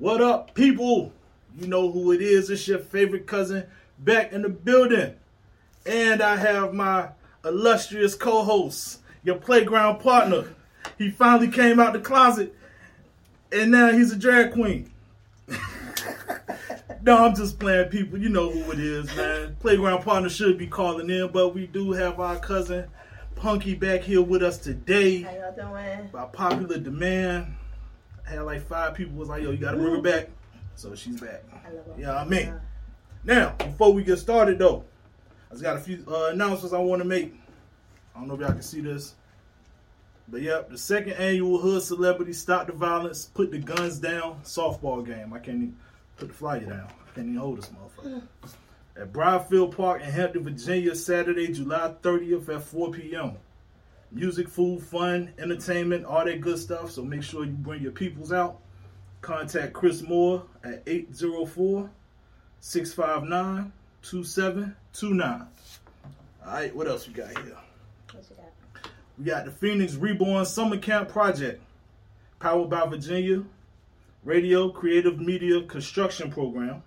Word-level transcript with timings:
What 0.00 0.22
up, 0.22 0.54
people? 0.54 1.12
You 1.58 1.66
know 1.66 1.92
who 1.92 2.12
it 2.12 2.22
is. 2.22 2.48
It's 2.48 2.66
your 2.66 2.78
favorite 2.78 3.26
cousin 3.26 3.66
back 3.98 4.32
in 4.32 4.40
the 4.40 4.48
building. 4.48 5.14
And 5.84 6.22
I 6.22 6.36
have 6.36 6.72
my 6.72 7.10
illustrious 7.44 8.14
co 8.14 8.42
host, 8.42 9.00
your 9.22 9.36
playground 9.36 9.98
partner. 9.98 10.54
He 10.96 11.10
finally 11.10 11.48
came 11.48 11.78
out 11.78 11.92
the 11.92 12.00
closet, 12.00 12.56
and 13.52 13.70
now 13.70 13.92
he's 13.92 14.10
a 14.10 14.16
drag 14.16 14.54
queen. 14.54 14.90
no, 17.02 17.26
I'm 17.26 17.34
just 17.34 17.58
playing, 17.58 17.90
people. 17.90 18.18
You 18.18 18.30
know 18.30 18.48
who 18.48 18.72
it 18.72 18.80
is, 18.80 19.14
man. 19.14 19.54
Playground 19.60 20.02
partner 20.02 20.30
should 20.30 20.56
be 20.56 20.66
calling 20.66 21.10
in, 21.10 21.28
but 21.30 21.54
we 21.54 21.66
do 21.66 21.92
have 21.92 22.18
our 22.18 22.38
cousin 22.38 22.88
Punky 23.36 23.74
back 23.74 24.00
here 24.00 24.22
with 24.22 24.42
us 24.42 24.56
today 24.56 25.20
How 25.22 25.32
y'all 25.32 25.54
doing? 25.54 26.08
by 26.10 26.24
popular 26.24 26.78
demand. 26.78 27.54
I 28.30 28.34
had 28.34 28.42
like 28.42 28.62
five 28.66 28.94
people 28.94 29.16
was 29.16 29.28
like, 29.28 29.42
yo, 29.42 29.50
you 29.50 29.58
gotta 29.58 29.76
bring 29.76 29.94
her 29.94 30.00
back. 30.00 30.28
So 30.76 30.94
she's 30.94 31.20
back. 31.20 31.42
I 31.52 31.72
love 31.72 31.98
Yeah, 31.98 32.16
I 32.16 32.24
mean. 32.24 32.54
Now, 33.24 33.54
before 33.58 33.92
we 33.92 34.04
get 34.04 34.18
started 34.18 34.58
though, 34.58 34.84
I 35.50 35.54
just 35.54 35.62
got 35.62 35.76
a 35.76 35.80
few 35.80 36.04
uh, 36.08 36.30
announcements 36.32 36.72
I 36.72 36.78
want 36.78 37.02
to 37.02 37.08
make. 37.08 37.34
I 38.14 38.20
don't 38.20 38.28
know 38.28 38.34
if 38.34 38.40
y'all 38.40 38.52
can 38.52 38.62
see 38.62 38.80
this. 38.80 39.14
But 40.28 40.42
yep, 40.42 40.70
the 40.70 40.78
second 40.78 41.14
annual 41.14 41.58
Hood 41.58 41.82
Celebrity 41.82 42.32
Stop 42.32 42.68
the 42.68 42.72
Violence, 42.72 43.26
Put 43.26 43.50
the 43.50 43.58
Guns 43.58 43.98
Down 43.98 44.40
softball 44.44 45.04
game. 45.04 45.32
I 45.32 45.38
can't 45.40 45.56
even 45.56 45.76
put 46.16 46.28
the 46.28 46.34
flyer 46.34 46.60
down. 46.60 46.86
I 46.86 47.14
can't 47.14 47.26
even 47.26 47.36
hold 47.36 47.58
this 47.58 47.70
motherfucker. 47.70 48.22
At 48.96 49.12
Briarfield 49.12 49.76
Park 49.76 50.02
in 50.02 50.10
Hampton, 50.10 50.44
Virginia, 50.44 50.94
Saturday, 50.94 51.52
July 51.52 51.94
30th 52.00 52.48
at 52.48 52.62
4 52.62 52.90
p.m. 52.92 53.36
Music, 54.12 54.48
food, 54.48 54.82
fun, 54.82 55.32
entertainment, 55.38 56.04
all 56.04 56.24
that 56.24 56.40
good 56.40 56.58
stuff. 56.58 56.90
So 56.90 57.02
make 57.02 57.22
sure 57.22 57.44
you 57.44 57.52
bring 57.52 57.82
your 57.82 57.92
peoples 57.92 58.32
out. 58.32 58.60
Contact 59.20 59.72
Chris 59.72 60.02
Moore 60.02 60.44
at 60.64 60.82
804 60.86 61.90
659 62.60 63.72
2729. 64.02 65.46
All 66.44 66.52
right, 66.52 66.74
what 66.74 66.88
else 66.88 67.06
we 67.06 67.12
got 67.12 67.28
here? 67.28 67.56
Got? 68.12 68.24
We 69.18 69.24
got 69.26 69.44
the 69.44 69.50
Phoenix 69.50 69.94
Reborn 69.94 70.46
Summer 70.46 70.78
Camp 70.78 71.10
Project, 71.10 71.62
powered 72.38 72.70
by 72.70 72.86
Virginia 72.86 73.44
Radio 74.24 74.70
Creative 74.70 75.18
Media 75.20 75.62
Construction 75.62 76.30
Program. 76.30 76.82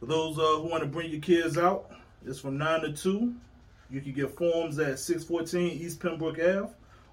For 0.00 0.06
those 0.06 0.38
uh, 0.38 0.60
who 0.60 0.68
want 0.68 0.82
to 0.82 0.88
bring 0.88 1.10
your 1.10 1.20
kids 1.20 1.58
out, 1.58 1.90
it's 2.26 2.40
from 2.40 2.58
9 2.58 2.80
to 2.80 2.92
2. 2.92 3.34
You 3.94 4.00
can 4.00 4.12
get 4.12 4.36
forms 4.36 4.80
at 4.80 4.98
614 4.98 5.80
East 5.80 6.00
Pembroke 6.00 6.40
Ave, 6.40 6.68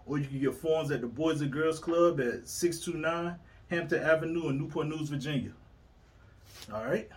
or 0.08 0.18
you 0.18 0.26
can 0.26 0.40
get 0.40 0.56
forms 0.56 0.90
at 0.90 1.02
the 1.02 1.08
Boys 1.08 1.42
and 1.42 1.52
Girls 1.52 1.78
Club 1.78 2.20
at 2.20 2.48
629 2.48 3.36
Hampton 3.70 4.02
Avenue 4.02 4.50
in 4.50 4.58
Newport 4.58 4.88
News, 4.88 5.10
Virginia. 5.10 5.52
All 6.74 6.84
right. 6.84 7.08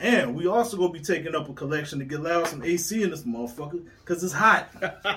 And 0.00 0.34
we 0.34 0.46
also 0.46 0.78
gonna 0.78 0.90
be 0.90 1.00
taking 1.00 1.34
up 1.34 1.50
a 1.50 1.52
collection 1.52 1.98
to 1.98 2.06
get 2.06 2.22
loud 2.22 2.46
some 2.46 2.62
AC 2.62 3.02
in 3.02 3.10
this 3.10 3.24
motherfucker, 3.24 3.84
cause 4.06 4.24
it's 4.24 4.32
hot. 4.32 4.70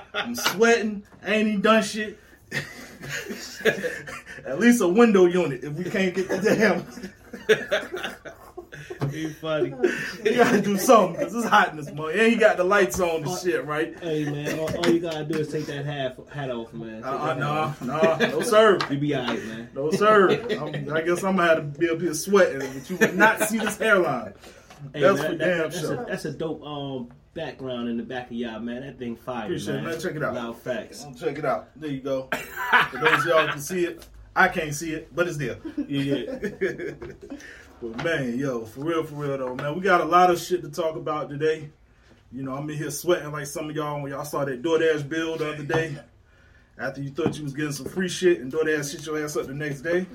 I'm 0.13 0.35
sweating. 0.35 1.03
I 1.25 1.35
ain't 1.35 1.47
even 1.47 1.61
done 1.61 1.81
shit. 1.81 2.19
At 4.45 4.59
least 4.59 4.81
a 4.81 4.87
window 4.87 5.27
unit 5.27 5.63
if 5.63 5.71
we 5.73 5.85
can't 5.85 6.13
get 6.13 6.27
the 6.27 6.41
damn. 6.41 6.85
You 9.11 9.29
funny. 9.29 9.73
You 10.23 10.35
gotta 10.35 10.61
do 10.61 10.77
something 10.77 11.17
because 11.19 11.33
it's 11.35 11.45
hot 11.47 11.71
in 11.71 11.77
this 11.77 11.91
mother. 11.91 12.11
And 12.11 12.31
he 12.31 12.35
got 12.35 12.57
the 12.57 12.63
lights 12.63 12.99
on 12.99 13.23
and 13.23 13.39
shit, 13.39 13.65
right? 13.65 13.97
Hey 13.99 14.25
man, 14.25 14.59
all, 14.59 14.75
all 14.77 14.89
you 14.91 14.99
gotta 14.99 15.23
do 15.25 15.39
is 15.39 15.47
take 15.49 15.65
that 15.67 15.85
hat 15.85 16.17
hat 16.29 16.49
off, 16.51 16.73
man. 16.73 16.97
Take 17.01 17.05
Uh, 17.05 17.09
uh 17.15 17.27
that 17.27 17.39
nah, 17.39 17.73
nah, 17.81 18.17
no 18.17 18.41
sir, 18.41 18.77
You 18.91 18.97
be 18.97 19.15
alright, 19.15 19.43
man. 19.45 19.69
no 19.73 19.91
sir. 19.91 20.29
I'm, 20.31 20.93
I 20.93 21.01
guess 21.01 21.23
I'm 21.23 21.35
gonna 21.37 21.47
have 21.47 21.57
to 21.73 21.79
be 21.79 21.89
up 21.89 22.01
here 22.01 22.13
sweating, 22.13 22.59
but 22.73 22.89
you 22.89 22.97
would 22.97 23.15
not 23.17 23.41
see 23.43 23.59
this 23.59 23.77
hairline. 23.77 24.33
Hey, 24.93 25.01
That's 25.01 25.19
man, 25.21 25.31
for 25.31 25.37
that- 25.37 25.45
damn 25.45 25.57
that's 25.59 25.79
sure. 25.79 26.03
A, 26.03 26.05
that's 26.05 26.25
a 26.25 26.31
dope 26.31 26.63
um 26.63 27.09
background 27.33 27.87
in 27.89 27.97
the 27.97 28.03
back 28.03 28.27
of 28.27 28.33
y'all, 28.33 28.59
man. 28.59 28.81
That 28.81 28.97
thing 28.99 29.15
fire, 29.15 29.45
Appreciate 29.45 29.75
it, 29.75 29.81
man. 29.81 29.91
man. 29.91 29.99
Check 29.99 30.15
it 30.15 30.23
out. 30.23 30.33
Loud 30.33 30.57
facts. 30.61 31.05
Check 31.19 31.37
it 31.37 31.45
out. 31.45 31.69
There 31.75 31.89
you 31.89 32.01
go. 32.01 32.29
For 32.91 32.97
those 32.97 33.19
of 33.21 33.25
y'all 33.25 33.47
can 33.47 33.59
see 33.59 33.85
it, 33.85 34.05
I 34.35 34.47
can't 34.49 34.73
see 34.73 34.93
it, 34.93 35.15
but 35.15 35.27
it's 35.27 35.37
there. 35.37 35.57
Yeah, 35.87 36.37
yeah. 36.61 36.91
but 37.81 38.03
man, 38.03 38.37
yo, 38.37 38.65
for 38.65 38.81
real, 38.81 39.03
for 39.03 39.15
real 39.15 39.37
though, 39.37 39.55
man, 39.55 39.75
we 39.75 39.81
got 39.81 40.01
a 40.01 40.05
lot 40.05 40.29
of 40.31 40.39
shit 40.39 40.61
to 40.63 40.69
talk 40.69 40.95
about 40.95 41.29
today. 41.29 41.69
You 42.31 42.43
know, 42.43 42.53
I'm 42.55 42.69
in 42.69 42.77
here 42.77 42.91
sweating 42.91 43.31
like 43.31 43.45
some 43.45 43.69
of 43.69 43.75
y'all 43.75 44.01
when 44.01 44.11
y'all 44.11 44.25
saw 44.25 44.43
that 44.45 44.61
DoorDash 44.61 45.07
bill 45.07 45.37
the 45.37 45.53
other 45.53 45.63
day. 45.63 45.97
After 46.79 47.01
you 47.01 47.09
thought 47.09 47.35
you 47.37 47.43
was 47.43 47.53
getting 47.53 47.71
some 47.71 47.87
free 47.87 48.09
shit 48.09 48.39
and 48.39 48.51
DoorDash 48.51 48.91
shit 48.91 49.05
your 49.05 49.23
ass 49.23 49.35
up 49.35 49.47
the 49.47 49.53
next 49.53 49.81
day. 49.81 50.05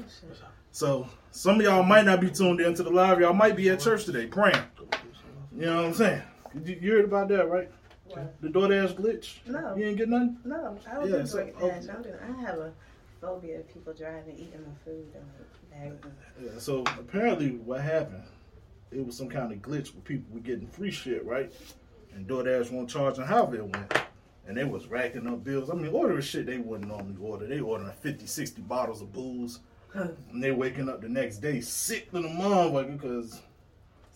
So 0.70 1.08
some 1.30 1.56
of 1.56 1.62
y'all 1.62 1.82
might 1.82 2.04
not 2.04 2.20
be 2.20 2.30
tuned 2.30 2.60
in 2.60 2.74
to 2.74 2.82
the 2.82 2.90
live. 2.90 3.20
Y'all 3.20 3.32
might 3.32 3.56
be 3.56 3.68
at 3.70 3.80
church 3.80 4.04
today 4.04 4.26
praying. 4.26 4.62
You 5.56 5.66
know 5.66 5.76
what 5.76 5.84
I'm 5.86 5.94
saying? 5.94 6.22
You, 6.64 6.78
you 6.80 6.92
heard 6.92 7.04
about 7.04 7.28
that, 7.28 7.48
right? 7.48 7.70
What? 8.06 8.40
The 8.40 8.48
DoorDash 8.48 8.94
glitch. 8.94 9.38
No. 9.46 9.74
You 9.74 9.86
ain't 9.86 9.96
get 9.98 10.08
nothing. 10.08 10.36
No, 10.44 10.78
I 10.88 10.94
don't 10.94 11.10
Yeah, 11.10 11.24
so- 11.24 11.38
DoorDash. 11.38 11.54
oh. 11.60 11.70
I'm 11.96 12.02
doing, 12.02 12.14
I 12.22 12.40
have 12.42 12.58
a 12.58 12.72
phobia 13.22 13.60
of 13.60 13.68
people 13.72 13.94
driving, 13.94 14.34
eating 14.34 14.60
my 14.66 14.74
food. 14.84 15.06
Yeah, 16.42 16.58
so 16.58 16.82
apparently 16.98 17.52
what 17.52 17.80
happened, 17.80 18.24
it 18.90 19.06
was 19.06 19.16
some 19.16 19.28
kind 19.30 19.52
of 19.52 19.58
glitch 19.58 19.94
where 19.94 20.02
people 20.02 20.34
were 20.34 20.40
getting 20.40 20.66
free 20.66 20.90
shit, 20.90 21.24
right? 21.24 21.50
And 22.14 22.26
DoorDash 22.28 22.70
won't 22.70 22.90
charge 22.90 23.16
them 23.16 23.26
however 23.26 23.56
it 23.56 23.64
went. 23.64 23.94
And 24.46 24.56
they 24.56 24.64
was 24.64 24.88
racking 24.88 25.26
up 25.28 25.44
bills. 25.44 25.70
I 25.70 25.74
mean, 25.74 25.92
ordering 25.94 26.20
shit 26.20 26.46
they 26.46 26.58
wouldn't 26.58 26.88
normally 26.90 27.16
order. 27.22 27.46
They 27.46 27.60
ordering 27.60 27.90
50, 27.92 28.26
60 28.26 28.60
bottles 28.62 29.00
of 29.00 29.12
booze. 29.12 29.60
And 29.94 30.42
they 30.42 30.50
waking 30.50 30.88
up 30.88 31.00
the 31.00 31.08
next 31.08 31.38
day 31.38 31.60
sick 31.60 32.10
to 32.10 32.20
the 32.22 32.28
motherfucker 32.28 33.00
because, 33.00 33.40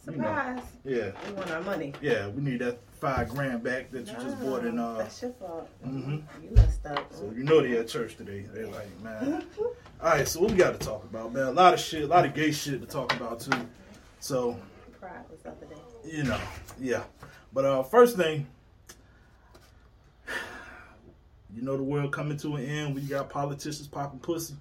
You 0.07 0.17
know. 0.17 0.25
surprise, 0.25 0.63
yeah, 0.85 1.11
we 1.29 1.33
want 1.35 1.51
our 1.51 1.61
money. 1.63 1.93
yeah, 2.03 2.29
we 2.29 2.43
need 2.43 2.61
that 2.61 2.79
five 3.01 3.29
grand 3.29 3.63
back 3.63 3.91
that 3.91 4.07
you 4.07 4.13
just 4.15 4.41
bought 4.41 4.65
in. 4.65 4.79
Uh, 4.79 4.99
That's 4.99 5.23
your 5.23 5.33
fault. 5.33 5.69
Mm-hmm. 5.87 6.45
You 6.45 6.51
messed 6.51 6.87
up. 6.87 7.13
So 7.13 7.33
you 7.37 7.45
know 7.45 7.61
they 7.63 7.77
at 7.79 7.89
church 7.89 8.17
today. 8.17 8.45
They're 8.53 8.67
like, 8.67 9.01
man. 9.03 9.45
All 10.03 10.11
right, 10.11 10.27
so 10.27 10.41
what 10.41 10.51
we 10.51 10.57
got 10.57 10.79
to 10.79 10.87
talk 10.87 11.05
about, 11.05 11.33
man? 11.33 11.47
A 11.47 11.51
lot 11.51 11.75
of 11.75 11.81
shit, 11.81 12.03
a 12.03 12.07
lot 12.07 12.25
of 12.25 12.35
gay 12.35 12.51
shit 12.53 12.81
to 12.81 12.87
talk 12.87 13.15
about 13.15 13.41
too. 13.41 13.53
So 14.21 14.59
Pride 15.01 15.13
was 15.31 15.41
the 15.41 15.51
other 15.51 15.67
day. 15.67 15.81
you 16.05 16.25
know, 16.25 16.41
yeah. 16.81 17.05
But 17.53 17.65
uh, 17.65 17.83
first 17.83 18.17
thing, 18.17 18.47
you 21.55 21.63
know, 21.63 21.77
the 21.77 21.83
world 21.83 22.13
coming 22.13 22.37
to 22.39 22.57
an 22.57 22.65
end 22.65 22.95
when 22.95 23.03
you 23.03 23.09
got 23.09 23.31
politicians 23.31 23.87
popping 23.87 24.19
pussy 24.21 24.55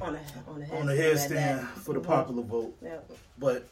On 0.00 0.14
a 0.14 0.20
on 0.50 0.62
a 0.62 0.74
on 0.76 0.86
the 0.86 0.94
headstand 0.94 1.66
for 1.68 1.94
the 1.94 2.00
popular 2.00 2.42
vote. 2.42 2.74
Yeah. 2.82 2.96
But 3.38 3.66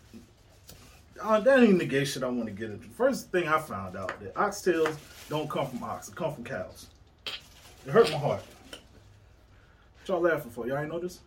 uh, 1.22 1.41
that 1.41 1.60
ain't 1.62 1.78
the 1.78 1.84
gay 1.87 2.05
shit 2.05 2.22
I 2.22 2.28
want 2.28 2.47
to 2.47 2.53
get 2.53 2.71
into. 2.71 2.88
First 2.88 3.31
thing 3.31 3.49
I 3.49 3.59
found 3.59 3.97
out 3.97 4.19
that 4.21 4.34
oxtails 4.34 4.97
don't 5.28 5.49
come 5.49 5.66
from 5.69 5.83
ox; 5.83 6.09
it 6.09 6.15
come 6.15 6.34
from 6.34 6.44
cows. 6.44 6.88
It 7.27 7.91
hurt 7.91 8.10
my 8.12 8.19
heart. 8.19 8.43
What 8.71 10.09
y'all 10.09 10.21
laughing 10.21 10.50
for? 10.50 10.66
Y'all 10.66 10.78
ain't 10.78 10.88
know 10.91 10.99
this? 10.99 11.21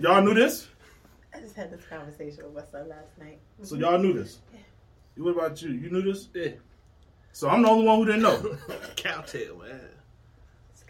Y'all 0.00 0.22
knew 0.22 0.34
this? 0.34 0.68
I 1.34 1.40
just 1.40 1.56
had 1.56 1.70
this 1.70 1.84
conversation 1.88 2.44
with 2.44 2.54
my 2.54 2.70
son 2.70 2.88
last 2.88 3.18
night. 3.18 3.38
So 3.62 3.76
y'all 3.76 3.98
knew 3.98 4.12
this? 4.12 4.38
You 5.16 5.24
what 5.24 5.36
about 5.36 5.60
you? 5.62 5.70
You 5.70 5.90
knew 5.90 6.02
this? 6.02 6.28
yeah. 6.34 6.48
So 7.32 7.48
I'm 7.48 7.62
the 7.62 7.68
only 7.68 7.86
one 7.86 7.98
who 7.98 8.04
didn't 8.06 8.22
know. 8.22 8.56
Cowtail, 8.96 9.56
man. 9.58 9.80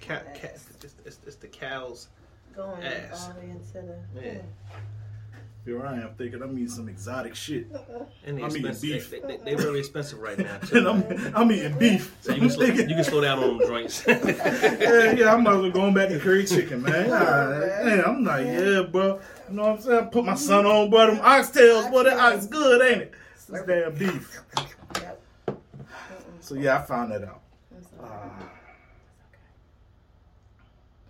Cow, 0.00 0.20
Yes. 0.34 0.40
cow, 0.40 0.48
it's, 0.82 0.94
it's, 1.06 1.18
it's 1.24 1.36
the 1.36 1.46
cows. 1.46 2.08
Going 2.56 2.82
Ass. 2.82 3.28
all 3.28 3.34
the 3.34 3.40
way 3.40 3.50
into 3.50 3.72
the. 3.72 3.98
Yeah. 4.20 4.38
Here 5.64 5.86
I 5.86 5.94
am 5.94 6.14
thinking 6.18 6.42
I'm 6.42 6.54
eating 6.54 6.68
some 6.68 6.88
exotic 6.88 7.36
shit. 7.36 7.68
And 8.24 8.38
I'm 8.42 8.56
eating 8.56 8.76
beef. 8.80 9.10
They, 9.10 9.18
they, 9.20 9.36
they 9.38 9.54
very 9.54 9.80
expensive 9.80 10.20
right 10.20 10.38
now. 10.38 10.58
and 10.72 10.86
I'm, 10.86 11.36
I'm 11.36 11.52
eating 11.52 11.76
beef. 11.76 12.16
So 12.20 12.32
you 12.32 12.40
can, 12.40 12.50
slow, 12.50 12.66
you 12.66 12.94
can 12.94 13.04
slow 13.04 13.20
down 13.20 13.38
on 13.40 13.58
them 13.58 13.68
joints. 13.68 14.04
yeah, 14.06 15.12
yeah, 15.12 15.34
I'm 15.34 15.40
about 15.40 15.62
to 15.62 15.70
going 15.72 15.92
back 15.92 16.08
to 16.10 16.20
curry 16.20 16.44
chicken, 16.44 16.82
man. 16.82 17.10
Alright, 17.10 17.84
man, 17.84 18.04
I'm 18.04 18.24
like, 18.24 18.46
yeah, 18.46 18.82
bro. 18.82 19.20
You 19.48 19.56
know 19.56 19.62
what 19.62 19.70
I'm 19.72 19.80
saying? 19.80 20.06
Put 20.06 20.24
my 20.24 20.34
son 20.34 20.66
on, 20.66 20.88
bro. 20.88 21.08
Them 21.08 21.16
oxtails, 21.16 21.90
boy, 21.90 22.04
that 22.04 22.18
ox 22.18 22.46
good, 22.46 22.82
ain't 22.82 23.02
it? 23.02 23.14
This 23.48 23.62
damn 23.66 23.94
beef. 23.94 24.40
Yep. 24.96 25.22
So 26.40 26.54
yeah, 26.54 26.78
I 26.78 26.82
found 26.82 27.10
that 27.10 27.24
out. 27.24 27.40
I'm 27.74 27.82
sorry. 27.82 28.10
Ah. 28.12 28.50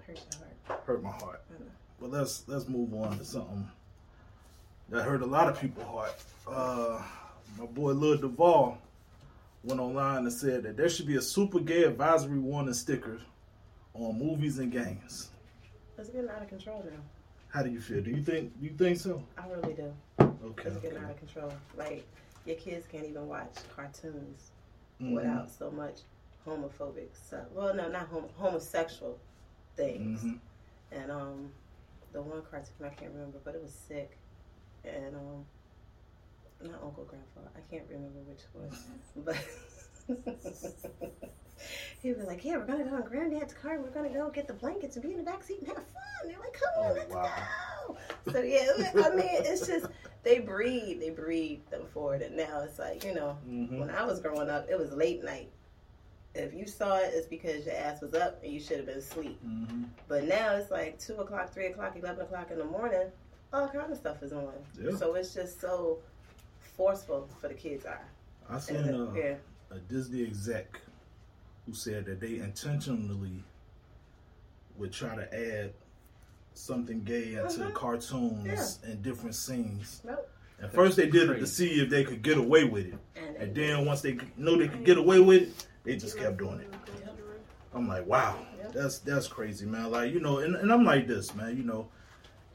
Hurt 0.06 0.16
your 0.16 0.40
heart. 0.66 0.82
hurt 0.86 1.02
my 1.02 1.10
heart. 1.10 1.42
But 2.00 2.10
let's 2.10 2.44
let's 2.46 2.68
move 2.68 2.94
on 2.94 3.18
to 3.18 3.24
something 3.24 3.68
that 4.92 5.04
hurt 5.04 5.22
a 5.22 5.26
lot 5.26 5.48
of 5.48 5.58
people's 5.58 5.86
heart. 5.86 6.14
Uh, 6.46 7.02
my 7.58 7.64
boy 7.66 7.92
Lil 7.92 8.18
Duval 8.18 8.78
went 9.64 9.80
online 9.80 10.18
and 10.18 10.32
said 10.32 10.62
that 10.64 10.76
there 10.76 10.88
should 10.90 11.06
be 11.06 11.16
a 11.16 11.22
super 11.22 11.60
gay 11.60 11.84
advisory 11.84 12.38
warning 12.38 12.74
sticker 12.74 13.18
on 13.94 14.18
movies 14.18 14.58
and 14.58 14.70
games. 14.70 15.30
It's 15.96 16.10
getting 16.10 16.28
out 16.28 16.42
of 16.42 16.48
control 16.48 16.84
now. 16.84 16.98
How 17.48 17.62
do 17.62 17.70
you 17.70 17.80
feel? 17.80 18.02
Do 18.02 18.10
you 18.10 18.22
think 18.22 18.58
do 18.60 18.66
you 18.66 18.72
think 18.72 18.98
so? 18.98 19.22
I 19.38 19.46
really 19.48 19.74
do. 19.74 19.92
Okay. 20.20 20.68
It's 20.68 20.76
getting 20.76 20.98
okay. 20.98 21.04
out 21.06 21.10
of 21.12 21.18
control. 21.18 21.52
Like 21.76 22.04
your 22.44 22.56
kids 22.56 22.86
can't 22.90 23.06
even 23.06 23.26
watch 23.28 23.54
cartoons 23.74 24.50
Mhm. 25.00 25.14
without 25.14 25.50
so 25.50 25.70
much 25.70 26.00
homophobic 26.46 27.14
stuff. 27.14 27.44
Well, 27.54 27.74
no, 27.74 27.88
not 27.88 28.08
homo- 28.08 28.30
homosexual 28.36 29.18
things. 29.76 30.22
Mhm. 30.22 30.38
And 30.90 31.10
um, 31.10 31.50
the 32.12 32.20
one 32.20 32.42
cartoon 32.50 32.84
I 32.84 32.88
can't 32.90 33.12
remember, 33.12 33.38
but 33.44 33.54
it 33.54 33.62
was 33.62 33.72
sick, 33.72 34.18
and 34.84 35.14
um, 35.16 35.44
not 36.62 36.82
Uncle 36.82 37.04
Grandpa. 37.04 37.40
I 37.56 37.60
can't 37.70 37.84
remember 37.90 38.20
which 38.20 38.42
one, 38.52 38.70
but. 39.24 39.36
He 42.02 42.12
was 42.12 42.26
like, 42.26 42.44
"Yeah, 42.44 42.56
we're 42.56 42.66
gonna 42.66 42.82
go 42.82 42.96
in 42.96 43.02
Granddad's 43.04 43.54
car. 43.54 43.78
We're 43.80 43.90
gonna 43.90 44.08
go 44.08 44.28
get 44.30 44.48
the 44.48 44.52
blankets 44.54 44.96
and 44.96 45.02
be 45.04 45.12
in 45.12 45.18
the 45.18 45.22
back 45.22 45.44
seat 45.44 45.58
and 45.60 45.68
have 45.68 45.76
fun." 45.76 45.84
They're 46.26 46.38
like, 46.40 46.52
"Come 46.54 46.84
on, 46.84 46.90
Oh, 46.90 46.94
let's 46.94 47.14
wow. 47.14 47.96
go." 48.26 48.32
So 48.32 48.40
yeah, 48.42 48.90
I 48.96 49.10
mean, 49.14 49.28
it's 49.30 49.64
just 49.68 49.86
they 50.24 50.40
breed, 50.40 50.98
they 51.00 51.10
breed 51.10 51.60
them 51.70 51.86
forward, 51.94 52.22
and 52.22 52.36
now 52.36 52.62
it's 52.62 52.80
like 52.80 53.04
you 53.04 53.14
know, 53.14 53.38
Mhm. 53.46 53.78
when 53.78 53.90
I 53.90 54.04
was 54.04 54.18
growing 54.18 54.50
up, 54.50 54.68
it 54.68 54.76
was 54.76 54.90
late 54.92 55.22
night. 55.22 55.52
If 56.34 56.52
you 56.52 56.66
saw 56.66 56.96
it, 56.96 57.12
it's 57.14 57.28
because 57.28 57.64
your 57.66 57.76
ass 57.76 58.00
was 58.00 58.14
up 58.14 58.42
and 58.42 58.52
you 58.52 58.58
should 58.58 58.78
have 58.78 58.86
been 58.86 58.98
asleep. 58.98 59.38
Mhm. 59.46 59.84
But 60.08 60.24
now 60.24 60.56
it's 60.56 60.70
like 60.72 60.98
two 60.98 61.14
o'clock, 61.18 61.52
three 61.52 61.66
o'clock, 61.66 61.94
eleven 61.96 62.22
o'clock 62.22 62.50
in 62.50 62.58
the 62.58 62.64
morning. 62.64 63.12
All 63.52 63.68
kind 63.68 63.92
of 63.92 63.98
stuff 63.98 64.22
is 64.22 64.32
on. 64.32 64.52
Yeah. 64.80 64.96
So 64.96 65.14
it's 65.14 65.34
just 65.34 65.60
so 65.60 65.98
forceful 66.76 67.28
for 67.40 67.48
the 67.48 67.54
kids' 67.54 67.84
eye. 67.86 67.96
I 68.48 68.58
seen 68.58 68.76
And, 68.76 69.08
uh, 69.08 69.12
yeah. 69.14 69.34
a 69.70 69.78
Disney 69.78 70.22
exec 70.24 70.80
who 71.66 71.74
said 71.74 72.06
that 72.06 72.20
they 72.20 72.38
intentionally 72.38 73.42
would 74.78 74.92
try 74.92 75.14
to 75.14 75.34
add 75.34 75.72
something 76.54 77.02
gay 77.04 77.34
into 77.34 77.60
Mhm. 77.60 77.74
cartoons 77.74 78.78
and 78.84 79.02
different 79.02 79.34
scenes. 79.34 80.00
Nope. 80.04 80.28
At 80.60 80.72
first, 80.72 80.96
they 80.96 81.08
did 81.08 81.28
it 81.30 81.38
to 81.40 81.46
see 81.46 81.80
if 81.80 81.90
they 81.90 82.04
could 82.04 82.22
get 82.22 82.38
away 82.38 82.64
with 82.64 82.86
it, 82.86 82.94
And, 83.16 83.36
and 83.36 83.54
then 83.54 83.84
once 83.84 84.00
they 84.00 84.16
know 84.36 84.56
they 84.56 84.68
could 84.68 84.84
get 84.84 84.96
away 84.96 85.18
with 85.18 85.42
it, 85.42 85.66
they 85.84 85.96
just 85.96 86.16
kept 86.16 86.36
doing 86.38 86.60
it. 86.60 86.72
I'm 87.74 87.88
like, 87.88 88.06
wow, 88.06 88.38
Yeah. 88.58 88.68
that's 88.68 88.98
that's 88.98 89.26
crazy, 89.26 89.66
man. 89.66 89.90
Like 89.90 90.12
you 90.12 90.20
know, 90.20 90.38
and, 90.38 90.54
and 90.56 90.70
I'm 90.72 90.84
like 90.84 91.06
this, 91.06 91.34
man. 91.34 91.56
You 91.56 91.64
know, 91.64 91.88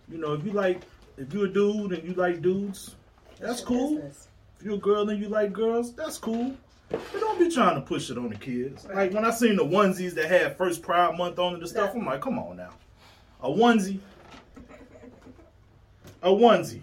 you 0.09 0.17
know, 0.17 0.33
if 0.33 0.43
you 0.45 0.51
like, 0.51 0.81
if 1.17 1.33
you're 1.33 1.45
a 1.45 1.49
dude 1.49 1.93
and 1.93 2.03
you 2.07 2.13
like 2.13 2.41
dudes, 2.41 2.95
that's 3.39 3.61
cool. 3.61 3.95
business. 3.95 4.27
If 4.59 4.65
you're 4.65 4.75
a 4.75 4.79
girl 4.79 5.09
and 5.09 5.21
you 5.21 5.29
like 5.29 5.53
girls, 5.53 5.93
that's 5.93 6.17
cool. 6.17 6.55
But 6.89 7.01
don't 7.19 7.37
be 7.37 7.49
trying 7.51 7.75
to 7.75 7.81
push 7.81 8.09
it 8.09 8.17
on 8.17 8.29
the 8.29 8.35
kids. 8.35 8.85
Right. 8.85 8.95
Like 8.95 9.13
when 9.13 9.25
I 9.25 9.31
seen 9.31 9.57
the 9.57 9.65
onesies 9.65 10.13
that 10.15 10.25
had 10.29 10.57
first 10.57 10.81
Pride 10.81 11.15
Month 11.17 11.37
on 11.37 11.55
it 11.55 11.59
and 11.59 11.67
stuff, 11.67 11.91
Yeah. 11.93 11.99
I'm 11.99 12.05
like, 12.05 12.21
come 12.21 12.39
on 12.39 12.57
now. 12.57 12.69
A 13.41 13.49
onesie. 13.49 13.99
A 16.23 16.29
onesie. 16.29 16.81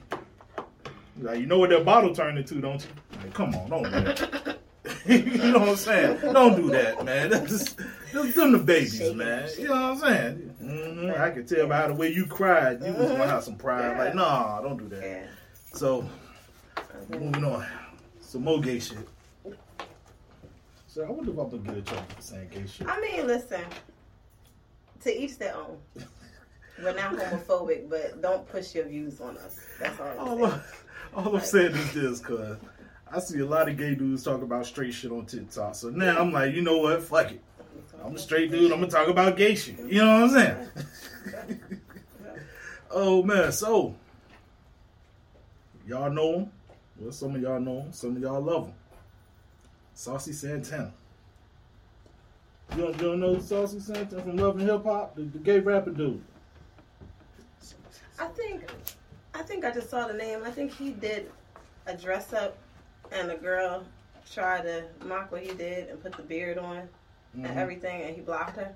Like 1.20 1.41
you 1.41 1.47
know 1.47 1.59
what 1.59 1.70
that 1.70 1.85
bottle 1.85 2.15
turned 2.15 2.38
into, 2.38 2.61
don't 2.61 2.82
you? 2.82 3.19
Like, 3.23 3.35
come 3.35 3.55
on, 3.55 3.70
don't 3.70 3.82
do 3.85 3.91
that. 3.91 4.59
you 5.06 5.53
know 5.53 5.59
what 5.61 5.69
I'm 5.70 5.77
saying? 5.77 6.20
Don't 6.32 6.56
do 6.56 6.70
that, 6.70 7.05
man. 7.05 7.31
That's 7.31 7.75
just 8.15 8.37
them 8.37 8.53
the 8.53 8.59
babies, 8.59 8.97
Shake 8.99 9.13
it, 9.13 9.17
man. 9.17 9.49
You 9.59 9.69
know 9.69 9.75
what 9.75 9.81
I'm 9.83 9.99
saying? 9.99 10.35
hmm 10.61 11.11
I 11.21 11.31
can 11.31 11.47
tell 11.47 11.67
by 11.69 11.89
the 11.89 11.95
way 11.95 12.09
you 12.13 12.27
cried, 12.27 12.83
you 12.85 12.93
was 12.93 13.11
gonna 13.11 13.27
have 13.27 13.45
some 13.45 13.57
pride. 13.57 13.93
Yeah. 13.97 13.99
Like, 14.05 14.15
nah, 14.15 14.61
don't 14.63 14.77
do 14.79 14.89
that. 14.89 15.03
Yeah. 15.03 15.27
So 15.73 16.09
Okay. 16.79 17.19
Moving 17.19 17.45
on. 17.45 17.67
Some 18.21 18.45
more 18.45 18.61
gay 18.61 18.79
shit. 18.79 18.99
So 20.87 21.03
I 21.05 21.11
wonder 21.11 21.33
if 21.33 21.39
I'm 21.39 21.51
gonna 21.51 21.63
get 21.63 21.77
in 21.77 21.85
trouble 21.85 22.05
for 22.17 22.23
saying 22.23 22.49
gay 22.53 22.67
shit. 22.67 22.89
I 22.89 23.01
mean, 23.01 23.27
listen. 23.27 23.61
To 25.03 25.23
each 25.23 25.39
their 25.39 25.55
own. 25.57 25.77
We're 26.83 26.95
not 26.95 27.15
homophobic, 27.17 27.89
but 27.91 28.21
don't 28.23 28.49
push 28.49 28.75
your 28.75 28.87
views 28.87 29.21
on 29.21 29.37
us. 29.39 29.61
That's 29.79 30.01
all 30.01 30.07
I'm 30.09 30.19
All, 30.19 30.39
saying. 30.49 30.61
I, 31.17 31.21
all 31.21 31.37
I'm 31.37 31.41
saying 31.45 31.73
is 31.73 31.93
this, 31.95 32.21
cause 32.21 32.57
I 33.13 33.21
see 33.21 33.39
a 33.41 33.47
lot 33.47 33.69
of 33.69 33.77
gay 33.77 33.95
dudes 33.95 34.25
talk 34.25 34.43
about 34.43 34.67
straight 34.67 34.95
shit 34.95 35.13
on 35.13 35.27
TikTok. 35.27 35.75
So 35.75 35.91
now 35.91 36.19
I'm 36.19 36.33
like, 36.33 36.55
you 36.55 36.63
know 36.63 36.79
what? 36.79 37.03
Fuck 37.03 37.33
it. 37.33 37.41
I'm 38.05 38.15
a 38.15 38.19
straight 38.19 38.51
dude. 38.51 38.71
I'm 38.71 38.81
gonna 38.81 38.91
talk 38.91 39.09
about 39.09 39.37
gay 39.37 39.55
shit. 39.55 39.79
You 39.79 40.05
know 40.05 40.21
what 40.21 40.23
I'm 40.25 40.31
saying? 40.31 40.69
oh 42.91 43.23
man, 43.23 43.51
so 43.51 43.95
y'all 45.87 46.11
know 46.11 46.41
him. 46.41 46.51
Well, 46.99 47.12
some 47.12 47.35
of 47.35 47.41
y'all 47.41 47.61
know 47.61 47.81
him. 47.81 47.93
Some 47.93 48.17
of 48.17 48.23
y'all 48.23 48.43
love 48.43 48.67
him. 48.67 48.75
Saucy 49.95 50.33
Santana. 50.33 50.93
You 52.77 52.83
don't, 52.83 52.93
you 52.97 53.03
don't 53.09 53.21
know 53.21 53.39
Saucy 53.39 53.81
Santana 53.81 54.23
from 54.23 54.37
Love 54.37 54.59
and 54.59 54.69
Hip 54.69 54.85
Hop, 54.85 55.15
the, 55.15 55.23
the 55.23 55.39
gay 55.39 55.61
rapper 55.61 55.91
dude. 55.91 56.23
I 58.19 58.27
think, 58.27 58.71
I 59.35 59.43
think 59.43 59.65
I 59.65 59.71
just 59.71 59.91
saw 59.91 60.06
the 60.06 60.15
name. 60.15 60.41
I 60.45 60.51
think 60.51 60.73
he 60.73 60.91
did 60.91 61.31
a 61.87 61.97
dress 61.97 62.33
up, 62.33 62.56
and 63.12 63.31
a 63.31 63.37
girl 63.37 63.85
tried 64.31 64.62
to 64.62 64.85
mock 65.05 65.33
what 65.33 65.43
he 65.43 65.53
did 65.55 65.89
and 65.89 66.03
put 66.03 66.17
the 66.17 66.23
beard 66.23 66.59
on 66.59 66.89
Mhm. 67.37 67.49
and 67.49 67.59
everything, 67.59 68.03
and 68.03 68.15
he 68.15 68.21
blocked 68.23 68.57
her. 68.57 68.75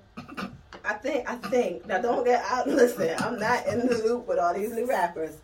I 0.85 0.93
think, 0.93 1.29
I 1.29 1.35
think. 1.35 1.85
Now, 1.85 2.01
don't 2.01 2.23
get 2.25 2.43
out. 2.45 2.67
Listen, 2.67 3.15
I'm 3.19 3.39
not 3.39 3.65
in 3.67 3.87
the 3.87 3.97
loop 3.97 4.27
with 4.27 4.39
all 4.39 4.53
these 4.53 4.71
new 4.71 4.85
rappers, 4.85 5.35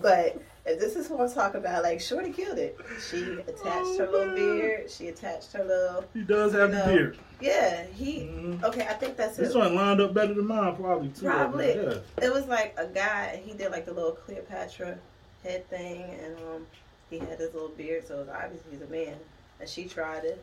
but 0.00 0.40
if 0.64 0.80
this 0.80 0.96
is 0.96 1.08
what 1.08 1.20
I'm 1.20 1.32
talking 1.32 1.60
about, 1.60 1.82
like 1.82 2.00
Shorty 2.00 2.32
killed 2.32 2.58
it. 2.58 2.78
She 3.10 3.22
attached 3.46 3.98
her 3.98 4.08
little 4.10 4.34
beard. 4.34 4.90
She 4.90 5.08
attached 5.08 5.52
her 5.52 5.64
little. 5.64 6.04
He 6.14 6.22
does 6.22 6.52
have 6.54 6.70
the 6.72 6.82
beard. 6.86 7.18
Yeah, 7.40 7.84
he. 7.86 8.20
Mhm. 8.22 8.62
Okay, 8.64 8.86
I 8.86 8.94
think 8.94 9.16
that's 9.16 9.38
it. 9.38 9.42
This 9.42 9.54
it. 9.54 9.58
one 9.58 9.74
lined 9.74 10.00
up 10.00 10.14
better 10.14 10.34
than 10.34 10.46
mine, 10.46 10.74
probably 10.76 11.08
too. 11.10 11.26
Probably. 11.26 11.74
Yeah. 11.74 11.98
It 12.22 12.32
was 12.32 12.46
like 12.46 12.74
a 12.78 12.86
guy. 12.86 13.40
He 13.44 13.52
did 13.52 13.70
like 13.70 13.84
the 13.86 13.92
little 13.92 14.12
Cleopatra 14.12 14.98
head 15.42 15.68
thing, 15.68 16.02
and 16.24 16.36
um, 16.38 16.66
he 17.10 17.18
had 17.18 17.38
his 17.38 17.52
little 17.54 17.68
beard, 17.68 18.06
so 18.06 18.16
it 18.16 18.18
was 18.20 18.28
obviously 18.28 18.70
he's 18.72 18.82
a 18.82 18.86
man. 18.86 19.16
And 19.60 19.68
she 19.68 19.84
tried 19.86 20.22
to 20.22 20.34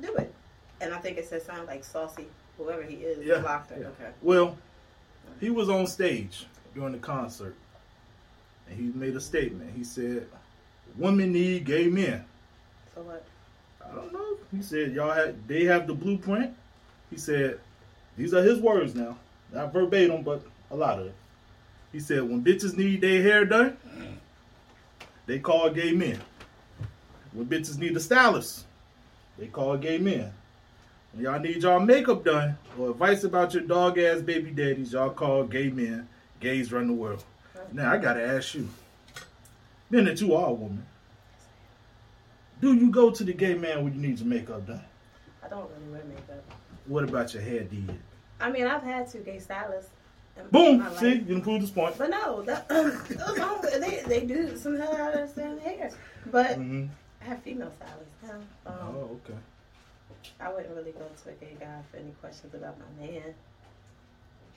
do 0.00 0.14
it, 0.16 0.32
and 0.80 0.94
I 0.94 0.98
think 0.98 1.18
it 1.18 1.28
said 1.28 1.42
something 1.42 1.66
like 1.66 1.84
saucy, 1.84 2.26
whoever 2.56 2.82
he 2.82 2.96
is, 2.96 3.24
Yeah, 3.24 3.38
blocked 3.38 3.72
yeah. 3.72 3.86
Okay. 3.86 4.10
Well, 4.22 4.56
he 5.40 5.50
was 5.50 5.68
on 5.68 5.86
stage 5.86 6.46
during 6.74 6.92
the 6.92 6.98
concert, 6.98 7.54
and 8.68 8.78
he 8.78 8.98
made 8.98 9.16
a 9.16 9.20
statement. 9.20 9.72
He 9.76 9.84
said, 9.84 10.26
"Women 10.96 11.32
need 11.32 11.64
gay 11.64 11.88
men." 11.88 12.24
So 12.94 13.02
what? 13.02 13.24
I 13.84 13.94
don't 13.94 14.12
know. 14.12 14.36
He 14.54 14.62
said, 14.62 14.92
"Y'all 14.92 15.12
have 15.12 15.34
they 15.46 15.64
have 15.64 15.86
the 15.86 15.94
blueprint." 15.94 16.54
He 17.10 17.16
said, 17.16 17.60
"These 18.16 18.34
are 18.34 18.42
his 18.42 18.60
words 18.60 18.94
now, 18.94 19.16
not 19.52 19.72
verbatim, 19.72 20.22
but 20.22 20.42
a 20.70 20.76
lot 20.76 20.98
of 20.98 21.06
it." 21.06 21.14
He 21.92 22.00
said, 22.00 22.22
"When 22.22 22.42
bitches 22.44 22.76
need 22.76 23.00
their 23.00 23.22
hair 23.22 23.44
done, 23.44 23.76
they 25.26 25.38
call 25.38 25.70
gay 25.70 25.92
men. 25.92 26.20
When 27.32 27.46
bitches 27.46 27.78
need 27.78 27.96
a 27.96 28.00
stylist, 28.00 28.64
they 29.38 29.46
call 29.46 29.76
gay 29.76 29.98
men. 29.98 30.32
Y'all 31.18 31.40
need 31.40 31.62
y'all 31.62 31.80
makeup 31.80 32.24
done 32.24 32.56
or 32.78 32.90
advice 32.90 33.24
about 33.24 33.52
your 33.54 33.62
dog 33.64 33.98
ass 33.98 34.20
baby 34.20 34.50
daddies, 34.50 34.92
y'all 34.92 35.10
call 35.10 35.44
gay 35.44 35.68
men. 35.68 36.08
Gays 36.40 36.72
run 36.72 36.86
the 36.86 36.92
world." 36.92 37.24
Now 37.72 37.92
I 37.92 37.98
gotta 37.98 38.24
ask 38.24 38.54
you, 38.54 38.68
being 39.90 40.04
that 40.04 40.20
you 40.20 40.34
are 40.34 40.46
a 40.48 40.52
woman, 40.52 40.86
do 42.60 42.74
you 42.74 42.90
go 42.90 43.10
to 43.10 43.24
the 43.24 43.32
gay 43.32 43.54
man 43.54 43.84
when 43.84 43.94
you 43.94 44.00
need 44.00 44.18
your 44.18 44.28
makeup 44.28 44.66
done? 44.66 44.82
I 45.44 45.48
don't 45.48 45.68
really 45.70 45.90
wear 45.92 46.02
makeup. 46.04 46.44
What 46.86 47.04
about 47.04 47.34
your 47.34 47.42
hair 47.42 47.60
did? 47.64 47.98
I 48.40 48.50
mean, 48.50 48.66
I've 48.66 48.82
had 48.82 49.10
two 49.10 49.18
gay 49.20 49.38
stylists. 49.38 49.90
Boom! 50.52 50.86
See, 50.98 51.14
you 51.14 51.24
can 51.24 51.42
prove 51.42 51.60
this 51.60 51.70
point. 51.70 51.98
But 51.98 52.10
no, 52.10 52.42
that, 52.42 52.70
home- 52.70 53.60
they 53.80 54.02
they 54.06 54.24
do 54.24 54.56
some 54.56 54.76
hell 54.78 54.94
out 54.96 55.14
of 55.14 55.34
their 55.34 55.58
hair. 55.58 55.90
But 56.26 56.54
hmm 56.56 56.86
I 57.20 57.24
have 57.24 57.42
female 57.42 57.72
stylists 57.72 58.14
now. 58.22 58.70
Um, 58.72 58.74
Oh, 58.96 59.18
okay. 59.24 59.38
I 60.40 60.52
wouldn't 60.52 60.74
really 60.74 60.92
go 60.92 61.06
to 61.24 61.30
a 61.30 61.32
gay 61.32 61.56
guy 61.58 61.80
for 61.90 61.96
any 61.96 62.10
questions 62.20 62.54
about 62.54 62.76
my 62.78 63.06
man. 63.06 63.34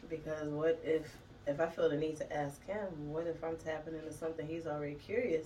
Because 0.09 0.49
what 0.49 0.79
if 0.83 1.15
if 1.47 1.59
I 1.59 1.67
feel 1.67 1.89
the 1.89 1.97
need 1.97 2.17
to 2.17 2.35
ask 2.35 2.63
him, 2.65 2.87
what 3.11 3.25
if 3.27 3.43
I'm 3.43 3.57
tapping 3.57 3.95
into 3.95 4.11
something 4.13 4.47
he's 4.47 4.67
already 4.67 4.95
curious 4.95 5.45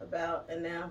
about 0.00 0.46
and 0.50 0.62
now 0.62 0.90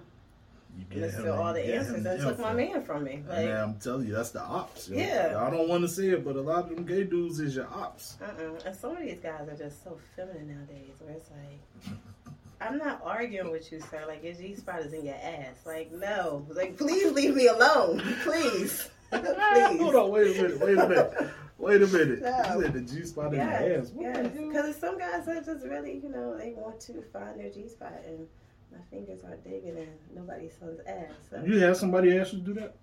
You 0.78 0.86
get 0.90 1.02
listen 1.02 1.20
him 1.20 1.26
to 1.26 1.34
and 1.34 1.42
all 1.42 1.54
the 1.54 1.76
answers 1.76 2.06
and 2.06 2.22
took 2.22 2.40
my 2.40 2.54
man 2.54 2.84
from 2.84 3.04
me. 3.04 3.22
Like 3.28 3.46
now 3.46 3.64
I'm 3.64 3.76
telling 3.76 4.08
you, 4.08 4.14
that's 4.16 4.32
the 4.32 4.42
ops. 4.42 4.90
yo. 4.90 4.98
Yeah. 4.98 5.44
I 5.46 5.50
don't 5.52 5.68
want 5.68 5.82
to 5.84 5.88
say 5.88 6.10
it, 6.10 6.24
but 6.26 6.36
a 6.36 6.42
lot 6.42 6.64
of 6.70 6.76
them 6.76 6.86
gay 6.86 7.04
dudes 7.04 7.40
is 7.40 7.56
your 7.56 7.68
ops. 7.68 8.18
uh-uh. 8.22 8.54
and 8.66 8.76
some 8.76 8.92
of 8.98 9.00
these 9.04 9.20
guys 9.22 9.48
are 9.50 9.58
just 9.58 9.84
so 9.84 9.98
feminine 10.16 10.48
nowadays 10.48 10.94
where 11.00 11.16
it's 11.16 11.30
like 11.32 11.96
I'm 12.62 12.78
not 12.78 13.02
arguing 13.04 13.52
with 13.52 13.72
you, 13.72 13.80
sir. 13.80 14.06
Like 14.08 14.24
your 14.24 14.34
G 14.34 14.56
spot 14.56 14.82
is 14.82 14.94
in 14.94 15.06
your 15.06 15.16
ass. 15.16 15.66
Like 15.66 15.92
no, 15.92 16.46
like 16.50 16.78
please 16.78 17.12
leave 17.12 17.36
me 17.36 17.48
alone, 17.48 18.00
please, 18.24 18.90
please. 19.12 19.80
Hold 19.80 19.96
on, 19.96 20.12
wait 20.12 20.38
a 20.38 20.42
minute, 20.42 20.60
wait 20.60 20.78
a 20.78 20.88
minute, 20.88 21.30
wait 21.58 21.82
a 21.82 21.88
minute. 21.88 22.22
No. 22.22 22.56
You 22.56 22.62
said 22.62 22.74
the 22.74 22.82
G 22.82 23.06
spot 23.06 23.34
in 23.34 23.40
your 23.40 23.50
ass. 23.50 23.90
What 23.94 24.16
yes. 24.16 24.32
Because 24.34 24.76
some 24.78 24.98
guys 24.98 25.28
are 25.28 25.42
just 25.42 25.66
really, 25.66 26.00
you 26.02 26.10
know, 26.10 26.38
they 26.38 26.54
want 26.56 26.80
to 26.82 27.02
find 27.14 27.40
their 27.40 27.50
G 27.50 27.68
spot, 27.68 27.94
and 28.06 28.28
my 28.72 28.80
fingers 28.90 29.24
are 29.24 29.36
digging 29.38 29.78
in 29.78 29.90
nobody's 30.16 30.54
son's 30.60 30.80
ass. 30.88 31.12
So. 31.30 31.44
You 31.46 31.60
have 31.60 31.78
somebody 31.78 32.18
ask 32.18 32.34
you 32.34 32.40
to 32.40 32.46
do 32.46 32.54
that? 32.54 32.76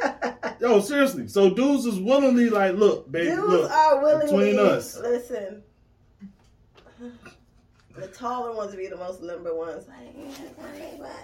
Yo, 0.60 0.80
seriously. 0.80 1.28
So 1.28 1.50
dudes 1.54 1.86
is 1.86 2.00
willingly 2.00 2.50
like, 2.50 2.76
look, 2.76 3.12
baby, 3.12 3.30
Dudes 3.32 3.42
look, 3.48 3.72
are 3.72 4.02
willing 4.02 4.28
between 4.28 4.60
us. 4.60 4.98
listen. 5.00 5.64
The 7.98 8.08
taller 8.08 8.52
ones 8.54 8.76
be 8.76 8.88
the 8.88 8.98
most 8.98 9.22
limber 9.22 9.56
ones. 9.56 9.86
Like, 9.88 10.14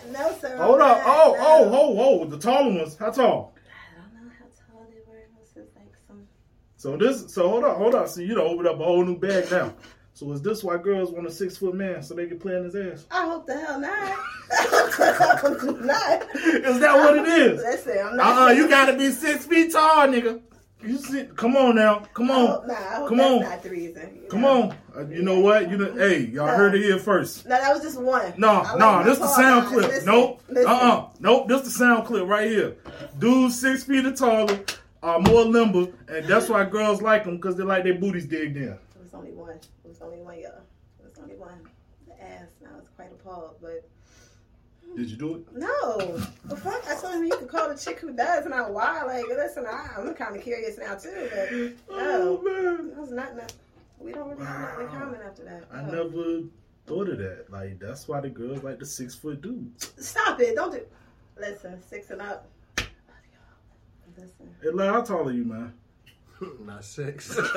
no, 0.10 0.34
sir. 0.40 0.56
Hold 0.56 0.80
I'm 0.80 0.92
on. 0.92 0.98
not. 0.98 1.02
Oh, 1.06 1.34
No. 1.36 1.42
oh, 1.42 1.70
oh, 1.74 2.22
oh. 2.22 2.26
The 2.26 2.38
taller 2.38 2.74
ones. 2.74 2.96
How 2.98 3.12
tall? 3.12 3.54
I 3.58 4.00
don't 4.00 4.24
know 4.26 4.32
how 4.40 4.46
tall 4.74 4.88
they 4.90 5.02
were. 5.12 5.26
Was 5.38 5.50
just 5.54 5.76
like 5.76 5.92
some 6.08 6.26
So 6.78 6.96
this, 6.96 7.34
so 7.34 7.50
hold 7.50 7.66
on, 7.66 7.76
hold 7.76 7.94
on. 7.94 8.08
See, 8.08 8.24
you 8.24 8.36
don't 8.36 8.48
open 8.48 8.68
up 8.68 8.80
a 8.80 8.84
whole 8.86 9.04
new 9.04 9.18
bag 9.18 9.52
now. 9.52 9.74
So 10.14 10.32
is 10.34 10.42
this 10.42 10.64
why 10.64 10.78
girls 10.78 11.12
want 11.12 11.26
a 11.26 11.32
six 11.32 11.58
foot 11.58 11.74
man 11.74 12.04
so 12.04 12.14
they 12.14 12.28
can 12.28 12.38
play 12.40 12.56
in 12.56 12.64
his 12.66 12.76
ass? 12.76 13.06
I 13.12 13.26
hope 13.26 13.48
the 13.48 13.58
hell 13.60 13.80
not. 13.80 14.18
Not. 15.82 16.22
Is 16.36 16.80
that 16.80 16.96
what 16.96 17.18
it 17.18 17.28
is? 17.28 17.60
Listen, 17.64 17.98
I'm 18.06 18.18
not. 18.18 18.28
uh 18.28 18.48
saying- 18.48 18.58
you 18.60 18.70
gotta 18.70 18.98
be 18.98 19.10
six 19.12 19.46
feet 19.46 19.72
tall, 19.72 20.08
nigga. 20.08 20.42
You 20.84 20.98
see, 20.98 21.26
come 21.36 21.56
on 21.56 21.76
now, 21.76 22.00
come 22.16 22.32
on, 22.32 22.48
hope 22.48 22.66
hope 22.72 23.10
come 23.10 23.20
on, 23.20 23.42
not 23.44 23.62
the 23.62 23.70
reason. 23.70 24.20
you 24.24 24.28
come 24.30 24.42
know? 24.42 24.64
on. 24.64 24.78
Uh, 24.98 25.08
you 25.10 25.22
know 25.22 25.40
what? 25.40 25.70
You 25.70 25.78
know, 25.78 25.94
hey, 25.94 26.22
y'all 26.22 26.48
heard 26.48 26.74
it 26.74 26.82
here 26.82 26.98
first. 26.98 27.46
No, 27.46 27.52
that 27.56 27.72
was 27.72 27.84
just 27.84 28.02
one. 28.02 28.34
No, 28.36 28.50
I 28.50 28.74
no, 28.78 28.92
my 28.94 29.04
this 29.04 29.20
the 29.20 29.28
sound 29.28 29.68
clip. 29.68 29.88
Listen, 29.90 30.06
nope. 30.08 30.42
Uh 30.50 30.54
listen. 30.54 30.72
uh 30.72 31.08
Nope, 31.20 31.48
this 31.48 31.62
the 31.62 31.70
sound 31.70 32.06
clip 32.08 32.28
right 32.28 32.50
here. 32.50 32.76
Dudes 33.20 33.60
six 33.60 33.84
feet 33.84 34.08
or 34.08 34.12
taller 34.12 34.60
are 35.04 35.20
more 35.20 35.44
limber, 35.44 35.88
and 36.08 36.26
that's 36.26 36.50
why 36.50 36.66
girls 36.66 37.00
like 37.00 37.26
them 37.26 37.36
because 37.36 37.56
they 37.56 37.64
like 37.64 37.84
their 37.84 37.94
booties 38.00 38.26
digged 38.26 38.58
in. 38.58 38.76
Was 39.12 39.20
only 39.20 39.32
one. 39.34 39.56
It 39.56 39.88
was 39.88 40.02
only 40.02 40.20
one, 40.20 40.40
y'all. 40.40 40.62
It 41.00 41.06
was 41.06 41.18
only 41.22 41.36
one. 41.36 41.60
The 42.08 42.24
ass. 42.24 42.48
Now 42.62 42.70
I 42.74 42.78
was 42.78 42.88
quite 42.96 43.12
appalled, 43.12 43.56
but 43.62 43.88
Did 44.96 45.10
you 45.10 45.18
do 45.18 45.36
it? 45.36 45.54
no. 45.56 45.98
The 46.46 46.56
fuck? 46.56 46.84
I 46.90 46.96
told 47.00 47.16
him 47.16 47.26
you 47.26 47.36
could 47.38 47.48
call 47.50 47.70
the 47.70 47.76
chick 47.78 48.00
who 48.00 48.14
does, 48.14 48.46
and 48.46 48.54
I 48.54 48.70
why? 48.70 49.04
Like, 49.04 49.26
listen, 49.28 49.66
I, 49.66 49.90
I'm 49.98 50.14
kind 50.14 50.36
of 50.36 50.42
curious 50.44 50.78
now 50.78 50.96
too, 50.96 51.30
but 51.90 51.96
Oh 51.96 52.42
no, 52.44 52.52
man, 52.52 52.88
that 52.90 52.98
was 52.98 53.12
not. 53.12 53.36
not 53.36 53.54
we 54.00 54.12
don't 54.14 54.30
really 54.30 54.44
have 54.46 54.62
nothing 54.62 54.86
in 54.86 54.92
common 55.00 55.20
after 55.22 55.44
that. 55.44 55.64
I 55.72 55.82
No. 55.84 56.04
never 56.04 56.42
thought 56.88 57.10
of 57.10 57.18
that. 57.20 57.52
Like 57.52 57.80
that's 57.80 58.08
why 58.08 58.20
the 58.22 58.30
girls 58.30 58.64
like 58.64 58.80
the 58.80 58.86
six 58.86 59.14
foot 59.14 59.42
dudes. 59.42 59.92
Stop 60.00 60.40
it! 60.40 60.56
Don't 60.56 60.72
do. 60.72 60.82
Listen, 61.40 61.82
six 61.84 62.10
and 62.10 62.22
up. 62.22 62.48
Listen. 64.18 64.56
Hey, 64.62 64.70
like, 64.70 64.90
how 64.90 65.02
tall 65.02 65.28
are 65.28 65.32
you, 65.32 65.44
man? 65.46 65.74
Not 66.66 66.84
six. 66.84 67.38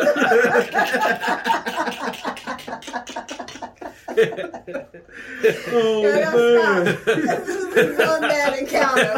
Oh 5.67 6.03
Girl, 6.03 6.85
man. 6.85 6.87
stop. 6.87 7.05
this 7.05 7.49
is 7.49 7.99
a 7.99 8.07
one 8.07 8.21
man 8.23 8.55
encounter. 8.55 9.13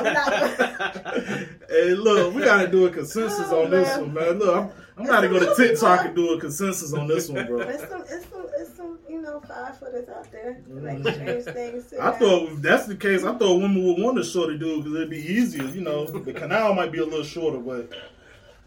Hey, 1.68 1.94
look, 1.94 2.35
we 2.35 2.42
gotta 2.42 2.68
do 2.68 2.87
a 2.87 2.90
consensus 2.90 3.46
Oh, 3.50 3.64
on 3.64 3.70
this 3.70 3.88
oh, 3.92 4.00
one, 4.02 4.14
man. 4.14 4.38
Look, 4.38 4.56
I'm, 4.56 4.70
I'm 4.96 5.04
about 5.04 5.20
to 5.20 5.28
go 5.28 5.38
to 5.38 5.54
TikTok 5.54 6.06
and 6.06 6.16
do 6.16 6.32
a 6.35 6.40
consensus 6.40 6.92
on 6.94 7.06
this 7.06 7.28
one, 7.28 7.46
bro. 7.46 7.61
It's 7.61 7.88
some, 7.88 8.02
it's 8.02 8.28
some, 8.30 8.46
it's 8.58 8.76
some, 8.76 8.99
you 9.08 9.20
know, 9.20 9.40
five 9.40 9.78
footers 9.78 10.08
out 10.08 10.30
there 10.32 10.62
that 10.66 10.82
like 10.82 10.99
mm. 10.99 11.14
strange 11.14 11.44
things 11.44 11.90
too. 11.90 11.99
I 12.00 12.12
thought 12.12 12.50
if 12.50 12.62
that's 12.62 12.87
the 12.87 12.96
case, 12.96 13.23
I 13.23 13.37
thought 13.37 13.61
women 13.61 13.85
would 13.85 14.02
want 14.02 14.18
a 14.18 14.25
shorter 14.25 14.56
dude 14.56 14.85
because 14.85 14.96
it'd 14.96 15.11
be 15.11 15.18
easier. 15.18 15.64
You 15.64 15.82
know, 15.82 16.06
the 16.06 16.32
canal 16.32 16.75
might 16.75 16.90
be 16.90 16.99
a 16.99 17.04
little 17.04 17.23
shorter, 17.23 17.58
but 17.58 17.92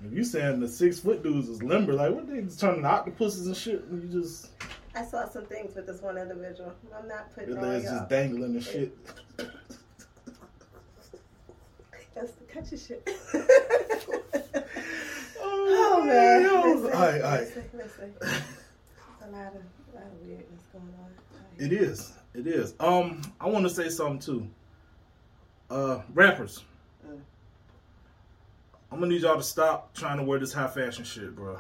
if 0.05 0.13
you 0.13 0.23
saying 0.23 0.59
the 0.59 0.67
six 0.67 0.99
foot 0.99 1.23
dudes 1.23 1.49
is 1.49 1.61
limber, 1.61 1.93
like 1.93 2.13
what 2.13 2.27
they 2.27 2.41
just 2.41 2.59
turning 2.59 2.85
octopuses 2.85 3.47
and 3.47 3.55
shit, 3.55 3.83
and 3.85 4.01
you 4.03 4.21
just 4.21 4.51
I 4.95 5.03
saw 5.03 5.27
some 5.27 5.45
things 5.45 5.75
with 5.75 5.85
this 5.85 6.01
one 6.01 6.17
individual. 6.17 6.73
I'm 6.97 7.07
not 7.07 7.33
putting 7.33 7.53
your 7.53 7.61
legs 7.61 7.85
just 7.85 8.09
dangling 8.09 8.55
and 8.55 8.63
shit. 8.63 8.97
That's 12.15 12.31
the 12.33 12.43
cut 12.45 12.71
your 12.71 12.79
shit. 12.79 13.09
Oh, 15.41 15.95
oh 16.01 16.05
man. 16.05 16.41
yo. 16.41 16.73
Listen, 16.73 16.93
All 16.93 16.99
right, 17.01 17.21
all 17.21 17.31
right. 17.31 17.39
listen, 17.41 17.63
listen. 17.73 18.13
There's 18.19 18.41
a 19.21 19.31
lot 19.31 19.47
of, 19.47 19.61
a 19.61 19.95
lot 19.95 20.05
of 20.05 20.27
weirdness 20.27 20.63
going 20.73 20.93
on. 20.99 21.09
It 21.57 21.71
is. 21.71 22.11
It 22.33 22.47
is. 22.47 22.73
Um, 22.79 23.21
I 23.39 23.47
want 23.47 23.65
to 23.67 23.69
say 23.69 23.89
something 23.89 24.19
too. 24.19 24.47
Uh, 25.69 26.01
rappers. 26.13 26.63
I'm 28.91 29.00
gonna 29.00 29.12
need 29.12 29.22
y'all 29.22 29.38
to 29.38 29.43
stop 29.43 29.93
trying 29.93 30.17
to 30.17 30.24
wear 30.24 30.39
this 30.39 30.53
high 30.53 30.67
fashion 30.67 31.03
shit, 31.05 31.36
bro. 31.36 31.60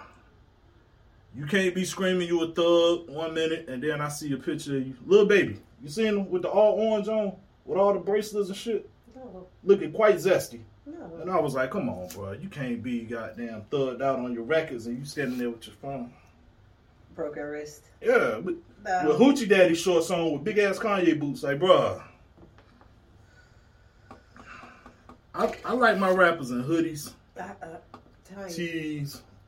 You 1.35 1.45
can't 1.45 1.75
be 1.75 1.85
screaming 1.85 2.27
you 2.27 2.41
a 2.43 2.47
thug 2.47 3.07
one 3.09 3.33
minute 3.35 3.69
and 3.69 3.83
then 3.83 4.01
I 4.01 4.09
see 4.09 4.33
a 4.33 4.37
picture 4.37 4.77
of 4.77 4.87
you, 4.87 4.95
little 5.05 5.27
baby. 5.27 5.59
You 5.81 5.89
seen 5.89 6.07
him 6.07 6.29
with 6.31 6.41
the 6.41 6.49
all 6.49 6.73
orange 6.79 7.07
on, 7.07 7.33
with 7.65 7.77
all 7.77 7.93
the 7.93 7.99
bracelets 7.99 8.49
and 8.49 8.57
shit, 8.57 8.89
No, 9.15 9.45
looking 9.63 9.91
quite 9.91 10.15
zesty. 10.15 10.61
no. 10.87 11.19
And 11.21 11.29
I 11.31 11.39
was 11.39 11.53
like, 11.53 11.69
come 11.69 11.87
on, 11.87 12.07
bro, 12.09 12.31
you 12.31 12.49
can't 12.49 12.81
be 12.81 13.01
goddamn 13.01 13.61
thugged 13.71 14.01
out 14.01 14.17
on 14.19 14.33
your 14.33 14.43
records 14.43 14.87
and 14.87 14.97
you 14.97 15.05
standing 15.05 15.37
there 15.37 15.51
with 15.51 15.67
your 15.67 15.75
phone. 15.75 16.11
Broke 17.15 17.35
Broken 17.35 17.51
wrist. 17.51 17.83
Yeah, 18.01 18.37
with, 18.37 18.57
No. 18.83 19.09
with 19.09 19.19
Hoochie 19.19 19.47
Daddy 19.47 19.75
shorts 19.75 20.09
on 20.09 20.31
with 20.33 20.43
big 20.43 20.57
ass 20.57 20.79
Kanye 20.79 21.19
boots. 21.19 21.43
Like, 21.43 21.59
bruh. 21.59 22.01
I, 25.35 25.53
I 25.63 25.73
like 25.73 25.97
my 25.99 26.09
rappers 26.09 26.49
in 26.51 26.63
hoodies, 26.63 27.11
I, 27.39 27.65
uh, 27.65 27.77
telling 28.25 28.53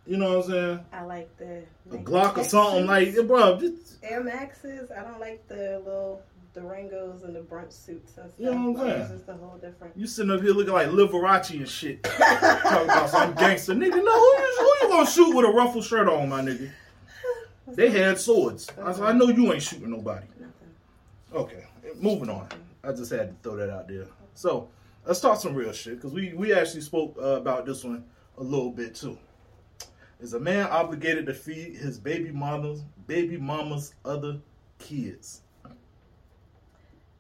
you, 0.08 0.18
know 0.18 0.38
what 0.38 0.46
I'm 0.46 0.52
saying? 0.52 0.86
I 0.94 1.04
like 1.04 1.38
the 1.38 1.64
A 1.92 1.98
Glock 1.98 2.38
or 2.38 2.44
something 2.44 2.88
like, 2.88 3.14
suits. 3.14 3.30
bruh, 3.30 3.60
just, 3.60 3.98
Air 4.04 4.24
Maxes. 4.24 4.90
I 4.92 5.04
don't 5.04 5.20
like 5.20 5.48
the 5.48 5.82
little 5.86 6.22
Durangos 6.56 7.24
and 7.24 7.36
the 7.36 7.42
brunch 7.42 7.72
suits 7.72 8.18
and 8.18 8.30
stuff. 8.32 8.40
You 8.40 8.46
know 8.52 8.72
what 8.72 8.82
I'm 8.82 8.90
It's 8.90 9.08
saying? 9.08 9.20
just 9.20 9.30
a 9.30 9.34
whole 9.34 9.58
different. 9.58 9.96
you 9.96 10.08
sitting 10.08 10.32
up 10.32 10.42
here 10.42 10.52
looking 10.52 10.74
like 10.74 10.88
Liberace 10.88 11.52
and 11.52 11.68
shit. 11.68 12.04
Talking 12.04 12.84
about 12.86 13.10
some 13.10 13.34
gangster. 13.36 13.74
Nigga, 13.74 14.04
no, 14.04 14.12
who 14.12 14.42
you, 14.42 14.58
who 14.60 14.88
you 14.88 14.94
gonna 14.94 15.10
shoot 15.10 15.36
with 15.36 15.46
a 15.46 15.50
ruffled 15.50 15.86
shirt 15.86 16.08
on, 16.10 16.30
my 16.30 16.42
nigga? 16.42 16.70
They 17.74 17.90
had 17.90 18.18
swords. 18.18 18.70
I, 18.84 18.92
said, 18.92 19.04
I 19.04 19.12
know 19.14 19.30
you 19.30 19.54
ain't 19.54 19.62
shooting 19.62 19.92
nobody. 19.92 20.26
Nothing. 20.40 20.54
Okay, 21.34 21.64
moving 22.02 22.30
on. 22.30 22.48
I 22.84 22.92
just 22.92 23.12
had 23.12 23.30
to 23.30 23.50
throw 23.50 23.56
that 23.56 23.70
out 23.70 23.88
there. 23.88 24.08
So 24.34 24.68
let's 25.06 25.20
talk 25.22 25.40
some 25.40 25.54
real 25.56 25.72
shit 25.72 25.96
because 25.96 26.14
we 26.14 26.34
we 26.34 26.54
actually 26.54 26.82
spoke 26.82 27.18
uh, 27.22 27.38
about 27.38 27.66
this 27.66 27.84
one 27.84 28.04
a 28.38 28.44
little 28.44 28.72
bit 28.72 28.96
too. 28.96 29.18
Is 30.20 30.34
a 30.34 30.40
man 30.40 30.68
obligated 30.68 31.26
to 31.28 31.34
feed 31.34 31.76
his 31.78 31.98
baby 32.00 32.32
mama's 32.32 32.84
baby 33.08 33.38
mama's 33.38 33.96
other 34.06 34.40
kids? 34.80 35.42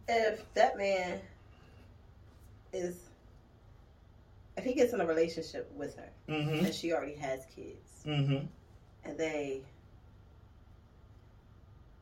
If 0.07 0.51
that 0.55 0.77
man 0.77 1.19
is, 2.73 2.97
if 4.57 4.63
he 4.63 4.73
gets 4.73 4.93
in 4.93 5.01
a 5.01 5.05
relationship 5.05 5.71
with 5.75 5.95
her 5.97 6.09
Mm-hmm. 6.29 6.65
and 6.65 6.73
she 6.73 6.93
already 6.93 7.15
has 7.15 7.45
kids 7.55 8.03
Mm-hmm. 8.05 8.45
and 9.05 9.17
they, 9.17 9.61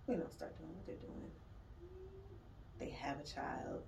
you 0.08 0.16
know, 0.16 0.28
start 0.36 0.58
doing 0.58 0.70
what 0.74 0.86
they're 0.86 0.96
doing, 0.96 1.32
they 2.80 2.90
have 2.90 3.18
a 3.20 3.24
child, 3.24 3.82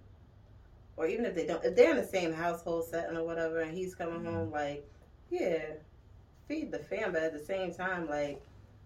or 1.02 1.08
even 1.08 1.26
if 1.26 1.34
they 1.34 1.48
don't, 1.48 1.66
if 1.66 1.76
they're 1.76 1.90
in 1.90 1.98
the 1.98 2.06
same 2.06 2.32
household 2.32 2.86
setting 2.86 3.18
or 3.18 3.24
whatever, 3.24 3.62
and 3.62 3.76
he's 3.76 3.96
coming 3.96 4.24
home 4.24 4.52
like, 4.52 4.88
yeah, 5.32 5.64
feed 6.48 6.72
the 6.72 6.78
fam, 6.78 7.12
but 7.12 7.24
at 7.24 7.34
the 7.34 7.44
same 7.44 7.74
time, 7.74 8.08
like, 8.08 8.40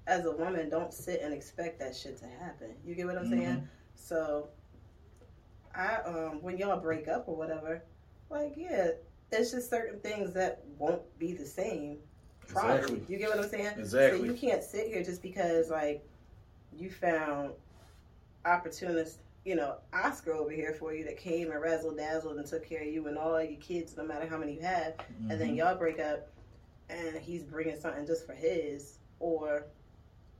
as 0.08 0.24
a 0.24 0.32
woman, 0.32 0.70
don't 0.70 0.94
sit 0.94 1.20
and 1.22 1.34
expect 1.34 1.78
that 1.80 1.94
shit 1.94 2.18
to 2.20 2.26
happen. 2.40 2.70
You 2.86 2.96
get 2.96 3.06
what 3.06 3.18
I'm 3.18 3.30
saying? 3.30 3.68
So, 3.96 4.48
I 5.76 5.98
um, 6.06 6.42
when 6.42 6.58
y'all 6.58 6.80
break 6.80 7.10
up 7.10 7.28
or 7.28 7.36
whatever, 7.36 7.84
like, 8.30 8.54
yeah, 8.56 8.92
it's 9.34 9.52
just 9.52 9.70
certain 9.70 10.00
things 10.00 10.32
that 10.36 10.64
won't 10.78 11.02
be 11.20 11.34
the 11.34 11.46
same. 11.46 11.98
Probably. 12.48 12.76
Exactly. 12.76 13.02
You 13.10 13.18
get 13.18 13.30
what 13.30 13.40
I'm 13.40 13.50
saying? 13.50 13.74
Exactly. 13.78 14.20
So 14.20 14.26
you 14.26 14.34
can't 14.36 14.64
sit 14.64 14.88
here 14.88 15.04
just 15.04 15.22
because 15.22 15.70
like 15.70 16.02
you 16.78 16.90
found 16.90 17.52
opportunist, 18.46 19.20
you 19.46 19.56
know, 19.56 19.76
Oscar 19.94 20.34
over 20.34 20.52
here 20.52 20.74
for 20.74 20.94
you 20.94 21.06
that 21.06 21.18
came 21.18 21.52
and 21.52 21.62
razzle 21.62 21.96
dazzled 21.96 22.38
and 22.38 22.48
took 22.48 22.68
care 22.68 22.82
of 22.82 22.88
you 22.88 23.08
and 23.08 23.18
all 23.18 23.42
your 23.42 23.60
kids, 23.62 23.96
no 23.96 24.04
matter 24.04 24.28
how 24.28 24.38
many 24.38 24.56
you 24.56 24.62
have, 24.62 24.96
and 25.30 25.30
Mm-hmm. 25.30 25.40
then 25.40 25.56
y'all 25.56 25.76
break 25.78 26.00
up, 26.00 26.28
and 26.90 27.18
he's 27.18 27.44
bringing 27.44 27.80
something 27.80 28.06
just 28.06 28.26
for 28.26 28.34
his, 28.34 29.00
or 29.20 29.66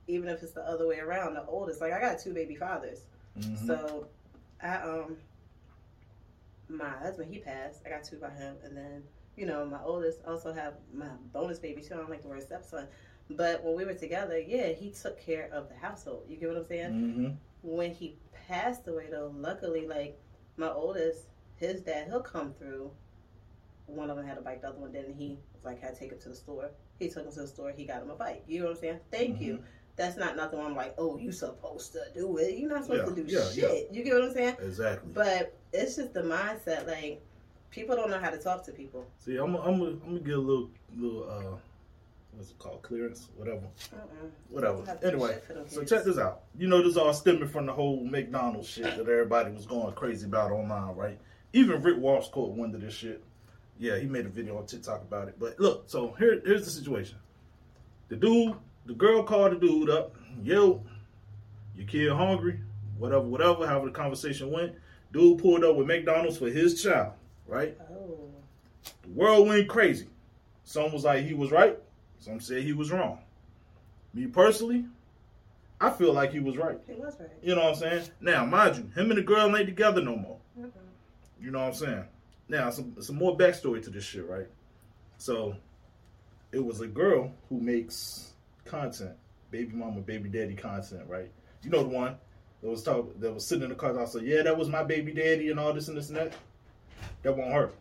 even 0.08 0.28
if 0.28 0.42
it's 0.42 0.52
the 0.52 0.62
other 0.62 0.86
way 0.86 0.98
around, 0.98 1.34
the 1.34 1.44
oldest. 1.46 1.80
Like 1.80 1.92
I 1.92 2.00
got 2.00 2.18
two 2.18 2.34
baby 2.34 2.56
fathers, 2.56 3.06
Mhm. 3.38 3.66
so 3.66 4.06
I 4.62 4.76
um 4.76 5.16
my 6.68 6.88
husband 6.90 7.32
he 7.32 7.38
passed. 7.38 7.82
I 7.86 7.90
got 7.90 8.04
two 8.04 8.16
by 8.16 8.30
him, 8.30 8.56
and 8.64 8.76
then 8.76 9.02
you 9.36 9.46
know 9.46 9.64
my 9.66 9.82
oldest 9.84 10.20
also 10.26 10.52
have 10.52 10.74
my 10.92 11.08
bonus 11.32 11.58
baby 11.58 11.82
too. 11.82 11.94
I 11.94 11.98
don't 11.98 12.10
like 12.10 12.22
the 12.22 12.28
word 12.28 12.42
stepson, 12.42 12.86
but 13.30 13.62
when 13.64 13.76
we 13.76 13.84
were 13.84 13.94
together, 13.94 14.38
yeah, 14.40 14.68
he 14.68 14.90
took 14.90 15.20
care 15.20 15.48
of 15.52 15.68
the 15.68 15.74
household. 15.76 16.24
You 16.28 16.36
get 16.36 16.48
what 16.48 16.58
I'm 16.58 16.66
saying? 16.66 16.90
Mm-hmm. 16.92 17.28
When 17.62 17.92
he 17.92 18.16
passed 18.48 18.86
away, 18.88 19.08
though, 19.10 19.32
luckily, 19.36 19.86
like 19.86 20.18
my 20.56 20.70
oldest, 20.70 21.26
his 21.56 21.80
dad, 21.80 22.08
he'll 22.08 22.20
come 22.20 22.52
through. 22.58 22.90
One 23.86 24.10
of 24.10 24.16
them 24.16 24.26
had 24.26 24.38
a 24.38 24.40
bike, 24.40 24.62
the 24.62 24.68
other 24.68 24.78
one 24.78 24.92
didn't. 24.92 25.14
He 25.14 25.38
was 25.54 25.64
like, 25.64 25.84
"I 25.84 25.92
take 25.92 26.10
him 26.12 26.18
to 26.20 26.28
the 26.30 26.34
store." 26.34 26.70
He 26.98 27.08
took 27.08 27.24
him 27.24 27.32
to 27.32 27.40
the 27.42 27.46
store. 27.46 27.70
He 27.70 27.84
got 27.84 28.02
him 28.02 28.10
a 28.10 28.14
bike. 28.16 28.42
You 28.48 28.60
know 28.60 28.66
what 28.66 28.76
I'm 28.76 28.80
saying? 28.80 29.00
Thank 29.10 29.40
you. 29.40 29.62
That's 29.96 30.16
not 30.16 30.36
nothing. 30.36 30.58
I'm 30.58 30.74
like, 30.74 30.94
"Oh, 30.98 31.16
you 31.18 31.30
supposed 31.32 31.92
to 31.92 32.00
do 32.14 32.36
it. 32.38 32.58
You're 32.58 32.68
not 32.68 32.84
supposed 32.84 33.08
Yeah, 33.08 33.14
to 33.14 33.22
do 33.22 33.32
yeah, 33.32 33.48
shit." 33.50 33.88
You 33.92 34.02
get 34.02 34.14
what 34.14 34.24
I'm 34.24 34.32
saying? 34.32 34.56
Exactly. 34.60 35.10
But 35.14 35.56
it's 35.72 35.96
just 35.96 36.12
the 36.14 36.22
mindset. 36.22 36.86
Like 36.86 37.22
people 37.70 37.94
don't 37.96 38.10
know 38.10 38.18
how 38.18 38.30
to 38.30 38.38
talk 38.38 38.64
to 38.66 38.72
people. 38.72 39.06
See, 39.18 39.36
I'm 39.36 39.54
I'm 39.54 39.80
I'm 39.80 39.98
gonna 40.00 40.20
get 40.20 40.34
a 40.34 40.40
little 40.40 40.70
little 40.96 41.30
uh, 41.30 41.56
what's 42.36 42.50
it 42.50 42.58
called? 42.58 42.82
Clearance, 42.82 43.28
whatever. 43.36 43.60
Mm-mm. 43.60 44.30
whatever. 44.48 44.84
Have 44.84 45.00
to 45.00 45.10
do 45.10 45.12
Anyway, 45.14 45.32
shit 45.32 45.44
for 45.44 45.52
them 45.54 45.64
so 45.68 45.84
check 45.84 46.04
this 46.04 46.18
out. 46.18 46.42
You 46.58 46.68
know, 46.68 46.82
this 46.82 46.96
all 46.96 47.12
stemming 47.12 47.48
from 47.48 47.66
the 47.66 47.72
whole 47.72 48.04
McDonald's 48.04 48.68
shit 48.68 48.84
that 48.84 49.00
everybody 49.00 49.52
was 49.52 49.66
going 49.66 49.92
crazy 49.94 50.26
about 50.26 50.52
online, 50.52 50.94
right? 50.94 51.18
Even 51.52 51.82
Rick 51.82 51.96
Ross 52.00 52.28
caught 52.28 52.54
wind 52.56 52.74
of 52.74 52.82
this 52.82 52.94
shit. 52.94 53.22
Yeah, 53.78 53.98
he 53.98 54.06
made 54.06 54.26
a 54.26 54.28
video 54.28 54.58
on 54.58 54.66
TikTok 54.66 55.02
about 55.02 55.28
it. 55.28 55.36
But 55.38 55.58
look, 55.58 55.84
so 55.86 56.14
here, 56.18 56.40
here's 56.44 56.64
the 56.64 56.70
situation. 56.70 57.18
The 58.08 58.16
dude, 58.16 58.54
the 58.86 58.94
girl 58.94 59.22
called 59.22 59.52
the 59.52 59.56
dude 59.56 59.90
up. 59.90 60.14
Yo, 60.42 60.82
your 61.74 61.86
kid 61.86 62.12
hungry? 62.12 62.60
Whatever, 62.98 63.22
whatever. 63.22 63.66
However 63.66 63.86
the 63.86 63.92
conversation 63.92 64.50
went. 64.50 64.74
Dude 65.12 65.38
pulled 65.38 65.64
up 65.64 65.76
with 65.76 65.86
McDonald's 65.86 66.38
for 66.38 66.48
his 66.48 66.82
child. 66.82 67.12
Right. 67.46 67.76
Oh. 67.90 68.18
The 69.02 69.08
world 69.10 69.48
went 69.48 69.68
crazy. 69.68 70.08
Some 70.64 70.92
was 70.92 71.04
like 71.04 71.24
he 71.24 71.34
was 71.34 71.50
right. 71.50 71.78
Some 72.20 72.40
said 72.40 72.62
he 72.62 72.72
was 72.72 72.90
wrong. 72.90 73.18
Me 74.14 74.26
personally, 74.26 74.84
I 75.80 75.90
feel 75.90 76.12
like 76.12 76.32
he 76.32 76.40
was 76.40 76.56
right. 76.56 76.78
He 76.86 76.94
was 76.94 77.14
right. 77.20 77.28
You 77.42 77.54
know 77.54 77.64
what 77.64 77.70
I'm 77.70 77.74
saying? 77.76 78.08
Now, 78.20 78.44
mind 78.46 78.76
you, 78.76 78.82
him 79.00 79.10
and 79.10 79.18
the 79.18 79.22
girl 79.22 79.54
ain't 79.54 79.66
together 79.66 80.02
no 80.02 80.16
more. 80.16 80.38
Mhm. 80.58 80.70
You 81.40 81.50
know 81.50 81.60
what 81.60 81.68
I'm 81.68 81.74
saying? 81.74 82.04
Now, 82.48 82.70
some 82.70 82.96
some 83.02 83.16
more 83.16 83.36
backstory 83.36 83.82
to 83.82 83.90
this 83.90 84.04
shit, 84.04 84.26
right? 84.28 84.46
So, 85.18 85.56
it 86.52 86.64
was 86.64 86.80
a 86.80 86.86
girl 86.86 87.32
who 87.48 87.60
makes 87.60 88.32
content, 88.64 89.16
baby 89.50 89.74
mama, 89.74 90.00
baby 90.00 90.28
daddy 90.28 90.54
content, 90.54 91.02
right? 91.08 91.30
You 91.62 91.70
know 91.70 91.82
the 91.82 91.88
one 91.90 92.16
that 92.62 92.70
was 92.70 92.82
talk 92.82 93.18
that 93.20 93.32
was 93.34 93.44
sitting 93.46 93.64
in 93.64 93.70
the 93.70 93.74
car. 93.74 93.98
I 94.00 94.04
said, 94.06 94.22
"Yeah, 94.22 94.42
that 94.42 94.56
was 94.56 94.68
my 94.68 94.82
baby 94.82 95.12
daddy," 95.12 95.50
and 95.50 95.60
all 95.60 95.72
this 95.72 95.88
and 95.88 95.96
this 95.96 96.08
and 96.08 96.16
that. 96.16 96.32
That 97.22 97.36
won't 97.36 97.52
hurt. 97.52 97.74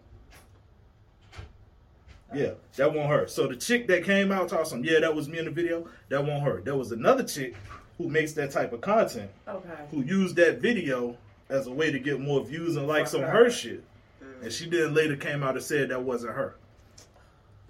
Yeah, 2.33 2.51
that 2.75 2.91
won't 2.93 3.07
hurt. 3.09 3.29
So 3.29 3.47
the 3.47 3.55
chick 3.55 3.87
that 3.87 4.03
came 4.03 4.31
out 4.31 4.49
talking, 4.49 4.65
some, 4.65 4.83
yeah, 4.83 4.99
that 4.99 5.13
was 5.15 5.29
me 5.29 5.37
in 5.39 5.45
the 5.45 5.51
video. 5.51 5.87
That 6.09 6.25
won't 6.25 6.43
hurt. 6.43 6.65
There 6.65 6.75
was 6.75 6.91
another 6.91 7.23
chick 7.23 7.55
who 7.97 8.09
makes 8.09 8.33
that 8.33 8.51
type 8.51 8.73
of 8.73 8.81
content 8.81 9.29
Okay. 9.47 9.69
who 9.91 10.01
used 10.01 10.35
that 10.35 10.59
video 10.59 11.17
as 11.49 11.67
a 11.67 11.71
way 11.71 11.91
to 11.91 11.99
get 11.99 12.19
more 12.19 12.43
views 12.43 12.75
and 12.75 12.87
likes 12.87 13.13
on 13.13 13.21
her 13.21 13.29
her. 13.45 13.49
shit. 13.49 13.83
And 14.41 14.51
she 14.51 14.69
then 14.69 14.93
later 14.93 15.15
came 15.15 15.43
out 15.43 15.55
and 15.55 15.63
said 15.63 15.89
that 15.89 16.01
wasn't 16.03 16.33
her. 16.33 16.55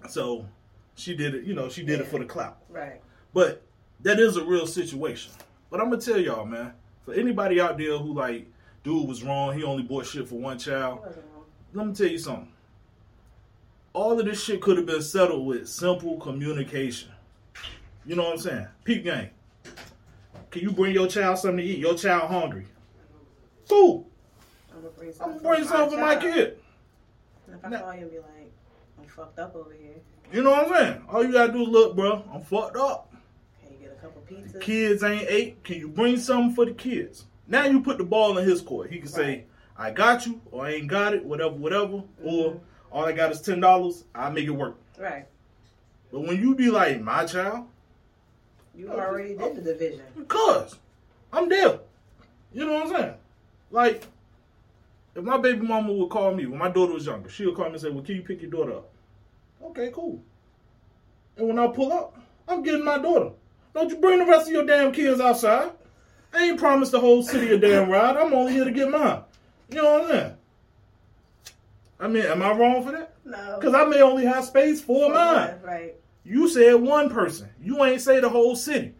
So 0.08 0.46
she 0.94 1.14
did 1.14 1.34
it, 1.34 1.44
you 1.44 1.54
know, 1.54 1.68
she 1.68 1.82
did 1.84 2.00
it 2.00 2.06
for 2.06 2.18
the 2.18 2.24
clout. 2.24 2.58
Right. 2.68 3.00
But 3.34 3.62
that 4.00 4.18
is 4.18 4.36
a 4.36 4.44
real 4.44 4.66
situation. 4.66 5.32
But 5.70 5.80
I'm 5.80 5.90
gonna 5.90 6.00
tell 6.02 6.18
y'all, 6.18 6.44
man, 6.44 6.72
for 7.04 7.14
anybody 7.14 7.60
out 7.60 7.76
there 7.78 7.98
who 7.98 8.12
like, 8.14 8.46
dude 8.82 9.06
was 9.08 9.22
wrong, 9.22 9.56
he 9.56 9.62
only 9.64 9.82
bought 9.82 10.06
shit 10.06 10.28
for 10.28 10.36
one 10.36 10.58
child. 10.58 11.00
Let 11.72 11.86
me 11.86 11.94
tell 11.94 12.06
you 12.06 12.18
something. 12.18 12.48
All 13.96 14.20
of 14.20 14.26
this 14.26 14.44
shit 14.44 14.60
could 14.60 14.76
have 14.76 14.84
been 14.84 15.00
settled 15.00 15.46
with 15.46 15.66
simple 15.70 16.18
communication. 16.18 17.08
You 18.04 18.14
know 18.14 18.24
what 18.24 18.32
I'm 18.34 18.38
saying? 18.38 18.66
Peep 18.84 19.04
game. 19.04 19.30
Can 20.50 20.60
you 20.60 20.70
bring 20.70 20.92
your 20.92 21.06
child 21.06 21.38
something 21.38 21.56
to 21.56 21.62
eat? 21.64 21.78
Your 21.78 21.94
child 21.94 22.30
hungry. 22.30 22.66
Cool. 23.66 24.06
I'm 24.70 24.82
gonna 24.82 24.92
bring 24.98 25.12
something. 25.14 25.38
gonna 25.42 25.48
bring 25.56 25.66
something 25.66 25.98
for 25.98 26.04
my 26.04 26.16
child. 26.16 26.34
kid. 26.34 26.58
And 27.46 27.56
if 27.56 27.64
I 27.64 27.68
Now- 27.70 27.80
call 27.80 27.94
you 27.94 28.00
and 28.02 28.10
be 28.10 28.18
like, 28.18 28.52
I'm 28.98 29.06
fucked 29.06 29.38
up 29.38 29.56
over 29.56 29.72
here. 29.72 29.94
You 30.30 30.42
know 30.42 30.50
what 30.50 30.66
I'm 30.70 30.74
saying? 30.74 31.02
All 31.08 31.24
you 31.24 31.32
gotta 31.32 31.52
do 31.54 31.62
is 31.62 31.68
look, 31.68 31.96
bro. 31.96 32.22
I'm 32.30 32.42
fucked 32.42 32.76
up. 32.76 33.14
Can 33.64 33.72
you 33.72 33.78
get 33.78 33.92
a 33.92 34.00
couple 34.02 34.20
pizzas? 34.30 34.60
Kids 34.60 35.02
ain't 35.04 35.26
ate. 35.26 35.64
Can 35.64 35.78
you 35.78 35.88
bring 35.88 36.18
something 36.18 36.54
for 36.54 36.66
the 36.66 36.72
kids? 36.74 37.24
Now 37.48 37.64
you 37.64 37.80
put 37.80 37.96
the 37.96 38.04
ball 38.04 38.36
in 38.36 38.46
his 38.46 38.60
court. 38.60 38.90
He 38.92 38.98
can 38.98 39.08
say, 39.08 39.44
I 39.74 39.90
got 39.90 40.26
you, 40.26 40.42
or 40.50 40.66
I 40.66 40.72
ain't 40.72 40.88
got 40.88 41.14
it, 41.14 41.24
whatever, 41.24 41.54
whatever. 41.54 42.02
Or 42.22 42.50
Mhm. 42.52 42.60
All 42.90 43.04
I 43.04 43.12
got 43.12 43.32
is 43.32 43.40
ten 43.40 43.60
dollars, 43.60 44.04
I'll 44.14 44.32
make 44.32 44.46
it 44.46 44.50
work. 44.50 44.76
Right. 44.98 45.26
But 46.12 46.20
when 46.20 46.40
you 46.40 46.54
be 46.54 46.70
like, 46.70 47.00
my 47.00 47.24
child, 47.26 47.66
You 48.76 48.90
already 48.90 49.34
did 49.36 49.56
the 49.56 49.62
division. 49.62 50.02
Cuz 50.28 50.76
I'm 51.32 51.48
there. 51.48 51.80
You 52.52 52.64
know 52.64 52.72
what 52.74 52.86
I'm 52.86 52.92
saying? 52.92 53.14
Like, 53.70 54.06
if 55.14 55.24
my 55.24 55.38
baby 55.38 55.66
mama 55.66 55.92
would 55.92 56.10
call 56.10 56.32
me 56.34 56.46
when 56.46 56.58
my 56.58 56.68
daughter 56.70 56.92
was 56.92 57.06
younger, 57.06 57.28
she 57.28 57.44
would 57.46 57.54
call 57.56 57.66
me 57.66 57.72
and 57.72 57.80
say, 57.80 57.90
Well, 57.90 58.04
can 58.04 58.16
you 58.16 58.22
pick 58.22 58.42
your 58.42 58.50
daughter 58.50 58.74
up? 58.74 58.88
Okay, 59.64 59.90
cool. 59.92 60.22
And 61.36 61.48
when 61.48 61.58
I 61.58 61.66
pull 61.68 61.92
up, 61.92 62.16
I'm 62.48 62.62
getting 62.62 62.84
my 62.84 62.98
daughter. 62.98 63.30
Don't 63.74 63.90
you 63.90 63.96
bring 63.96 64.18
the 64.20 64.24
rest 64.26 64.46
of 64.46 64.52
your 64.52 64.64
damn 64.64 64.92
kids 64.92 65.20
outside. 65.20 65.70
I 66.32 66.44
ain't 66.44 66.58
promised 66.58 66.92
the 66.92 67.00
whole 67.00 67.22
city 67.22 67.52
a 67.52 67.58
damn 67.58 67.90
ride. 67.90 68.16
I'm 68.16 68.32
only 68.32 68.52
here 68.52 68.64
to 68.64 68.70
get 68.70 68.90
mine. 68.90 69.20
You 69.70 69.82
know 69.82 69.92
what 69.92 70.02
I'm 70.02 70.08
saying? 70.10 70.35
I 71.98 72.08
mean, 72.08 72.24
am 72.24 72.42
I 72.42 72.52
wrong 72.52 72.84
for 72.84 72.92
that? 72.92 73.14
No. 73.24 73.56
Because 73.58 73.74
I 73.74 73.84
may 73.84 74.02
only 74.02 74.24
have 74.26 74.44
space 74.44 74.80
for 74.80 75.12
mine. 75.12 75.54
Right. 75.62 75.94
You 76.24 76.48
said 76.48 76.74
one 76.74 77.08
person. 77.08 77.48
You 77.60 77.82
ain't 77.84 78.00
say 78.00 78.20
the 78.20 78.28
whole 78.28 78.56
city. 78.56 78.94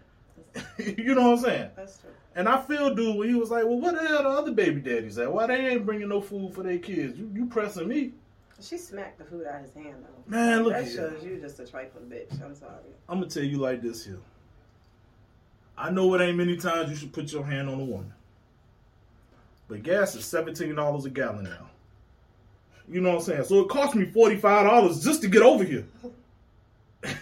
you 0.78 1.14
know 1.14 1.30
what 1.30 1.38
I'm 1.38 1.44
saying? 1.44 1.70
That's 1.76 1.98
true. 1.98 2.10
And 2.34 2.48
I 2.48 2.60
feel 2.60 2.94
dude 2.94 3.16
when 3.16 3.28
he 3.28 3.34
was 3.34 3.50
like, 3.50 3.64
well, 3.64 3.80
what 3.80 3.94
the 3.94 4.06
hell 4.06 4.22
the 4.22 4.28
other 4.28 4.52
baby 4.52 4.80
daddies 4.80 5.18
at? 5.18 5.32
Why 5.32 5.46
they 5.46 5.68
ain't 5.68 5.86
bringing 5.86 6.08
no 6.08 6.20
food 6.20 6.54
for 6.54 6.62
their 6.62 6.78
kids? 6.78 7.18
You, 7.18 7.30
you 7.34 7.46
pressing 7.46 7.88
me. 7.88 8.12
She 8.60 8.78
smacked 8.78 9.18
the 9.18 9.24
food 9.24 9.46
out 9.46 9.56
of 9.56 9.62
his 9.62 9.74
hand 9.74 9.96
though. 10.02 10.30
Man, 10.30 10.62
look 10.62 10.74
at 10.74 10.84
that 10.84 10.90
at 10.90 10.94
shows 10.94 11.24
you. 11.24 11.32
you 11.32 11.40
just 11.40 11.60
a 11.60 11.66
trifling 11.66 12.06
bitch. 12.06 12.42
I'm 12.42 12.54
sorry. 12.54 12.72
I'm 13.08 13.18
going 13.18 13.28
to 13.28 13.40
tell 13.40 13.46
you 13.46 13.58
like 13.58 13.82
this 13.82 14.04
here. 14.04 14.20
I 15.78 15.90
know 15.90 16.14
it 16.14 16.22
ain't 16.22 16.38
many 16.38 16.56
times 16.56 16.90
you 16.90 16.96
should 16.96 17.12
put 17.12 17.32
your 17.32 17.44
hand 17.44 17.68
on 17.68 17.80
a 17.80 17.84
woman. 17.84 18.12
But 19.68 19.82
gas 19.82 20.14
is 20.14 20.24
$17 20.24 21.04
a 21.04 21.10
gallon 21.10 21.44
now. 21.44 21.68
You 22.88 23.00
know 23.00 23.10
what 23.10 23.18
I'm 23.18 23.24
saying? 23.24 23.44
So 23.44 23.60
it 23.60 23.68
cost 23.68 23.94
me 23.94 24.06
$45 24.06 25.02
just 25.02 25.22
to 25.22 25.28
get 25.28 25.42
over 25.42 25.64
here. 25.64 25.86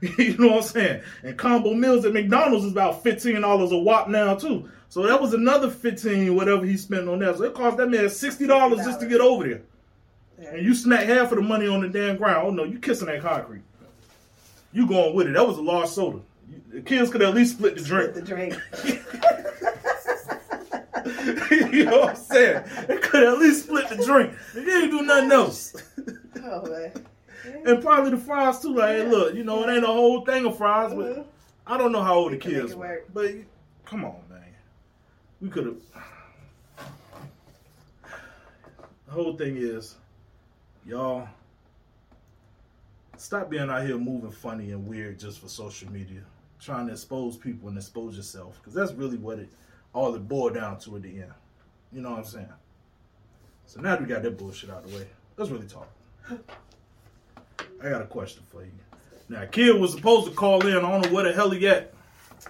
you 0.00 0.36
know 0.38 0.48
what 0.48 0.56
I'm 0.56 0.62
saying? 0.62 1.02
And 1.22 1.36
combo 1.36 1.74
meals 1.74 2.04
at 2.04 2.12
McDonald's 2.12 2.64
is 2.64 2.72
about 2.72 3.04
$15 3.04 3.72
a 3.72 3.78
whop 3.78 4.08
now 4.08 4.34
too. 4.34 4.68
So 4.88 5.06
that 5.06 5.20
was 5.20 5.34
another 5.34 5.70
15 5.70 6.34
whatever 6.34 6.64
he 6.64 6.76
spent 6.76 7.08
on 7.08 7.18
that. 7.20 7.36
So 7.36 7.44
it 7.44 7.54
cost 7.54 7.76
that 7.76 7.88
man 7.88 8.06
$60 8.06 8.76
just 8.84 9.00
to 9.00 9.06
get 9.06 9.20
over 9.20 9.46
there. 9.46 9.62
Yeah. 10.40 10.54
And 10.54 10.66
you 10.66 10.74
smack 10.74 11.06
half 11.06 11.32
of 11.32 11.36
the 11.36 11.42
money 11.42 11.66
on 11.66 11.82
the 11.82 11.88
damn 11.88 12.16
ground. 12.16 12.48
Oh 12.48 12.50
no, 12.50 12.64
you 12.64 12.78
kissing 12.78 13.06
that 13.06 13.20
concrete. 13.20 13.62
You 14.72 14.86
going 14.86 15.14
with 15.14 15.26
it. 15.26 15.34
That 15.34 15.46
was 15.46 15.58
a 15.58 15.62
large 15.62 15.88
soda. 15.88 16.20
The 16.72 16.80
kids 16.80 17.10
could 17.10 17.22
at 17.22 17.34
least 17.34 17.56
split 17.56 17.76
the 17.76 17.82
drink. 17.82 18.14
the 18.14 18.22
drink. 18.22 18.54
you 21.72 21.84
know 21.84 22.00
what 22.00 22.10
I'm 22.10 22.16
saying? 22.16 22.64
They 22.88 22.96
could 22.98 23.22
at 23.22 23.38
least 23.38 23.64
split 23.64 23.88
the 23.88 23.96
drink. 24.04 24.32
They 24.54 24.64
didn't 24.64 24.90
do 24.90 25.02
nothing 25.02 25.32
else. 25.32 25.74
oh 26.44 26.70
man. 26.70 26.92
and 27.66 27.82
probably 27.82 28.10
the 28.10 28.16
fries 28.18 28.60
too. 28.60 28.74
Like, 28.74 28.96
hey, 28.96 29.08
look, 29.08 29.34
you 29.34 29.44
know, 29.44 29.62
it 29.68 29.72
ain't 29.74 29.84
a 29.84 29.88
whole 29.88 30.24
thing 30.24 30.46
of 30.46 30.56
fries, 30.56 30.92
but 30.94 31.16
Mhm. 31.16 31.24
I 31.66 31.76
don't 31.78 31.92
know 31.92 32.02
how 32.02 32.14
old 32.14 32.32
the 32.32 32.36
You 32.36 32.40
can 32.40 32.52
make 32.52 32.60
kids 32.62 32.74
were. 32.74 33.04
But 33.12 33.34
come 33.84 34.04
on, 34.04 34.16
man. 34.28 34.42
We 35.40 35.48
could 35.48 35.66
have. 35.66 35.76
The 39.06 39.12
whole 39.12 39.36
thing 39.36 39.56
is, 39.56 39.96
y'all, 40.86 41.28
stop 43.16 43.50
being 43.50 43.68
out 43.68 43.84
here 43.84 43.98
moving 43.98 44.30
funny 44.30 44.70
and 44.72 44.86
weird 44.86 45.18
just 45.18 45.40
for 45.40 45.48
social 45.48 45.90
media, 45.90 46.20
trying 46.60 46.86
to 46.86 46.92
expose 46.92 47.36
people 47.36 47.68
and 47.68 47.76
expose 47.76 48.16
yourself, 48.16 48.56
because 48.60 48.72
that's 48.74 48.92
really 48.92 49.18
what 49.18 49.38
it 49.40 49.48
all 49.92 50.14
it 50.14 50.28
boiled 50.28 50.54
down 50.54 50.78
to 50.80 50.96
at 50.96 51.02
the 51.02 51.22
end. 51.22 51.32
You 51.92 52.00
know 52.02 52.10
what 52.10 52.18
I'm 52.20 52.24
saying? 52.24 52.52
So 53.66 53.80
now 53.80 53.90
that 53.90 54.00
we 54.00 54.06
got 54.06 54.22
that 54.22 54.38
bullshit 54.38 54.70
out 54.70 54.84
of 54.84 54.90
the 54.90 54.98
way, 54.98 55.06
let's 55.36 55.50
really 55.50 55.66
talk. 55.66 55.88
I 57.82 57.88
got 57.88 58.02
a 58.02 58.06
question 58.06 58.42
for 58.50 58.62
you. 58.62 58.70
Now, 59.28 59.44
kid 59.46 59.78
was 59.80 59.92
supposed 59.92 60.26
to 60.28 60.34
call 60.34 60.66
in. 60.66 60.76
I 60.76 60.80
don't 60.80 61.04
know 61.06 61.12
where 61.12 61.24
the 61.24 61.32
hell 61.32 61.50
he 61.50 61.68
at. 61.68 61.94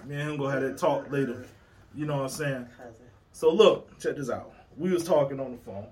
Me 0.05 0.15
and 0.15 0.31
him 0.31 0.37
gonna 0.37 0.51
have 0.51 0.61
that 0.61 0.77
talk 0.77 1.11
later. 1.11 1.45
You 1.95 2.05
know 2.05 2.17
what 2.17 2.23
I'm 2.23 2.29
saying? 2.29 2.67
So 3.33 3.51
look, 3.51 3.99
check 3.99 4.15
this 4.15 4.29
out. 4.29 4.53
We 4.77 4.91
was 4.91 5.03
talking 5.03 5.39
on 5.39 5.51
the 5.51 5.57
phone, 5.57 5.87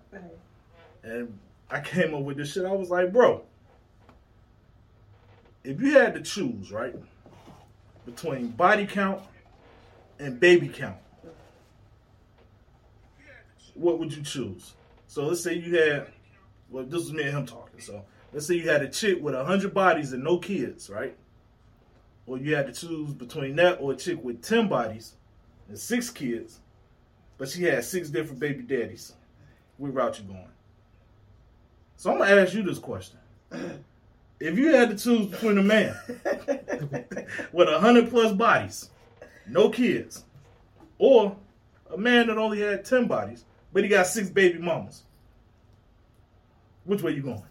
and 1.03 1.37
I 1.69 1.81
came 1.81 2.15
up 2.15 2.21
with 2.21 2.37
this 2.37 2.53
shit. 2.53 2.65
I 2.65 2.71
was 2.71 2.89
like, 2.89 3.11
bro, 3.11 3.43
if 5.63 5.81
you 5.81 5.91
had 5.91 6.13
to 6.15 6.21
choose, 6.21 6.71
right, 6.71 6.95
between 8.05 8.47
body 8.47 8.87
count 8.87 9.21
and 10.17 10.39
baby 10.39 10.69
count, 10.69 10.97
what 13.79 13.99
would 13.99 14.15
you 14.15 14.23
choose? 14.23 14.73
So 15.07 15.25
let's 15.25 15.41
say 15.41 15.55
you 15.55 15.75
had, 15.77 16.07
well, 16.69 16.83
this 16.83 17.01
was 17.01 17.13
me 17.13 17.23
and 17.23 17.37
him 17.37 17.45
talking. 17.45 17.79
So 17.79 18.03
let's 18.33 18.45
say 18.45 18.55
you 18.55 18.69
had 18.69 18.83
a 18.83 18.89
chick 18.89 19.21
with 19.21 19.33
a 19.33 19.43
hundred 19.43 19.73
bodies 19.73 20.13
and 20.13 20.23
no 20.23 20.37
kids, 20.37 20.89
right? 20.89 21.15
Or 22.25 22.37
you 22.37 22.55
had 22.55 22.67
to 22.67 22.73
choose 22.73 23.13
between 23.13 23.55
that 23.55 23.79
or 23.81 23.93
a 23.93 23.95
chick 23.95 24.23
with 24.23 24.43
ten 24.43 24.67
bodies 24.67 25.15
and 25.67 25.79
six 25.79 26.09
kids, 26.09 26.59
but 27.37 27.49
she 27.49 27.63
had 27.63 27.83
six 27.83 28.09
different 28.09 28.39
baby 28.39 28.63
daddies. 28.63 29.13
What 29.77 29.93
route 29.93 30.19
you 30.19 30.25
going? 30.25 30.45
So 31.95 32.11
I'm 32.11 32.19
gonna 32.19 32.35
ask 32.35 32.53
you 32.53 32.61
this 32.61 32.79
question: 32.79 33.17
If 34.39 34.57
you 34.57 34.73
had 34.75 34.89
to 34.89 34.95
choose 34.95 35.27
between 35.27 35.57
a 35.57 35.63
man 35.63 35.95
with 37.51 37.67
a 37.67 37.79
hundred 37.79 38.09
plus 38.09 38.33
bodies, 38.33 38.89
no 39.47 39.69
kids, 39.69 40.23
or 40.97 41.35
a 41.91 41.97
man 41.97 42.27
that 42.27 42.37
only 42.37 42.59
had 42.59 42.85
ten 42.85 43.07
bodies, 43.07 43.45
but 43.73 43.83
he 43.83 43.89
got 43.89 44.07
six 44.07 44.29
baby 44.29 44.59
mamas, 44.59 45.03
which 46.85 47.01
way 47.01 47.11
you 47.11 47.21
going? 47.21 47.43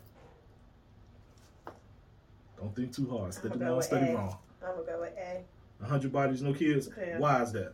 Don't 2.58 2.74
think 2.74 2.94
too 2.94 3.08
hard. 3.08 3.32
Study 3.34 3.58
wrong, 3.60 3.76
with 3.76 3.92
wrong. 3.92 4.36
I'm 4.62 4.74
gonna 4.74 4.86
go 4.86 5.00
with 5.00 5.12
A. 5.16 5.44
A 5.80 5.86
hundred 5.86 6.12
bodies, 6.12 6.42
no 6.42 6.52
kids. 6.52 6.88
Yeah. 6.98 7.18
Why 7.18 7.42
is 7.42 7.52
that? 7.52 7.72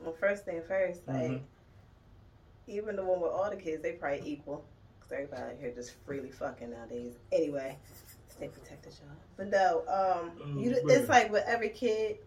Well, 0.00 0.14
first 0.18 0.44
thing 0.44 0.62
first, 0.66 1.06
like 1.06 1.16
Mhm. 1.16 1.42
even 2.66 2.96
the 2.96 3.04
one 3.04 3.20
with 3.20 3.30
all 3.32 3.50
the 3.50 3.56
kids, 3.56 3.82
they 3.82 3.92
probably 3.92 4.22
equal. 4.24 4.64
Cause 5.00 5.12
everybody 5.12 5.42
out 5.42 5.58
here 5.60 5.70
just 5.72 5.92
freely 6.04 6.30
fucking 6.30 6.70
nowadays. 6.70 7.14
Anyway, 7.30 7.76
Stay 8.28 8.48
protected, 8.48 8.92
y'all. 9.00 9.16
But 9.38 9.48
no, 9.48 9.78
um, 9.88 10.32
Oh, 10.42 10.58
you, 10.60 10.76
it's 10.90 11.08
like 11.08 11.32
with 11.32 11.44
every 11.46 11.70
kid, 11.70 12.18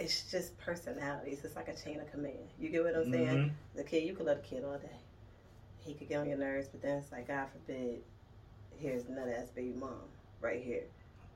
it's 0.00 0.30
just 0.30 0.56
personalities. 0.58 1.44
It's 1.44 1.56
like 1.56 1.68
a 1.68 1.74
chain 1.74 2.00
of 2.00 2.10
command. 2.10 2.48
You 2.58 2.70
get 2.70 2.82
what 2.84 2.96
I'm 2.96 3.10
saying? 3.12 3.38
Mhm. 3.38 3.50
The 3.76 3.84
kid, 3.84 4.04
you 4.04 4.14
could 4.14 4.26
love 4.26 4.38
the 4.38 4.42
kid 4.42 4.64
all 4.64 4.78
day. 4.78 4.88
He 5.78 5.94
could 5.94 6.08
get 6.08 6.16
on 6.20 6.28
your 6.28 6.38
nerves, 6.38 6.68
but 6.68 6.82
then 6.82 6.98
it's 6.98 7.12
like, 7.12 7.28
God 7.28 7.48
forbid, 7.50 8.02
here's 8.76 9.08
nut 9.08 9.28
ass 9.28 9.50
baby 9.50 9.74
mom 9.74 10.08
right 10.40 10.62
here 10.62 10.84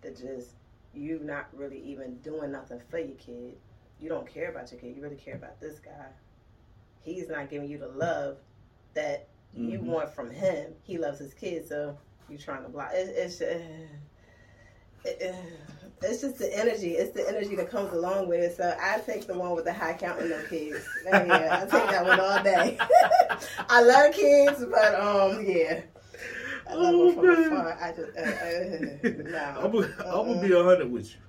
that 0.02 0.16
just 0.16 0.50
you 0.94 1.18
not 1.20 1.46
really 1.52 1.80
even 1.80 2.16
doing 2.18 2.52
nothing 2.52 2.80
for 2.88 2.98
your 2.98 3.16
kid. 3.16 3.56
You 4.00 4.08
don't 4.08 4.26
care 4.26 4.50
about 4.50 4.70
your 4.70 4.80
kid. 4.80 4.96
You 4.96 5.02
really 5.02 5.16
care 5.16 5.34
about 5.34 5.60
this 5.60 5.78
guy. 5.78 6.06
He's 7.00 7.28
not 7.28 7.50
giving 7.50 7.68
you 7.68 7.78
the 7.78 7.88
love 7.88 8.38
that 8.94 9.28
you 9.52 9.78
Mhm. 9.78 9.86
want 9.86 10.10
from 10.10 10.30
him. 10.30 10.74
He 10.82 10.98
loves 10.98 11.18
his 11.18 11.34
kids, 11.34 11.68
so 11.68 11.98
you 12.28 12.38
trying 12.38 12.62
to 12.62 12.68
block. 12.68 12.92
It, 12.94 13.08
it's 13.08 13.40
it, 13.40 13.60
uh, 13.60 13.96
it's 16.02 16.20
just 16.20 16.38
the 16.38 16.54
energy. 16.56 16.92
It's 16.92 17.12
the 17.12 17.26
energy 17.28 17.56
that 17.56 17.70
comes 17.70 17.92
along 17.92 18.28
with 18.28 18.40
it. 18.40 18.56
So 18.56 18.76
I 18.80 18.98
take 19.00 19.26
the 19.26 19.38
one 19.38 19.54
with 19.54 19.64
the 19.64 19.72
high 19.72 19.94
count 19.94 20.20
in 20.20 20.28
them 20.30 20.44
kids. 20.48 20.84
Oh, 21.06 21.24
yeah, 21.24 21.60
I 21.62 21.66
take 21.66 21.90
that 21.90 22.04
one 22.04 22.20
all 22.20 22.42
day. 22.42 22.78
I 23.68 23.82
love 23.82 24.12
kids, 24.14 24.64
but 24.70 24.94
um, 24.94 25.44
yeah. 25.46 25.82
I 26.68 26.74
love 26.74 26.94
Oh, 26.94 26.98
them 26.98 27.12
from 27.14 27.26
man. 27.26 27.44
afar. 27.46 27.78
I 27.80 27.92
just, 27.92 28.16
uh, 28.16 28.22
uh, 28.22 29.22
no. 29.30 29.84
I'm 30.06 30.24
gonna 30.26 30.40
Uh-uh. 30.40 30.40
be 30.40 30.52
a 30.52 30.62
hundred 30.62 30.90
with 30.90 31.10
you. 31.14 31.20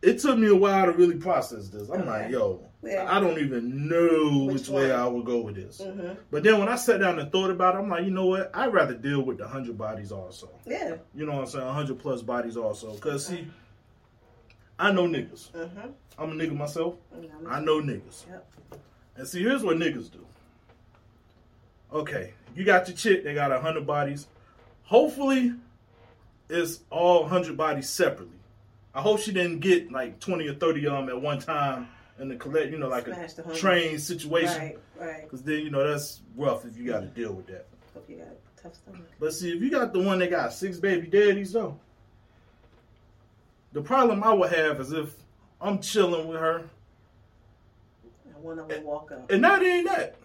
It 0.00 0.20
took 0.20 0.38
me 0.38 0.46
a 0.48 0.54
while 0.54 0.86
to 0.86 0.92
really 0.92 1.16
process 1.16 1.68
this. 1.68 1.88
I'm 1.90 2.02
Okay. 2.02 2.08
like, 2.08 2.30
yo, 2.30 2.60
Yeah. 2.82 3.06
I 3.10 3.18
don't 3.18 3.38
even 3.40 3.88
know 3.88 4.44
Which 4.44 4.54
which, 4.54 4.68
way? 4.68 4.92
I 4.92 5.04
would 5.06 5.24
go 5.24 5.40
with 5.40 5.56
this. 5.56 5.80
Mhm. 5.80 6.16
But 6.30 6.44
then 6.44 6.60
when 6.60 6.68
I 6.68 6.76
sat 6.76 7.00
down 7.00 7.18
and 7.18 7.32
thought 7.32 7.50
about 7.50 7.74
it, 7.74 7.78
I'm 7.78 7.88
like, 7.88 8.04
you 8.04 8.12
know 8.12 8.26
what? 8.26 8.50
I'd 8.54 8.72
rather 8.72 8.94
deal 8.94 9.22
with 9.22 9.38
the 9.38 9.48
hundred 9.48 9.76
bodies 9.76 10.12
also. 10.12 10.48
Yeah. 10.64 10.98
You 11.14 11.26
know 11.26 11.32
what 11.32 11.40
I'm 11.40 11.46
saying? 11.48 11.66
hundred 11.68 11.98
plus 11.98 12.22
bodies 12.22 12.56
also. 12.56 12.94
Cause 12.98 13.26
see, 13.26 13.48
I 14.78 14.92
know 14.92 15.08
niggas. 15.08 15.50
Mm-hmm. 15.50 15.88
I'm 16.16 16.30
a 16.30 16.34
nigga 16.34 16.56
myself. 16.56 16.94
Mm-hmm. 17.16 17.46
I 17.50 17.58
know 17.60 17.80
niggas. 17.80 18.28
Yep. 18.28 18.46
And 19.16 19.26
see, 19.26 19.42
here's 19.42 19.64
what 19.64 19.76
niggas 19.78 20.12
do. 20.12 20.24
Okay, 21.92 22.34
you 22.54 22.64
got 22.64 22.86
your 22.86 22.96
chick, 22.96 23.24
they 23.24 23.34
got 23.34 23.50
a 23.50 23.58
hundred 23.60 23.86
bodies. 23.86 24.28
Hopefully, 24.84 25.54
it's 26.48 26.80
all 26.90 27.26
hundred 27.26 27.56
bodies 27.56 27.88
separately. 27.88 28.37
I 28.94 29.00
hope 29.00 29.20
she 29.20 29.32
didn't 29.32 29.60
get 29.60 29.92
like 29.92 30.18
twenty 30.20 30.48
or 30.48 30.54
thirty 30.54 30.86
of 30.86 30.92
them 30.92 31.08
at 31.08 31.20
one 31.20 31.38
time 31.38 31.88
in 32.18 32.28
the 32.28 32.36
collect, 32.36 32.70
you 32.70 32.78
know, 32.78 32.88
like 32.88 33.04
Smash 33.04 33.38
a 33.38 33.54
train 33.54 33.98
situation. 33.98 34.58
Right. 34.58 34.78
Right. 34.98 35.22
Because 35.22 35.42
then 35.42 35.60
you 35.60 35.70
know 35.70 35.86
that's 35.88 36.20
rough 36.36 36.64
if 36.64 36.76
you 36.76 36.86
got 36.90 37.00
to 37.00 37.06
deal 37.06 37.32
with 37.32 37.46
that. 37.46 37.66
Hope 37.94 38.08
you 38.08 38.16
got 38.16 38.26
a 38.26 38.62
tough 38.62 38.74
stomach. 38.74 39.06
But 39.20 39.32
see, 39.32 39.52
if 39.54 39.62
you 39.62 39.70
got 39.70 39.92
the 39.92 40.00
one 40.00 40.18
that 40.18 40.30
got 40.30 40.52
six 40.52 40.78
baby 40.78 41.06
daddies 41.06 41.52
though, 41.52 41.78
the 43.72 43.82
problem 43.82 44.24
I 44.24 44.32
would 44.32 44.52
have 44.52 44.80
is 44.80 44.92
if 44.92 45.14
I'm 45.60 45.80
chilling 45.80 46.26
with 46.28 46.40
her 46.40 46.64
And 48.26 48.42
one 48.42 48.58
of 48.58 48.68
them 48.68 48.84
walk 48.84 49.12
up. 49.12 49.30
And 49.30 49.42
not 49.42 49.62
even 49.62 49.84
that. 49.86 50.16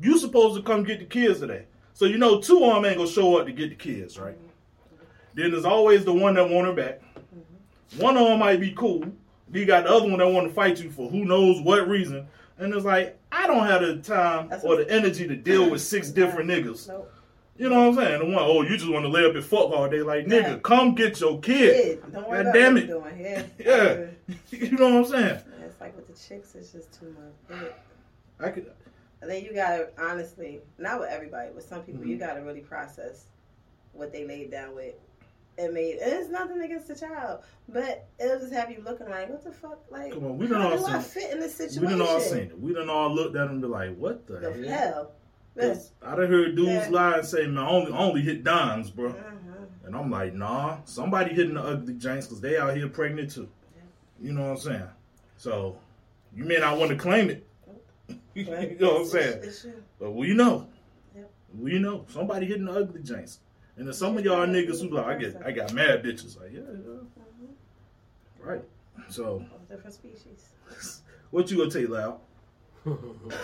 You 0.00 0.18
supposed 0.18 0.56
to 0.56 0.62
come 0.62 0.82
get 0.82 0.98
the 0.98 1.04
kids 1.04 1.40
today. 1.40 1.66
So 1.94 2.06
you 2.06 2.18
know 2.18 2.40
two 2.40 2.64
of 2.64 2.74
them 2.74 2.84
ain't 2.84 2.96
gonna 2.96 3.08
show 3.08 3.36
up 3.36 3.46
to 3.46 3.52
get 3.52 3.70
the 3.70 3.76
kids, 3.76 4.18
right? 4.18 4.34
Mm-hmm. 4.34 4.96
Then 5.34 5.50
there's 5.52 5.64
always 5.64 6.04
the 6.04 6.12
one 6.12 6.34
that 6.34 6.48
want 6.48 6.66
her 6.66 6.72
back. 6.72 7.00
One 7.98 8.16
of 8.16 8.26
them 8.26 8.38
might 8.38 8.60
be 8.60 8.72
cool. 8.72 9.04
You 9.52 9.66
got 9.66 9.84
the 9.84 9.90
other 9.90 10.08
one 10.08 10.18
that 10.18 10.28
want 10.28 10.48
to 10.48 10.54
fight 10.54 10.80
you 10.80 10.90
for 10.90 11.10
who 11.10 11.24
knows 11.24 11.60
what 11.60 11.86
reason. 11.88 12.26
And 12.58 12.72
it's 12.72 12.84
like, 12.84 13.18
I 13.30 13.46
don't 13.46 13.66
have 13.66 13.82
the 13.82 13.96
time 13.96 14.48
That's 14.48 14.64
or 14.64 14.76
the 14.76 14.90
energy 14.90 15.26
to 15.28 15.36
deal 15.36 15.68
with 15.70 15.80
six 15.82 16.10
different 16.10 16.48
niggas. 16.50 16.88
Nope. 16.88 17.12
You 17.58 17.68
know 17.68 17.90
what 17.90 17.98
I'm 17.98 18.04
saying? 18.06 18.18
The 18.20 18.24
one, 18.34 18.38
oh, 18.38 18.62
you 18.62 18.76
just 18.78 18.90
want 18.90 19.04
to 19.04 19.08
lay 19.10 19.26
up 19.26 19.34
and 19.34 19.44
fuck 19.44 19.70
all 19.72 19.88
day. 19.88 20.00
Like, 20.00 20.26
nigga, 20.26 20.42
Yeah. 20.42 20.58
come 20.62 20.94
get 20.94 21.20
your 21.20 21.38
kid. 21.40 22.00
Kid, 22.02 22.12
don't 22.12 22.28
worry 22.28 22.44
God 22.44 22.52
damn 22.54 22.76
it. 22.78 22.88
Yeah. 23.18 23.42
Yeah. 23.58 24.06
you 24.50 24.70
know 24.72 24.84
what 24.88 24.94
I'm 24.94 25.04
saying? 25.04 25.40
Yeah, 25.60 25.66
It's 25.66 25.80
like 25.80 25.94
with 25.94 26.06
the 26.06 26.14
chicks, 26.14 26.54
it's 26.54 26.72
just 26.72 26.98
too 26.98 27.14
much. 27.50 27.60
I 28.40 28.48
could, 28.50 28.70
And 29.20 29.30
then 29.30 29.44
you 29.44 29.52
gotta 29.54 29.88
honestly, 29.98 30.60
not 30.78 30.98
with 31.00 31.10
everybody, 31.10 31.50
with 31.52 31.64
some 31.68 31.82
people, 31.82 32.04
you 32.06 32.16
Mhm. 32.16 32.20
gotta 32.20 32.42
really 32.42 32.60
process 32.60 33.26
what 33.92 34.12
they 34.12 34.26
laid 34.26 34.50
down 34.50 34.74
with. 34.74 34.94
It 35.58 35.72
made 35.74 35.98
it's 36.00 36.30
nothing 36.30 36.60
against 36.62 36.88
the 36.88 36.94
child, 36.94 37.40
but 37.68 38.06
it'll 38.18 38.38
just 38.40 38.52
have 38.54 38.70
you 38.70 38.82
looking 38.84 39.08
like, 39.10 39.28
what 39.28 39.44
the 39.44 39.52
fuck? 39.52 39.80
Like, 39.90 40.12
Come 40.12 40.24
on, 40.24 40.38
we 40.38 40.46
done 40.46 40.62
how 40.62 40.70
all 40.70 40.78
do 40.78 40.86
I 40.86 41.00
seen- 41.02 41.22
fit 41.22 41.32
in 41.32 41.40
this 41.40 41.54
situation. 41.54 41.82
we 41.82 41.88
done 41.88 42.00
all 42.08 42.20
seen 42.20 42.38
it. 42.38 42.58
We 42.60 42.72
done 42.72 42.88
all 42.88 43.14
looked 43.14 43.36
at 43.36 43.42
them 43.42 43.50
and 43.52 43.60
be 43.62 43.68
like, 43.68 43.94
what 43.96 44.26
the, 44.26 44.34
The 44.38 44.68
hell? 44.68 44.78
hell. 44.78 45.12
Yeah. 45.54 45.74
I 46.02 46.16
done 46.16 46.28
heard 46.28 46.56
dudes 46.56 46.70
Yeah. 46.70 46.88
lie 46.88 47.18
and 47.18 47.26
say, 47.26 47.46
man, 47.46 47.58
I 47.58 47.68
only, 47.68 47.92
only 47.92 48.22
hit 48.22 48.42
dimes, 48.44 48.90
bro. 48.90 49.10
Mhm. 49.12 49.66
And 49.84 49.94
I'm 49.94 50.10
like, 50.10 50.32
nah, 50.32 50.78
somebody 50.86 51.34
hitting 51.34 51.54
the 51.54 51.62
ugly 51.62 51.94
giants 51.94 52.26
because 52.28 52.40
they 52.40 52.56
out 52.56 52.74
here 52.74 52.88
pregnant 52.88 53.30
too. 53.32 53.48
You 54.20 54.32
know 54.32 54.42
what 54.42 54.50
I'm 54.52 54.56
saying? 54.56 54.88
So 55.36 55.76
you 56.34 56.44
may 56.44 56.56
not 56.58 56.78
want 56.78 56.90
to 56.92 56.96
claim 56.96 57.28
it. 57.28 57.46
you 58.34 58.44
know 58.46 58.92
what 58.92 59.00
I'm 59.02 59.06
saying? 59.06 59.28
it's- 59.38 59.64
it's. 59.66 59.76
But 60.00 60.12
we 60.12 60.32
know. 60.32 60.68
Yep. 61.14 61.30
We 61.58 61.78
know. 61.78 62.06
Somebody 62.08 62.46
hitting 62.46 62.64
the 62.64 62.72
ugly 62.72 63.02
giants. 63.02 63.40
And 63.76 63.86
then 63.86 63.94
some 63.94 64.16
of 64.18 64.24
y'all 64.24 64.46
niggas 64.46 64.80
who 64.80 64.90
like, 64.90 65.06
I 65.06 65.14
get 65.16 65.36
I 65.44 65.50
got 65.52 65.72
mad 65.72 66.02
bitches. 66.02 66.40
Like, 66.40 66.52
yeah, 66.52 66.60
yeah. 66.60 67.22
Mhm. 67.22 67.48
Right. 68.40 68.62
So 69.08 69.44
different 69.68 69.94
species. 69.94 71.00
what 71.30 71.50
you 71.50 71.56
gonna 71.58 71.70
take, 71.70 71.88
Loud? 71.88 72.18
I'm 72.84 72.96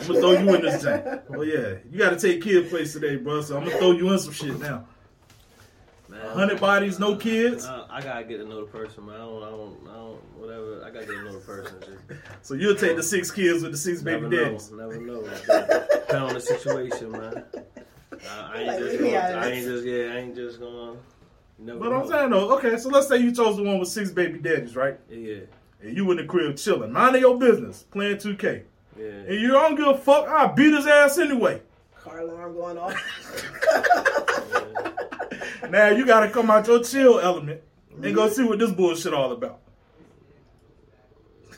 gonna 0.07 0.21
throw 0.21 0.33
you 0.33 0.55
in 0.55 0.63
this 0.63 0.83
tank. 0.83 1.05
Oh 1.31 1.43
yeah, 1.43 1.77
you 1.91 1.99
gotta 1.99 2.19
take 2.19 2.43
kid 2.43 2.69
place 2.69 2.93
today, 2.93 3.17
bro. 3.17 3.41
So 3.41 3.57
I'm 3.57 3.65
gonna 3.65 3.79
throw 3.79 3.93
you 3.93 4.13
in 4.13 4.19
some 4.19 4.33
shit 4.33 4.59
now. 4.59 4.85
Man, 6.09 6.21
Hundred 6.31 6.59
bodies, 6.59 6.99
no 6.99 7.17
kids. 7.17 7.67
I, 7.67 7.87
I 7.91 8.01
gotta 8.03 8.25
get 8.25 8.39
to 8.39 8.45
know 8.47 8.61
the 8.65 8.67
person, 8.67 9.05
man. 9.07 9.17
I 9.17 9.19
don't, 9.19 9.43
I 9.43 9.51
don't, 9.51 9.77
I 9.89 9.95
don't, 9.95 10.39
whatever. 10.39 10.83
I 10.85 10.91
gotta 10.91 11.07
get 11.07 11.13
to 11.17 11.23
know 11.23 11.33
the 11.35 11.39
person. 11.41 11.77
Just 11.81 12.01
So 12.43 12.55
you'll 12.55 12.75
take 12.77 12.97
the 12.97 13.03
six 13.03 13.31
kids 13.31 13.63
with 13.63 13.73
the 13.73 13.79
six 13.79 14.01
baby 14.03 14.23
never 14.23 14.35
know, 14.35 14.45
daddies. 14.45 14.73
never 14.73 14.99
know. 14.99 15.23
Depend 15.23 16.25
on 16.25 16.35
the 16.35 16.41
situation, 16.41 17.13
man. 17.13 17.45
I, 18.31 18.51
I 18.55 18.59
ain't 18.59 18.67
Like, 18.69 18.79
just, 18.79 18.99
gonna, 18.99 19.11
I 19.17 19.47
ain't 19.49 19.65
just, 19.67 19.85
yeah, 19.85 20.13
I 20.13 20.17
ain't 20.19 20.35
just 20.35 20.61
gonna. 20.61 20.93
you 20.93 20.99
Never 21.59 21.79
But 21.79 21.89
know. 21.91 22.03
I'm 22.03 22.09
saying 22.09 22.31
though, 22.31 22.57
okay, 22.57 22.77
so 22.79 22.89
let's 22.89 23.09
say 23.09 23.19
you 23.19 23.35
chose 23.35 23.57
the 23.57 23.63
one 23.63 23.79
with 23.79 23.89
six 23.89 24.11
baby 24.11 24.39
daddies, 24.39 24.77
right? 24.77 24.99
Yeah, 25.11 25.41
And 25.83 25.97
you 25.97 26.11
in 26.11 26.17
the 26.19 26.25
crib 26.25 26.57
chilling, 26.57 26.93
minding 26.93 27.21
your 27.23 27.39
business, 27.39 27.85
playing 27.91 28.17
2K. 28.17 28.63
yeah. 28.99 29.05
And 29.07 29.41
you 29.41 29.49
don't 29.49 29.75
give 29.77 29.87
a 29.89 29.99
fuck, 29.99 30.29
I'll 30.29 30.55
beat 30.55 30.73
his 30.75 30.87
ass 30.87 31.19
anyway. 31.19 31.63
Car 31.97 32.21
alarm 32.21 32.55
going 32.55 32.79
off. 32.79 32.95
Now 35.71 35.89
you 35.89 36.07
gotta 36.07 36.31
come 36.31 36.51
out 36.51 36.67
your 36.67 36.83
chill 36.83 37.21
element 37.21 37.61
and 38.03 38.15
go 38.15 38.31
see 38.31 38.43
what 38.43 38.59
this 38.59 38.71
bullshit 38.71 39.13
all 39.13 39.33
about. 39.33 39.59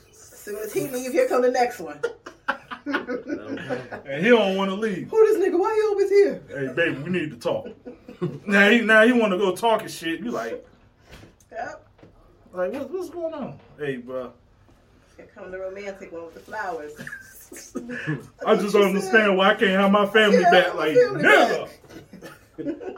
as 0.09 0.17
soon 0.17 0.57
as 0.57 0.73
he 0.73 0.87
leave, 0.89 1.13
here 1.13 1.29
come 1.29 1.43
the 1.43 1.51
next 1.51 1.79
one. 1.79 2.01
And 2.85 4.23
he 4.23 4.29
don't 4.29 4.55
wanna 4.57 4.75
leave. 4.75 5.09
Who 5.09 5.25
this 5.27 5.37
nigga? 5.37 5.57
Why 5.59 5.73
you 5.75 5.87
always 5.91 6.09
here? 6.09 6.41
Hey 6.49 6.73
baby, 6.73 6.97
we 7.01 7.09
need 7.09 7.31
to 7.31 7.37
talk. 7.37 7.67
now 8.47 8.69
he 8.69 8.81
now 8.81 9.05
he 9.05 9.11
wanna 9.13 9.37
go 9.37 9.55
talking 9.55 9.87
shit. 9.87 10.19
You 10.21 10.31
like 10.31 10.65
Yep. 11.51 11.87
like 12.53 12.73
what, 12.73 12.91
what's 12.91 13.09
going 13.09 13.33
on? 13.33 13.59
Hey 13.77 13.97
bro. 13.97 14.31
Here 15.17 15.27
come 15.35 15.51
the 15.51 15.59
romantic 15.59 16.11
one 16.11 16.25
with 16.25 16.33
the 16.35 16.39
flowers. 16.39 16.93
I 18.45 18.55
just 18.55 18.73
don't 18.73 18.87
understand 18.87 19.37
why 19.37 19.51
I 19.51 19.55
can't 19.55 19.71
have 19.71 19.91
my 19.91 20.05
family 20.05 20.39
Yeah, 20.39 20.51
back. 20.51 20.75
Like, 20.75 20.95
family 20.95 21.23
nigga. 21.23 21.69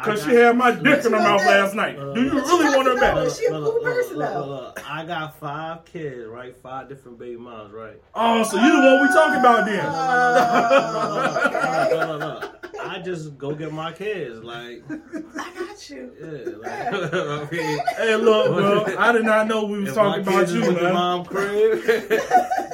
Cause 0.04 0.24
she 0.24 0.32
had 0.32 0.58
my 0.58 0.72
dick 0.72 1.06
in 1.06 1.12
her 1.14 1.20
mouth 1.20 1.42
last 1.42 1.76
night. 1.76 1.96
Do 1.98 2.22
you 2.24 2.32
really 2.32 2.76
want 2.76 2.88
her 2.88 2.96
back? 3.00 3.30
She 3.32 3.46
a 3.46 3.50
cool 3.52 3.80
person, 3.82 4.20
though. 4.20 4.46
look. 4.48 4.80
I 4.90 5.06
got 5.06 5.40
five 5.40 5.86
kids, 5.86 6.28
right? 6.28 6.56
Five 6.58 6.90
different 6.90 7.18
baby 7.20 7.38
moms, 7.38 7.72
right? 7.74 8.02
Oh, 8.14 8.44
so 8.44 8.58
you 8.60 8.72
the 8.72 8.78
one 8.80 9.02
we 9.02 9.08
talking 9.14 9.40
about 9.40 9.66
then? 9.66 9.86
Oh. 9.86 12.50
I 12.86 13.00
just 13.00 13.38
go 13.38 13.56
get 13.56 13.72
my 13.72 13.92
kids, 13.92 14.44
like, 14.44 14.84
I 14.90 15.52
got 15.58 15.90
you. 15.90 16.12
yeah, 16.20 16.58
like, 16.58 17.14
I 17.14 17.48
mean, 17.52 17.80
Hey, 17.98 18.16
look, 18.18 18.56
bro. 18.56 18.86
I 18.98 19.12
did 19.12 19.24
not 19.24 19.48
know 19.48 19.66
we 19.66 19.80
was 19.80 19.90
if 19.90 19.96
talking 19.96 20.26
my 20.26 20.32
about 20.32 20.40
kids 20.48 20.54
is 20.54 20.66
you, 20.66 20.72
at 20.72 20.80
the 20.82 20.94
mom 20.94 21.26
crib, 21.26 21.82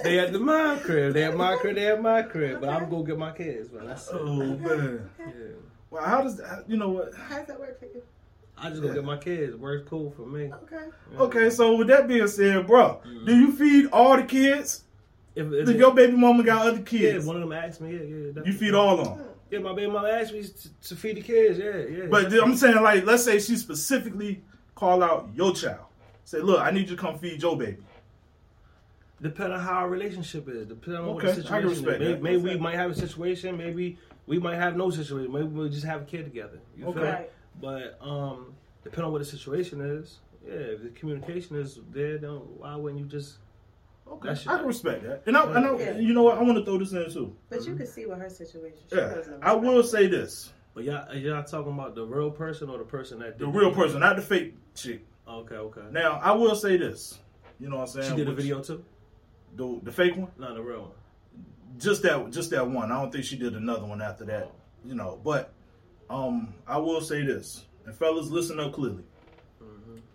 they 0.04 0.20
at 0.20 0.34
the 0.34 0.40
mom 0.40 0.80
crib. 0.80 1.14
They 1.14 1.24
at 1.24 1.36
my 1.38 1.56
crib. 1.58 1.76
They 1.76 1.88
at 1.88 2.02
my 2.02 2.22
crib. 2.24 2.60
But 2.60 2.70
I'm 2.70 2.90
gonna 2.90 3.04
get 3.04 3.18
my 3.18 3.32
kids, 3.32 3.72
man. 3.72 3.86
That's 3.88 4.08
it. 4.10 4.16
Oh 4.16 4.58
man. 4.58 5.10
Yeah. 5.20 5.26
Well, 5.92 6.04
how 6.04 6.22
does 6.22 6.38
that? 6.38 6.66
You 6.68 6.78
know 6.78 6.90
what? 6.90 7.14
How 7.16 7.38
does 7.38 7.48
that 7.48 7.60
work 7.60 7.80
for 7.80 7.86
you? 7.86 8.04
I 8.62 8.70
just 8.70 8.82
go 8.82 8.94
get 8.94 9.04
my 9.04 9.18
kids. 9.18 9.56
Works 9.56 9.88
cool 9.90 10.12
for 10.12 10.26
me. 10.26 10.52
Okay. 10.64 10.86
Yeah. 11.14 11.20
Okay, 11.20 11.50
so 11.50 11.76
with 11.76 11.88
that 11.88 12.08
being 12.08 12.28
said, 12.28 12.68
bro, 12.68 13.02
mm-hmm. 13.06 13.26
do 13.26 13.38
you 13.38 13.52
feed 13.54 13.88
all 13.92 14.18
the 14.18 14.24
kids? 14.24 14.84
If, 15.36 15.52
if 15.54 15.70
If 15.70 15.78
your 15.78 15.94
baby 15.94 16.14
mama 16.18 16.44
got 16.44 16.68
other 16.68 16.82
kids, 16.82 17.24
if 17.24 17.26
one 17.26 17.38
of 17.38 17.42
them 17.42 17.54
asked 17.54 17.80
me, 17.80 17.94
yeah, 17.94 18.34
yeah. 18.36 18.42
you 18.46 18.54
feed 18.54 18.74
all 18.74 19.00
of 19.00 19.06
them. 19.06 19.26
Yeah, 19.50 19.60
my 19.60 19.74
baby 19.74 19.92
mama 19.92 20.10
asked 20.10 20.34
me 20.34 20.44
to, 20.44 20.70
to 20.90 20.96
feed 20.96 21.18
the 21.18 21.22
kids. 21.22 21.58
Yeah, 21.58 21.78
yeah. 21.78 22.06
But 22.10 22.34
I'm 22.34 22.56
saying, 22.56 22.82
like, 22.82 23.06
let's 23.06 23.24
say 23.24 23.40
she 23.40 23.56
specifically 23.56 24.44
call 24.76 25.02
out 25.02 25.30
your 25.34 25.54
child. 25.54 25.86
Say, 26.26 26.40
look, 26.42 26.60
I 26.60 26.72
need 26.72 26.90
you 26.90 26.96
to 26.96 27.02
come 27.02 27.18
feed 27.18 27.42
your 27.42 27.58
baby. 27.58 27.78
Depending 29.22 29.58
on 29.58 29.64
how 29.64 29.80
our 29.80 29.90
relationship 29.90 30.48
is, 30.48 30.68
depending 30.68 31.02
on 31.02 31.10
Okay, 31.10 31.14
what 31.14 31.24
I 31.24 31.28
the 31.28 31.34
can 31.34 31.44
situation 31.44 31.70
respect 31.70 32.02
is. 32.02 32.08
Maybe, 32.08 32.14
that. 32.14 32.22
maybe 32.22 32.56
we 32.56 32.58
might 32.58 32.76
have 32.76 32.92
a 32.92 32.96
situation, 32.96 33.58
maybe 33.58 33.98
we 34.30 34.38
might 34.40 34.56
have 34.58 34.78
no 34.78 34.92
situation. 34.92 35.34
Maybe 35.34 35.48
we'll 35.48 35.70
just 35.70 35.86
have 35.86 36.04
a 36.04 36.06
kid 36.06 36.24
together. 36.24 36.60
You 36.78 36.84
feel 36.84 36.92
Okay. 36.92 37.02
me? 37.02 37.08
Right. 37.10 37.32
But 37.60 37.98
um, 38.00 38.54
depending 38.84 39.06
on 39.08 39.12
what 39.12 39.20
the 39.20 39.26
situation 39.26 39.82
is, 39.82 40.20
yeah, 40.46 40.54
if 40.54 40.84
the 40.84 40.90
communication 40.90 41.56
is 41.58 41.80
there, 41.92 42.20
then 42.20 42.30
why 42.60 42.76
wouldn't 42.76 43.02
you 43.02 43.08
just? 43.08 43.40
Okay, 44.08 44.30
I 44.30 44.36
can 44.58 44.66
respect 44.68 45.04
that. 45.04 45.24
And 45.26 45.36
I, 45.36 45.42
I 45.46 45.60
know, 45.60 45.78
Yeah. 45.80 45.98
you 45.98 46.14
know 46.14 46.24
what? 46.24 46.38
I 46.38 46.44
want 46.44 46.58
to 46.60 46.64
throw 46.66 46.78
this 46.78 46.92
in 46.94 47.12
too. 47.12 47.36
But 47.50 47.66
you 47.66 47.76
can 47.76 47.88
see 47.88 48.06
what 48.06 48.20
her 48.20 48.30
situation. 48.30 48.80
She 48.90 48.96
Yeah, 48.96 49.10
doesn't 49.16 49.44
I 49.44 49.54
will 49.54 49.84
say 49.84 50.08
this: 50.08 50.52
But 50.76 50.84
y'all, 50.84 51.10
are 51.10 51.16
y'all 51.16 51.44
talking 51.44 51.74
about 51.74 51.96
the 51.96 52.06
real 52.06 52.30
person 52.32 52.70
or 52.70 52.78
the 52.78 52.84
person 52.86 53.20
that 53.20 53.40
the 53.40 53.48
real 53.48 53.70
video? 53.72 53.84
person, 53.84 54.00
not 54.00 54.16
the 54.16 54.22
fake 54.22 54.56
chick. 54.76 55.06
Okay, 55.28 55.56
okay. 55.56 55.82
Now, 55.92 56.20
I 56.24 56.32
will 56.32 56.56
say 56.56 56.78
this. 56.78 57.20
You 57.60 57.70
know 57.70 57.78
what 57.78 57.82
I'm 57.96 58.02
saying? 58.04 58.10
she 58.12 58.16
did 58.16 58.30
a 58.30 58.34
video 58.34 58.62
too. 58.62 58.84
The, 59.56 59.80
the 59.84 59.92
fake 59.92 60.16
one, 60.16 60.32
Not 60.38 60.54
the 60.56 60.62
real 60.62 60.82
one. 60.82 60.92
Just 61.78 62.02
that, 62.04 62.32
just 62.32 62.50
that 62.52 62.68
one. 62.68 62.92
I 62.92 63.00
don't 63.02 63.12
think 63.12 63.26
she 63.26 63.38
did 63.38 63.54
another 63.56 63.86
one 63.86 64.02
after 64.02 64.26
that. 64.26 64.52
You 64.86 64.96
know, 64.96 65.20
but 65.24 65.54
um, 66.10 66.54
I 66.68 66.78
will 66.78 67.02
say 67.02 67.24
this, 67.24 67.66
and 67.86 67.94
fellas, 67.96 68.28
listen 68.30 68.60
up 68.60 68.74
clearly. 68.74 69.04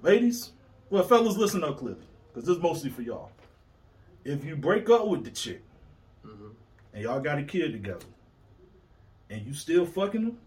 Ladies, 0.03 0.53
well, 0.91 1.03
fellas, 1.05 1.37
listen 1.37 1.65
up 1.65 1.79
clearly, 1.79 2.01
because 2.33 2.47
this 2.47 2.57
is 2.57 2.63
mostly 2.63 2.91
for 2.91 3.03
y'all. 3.03 3.31
If 4.25 4.45
you 4.45 4.57
break 4.57 4.89
up 4.91 5.07
with 5.07 5.25
the 5.25 5.31
chick, 5.31 5.63
and 6.93 7.03
y'all 7.03 7.21
got 7.21 7.39
a 7.39 7.43
kid 7.43 7.73
together, 7.73 8.05
and 9.31 9.45
you 9.47 9.53
still 9.55 9.85
fucking 9.87 10.23
them 10.25 10.39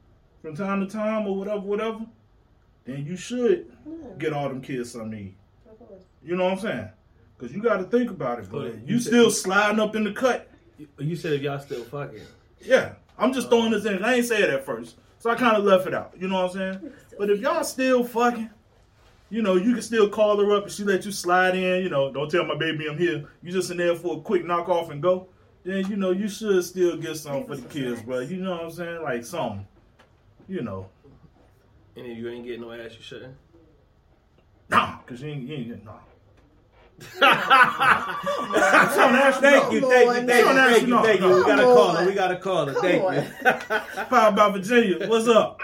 from 0.42 0.56
time 0.56 0.80
to 0.86 0.92
time 0.92 1.28
or 1.28 1.36
whatever, 1.36 1.60
whatever, 1.60 2.06
then 2.86 3.06
you 3.06 3.16
should 3.18 3.72
Yeah, 3.86 3.94
get 4.18 4.34
all 4.34 4.48
them 4.50 4.62
kids 4.62 4.92
something 4.92 5.12
to 5.12 5.18
eat. 5.18 5.36
of 5.70 5.78
course. 5.80 6.04
You 6.24 6.36
know 6.36 6.46
what 6.46 6.54
I'm 6.54 6.60
saying? 6.60 6.90
Because 7.38 7.56
you 7.56 7.62
got 7.62 7.78
to 7.78 7.84
think 7.84 8.10
about 8.10 8.40
it, 8.40 8.48
But 8.50 8.60
but 8.60 8.88
you 8.88 8.96
you 8.96 9.00
still 9.00 9.30
sliding 9.30 9.80
up 9.80 9.96
in 9.96 10.04
the 10.04 10.12
cut. 10.14 10.50
You, 10.78 10.88
you 11.00 11.16
said 11.16 11.34
if 11.34 11.42
y'all 11.42 11.60
still 11.60 11.84
fucking. 11.84 12.22
Yeah, 12.62 12.94
I'm 13.18 13.34
just 13.34 13.50
throwing 13.50 13.72
this 13.72 13.86
in. 13.86 14.04
I 14.04 14.16
ain't 14.16 14.26
say 14.26 14.42
it 14.42 14.50
at 14.50 14.66
first, 14.66 14.96
so 15.20 15.30
I 15.30 15.36
kind 15.36 15.58
of 15.58 15.64
left 15.64 15.88
it 15.88 15.94
out. 15.94 16.14
You 16.20 16.28
know 16.28 16.44
what 16.44 16.56
I'm 16.56 16.58
saying? 16.82 16.92
But 17.18 17.30
if 17.30 17.40
y'all 17.40 17.64
still 17.64 18.04
fucking, 18.04 18.50
you 19.30 19.42
know, 19.42 19.56
you 19.56 19.74
can 19.74 19.82
still 19.82 20.10
call 20.10 20.38
her 20.40 20.56
up 20.56 20.64
and 20.64 20.72
she 20.72 20.84
let 20.84 21.06
you 21.06 21.12
slide 21.12 21.56
in. 21.56 21.84
You 21.84 21.90
know, 21.90 22.12
don't 22.12 22.30
tell 22.30 22.46
my 22.46 22.58
baby 22.58 22.88
I'm 22.90 22.98
here. 22.98 23.26
You 23.44 23.52
just 23.52 23.72
in 23.72 23.78
there 23.78 23.96
for 23.96 24.18
a 24.18 24.22
quick 24.22 24.46
knock 24.46 24.70
off 24.70 24.90
and 24.92 25.02
go. 25.02 25.28
Then 25.64 25.86
you 25.90 25.98
know 25.98 26.12
you 26.12 26.30
should 26.30 26.64
still 26.64 26.96
get 26.98 27.18
something 27.18 27.46
for 27.48 27.56
the 27.58 27.68
kids, 27.68 28.02
bro. 28.02 28.20
You 28.20 28.38
know 28.38 28.52
what 28.52 28.64
I'm 28.64 28.72
saying? 28.72 29.04
Like 29.04 29.26
something. 29.26 29.68
You 30.48 30.62
know, 30.62 30.88
And 31.98 32.06
if 32.06 32.18
you 32.18 32.30
ain't 32.30 32.46
getting 32.46 32.62
no 32.62 32.72
ass, 32.72 32.92
you 32.96 33.02
shouldn't. 33.02 33.36
nah, 34.70 35.00
cause 35.06 35.22
you 35.22 35.28
ain't, 35.30 35.44
you 35.44 35.56
ain't 35.56 35.68
getting 35.68 35.84
nah. 35.84 35.92
I'm 35.92 35.98
trying 35.98 36.02
to 36.02 36.02
ask 36.02 36.87
Thank 37.00 37.22
you, 37.22 37.32
thank 39.42 39.72
you, 39.72 39.82
thank 39.82 40.22
you, 40.22 40.28
thank 40.28 40.88
you, 40.88 41.02
thank 41.04 41.20
you. 41.22 41.28
We 41.28 41.44
got 41.44 41.60
a 41.60 41.64
Come 41.64 41.76
caller. 41.76 42.06
We 42.06 42.14
got 42.14 42.32
a 42.32 42.38
caller. 42.38 42.74
Come 42.74 42.82
Thank 42.82 43.04
you. 43.04 44.04
Power 44.06 44.32
by 44.32 44.50
Virginia. 44.52 45.08
What's 45.08 45.28
up? 45.28 45.62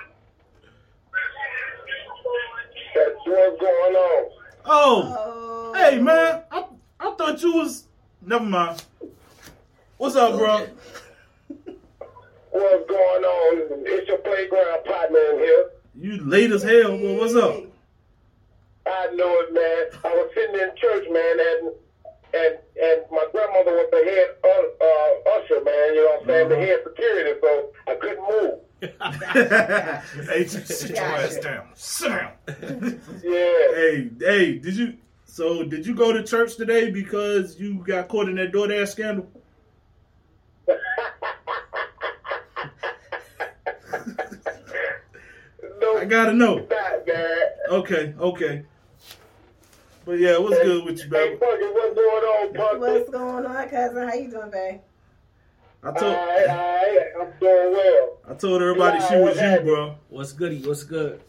That's 2.96 3.16
what's 3.26 3.60
going 3.60 3.96
on. 3.96 4.30
Oh, 4.66 5.16
Oh. 5.18 5.74
hey 5.76 6.00
man, 6.00 6.44
I 6.52 6.66
I 7.00 7.12
thought 7.16 7.42
you 7.42 7.54
was. 7.56 7.88
Never 8.26 8.46
mind. 8.46 8.84
What's 9.98 10.16
up, 10.16 10.38
bro? 10.38 10.68
What's 12.52 12.88
going 12.90 13.24
on? 13.24 13.84
It's 13.86 14.08
your 14.08 14.20
playground 14.20 14.86
partner 14.86 15.20
in 15.32 15.38
here. 15.40 15.66
You 15.96 16.18
late 16.24 16.52
as 16.52 16.64
hell. 16.64 16.96
Well, 16.98 17.16
what's 17.16 17.36
up? 17.36 17.73
I 18.86 19.08
know 19.16 19.32
it, 19.42 19.54
man. 19.54 20.02
I 20.04 20.16
was 20.16 20.30
sitting 20.36 20.56
in 20.56 20.70
church, 20.76 21.06
man, 21.10 21.40
and 21.40 21.74
and 22.36 22.58
and 22.82 23.02
my 23.12 23.26
grandmother 23.32 23.72
was 23.72 23.88
the 23.92 24.04
head 24.04 24.28
uh, 24.44 24.66
uh, 24.84 25.38
usher, 25.40 25.64
man. 25.64 25.94
You 25.96 26.04
know 26.04 26.10
what 26.12 26.22
I'm 26.22 26.28
saying? 26.28 26.50
The 26.50 26.56
Uh-huh. 26.56 26.66
head 26.66 26.80
security, 26.84 27.40
so 27.42 27.72
I 27.88 27.96
couldn't 27.96 28.26
move. 28.30 28.60
hey, 30.30 30.46
sit 30.48 30.90
your 30.90 31.00
ass 31.06 31.38
down. 31.38 31.68
Sit 31.76 32.10
down. 32.10 32.32
Yeah. 33.24 33.74
hey, 33.76 34.10
hey, 34.20 34.58
did 34.60 34.76
you? 34.76 34.98
So, 35.26 35.64
did 35.64 35.88
you 35.88 35.96
go 35.96 36.12
to 36.14 36.22
church 36.24 36.58
today 36.58 36.92
because 36.92 37.58
you 37.60 37.84
got 37.88 38.08
caught 38.10 38.28
in 38.30 38.36
that 38.36 38.52
DoorDash 38.52 38.90
scandal? 38.90 39.28
no, 45.82 45.98
I 45.98 46.06
gotta 46.06 46.34
know. 46.34 46.56
not. 46.70 46.70
Okay, 47.70 48.14
okay. 48.20 48.66
But 50.06 50.20
yeah, 50.20 50.38
what's 50.38 50.62
good 50.62 50.86
with 50.86 50.98
you, 50.98 51.04
Hey, 51.06 51.10
baby? 51.10 51.36
Bucky, 51.38 51.64
what's 51.64 51.96
going 51.96 52.24
on, 52.24 52.54
Bucky? 52.54 52.78
What's 52.78 53.10
going 53.10 53.46
on, 53.46 53.70
cousin? 53.70 54.08
How 54.08 54.14
you 54.16 54.30
doing, 54.30 54.52
babe? 54.52 54.82
I 55.82 55.92
told 55.92 56.14
right, 56.16 56.48
all 56.50 56.56
right. 56.58 57.08
I'm 57.22 57.40
doing 57.40 57.72
well. 57.74 58.18
I 58.30 58.34
told 58.36 58.62
everybody 58.62 59.00
she 59.02 59.16
was 59.18 59.40
you, 59.40 59.60
bro. 59.62 59.96
What's 60.10 60.32
goody? 60.34 60.62
What's 60.66 60.84
good? 60.84 61.22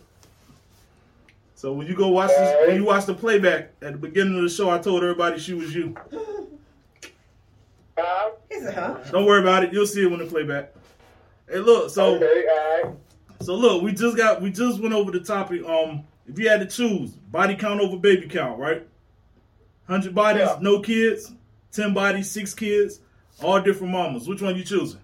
So 1.57 1.73
when 1.73 1.87
you 1.87 1.95
go 1.97 2.09
watch 2.09 2.29
this, 2.31 2.69
when 2.69 2.77
you 2.77 2.85
watch 2.85 3.07
the 3.07 3.15
playback 3.15 3.73
at 3.83 3.93
the 3.93 3.99
beginning 3.99 4.37
of 4.37 4.43
the 4.43 4.49
show, 4.49 4.71
I 4.71 4.79
told 4.79 5.03
everybody 5.03 5.39
she 5.39 5.55
was 5.55 5.75
you. 5.75 5.97
Huh? 7.97 8.31
He 8.51 8.61
said, 8.61 8.75
huh? 8.75 8.99
Don't 9.11 9.25
worry 9.25 9.41
about 9.41 9.65
it. 9.65 9.73
You'll 9.73 9.87
see 9.87 10.03
it 10.05 10.11
when 10.11 10.19
the 10.21 10.27
playback. 10.27 10.73
Hey, 11.49 11.59
look. 11.59 11.91
So 11.91 12.17
Okay, 12.17 12.45
all 12.51 12.83
right. 12.91 12.97
so 13.41 13.55
look, 13.55 13.83
we 13.83 13.93
just 13.93 14.17
got 14.17 14.43
we 14.43 14.51
just 14.51 14.81
went 14.81 14.95
over 14.95 15.11
the 15.11 15.21
topic. 15.21 15.65
Um, 15.65 16.05
if 16.27 16.39
you 16.39 16.49
had 16.49 16.61
to 16.61 16.67
choose, 16.67 17.11
body 17.11 17.55
count 17.57 17.81
over 17.81 17.97
baby 17.97 18.27
count, 18.29 18.59
right? 18.59 18.87
Hundred 19.87 20.15
bodies, 20.15 20.43
Yeah. 20.49 20.59
no 20.61 20.81
kids. 20.81 21.33
Ten 21.73 21.93
bodies, 21.93 22.31
six 22.31 22.55
kids, 22.55 23.01
all 23.43 23.61
different 23.61 23.93
mamas. 23.93 24.29
Which 24.29 24.41
one 24.41 24.55
you 24.57 24.63
choosing? 24.65 25.01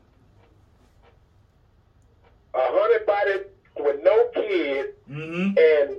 A 2.54 2.58
hundred 2.58 3.06
bodies 3.06 3.46
with 3.78 4.02
no 4.02 4.28
kids 4.34 4.88
Mm-hmm. 5.10 5.58
and 5.58 5.96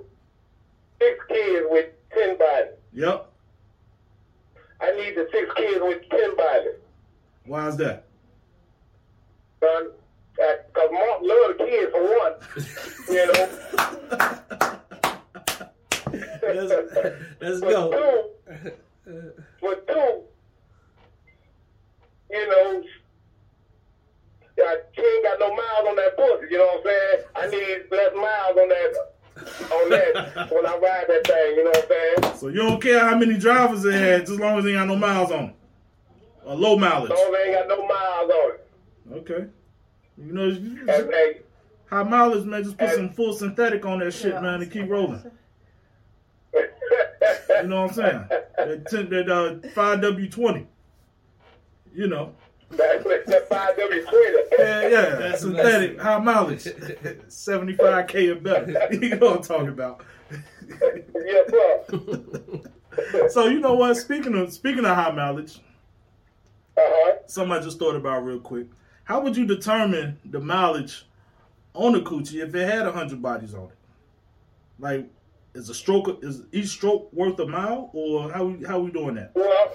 six 1.00 1.26
kids 1.28 1.66
with 1.70 1.90
ten 2.14 2.38
bodies. 2.38 2.72
Yep. 2.94 3.28
I 4.80 4.92
need 4.96 5.16
the 5.16 5.28
six 5.32 5.52
kids 5.58 5.80
with 5.82 6.10
ten 6.10 6.36
bodies, 6.38 6.76
Why 7.46 7.68
is 7.68 7.78
that? 7.78 8.06
son. 9.60 9.92
Because 10.34 10.90
Mark 10.92 11.20
loved 11.22 11.60
the 11.60 11.66
kids 11.66 11.92
for 11.92 12.04
one. 12.18 12.34
You 13.10 13.34
know. 13.34 14.78
Let's, 16.56 17.20
let's 17.42 17.60
But 17.62 17.70
go. 17.70 17.92
two, 19.06 19.34
but 19.62 19.88
two, 19.88 20.22
you 22.32 22.48
know, 22.50 22.84
she 24.96 25.02
ain't 25.02 25.24
got 25.24 25.40
no 25.40 25.50
miles 25.50 25.88
on 25.88 25.96
that 25.96 26.16
pussy. 26.18 26.48
You 26.52 26.58
know 26.60 26.66
what 26.66 26.78
I'm 26.78 26.84
saying? 26.86 27.24
I 27.36 27.48
need 27.48 27.92
less 27.92 28.14
miles 28.16 28.58
on 28.58 28.70
that. 28.70 28.94
On 29.72 29.90
that 29.90 30.52
when 30.52 30.66
I 30.66 30.78
ride 30.78 31.06
that 31.08 31.26
thing, 31.26 31.56
you 31.56 31.64
know 31.64 31.72
what 31.72 31.90
I'm 32.22 32.24
saying? 32.24 32.38
So 32.38 32.48
you 32.50 32.58
don't 32.62 32.82
care 32.82 33.00
how 33.00 33.18
many 33.18 33.38
drivers 33.38 33.84
it 33.86 33.94
had, 33.94 34.22
just 34.22 34.34
as 34.34 34.40
long 34.40 34.58
as 34.60 34.66
they 34.66 34.72
ain't 34.72 34.80
got 34.80 34.88
no 34.88 34.96
miles 34.98 35.32
on 35.32 35.46
it. 35.46 35.56
Or 36.46 36.56
low 36.56 36.78
mileage. 36.78 37.12
As 37.12 37.18
long 37.18 37.28
as 37.28 37.32
they 37.34 37.50
ain't 37.50 37.68
got 37.70 37.78
no 37.80 37.88
miles 37.88 38.32
on 38.32 38.52
it. 38.52 38.68
Okay. 39.32 39.46
You 40.18 40.34
know, 40.34 40.46
you- 40.46 40.80
And, 40.88 41.12
hey, 41.12 41.42
high 41.90 42.04
mileage, 42.04 42.46
man. 42.46 42.64
Just 42.64 42.78
put 42.78 42.92
some 42.92 43.10
full 43.10 43.34
synthetic 43.34 43.86
on 43.86 44.00
that 44.00 44.12
shit, 44.12 44.34
man, 44.42 44.62
and 44.62 44.72
keep 44.72 44.88
rolling. 44.90 45.24
You 47.64 47.68
know 47.70 47.82
what 47.84 47.90
I'm 47.92 47.96
saying? 47.96 48.26
That, 48.58 48.88
ten, 48.90 49.10
that 49.10 49.30
uh, 49.30 49.56
5W20. 49.70 50.66
You 51.94 52.08
know. 52.08 52.34
That's 52.70 53.04
that 53.04 53.50
five 53.50 53.76
W 53.76 54.06
twenty. 54.06 54.38
Yeah, 54.58 54.88
yeah. 54.88 55.16
That's 55.16 55.42
synthetic, 55.42 55.98
nice. 55.98 56.06
high 56.06 56.20
mileage. 56.20 56.64
75K 56.64 58.32
or 58.32 58.36
better. 58.36 58.88
you 58.94 59.10
know 59.10 59.18
what 59.28 59.38
I'm 59.38 59.44
talking 59.44 59.68
about. 59.68 60.04
Yes, 60.70 61.50
sir. 61.50 63.28
So 63.30 63.48
you 63.48 63.60
know 63.60 63.74
what? 63.74 63.96
Speaking 63.98 64.36
of 64.36 64.54
speaking 64.54 64.86
of 64.86 64.96
high 64.96 65.12
mileage, 65.12 65.60
Uh 66.78 66.82
huh. 66.82 67.16
something 67.28 67.52
I 67.52 67.60
just 67.60 67.78
thought 67.78 67.96
about 67.98 68.24
real 68.24 68.40
quick. 68.40 68.68
How 69.04 69.20
would 69.20 69.36
you 69.36 69.46
determine 69.46 70.18
the 70.24 70.40
mileage 70.40 71.06
on 71.74 71.96
a 71.96 72.00
coochie 72.00 72.42
if 72.42 72.56
it 72.56 72.68
had 72.70 72.86
hundred 72.88 73.22
bodies 73.22 73.54
on 73.54 73.66
it? 73.66 73.78
Like, 74.80 75.10
is 75.54 75.70
a 75.70 75.74
stroke 75.74 76.20
is 76.24 76.44
each 76.52 76.68
stroke 76.68 77.12
worth 77.14 77.40
a 77.40 77.46
mile, 77.46 77.90
or 77.94 78.32
how 78.32 78.46
we 78.46 78.66
how 78.66 78.80
we 78.80 78.92
doing 78.92 79.16
that? 79.16 79.32
Well, 79.36 79.72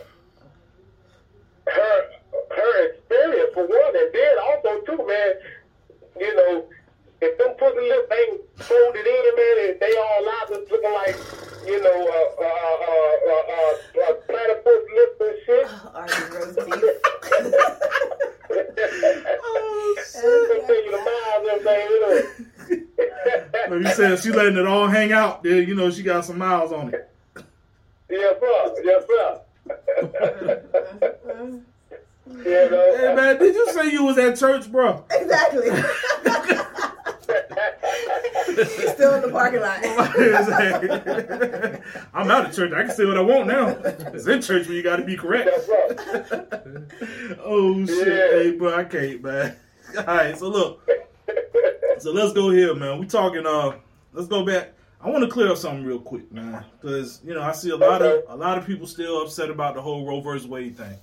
her 1.66 2.10
her 2.50 2.86
experience 2.86 3.50
for 3.54 3.66
one, 3.66 3.96
and 3.96 4.12
then 4.12 4.38
also 4.38 4.80
too, 4.82 5.06
man. 5.06 5.34
You 6.18 6.34
know, 6.34 6.64
if 7.20 7.38
them 7.38 7.54
pussy 7.58 7.88
lips 7.88 8.12
ain't 8.12 8.40
folded 8.64 9.06
in, 9.06 9.36
man, 9.36 9.70
and 9.70 9.80
they 9.80 9.96
all 9.96 10.28
out 10.28 10.48
just 10.48 10.70
looking 10.70 10.92
like, 10.92 11.16
you 11.66 11.82
know, 11.82 12.08
uh, 12.08 12.42
uh, 12.42 12.46
uh, 12.46 13.16
uh, 13.28 13.44
uh, 13.52 14.10
uh, 14.10 14.14
platypus 14.26 14.84
lips 14.96 15.20
and 15.20 15.36
shit. 15.44 15.66
Are 15.94 16.08
you 16.08 16.24
roast 16.38 16.56
beef? 16.56 17.72
Oh 19.48 19.94
They 20.14 20.60
tell 20.66 20.84
you 20.84 20.90
the 20.90 20.98
miles 20.98 21.48
and 21.48 21.66
everything, 21.66 21.88
you 21.90 22.00
know. 22.00 22.16
Like 23.68 23.82
you 23.82 23.88
said, 23.94 24.18
she 24.20 24.30
letting 24.30 24.56
it 24.56 24.66
all 24.66 24.86
hang 24.86 25.10
out. 25.12 25.42
There, 25.42 25.60
you 25.60 25.74
know, 25.74 25.90
she 25.90 26.02
got 26.04 26.24
some 26.24 26.38
miles 26.38 26.70
on 26.72 26.94
it. 26.94 27.10
Yeah, 28.08 28.32
bro. 28.38 28.74
Yes, 28.84 29.04
sir. 29.08 29.40
you 32.28 32.44
know, 32.44 32.96
Hey 32.96 33.14
man, 33.14 33.38
did 33.38 33.54
you 33.54 33.66
say 33.72 33.90
you 33.90 34.04
was 34.04 34.16
at 34.18 34.38
church, 34.38 34.70
bro? 34.70 35.04
exactly. 35.10 35.68
Still 38.94 39.14
in 39.14 39.22
the 39.22 39.28
parking 39.32 39.60
lot. 39.60 39.78
I'm 42.14 42.30
out 42.30 42.46
of 42.46 42.54
church. 42.54 42.72
I 42.72 42.84
can 42.84 42.94
say 42.94 43.04
what 43.04 43.18
I 43.18 43.20
want 43.20 43.48
now. 43.48 43.68
It's 44.14 44.26
in 44.26 44.40
church 44.40 44.66
where 44.68 44.76
you 44.76 44.82
got 44.82 44.96
to 44.96 45.04
be 45.04 45.16
correct. 45.16 45.50
Oh 47.42 47.84
shit, 47.84 48.06
Yeah. 48.06 48.38
hey, 48.38 48.50
bro, 48.52 48.74
I 48.78 48.84
can't, 48.84 49.22
man. 49.22 49.56
All 49.98 50.04
right, 50.04 50.38
so 50.38 50.48
look, 50.48 50.88
so 51.98 52.12
let's 52.12 52.32
go 52.32 52.50
here, 52.50 52.74
man. 52.74 52.98
We 52.98 53.06
talking. 53.06 53.46
Uh, 53.46 53.76
let's 54.12 54.28
go 54.28 54.44
back. 54.44 54.72
I 55.00 55.10
want 55.10 55.24
to 55.24 55.30
clear 55.30 55.50
up 55.50 55.58
something 55.58 55.84
real 55.84 56.00
quick, 56.00 56.30
man, 56.32 56.64
because 56.80 57.20
you 57.24 57.34
know 57.34 57.42
I 57.42 57.52
see 57.52 57.70
a 57.70 57.76
lot 57.76 58.02
of 58.02 58.24
a 58.28 58.36
lot 58.36 58.58
of 58.58 58.66
people 58.66 58.86
still 58.86 59.22
upset 59.22 59.50
about 59.50 59.74
the 59.74 59.82
whole 59.82 60.06
Roe 60.06 60.20
versus 60.20 60.48
Wade 60.48 60.76
thing. 60.76 60.96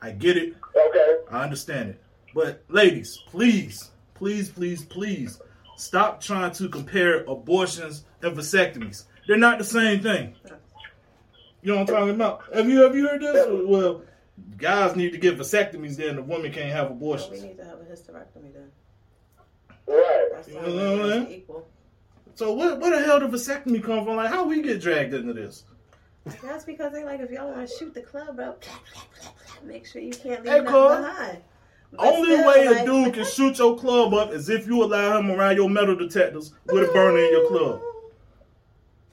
I 0.00 0.10
get 0.12 0.36
it. 0.36 0.54
Okay. 0.76 1.16
I 1.30 1.42
understand 1.42 1.90
it. 1.90 2.02
But 2.34 2.62
ladies, 2.68 3.18
please, 3.26 3.90
please, 4.14 4.48
please, 4.48 4.84
please 4.84 5.40
stop 5.76 6.20
trying 6.20 6.52
to 6.52 6.68
compare 6.68 7.24
abortions 7.24 8.04
and 8.22 8.36
vasectomies. 8.36 9.04
They're 9.26 9.36
not 9.36 9.58
the 9.58 9.64
same 9.64 10.00
thing. 10.00 10.34
You 11.62 11.72
know 11.72 11.80
what 11.80 11.90
I'm 11.90 11.94
talking 11.94 12.14
about? 12.14 12.42
Have 12.54 12.68
you 12.68 12.80
have 12.82 12.94
you 12.94 13.08
heard 13.08 13.20
this? 13.20 13.46
Well, 13.48 14.02
guys 14.56 14.94
need 14.94 15.12
to 15.12 15.18
get 15.18 15.38
vasectomies, 15.38 15.96
then 15.96 16.16
the 16.16 16.22
woman 16.22 16.52
can't 16.52 16.70
have 16.70 16.90
abortions. 16.90 17.42
we 17.42 17.48
need 17.48 17.56
to 17.56 17.64
have 17.64 17.80
a 17.80 17.84
hysterectomy 17.84 18.52
then. 18.52 18.70
Right. 19.88 20.28
That's 20.32 20.48
You 20.48 20.54
know 20.54 20.98
what 20.98 21.12
I 21.12 21.18
mean? 21.20 21.28
equal. 21.30 21.68
So 22.34 22.52
where, 22.54 22.76
where 22.76 22.96
the 22.98 23.04
hell 23.04 23.20
did 23.20 23.30
vasectomy 23.30 23.82
come 23.82 24.04
from? 24.04 24.16
Like 24.16 24.30
how 24.30 24.44
we 24.46 24.62
get 24.62 24.80
dragged 24.80 25.14
into 25.14 25.32
this? 25.32 25.64
That's 26.42 26.64
because 26.64 26.92
they 26.92 27.04
like 27.04 27.20
if 27.20 27.30
y'all 27.30 27.50
want 27.52 27.68
to 27.68 27.74
shoot 27.76 27.94
the 27.94 28.02
club 28.02 28.38
up, 28.38 28.62
make 29.64 29.86
sure 29.86 30.02
you 30.02 30.12
can't 30.12 30.44
leave 30.44 30.52
Hey, 30.52 30.60
nothing 30.60 31.02
behind. 31.02 31.38
But 31.90 32.00
Only 32.06 32.34
still, 32.36 32.46
way 32.46 32.66
a 32.66 32.84
dude 32.84 33.14
can 33.14 33.24
shoot 33.24 33.58
your 33.58 33.78
club 33.78 34.12
up 34.12 34.30
is 34.32 34.50
if 34.50 34.66
you 34.66 34.84
allow 34.84 35.18
him 35.18 35.30
around 35.30 35.56
your 35.56 35.70
metal 35.70 35.96
detectors 35.96 36.52
with 36.66 36.88
a 36.88 36.92
burner 36.92 37.18
in 37.18 37.32
your 37.32 37.48
club. 37.48 37.80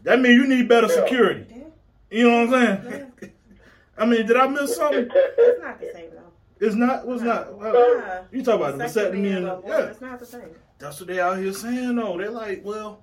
That 0.03 0.19
means 0.19 0.35
you 0.35 0.47
need 0.47 0.67
better 0.67 0.89
security. 0.89 1.45
Yeah, 1.49 1.63
You 2.11 2.29
know 2.29 2.45
what 2.45 2.59
I'm 2.59 2.83
saying? 2.83 3.11
I 3.97 4.05
mean, 4.05 4.25
did 4.27 4.35
I 4.35 4.47
miss 4.47 4.75
something? 4.75 5.07
it's 5.09 5.61
not 5.63 5.79
the 5.79 5.89
same 5.93 6.09
though. 6.11 6.65
It's 6.67 6.75
not. 6.75 7.07
What's 7.07 7.21
not? 7.23 7.47
uh, 7.47 7.71
Nah. 7.71 8.21
you 8.31 8.43
talk 8.43 8.55
about 8.55 8.77
the 8.77 8.83
vasectomy 8.83 9.37
and 9.37 9.47
and 9.47 9.63
yeah. 9.65 9.79
it's 9.85 10.01
not 10.01 10.19
the 10.19 10.25
same. 10.25 10.53
That's 10.79 10.99
what 10.99 11.07
they 11.07 11.19
out 11.19 11.37
here 11.37 11.53
saying 11.53 11.95
though. 11.95 12.17
They're 12.17 12.29
like, 12.31 12.61
well, 12.63 13.01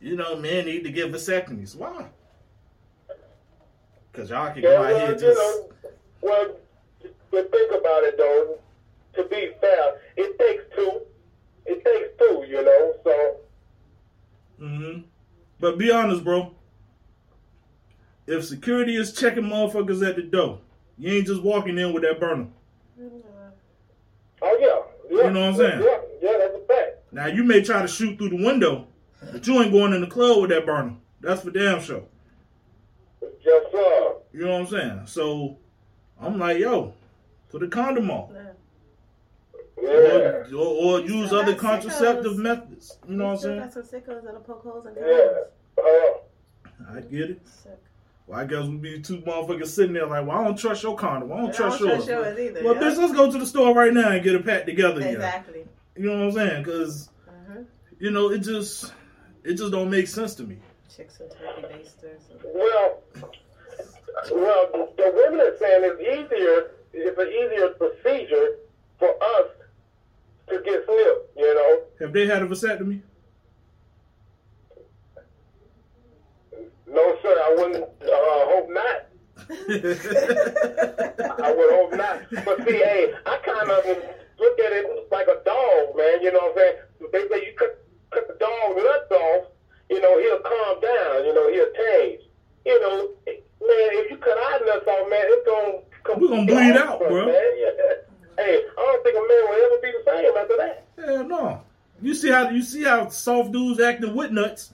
you 0.00 0.16
know, 0.16 0.36
men 0.36 0.66
need 0.66 0.84
to 0.84 0.90
get 0.90 1.12
vasectomies. 1.12 1.74
Why? 1.74 2.06
Because 4.12 4.30
y'all 4.30 4.52
can 4.52 4.62
Yeah, 4.62 4.70
go 4.70 4.82
out 4.82 4.92
well, 4.92 4.98
here 5.00 5.08
you 5.12 5.18
just. 5.18 5.38
know, 5.38 5.68
well, 6.22 6.56
but 7.30 7.50
think 7.52 7.70
about 7.72 8.04
it 8.04 8.16
though. 8.18 8.58
To 9.14 9.24
be 9.28 9.50
fair, 9.60 10.00
it 10.16 10.38
takes 10.38 10.64
two. 10.74 11.00
It 11.64 11.84
takes 11.84 12.18
two, 12.18 12.44
you 12.48 12.64
know. 12.64 12.94
So 13.04 13.36
hmm 14.58 15.00
But 15.60 15.78
be 15.78 15.90
honest, 15.90 16.24
bro. 16.24 16.52
If 18.26 18.44
security 18.44 18.96
is 18.96 19.12
checking 19.12 19.44
motherfuckers 19.44 20.06
at 20.06 20.16
the 20.16 20.22
door, 20.22 20.60
you 20.98 21.12
ain't 21.12 21.26
just 21.26 21.42
walking 21.42 21.78
in 21.78 21.92
with 21.92 22.02
that 22.02 22.18
burner. 22.20 22.48
Oh 24.42 24.58
yeah, 24.60 25.16
yeah. 25.16 25.24
You 25.26 25.30
know 25.30 25.40
what 25.40 25.48
I'm 25.48 25.56
saying? 25.56 25.82
Yeah, 25.82 25.98
yeah, 26.22 26.38
that's 26.38 26.54
a 26.56 26.66
fact. 26.66 27.05
Now 27.16 27.28
you 27.28 27.44
may 27.44 27.62
try 27.62 27.80
to 27.80 27.88
shoot 27.88 28.18
through 28.18 28.28
the 28.28 28.44
window, 28.44 28.88
but 29.32 29.46
you 29.46 29.62
ain't 29.62 29.72
going 29.72 29.94
in 29.94 30.02
the 30.02 30.06
club 30.06 30.38
with 30.42 30.50
that 30.50 30.66
burner. 30.66 30.96
That's 31.22 31.40
for 31.40 31.50
damn 31.50 31.80
sure. 31.80 32.02
Yes, 33.22 33.64
sir. 33.72 34.12
You 34.34 34.44
know 34.44 34.52
what 34.52 34.60
I'm 34.60 34.66
saying? 34.66 35.00
So 35.06 35.56
I'm 36.20 36.38
like, 36.38 36.58
yo, 36.58 36.92
put 37.48 37.62
a 37.62 37.68
condom 37.68 38.10
on. 38.10 38.34
Yeah. 38.34 38.42
Yeah. 39.82 39.88
Or, 39.88 40.56
or, 40.56 41.00
or 41.00 41.00
use 41.00 41.32
other 41.32 41.54
contraceptive 41.54 42.32
sickos. 42.34 42.36
methods. 42.36 42.98
You 43.08 43.16
know 43.16 43.24
what 43.28 43.30
I'm 43.32 43.38
Still 43.38 43.50
saying? 43.50 43.60
got 43.62 43.72
some 43.72 43.82
sickos 43.84 44.24
that'll 44.24 44.40
poke 44.40 44.62
holes 44.62 44.84
in 44.84 44.94
Yeah. 44.96 45.28
condoms. 45.78 46.18
Uh, 46.92 46.96
I 46.98 47.00
get 47.00 47.30
it. 47.30 47.48
Sick. 47.48 47.78
Well, 48.26 48.40
I 48.40 48.44
guess 48.44 48.66
we 48.66 48.76
be 48.76 49.00
two 49.00 49.22
motherfuckers 49.22 49.68
sitting 49.68 49.94
there 49.94 50.06
like, 50.06 50.26
well, 50.26 50.38
I 50.38 50.44
don't 50.44 50.58
trust 50.58 50.82
your 50.82 50.96
condom. 50.96 51.32
I 51.32 51.36
don't 51.38 51.48
I 51.48 51.52
trust 51.52 51.78
don't 51.78 51.88
yours. 51.88 52.04
trust 52.04 52.08
yours 52.08 52.38
either. 52.38 52.62
well, 52.62 52.74
yeah. 52.74 52.80
bitch, 52.82 52.96
let's 52.98 53.12
go 53.14 53.32
to 53.32 53.38
the 53.38 53.46
store 53.46 53.74
right 53.74 53.94
now 53.94 54.10
and 54.10 54.22
get 54.22 54.34
a 54.34 54.40
pack 54.40 54.66
together. 54.66 55.00
Again. 55.00 55.14
Exactly. 55.14 55.60
You 55.60 55.64
know 55.64 55.70
what 55.96 56.18
I'm 56.18 56.32
saying? 56.32 56.62
Because 56.62 57.10
Uh-huh. 57.28 57.60
you 57.98 58.10
know 58.10 58.30
it 58.30 58.38
just 58.38 58.92
it 59.44 59.54
just 59.54 59.72
don't 59.72 59.90
make 59.90 60.06
sense 60.08 60.34
to 60.36 60.44
me. 60.44 60.58
Chicks 60.94 61.20
and 61.20 61.30
turkey 61.30 61.62
basters. 61.62 62.22
well, 62.44 63.02
well, 64.32 64.88
the 64.96 65.12
women 65.14 65.40
are 65.40 65.56
saying 65.58 65.82
it's 65.84 66.00
easier. 66.00 66.70
It's 66.92 67.18
an 67.18 67.28
easier 67.28 67.68
procedure 67.70 68.56
for 68.98 69.08
us 69.10 69.48
to 70.48 70.60
get 70.64 70.84
snipped. 70.86 71.36
You 71.36 71.54
know. 71.54 71.80
Have 72.00 72.12
they 72.12 72.26
had 72.26 72.42
a 72.42 72.46
vasectomy? 72.46 73.02
No, 76.86 77.16
sir. 77.22 77.28
I 77.44 77.54
wouldn't. 77.58 77.84
Uh, 77.84 78.46
hope 78.52 78.68
not. 78.70 79.06
I 81.40 81.52
would 81.52 81.70
hope 81.74 81.92
not. 81.94 82.22
But 82.44 82.66
see, 82.66 82.76
hey, 82.76 83.12
I 83.26 83.36
kind 83.44 83.70
of 83.70 83.84
look 84.38 84.58
at 84.60 84.72
it 84.72 85.08
like 85.10 85.26
a 85.28 85.42
dog, 85.44 85.96
man. 85.96 86.22
You 86.22 86.32
know 86.32 86.52
what 86.52 86.52
I'm 86.52 86.58
saying? 86.58 86.76
They 87.12 87.22
say 87.28 87.46
you 87.46 87.52
cut, 87.56 87.84
cut 88.10 88.28
the 88.28 88.34
dog 88.34 88.76
nuts 88.76 89.10
off, 89.12 89.46
you 89.90 90.00
know, 90.00 90.18
he'll 90.18 90.40
calm 90.40 90.80
down. 90.80 91.24
You 91.24 91.34
know, 91.34 91.46
he'll 91.52 91.72
change. 91.72 92.22
You 92.64 92.80
know, 92.80 93.08
man, 93.26 93.88
if 94.02 94.10
you 94.10 94.16
cut 94.16 94.36
our 94.36 94.66
nuts 94.66 94.86
off, 94.86 95.10
man, 95.10 95.24
it's 95.26 95.46
gonna 95.46 95.78
come. 96.04 96.20
we're 96.20 96.28
gonna 96.28 96.46
bleed 96.46 96.76
out, 96.76 96.98
bro. 96.98 97.26
Man. 97.26 97.34
Yeah. 97.58 97.70
Hey, 98.38 98.60
I 98.76 98.80
don't 98.80 99.02
think 99.02 99.16
a 99.16 99.20
man 99.20 99.42
will 99.48 99.64
ever 99.64 99.78
be 99.82 99.92
the 99.92 100.04
same 100.10 100.36
after 100.36 100.56
that. 100.58 100.86
Hell 100.98 101.24
no. 101.24 101.62
You 102.02 102.14
see 102.14 102.30
how 102.30 102.50
you 102.50 102.62
see 102.62 102.82
how 102.84 103.08
soft 103.08 103.52
dudes 103.52 103.80
acting 103.80 104.14
with 104.14 104.30
nuts. 104.30 104.72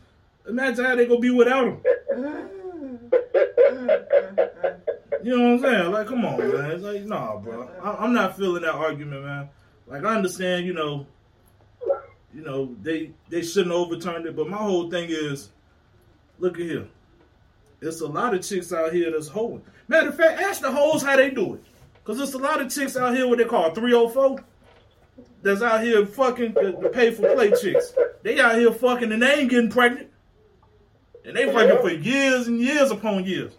Imagine 0.48 0.84
how 0.84 0.96
they 0.96 1.06
gonna 1.06 1.20
be 1.20 1.30
without 1.30 1.64
them. 1.64 1.80
Mm, 2.92 3.08
mm, 3.08 4.08
mm, 4.20 4.78
You 5.22 5.36
know 5.36 5.56
what 5.56 5.66
I'm 5.66 5.72
saying? 5.72 5.92
Like, 5.92 6.06
come 6.06 6.24
on, 6.24 6.38
man. 6.38 6.70
It's 6.72 6.82
like, 6.82 7.04
nah, 7.04 7.36
bro. 7.36 7.68
I, 7.82 8.04
I'm 8.04 8.12
not 8.12 8.36
feeling 8.36 8.62
that 8.62 8.74
argument, 8.74 9.24
man. 9.24 9.48
Like, 9.86 10.04
I 10.04 10.16
understand, 10.16 10.66
you 10.66 10.74
know, 10.74 11.06
you 12.34 12.42
know, 12.42 12.74
they 12.82 13.12
they 13.28 13.42
shouldn't 13.42 13.72
have 13.72 13.80
overturned 13.80 14.26
it, 14.26 14.34
but 14.34 14.48
my 14.48 14.56
whole 14.56 14.90
thing 14.90 15.08
is, 15.10 15.50
look 16.38 16.58
at 16.58 16.62
here. 16.64 16.88
It's 17.80 18.00
a 18.00 18.06
lot 18.06 18.34
of 18.34 18.46
chicks 18.46 18.72
out 18.72 18.92
here 18.92 19.10
that's 19.10 19.28
hoeing. 19.28 19.62
Matter 19.88 20.08
of 20.08 20.16
fact, 20.16 20.40
ask 20.40 20.60
the 20.60 20.70
hoes 20.70 21.02
how 21.02 21.16
they 21.16 21.30
do 21.30 21.54
it. 21.54 21.64
Cause 22.04 22.18
there's 22.18 22.34
a 22.34 22.38
lot 22.38 22.60
of 22.60 22.72
chicks 22.72 22.96
out 22.96 23.14
here 23.14 23.28
what 23.28 23.38
they 23.38 23.44
call 23.44 23.72
304 23.72 24.44
that's 25.42 25.62
out 25.62 25.82
here 25.84 26.04
fucking 26.04 26.52
the, 26.54 26.76
the 26.80 26.88
pay 26.88 27.12
for 27.12 27.32
play 27.34 27.52
chicks. 27.52 27.92
They 28.22 28.40
out 28.40 28.56
here 28.56 28.72
fucking 28.72 29.12
and 29.12 29.22
they 29.22 29.34
ain't 29.34 29.50
getting 29.50 29.70
pregnant. 29.70 30.10
And 31.24 31.36
they 31.36 31.52
fucking 31.52 31.80
for 31.80 31.90
years 31.90 32.48
and 32.48 32.60
years 32.60 32.90
upon 32.90 33.24
years. 33.24 33.52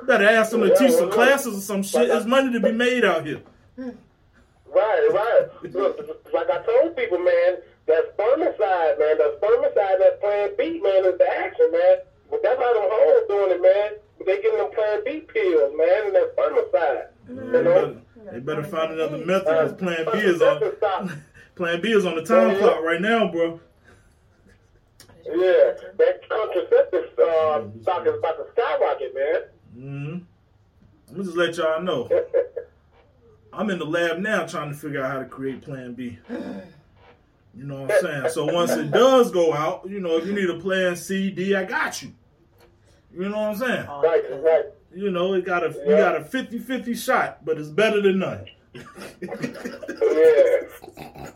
You 0.00 0.06
better 0.06 0.28
ask 0.28 0.50
them 0.50 0.60
to 0.60 0.76
teach 0.76 0.92
some 0.92 1.10
classes 1.10 1.56
or 1.56 1.60
some 1.60 1.82
shit. 1.82 2.08
There's 2.08 2.26
money 2.26 2.52
to 2.52 2.60
be 2.60 2.72
made 2.72 3.04
out 3.04 3.26
here. 3.26 3.42
Right, 3.76 5.08
right. 5.10 5.72
Look, 5.72 6.24
like 6.34 6.50
I 6.50 6.62
told 6.64 6.96
people, 6.96 7.18
man, 7.18 7.58
that 7.86 8.16
spermicide, 8.16 8.98
man, 8.98 9.18
that 9.18 9.38
spermicide, 9.40 9.98
that 9.98 10.18
Plan 10.20 10.50
B, 10.58 10.80
man, 10.80 11.04
is 11.06 11.18
the 11.18 11.28
action, 11.28 11.72
man. 11.72 11.96
But 12.30 12.42
that's 12.42 12.60
how 12.60 12.74
them 12.74 12.82
hoes 12.86 13.28
doing 13.28 13.50
it, 13.52 13.62
man. 13.62 13.92
They 14.26 14.42
getting 14.42 14.58
them 14.58 14.70
Plan 14.72 15.02
B 15.04 15.20
pills, 15.20 15.72
man, 15.76 16.06
and 16.06 16.14
that 16.14 16.36
spermicide. 16.36 17.06
They 17.28 17.62
better, 17.62 17.96
they 18.32 18.40
better 18.40 18.64
find 18.64 18.92
another 18.92 19.18
method 19.18 19.44
because 19.44 19.72
uh, 19.72 19.76
Plan 19.76 20.04
B 20.04 20.18
uh, 20.18 20.30
is 20.30 20.42
on 20.42 20.62
uh, 20.62 21.08
Plan 21.54 21.80
B 21.80 21.92
is 21.92 22.04
on 22.04 22.16
the 22.16 22.24
time 22.24 22.58
clock 22.58 22.82
right 22.82 23.00
now, 23.00 23.30
bro. 23.30 23.60
Yeah, 25.24 25.74
that 25.98 26.20
contraceptive 26.28 27.18
uh, 27.18 27.62
stock 27.82 28.06
is 28.06 28.14
about 28.18 28.36
to 28.36 28.46
skyrocket, 28.52 29.14
man. 29.14 29.42
Hmm 29.76 30.18
I'm 31.08 31.14
gonna 31.14 31.24
just 31.24 31.36
let 31.36 31.56
y'all 31.56 31.82
know. 31.82 32.08
I'm 33.52 33.70
in 33.70 33.78
the 33.78 33.86
lab 33.86 34.18
now 34.18 34.44
trying 34.44 34.70
to 34.70 34.76
figure 34.76 35.02
out 35.04 35.12
how 35.12 35.18
to 35.20 35.24
create 35.24 35.62
Plan 35.62 35.94
B. 35.94 36.18
You 36.28 37.64
know 37.64 37.82
what 37.82 37.92
I'm 37.92 38.00
saying? 38.02 38.28
So 38.30 38.44
once 38.52 38.72
it 38.72 38.90
does 38.90 39.30
go 39.30 39.54
out, 39.54 39.88
you 39.88 40.00
know, 40.00 40.18
if 40.18 40.26
you 40.26 40.34
need 40.34 40.50
a 40.50 40.58
Plan 40.58 40.94
C, 40.96 41.30
D, 41.30 41.54
I 41.54 41.64
got 41.64 42.02
you. 42.02 42.12
You 43.14 43.28
know 43.30 43.38
what 43.38 43.48
I'm 43.50 43.56
saying? 43.56 43.86
Right, 43.86 44.42
right. 44.42 44.64
You 44.94 45.10
know, 45.10 45.32
it 45.34 45.44
got 45.46 45.62
a 45.64 45.68
you 45.68 45.96
got 45.96 46.16
a 46.16 46.20
50-50 46.20 46.96
shot, 46.96 47.44
but 47.44 47.58
it's 47.58 47.68
better 47.68 48.00
than 48.02 48.18
none. 48.18 48.46
Yeah. 50.16 51.30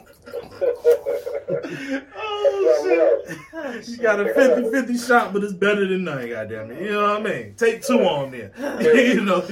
Oh 2.17 2.81
shit. 2.85 3.89
You 3.89 3.97
got 3.99 4.21
a 4.21 4.25
50-50 4.25 5.07
shot, 5.07 5.33
but 5.33 5.45
it's 5.45 5.53
better 5.53 5.87
than 5.87 6.05
none, 6.05 6.29
goddamn 6.29 6.71
it. 6.73 6.83
You 6.83 6.93
know 6.93 7.19
what 7.19 7.27
I 7.27 7.31
mean? 7.31 7.55
Take 7.57 7.83
two 7.83 8.01
on 8.01 8.31
there. 8.31 8.53
you 8.81 9.21
know. 9.23 9.45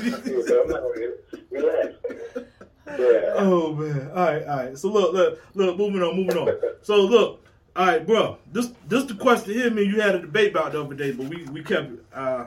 Oh 3.41 3.75
man! 3.75 4.11
All 4.11 4.25
right, 4.25 4.43
all 4.45 4.57
right. 4.57 4.79
So 4.79 4.89
look, 4.89 5.13
look, 5.13 5.39
look. 5.55 5.77
Moving 5.79 6.03
on, 6.03 6.17
moving 6.17 6.37
on. 6.37 6.59
So 6.83 6.97
look, 7.03 7.45
all 7.77 7.87
right, 7.87 8.05
bro. 8.05 8.39
This, 8.51 8.73
this 8.89 9.05
the 9.05 9.15
question 9.15 9.55
here. 9.55 9.71
Me, 9.71 9.85
you 9.85 10.01
had 10.01 10.17
a 10.17 10.21
debate 10.21 10.51
about 10.51 10.73
the 10.73 10.83
other 10.83 10.95
day, 10.95 11.13
but 11.13 11.27
we, 11.27 11.45
we 11.45 11.63
kept 11.63 11.93
it. 11.93 12.05
Uh, 12.13 12.47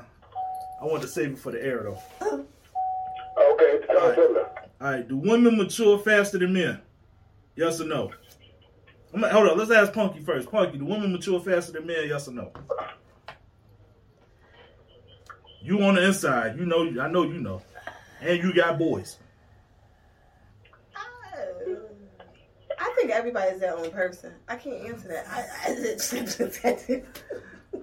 I 0.82 0.86
wanted 0.86 1.04
to 1.04 1.08
save 1.08 1.32
it 1.32 1.40
for 1.40 1.54
the 1.54 1.64
air 1.64 1.84
though. 1.84 2.46
Okay, 3.40 3.80
to 3.88 4.34
me. 4.34 4.40
All 4.82 4.92
right. 4.92 5.08
Do 5.08 5.16
women 5.16 5.58
mature 5.58 5.98
faster 6.00 6.38
than 6.38 6.52
men? 6.52 6.82
Yes 7.56 7.80
or 7.80 7.86
no? 7.86 8.12
Hold 9.14 9.50
on. 9.50 9.58
Let's 9.58 9.72
ask 9.72 9.92
Punky 9.94 10.20
first. 10.22 10.50
Punky, 10.50 10.78
do 10.78 10.86
women 10.86 11.12
mature 11.12 11.40
faster 11.40 11.74
than 11.74 11.86
men? 11.86 12.08
Yes 12.08 12.28
or 12.28 12.32
no? 12.32 12.52
You 15.62 15.82
on 15.84 15.96
the 15.96 16.06
inside. 16.06 16.58
You 16.58 16.66
know. 16.66 16.88
I 17.02 17.08
know 17.10 17.24
you 17.24 17.40
know. 17.40 17.62
And 18.22 18.42
you 18.42 18.54
got 18.54 18.78
boys. 18.78 19.18
Uh, 20.96 21.00
I 22.80 22.94
think 22.96 23.12
everybody's 23.12 23.60
their 23.60 23.76
own 23.76 23.92
person. 23.92 24.34
I 24.48 24.56
can't 24.56 24.86
answer 24.88 25.08
that. 25.10 25.28
I, 25.28 25.42
I, 25.68 27.04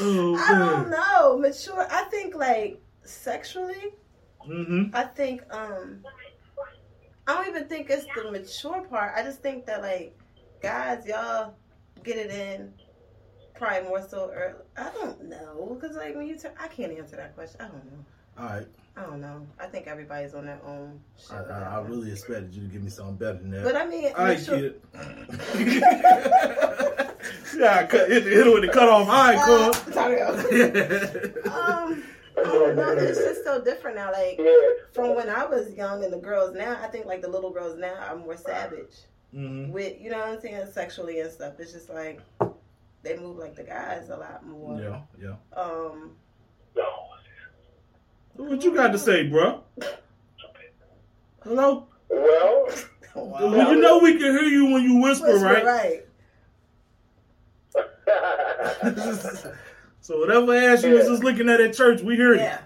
Oh 0.00 0.36
I 0.36 0.58
don't 0.58 0.90
know. 0.90 1.38
Mature. 1.38 1.86
I 1.90 2.04
think 2.04 2.34
like 2.34 2.80
sexually. 3.04 3.92
Mm-hmm. 4.48 4.94
I 4.94 5.04
think 5.04 5.42
um. 5.50 6.02
I 7.26 7.34
don't 7.34 7.48
even 7.48 7.68
think 7.68 7.88
it's 7.88 8.06
the 8.14 8.30
mature 8.30 8.82
part. 8.82 9.12
I 9.16 9.22
just 9.22 9.40
think 9.40 9.66
that 9.66 9.80
like 9.80 10.16
guys, 10.64 11.06
y'all 11.06 11.54
get 12.02 12.16
it 12.16 12.30
in 12.30 12.72
probably 13.54 13.86
more 13.88 14.06
so 14.08 14.30
early. 14.34 14.54
I 14.76 14.90
don't 14.94 15.24
know 15.28 15.78
because 15.78 15.96
like 15.96 16.16
when 16.16 16.26
you 16.26 16.38
turn, 16.38 16.52
I 16.58 16.68
can't 16.68 16.96
answer 16.96 17.16
that 17.16 17.34
question. 17.34 17.60
I 17.60 17.64
don't 17.68 17.84
know. 17.84 18.04
All 18.38 18.46
right. 18.46 18.66
I 18.96 19.02
don't 19.02 19.20
know. 19.20 19.46
I 19.60 19.66
think 19.66 19.86
everybody's 19.88 20.34
on 20.34 20.46
their 20.46 20.60
own. 20.64 21.00
I, 21.30 21.36
I, 21.36 21.60
I 21.76 21.80
really 21.82 22.10
expected 22.12 22.54
you 22.54 22.62
to 22.62 22.68
give 22.68 22.82
me 22.82 22.90
something 22.90 23.16
better 23.16 23.38
than 23.38 23.50
that. 23.50 23.64
But 23.64 23.76
I 23.76 23.86
mean, 23.86 24.12
I 24.16 24.36
kid. 24.36 24.80
yeah, 27.56 27.78
I 27.80 27.86
cut, 27.86 28.08
hit, 28.08 28.22
hit 28.24 28.46
it 28.46 28.52
with 28.54 28.62
the 28.62 28.68
cut 28.72 28.88
off. 28.88 29.08
Right, 29.08 29.36
Uh, 29.36 29.72
cool. 29.72 29.72
sorry. 29.92 30.20
Um, 31.44 32.02
I 32.36 32.42
don't 32.42 32.76
know. 32.76 32.90
It's 32.92 33.18
just 33.18 33.44
so 33.44 33.62
different 33.62 33.96
now. 33.96 34.10
Like 34.12 34.40
from 34.92 35.14
when 35.14 35.28
I 35.28 35.44
was 35.44 35.72
young 35.74 36.02
and 36.02 36.12
the 36.12 36.18
girls 36.18 36.54
now, 36.54 36.78
I 36.82 36.86
think 36.88 37.06
like 37.06 37.20
the 37.22 37.28
little 37.28 37.50
girls 37.50 37.78
now 37.78 37.94
are 37.94 38.16
more 38.16 38.36
savage 38.36 38.94
hmm 39.34 39.70
with 39.70 40.00
you 40.00 40.10
know 40.10 40.18
what 40.18 40.28
I'm 40.28 40.40
saying, 40.40 40.66
sexually 40.72 41.20
and 41.20 41.30
stuff. 41.30 41.54
It's 41.58 41.72
just 41.72 41.90
like 41.90 42.20
they 43.02 43.18
move 43.18 43.36
like 43.36 43.56
the 43.56 43.64
guys 43.64 44.08
a 44.10 44.16
lot 44.16 44.46
more. 44.46 44.80
Yeah, 44.80 45.00
yeah. 45.20 45.60
Um, 45.60 46.12
No. 46.76 46.84
What 48.36 48.64
you 48.64 48.74
got 48.74 48.92
to 48.92 48.98
say, 48.98 49.28
bro? 49.28 49.62
Hello? 51.44 51.86
Well, 52.08 52.68
Well, 53.14 53.72
you 53.72 53.80
know 53.80 53.98
we 53.98 54.12
can 54.12 54.22
hear 54.32 54.42
you 54.42 54.72
when 54.72 54.82
you 54.82 54.96
whisper, 55.00 55.32
whisper, 55.32 55.44
right? 55.44 55.64
right? 55.64 56.00
so 60.00 60.18
whatever 60.18 60.54
ass 60.54 60.82
you 60.82 60.94
was 60.94 61.06
just 61.06 61.22
looking 61.22 61.48
at 61.48 61.60
at 61.60 61.74
church, 61.74 62.00
we 62.02 62.16
hear 62.16 62.34
you. 62.34 62.40
Yeah. 62.40 62.58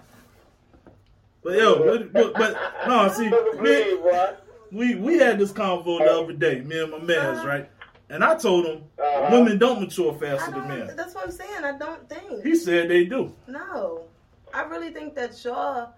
But 1.43 1.53
yo, 1.57 1.83
but, 1.85 2.13
but, 2.13 2.33
but 2.33 2.57
no, 2.87 3.07
see, 3.09 3.29
Doesn't 3.29 3.61
me, 3.61 3.83
believe, 3.83 4.01
right? 4.03 4.35
We 4.71 4.95
we 4.95 5.17
had 5.17 5.39
this 5.39 5.51
convo 5.51 5.99
the 5.99 6.11
other 6.11 6.33
day, 6.33 6.61
me 6.61 6.79
and 6.81 6.91
my 6.91 6.99
man's, 6.99 7.45
right? 7.45 7.69
And 8.09 8.23
I 8.23 8.35
told 8.35 8.65
him 8.65 8.83
Uh-huh. 8.97 9.29
women 9.31 9.57
don't 9.59 9.79
mature 9.79 10.13
faster 10.13 10.51
than 10.51 10.59
don't, 10.61 10.67
men. 10.87 10.95
that's 10.95 11.13
what 11.13 11.25
I'm 11.25 11.31
saying. 11.31 11.63
I 11.63 11.77
don't 11.77 12.09
think. 12.09 12.43
He 12.43 12.55
said 12.55 12.89
they 12.89 13.05
do. 13.05 13.35
No, 13.47 14.03
I 14.53 14.63
really 14.63 14.91
think 14.91 15.13
that 15.15 15.43
y'all 15.43 15.93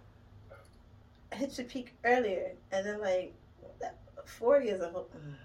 hit 1.34 1.57
your 1.57 1.67
peak 1.67 1.95
earlier, 2.03 2.51
and 2.72 2.86
then 2.86 2.99
like 2.99 3.34
that 3.80 3.97
forty 4.26 4.69
is 4.69 4.82
a 4.82 4.89
whole. 4.89 5.09
mm. 5.15 5.36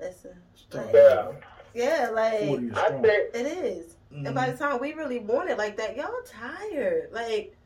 Listen, 0.00 0.32
like, 0.72 0.92
Yeah. 0.92 1.32
yeah, 1.72 2.10
like 2.12 2.40
40 2.40 2.66
is 2.66 2.76
I 2.76 2.88
think 2.90 3.06
it 3.06 3.46
is. 3.46 3.96
Mhm. 4.12 4.26
And 4.26 4.34
by 4.34 4.50
the 4.50 4.56
time 4.56 4.80
we 4.80 4.92
really 4.94 5.20
want 5.20 5.48
it 5.50 5.56
like 5.58 5.76
that, 5.76 5.96
y'all 5.96 6.12
tired. 6.26 7.10
Like 7.12 7.56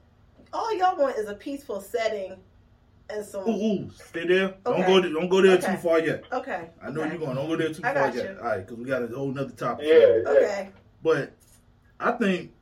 all 0.52 0.74
y'all 0.76 0.96
want 0.96 1.16
is 1.16 1.28
a 1.28 1.34
peaceful 1.34 1.80
setting 1.80 2.36
and 3.10 3.24
some. 3.24 3.48
Ooh, 3.48 3.52
ooh, 3.84 3.90
stay 3.90 4.26
there. 4.26 4.54
Don't 4.64 4.86
go. 4.86 5.00
there- 5.00 5.12
Don't 5.12 5.28
go 5.28 5.40
there 5.42 5.56
Okay. 5.58 5.66
too 5.72 5.76
far 5.78 5.98
yet. 6.00 6.24
Okay. 6.32 6.68
I 6.82 6.90
know 6.90 7.00
okay. 7.02 7.10
you're 7.10 7.18
going. 7.18 7.34
Don't 7.36 7.48
go 7.48 7.56
there 7.56 7.72
too 7.72 7.82
I 7.84 7.94
far 7.94 8.06
got 8.08 8.14
yet. 8.14 8.24
you. 8.32 8.38
All 8.38 8.44
right, 8.46 8.58
because 8.66 8.76
we 8.76 8.84
got 8.84 9.02
a 9.02 9.06
whole 9.08 9.32
nother 9.32 9.50
topic. 9.52 9.86
Yeah. 9.88 9.98
yeah. 9.98 10.28
Okay. 10.30 10.68
But 11.02 11.32
I 12.00 12.12
think 12.12 12.52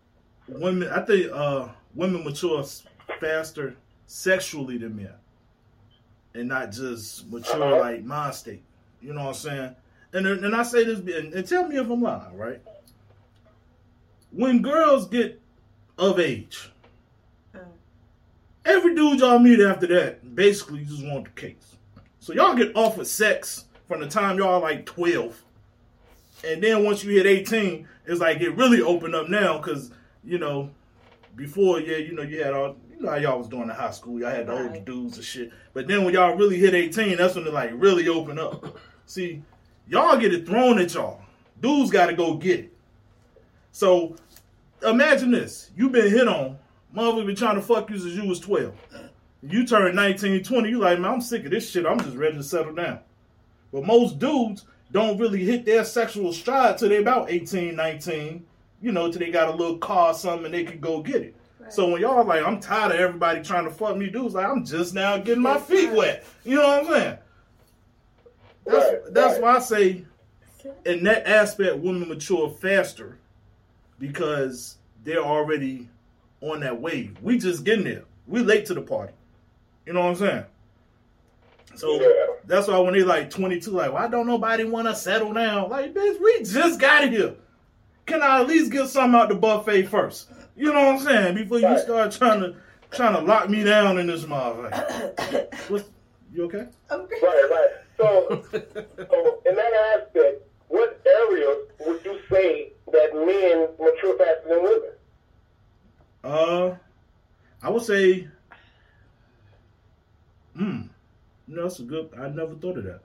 women. 0.49 0.89
I 0.89 1.01
think 1.05 1.31
uh, 1.33 1.69
women 1.95 2.25
mature 2.25 2.65
faster 3.21 3.77
sexually 4.07 4.79
than 4.79 4.97
men, 4.97 5.15
and 6.35 6.49
not 6.49 6.71
just 6.73 7.29
mature 7.31 7.63
Uh-huh. 7.63 7.81
like 7.81 8.05
mind 8.05 8.35
state. 8.35 8.63
You 9.01 9.13
know 9.15 9.23
what 9.23 9.29
I'm 9.29 9.35
saying? 9.35 9.77
And 10.13 10.27
and 10.27 10.55
I 10.55 10.63
say 10.63 10.85
this, 10.85 10.99
and, 11.01 11.35
and 11.35 11.47
tell 11.49 11.67
me 11.69 11.77
if 11.77 11.89
I'm 11.91 12.01
lying, 12.01 12.37
right? 12.37 12.61
When 14.31 14.63
girls 14.63 15.09
get 15.09 15.41
of 15.99 16.21
age. 16.21 16.71
Every 18.67 18.95
dude 18.95 19.21
y'all 19.21 19.39
meet 19.39 19.61
after 19.61 19.87
that 19.87 20.35
basically 20.35 20.85
just 20.85 21.05
want 21.07 21.25
the 21.25 21.41
case. 21.41 21.77
So 22.21 22.33
y'all 22.33 22.55
get 22.55 22.77
offered 22.77 23.07
sex 23.07 23.65
from 23.87 24.01
the 24.01 24.09
time 24.09 24.37
y'all 24.39 24.61
like 24.61 24.85
12. 24.85 25.43
And 26.45 26.63
then 26.63 26.85
once 26.85 27.03
you 27.03 27.13
hit 27.13 27.27
18, 27.27 27.89
it's 28.07 28.21
like 28.21 28.41
it 28.41 28.51
really 28.51 28.83
opened 28.83 29.15
up 29.15 29.29
now 29.29 29.59
because, 29.59 29.93
you 30.25 30.39
know, 30.39 30.71
before, 31.37 31.81
yeah, 31.81 31.99
you 31.99 32.13
know, 32.13 32.23
you 32.23 32.43
had 32.43 32.53
all, 32.53 32.77
you 32.91 33.01
know 33.01 33.11
how 33.11 33.17
y'all 33.17 33.39
was 33.39 33.49
doing 33.49 33.65
in 33.65 33.71
high 33.71 33.91
school. 33.91 34.21
Y'all 34.21 34.31
had 34.31 34.47
the 34.47 34.53
older 34.53 34.81
dudes 34.81 35.17
and 35.17 35.25
shit. 35.25 35.53
But 35.73 35.87
then 35.87 36.05
when 36.05 36.15
y'all 36.15 36.37
really 36.37 36.57
hit 36.57 36.75
18, 36.75 37.17
that's 37.17 37.37
when 37.37 37.47
it 37.47 37.53
like 37.53 37.71
really 37.75 38.09
open 38.09 38.39
up. 38.39 38.79
See, 39.07 39.43
y'all 39.89 40.19
get 40.19 40.35
it 40.35 40.47
thrown 40.47 40.79
at 40.79 40.93
y'all. 40.95 41.23
Dudes 41.61 41.91
got 41.91 42.07
to 42.07 42.13
go 42.15 42.35
get 42.35 42.61
it. 42.61 42.73
So 43.73 44.17
imagine 44.83 45.31
this. 45.31 45.71
You've 45.77 45.93
been 45.93 46.11
hit 46.11 46.29
on. 46.29 46.59
Motherfucker 46.97 47.27
been 47.27 47.37
trying 47.37 47.57
to 47.57 47.63
fuck 47.63 47.91
you 47.91 47.99
since 47.99 48.15
you 48.15 48.27
was 48.27 48.41
12. 48.41 48.75
You 49.43 49.67
turn 49.67 49.95
19, 49.95 50.43
20, 50.43 50.69
you 50.69 50.79
like, 50.79 50.99
man, 50.99 51.13
I'm 51.13 51.21
sick 51.21 51.45
of 51.45 51.51
this 51.51 51.71
shit. 51.71 51.85
I'm 51.85 52.01
just 52.01 52.17
ready 52.17 52.37
to 52.37 52.43
settle 52.43 52.75
down. 52.75 53.01
But 53.71 53.85
most 53.85 54.19
dudes 54.19 54.65
don't 54.91 55.19
really 55.19 55.45
hit 55.45 55.67
their 55.67 55.85
sexual 55.85 56.33
stride 56.33 56.79
till 56.79 56.89
they 56.89 56.97
about 56.97 57.31
18, 57.31 57.77
19, 57.77 58.47
you 58.81 58.93
know, 58.93 59.11
till 59.11 59.21
they 59.21 59.31
got 59.31 59.49
a 59.49 59.57
little 59.57 59.77
car 59.77 60.13
or 60.13 60.15
something 60.15 60.47
and 60.47 60.55
they 60.55 60.65
can 60.65 60.81
go 60.81 61.03
get 61.03 61.23
it. 61.23 61.37
So 61.69 61.91
when 61.91 62.01
y'all 62.01 62.25
like, 62.25 62.45
I'm 62.45 62.61
tired 62.61 62.93
of 62.93 63.01
everybody 63.01 63.43
trying 63.43 63.65
to 63.65 63.71
fuck 63.71 63.97
me, 63.97 64.09
dudes 64.09 64.35
like, 64.35 64.47
I'm 64.47 64.65
just 64.65 64.95
now 64.95 65.19
getting 65.19 65.43
my 65.43 65.59
feet 65.59 65.93
wet. 65.93 66.25
You 66.45 66.57
know 66.57 66.67
what 66.67 66.81
I'm 66.81 66.87
saying? 66.87 67.19
That's, 68.65 68.93
Right, 68.93 69.15
that's 69.15 69.33
right. 69.35 69.43
why 69.43 69.57
I 69.57 69.59
say 69.59 70.05
in 70.87 71.05
that 71.05 71.29
aspect, 71.29 71.77
women 71.79 72.09
mature 72.09 72.49
faster 72.51 73.19
because 73.99 74.79
they're 75.05 75.25
already 75.25 75.89
on 76.41 76.61
that 76.61 76.81
wave. 76.81 77.17
We 77.23 77.39
just 77.39 77.65
getting 77.65 77.85
there. 77.85 78.05
We 78.27 78.41
late 78.41 78.67
to 78.67 78.75
the 78.75 78.83
party. 78.83 79.13
You 79.87 79.93
know 79.93 80.01
what 80.01 80.09
I'm 80.11 80.17
saying? 80.17 80.45
So 81.77 82.01
Yeah. 82.01 82.09
that's 82.47 82.69
why 82.69 82.79
when 82.79 82.95
they 82.95 83.03
like 83.03 83.31
22, 83.31 83.71
like, 83.71 83.93
why 83.93 84.09
don't 84.09 84.27
nobody 84.27 84.65
want 84.65 84.89
to 84.89 84.95
settle 84.95 85.33
down? 85.33 85.69
Like, 85.71 85.95
bitch, 85.95 86.21
we 86.21 86.43
just 86.43 86.81
got 86.81 87.09
here. 87.09 87.35
Can 88.07 88.23
I 88.23 88.41
at 88.41 88.49
least 88.49 88.71
get 88.71 88.89
something 88.89 89.19
out 89.19 89.29
the 89.29 89.35
buffet 89.35 89.85
first? 89.85 90.31
You 90.57 90.73
know 90.73 90.87
what 90.93 90.97
I'm 90.97 91.01
saying? 91.01 91.35
Before 91.35 91.59
you 91.59 91.79
start 91.79 92.13
trying 92.13 92.41
to 92.41 92.55
trying 92.91 93.15
to 93.15 93.21
lock 93.21 93.51
me 93.51 93.63
down 93.65 93.99
in 93.99 94.07
this 94.07 94.25
motherfucker. 94.25 95.53
What's, 95.71 95.89
you 96.33 96.45
okay? 96.45 96.67
Okay. 96.91 97.17
Right, 97.23 97.49
right. 97.51 97.69
So, 97.97 98.43
so 98.53 99.43
in 99.45 99.55
that 99.57 99.73
aspect, 99.99 100.43
what 100.69 101.01
areas 101.07 101.57
would 101.85 102.05
you 102.05 102.19
say 102.31 102.73
that 102.93 103.13
men 103.15 103.69
mature 103.79 104.17
faster 104.17 104.49
than 104.49 104.63
women? 104.63 104.91
Uh, 106.27 106.75
I 107.63 107.71
would 107.71 107.83
say, 107.85 108.27
hmm, 110.57 110.83
no, 111.47 111.63
that's 111.63 111.79
a 111.79 111.85
good. 111.85 112.11
I 112.19 112.29
never 112.29 112.55
thought 112.55 112.79
of 112.79 112.85
that. 112.85 113.03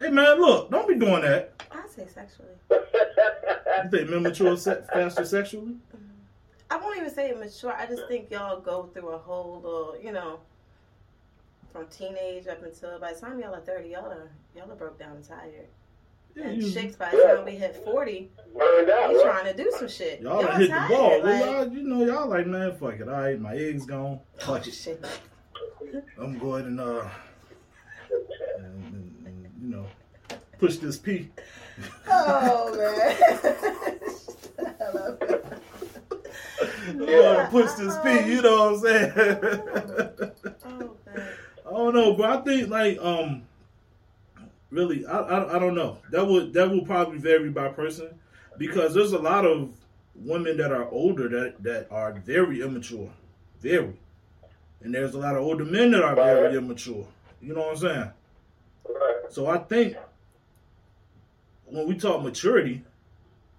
Hey 0.00 0.10
man, 0.10 0.40
look, 0.40 0.68
don't 0.68 0.88
be 0.88 0.96
doing 0.96 1.22
that. 1.22 1.62
I 1.70 1.86
say 1.86 2.08
sexually. 2.12 2.48
You 2.68 3.90
think 3.90 4.10
men 4.10 4.24
mature 4.24 4.56
se- 4.56 4.82
faster 4.92 5.24
sexually? 5.24 5.76
I 6.68 6.78
won't 6.78 6.96
even 6.96 7.14
say 7.14 7.32
mature. 7.32 7.72
I 7.72 7.86
just 7.86 8.08
think 8.08 8.28
y'all 8.30 8.60
go 8.60 8.90
through 8.92 9.10
a 9.10 9.18
whole 9.18 9.60
little, 9.62 9.96
you 10.02 10.10
know, 10.10 10.40
from 11.72 11.86
teenage 11.86 12.48
up 12.48 12.62
until 12.64 12.98
by 12.98 13.12
the 13.12 13.20
time 13.20 13.38
y'all 13.38 13.54
are 13.54 13.60
thirty, 13.60 13.90
y'all 13.90 14.10
are 14.10 14.30
y'all 14.56 14.70
are 14.70 14.74
broke 14.74 14.98
down 14.98 15.14
and 15.14 15.24
tired. 15.24 15.68
You, 16.34 16.72
chicks 16.72 16.96
by 16.96 17.10
the 17.10 17.22
time 17.36 17.44
we 17.44 17.52
hit 17.52 17.76
forty, 17.84 18.30
Burned 18.56 18.90
out, 18.90 19.10
you 19.10 19.22
right? 19.22 19.42
trying 19.42 19.54
to 19.56 19.62
do 19.62 19.70
some 19.78 19.88
shit. 19.88 20.20
y'all 20.22 20.42
done 20.42 20.60
hit 20.60 20.70
the 20.70 20.86
ball. 20.88 21.10
tired, 21.20 21.24
like- 21.24 21.44
y'all, 21.44 21.68
you 21.68 21.82
know, 21.82 22.04
y'all 22.04 22.28
like 22.28 22.46
man, 22.46 22.74
fuck 22.76 22.94
it. 22.94 23.08
All 23.08 23.14
right, 23.20 23.38
my 23.40 23.54
eggs 23.54 23.84
gone. 23.86 24.18
Oh, 24.48 24.54
it. 24.54 24.64
shit. 24.64 25.04
I'm 26.18 26.38
going 26.38 26.66
and 26.66 26.80
uh, 26.80 27.04
and, 28.58 29.14
and, 29.26 29.46
you 29.60 29.68
know, 29.68 29.86
push 30.58 30.76
this 30.76 30.96
P. 30.98 31.28
Oh 32.08 32.74
man. 32.76 33.16
Hello. 34.78 35.18
Yeah, 37.06 37.46
push 37.50 37.72
this 37.72 37.96
P. 38.02 38.32
You 38.32 38.42
know 38.42 38.72
what 38.72 38.74
I'm 38.74 38.80
saying? 38.80 39.12
Oh 40.64 40.96
man. 41.06 41.28
I 41.66 41.70
don't 41.70 41.94
know, 41.94 42.14
but 42.14 42.28
I 42.30 42.40
think 42.42 42.68
like 42.68 42.98
um, 43.00 43.42
really, 44.72 45.06
I, 45.06 45.18
I 45.18 45.56
I 45.56 45.58
don't 45.58 45.74
know. 45.74 45.98
That 46.10 46.26
would 46.26 46.52
that 46.54 46.70
will 46.70 46.84
probably 46.84 47.18
vary 47.18 47.50
by 47.50 47.68
person 47.68 48.08
because 48.58 48.94
there's 48.94 49.12
a 49.12 49.18
lot 49.18 49.44
of 49.44 49.70
women 50.14 50.56
that 50.56 50.72
are 50.72 50.88
older 50.88 51.28
that 51.28 51.62
that 51.62 51.86
are 51.90 52.12
very 52.12 52.62
immature, 52.62 53.10
very, 53.60 53.92
and 54.82 54.94
there's 54.94 55.14
a 55.14 55.18
lot 55.18 55.36
of 55.36 55.42
older 55.42 55.64
men 55.64 55.92
that 55.92 56.02
are 56.02 56.16
very 56.16 56.56
immature. 56.56 57.06
You 57.40 57.54
know 57.54 57.60
what 57.60 57.70
I'm 57.70 57.76
saying? 57.76 58.10
Right. 58.88 59.30
So 59.30 59.46
I 59.46 59.58
think 59.58 59.96
when 61.66 61.86
we 61.86 61.96
talk 61.96 62.22
maturity, 62.22 62.82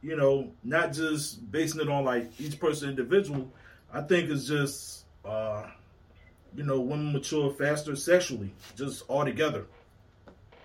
you 0.01 0.15
know, 0.15 0.51
not 0.63 0.93
just 0.93 1.49
basing 1.51 1.81
it 1.81 1.89
on 1.89 2.03
like 2.03 2.29
each 2.39 2.59
person 2.59 2.89
individual, 2.89 3.51
I 3.93 4.01
think 4.01 4.29
it's 4.29 4.47
just 4.47 5.05
uh 5.23 5.67
you 6.55 6.63
know, 6.63 6.79
women 6.79 7.13
mature 7.13 7.51
faster 7.51 7.95
sexually, 7.95 8.53
just 8.75 9.03
altogether. 9.09 9.65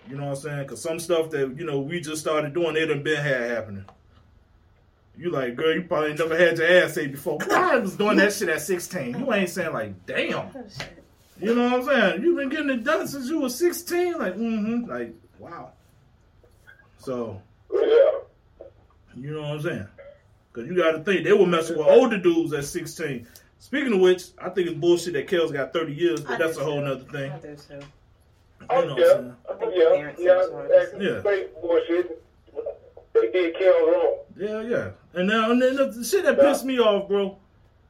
You 0.09 0.15
know 0.17 0.23
what 0.25 0.37
I'm 0.37 0.41
saying? 0.43 0.63
Because 0.63 0.81
some 0.81 0.99
stuff 0.99 1.29
that 1.31 1.55
you 1.57 1.65
know 1.65 1.79
we 1.79 1.99
just 2.01 2.21
started 2.21 2.53
doing, 2.53 2.75
it 2.75 2.87
done 2.87 3.03
been 3.03 3.21
had 3.23 3.51
happening. 3.51 3.85
You 5.17 5.29
like, 5.31 5.55
girl, 5.55 5.75
you 5.75 5.83
probably 5.83 6.13
never 6.13 6.37
had 6.37 6.57
your 6.57 6.67
ass 6.67 6.97
ate 6.97 7.11
before. 7.11 7.37
I 7.51 7.77
was 7.77 7.95
doing 7.95 8.17
that 8.17 8.31
shit 8.33 8.47
at 8.49 8.61
16. 8.61 9.19
You 9.19 9.33
ain't 9.33 9.49
saying 9.49 9.73
like, 9.73 10.05
damn. 10.05 10.33
Oh. 10.33 10.65
You 11.41 11.53
know 11.55 11.63
what 11.65 11.73
I'm 11.73 11.85
saying? 12.11 12.23
You've 12.23 12.37
been 12.37 12.49
getting 12.49 12.69
it 12.69 12.83
done 12.85 13.07
since 13.07 13.27
you 13.27 13.41
were 13.41 13.49
16. 13.49 14.17
Like, 14.17 14.35
mm-hmm. 14.35 14.89
Like, 14.89 15.13
wow. 15.37 15.71
So, 16.99 17.41
Yeah. 17.71 17.79
you 19.15 19.31
know 19.33 19.41
what 19.41 19.51
I'm 19.51 19.61
saying? 19.61 19.87
Because 20.51 20.69
you 20.69 20.75
got 20.77 20.91
to 20.93 20.99
think, 21.03 21.25
they 21.25 21.33
were 21.33 21.45
messing 21.45 21.77
with 21.77 21.87
older 21.87 22.17
dudes 22.17 22.53
at 22.53 22.63
16. 22.65 23.27
Speaking 23.59 23.93
of 23.93 23.99
which, 23.99 24.23
I 24.41 24.49
think 24.49 24.69
it's 24.69 24.79
bullshit 24.79 25.13
that 25.13 25.27
Kel's 25.27 25.51
got 25.51 25.73
30 25.73 25.93
years, 25.93 26.21
but 26.21 26.33
I 26.33 26.37
that's 26.37 26.57
a 26.57 26.63
whole 26.63 26.79
too. 26.79 26.85
nother 26.85 27.03
thing. 27.03 27.31
I 27.31 27.39
do 27.39 27.55
too. 27.55 27.79
Oh, 28.69 28.81
You 28.81 28.85
know 28.87 28.93
I'm 28.93 28.99
yeah. 28.99 29.05
saying? 29.07 29.35
Oh, 29.47 29.71
yeah. 29.73 30.13
Yeah. 30.17 30.31
are 30.31 31.01
Yeah. 31.01 31.19
straight 31.19 31.61
bullshit. 31.61 32.23
They 33.13 33.31
did 33.31 33.55
Kel 33.57 33.87
wrong. 33.87 34.17
Yeah, 34.37 34.61
yeah. 34.61 34.89
And 35.13 35.27
now, 35.27 35.51
and 35.51 35.61
then 35.61 35.75
the, 35.75 35.85
the 35.87 36.03
shit 36.03 36.23
that 36.25 36.39
pissed 36.39 36.63
me 36.65 36.79
off, 36.79 37.07
bro, 37.09 37.37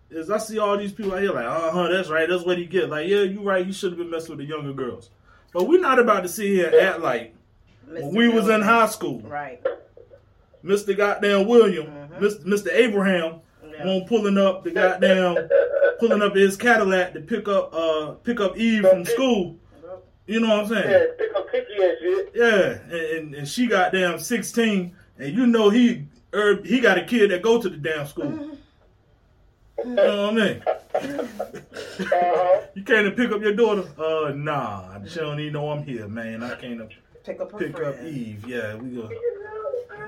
is 0.09 0.29
I 0.31 0.37
see 0.37 0.57
all 0.57 0.77
these 0.77 0.91
people 0.93 1.13
out 1.13 1.21
here 1.21 1.31
like, 1.33 1.45
uh 1.45 1.71
huh, 1.71 1.87
that's 1.89 2.09
right, 2.09 2.27
that's 2.27 2.43
what 2.43 2.57
he 2.57 2.65
get. 2.65 2.89
Like, 2.89 3.07
yeah, 3.07 3.21
you 3.21 3.41
right, 3.43 3.65
you 3.65 3.73
should 3.73 3.91
have 3.91 3.99
been 3.99 4.09
messing 4.09 4.35
with 4.35 4.39
the 4.39 4.45
younger 4.51 4.73
girls. 4.73 5.09
But 5.53 5.67
we're 5.67 5.81
not 5.81 5.99
about 5.99 6.21
to 6.23 6.29
sit 6.29 6.47
here 6.47 6.67
and 6.67 6.75
act 6.75 6.99
like 7.01 7.35
when 7.87 8.01
Mr. 8.03 8.15
we 8.15 8.29
was 8.29 8.47
in 8.49 8.61
high 8.61 8.87
school, 8.87 9.19
Right. 9.21 9.61
Mr. 10.63 10.95
Goddamn 10.97 11.47
William, 11.47 11.87
Mhm. 11.87 12.19
Mr. 12.19 12.43
Mr. 12.45 12.73
Abraham, 12.73 13.41
Yeah. 13.71 13.85
won't 13.85 14.07
pulling 14.07 14.37
up 14.37 14.63
the 14.63 14.71
goddamn 14.71 15.47
pulling 15.99 16.21
up 16.21 16.35
his 16.35 16.55
Cadillac 16.57 17.13
to 17.13 17.21
pick 17.21 17.47
up 17.47 17.73
uh 17.73 18.11
pick 18.23 18.39
up 18.39 18.57
Eve 18.57 18.87
from 18.87 19.05
school. 19.05 19.55
You 20.29 20.39
know 20.39 20.49
what 20.49 20.59
I'm 20.59 20.67
saying? 20.67 20.91
Yeah, 20.91 21.05
pick 21.17 21.35
up 21.35 21.51
Kiki 21.51 21.83
and 21.83 21.97
shit. 21.99 22.31
Yeah, 22.35 22.77
and, 22.83 22.93
and, 22.93 23.35
and 23.35 23.47
she 23.47 23.65
got 23.65 23.91
damn 23.91 24.19
sixteen, 24.19 24.95
and 25.17 25.35
you 25.35 25.47
know 25.47 25.71
he 25.71 26.05
er, 26.31 26.61
he 26.63 26.79
got 26.79 26.99
a 26.99 27.03
kid 27.03 27.31
that 27.31 27.41
go 27.41 27.59
to 27.59 27.67
the 27.67 27.77
damn 27.77 28.05
school. 28.05 28.57
You 29.83 29.85
know 29.85 30.31
what 30.31 30.41
I 30.41 30.45
mean? 30.45 30.63
Uh-huh. 30.93 32.61
You 32.75 32.83
came 32.83 33.05
to 33.05 33.11
pick 33.11 33.31
up 33.31 33.41
your 33.41 33.55
daughter? 33.55 33.89
Uh, 33.97 34.33
nah, 34.35 35.03
she 35.05 35.19
don't 35.19 35.39
even 35.39 35.53
know 35.53 35.71
I'm 35.71 35.81
here, 35.83 36.07
man. 36.07 36.43
I 36.43 36.55
came 36.55 36.77
to 36.77 36.89
Pick 37.23 37.41
up 37.41 37.51
her 37.51 37.57
pick 37.57 37.79
up. 37.79 37.99
Eve. 38.03 38.45
Yeah, 38.47 38.75
we 38.75 38.89
go. 38.89 39.09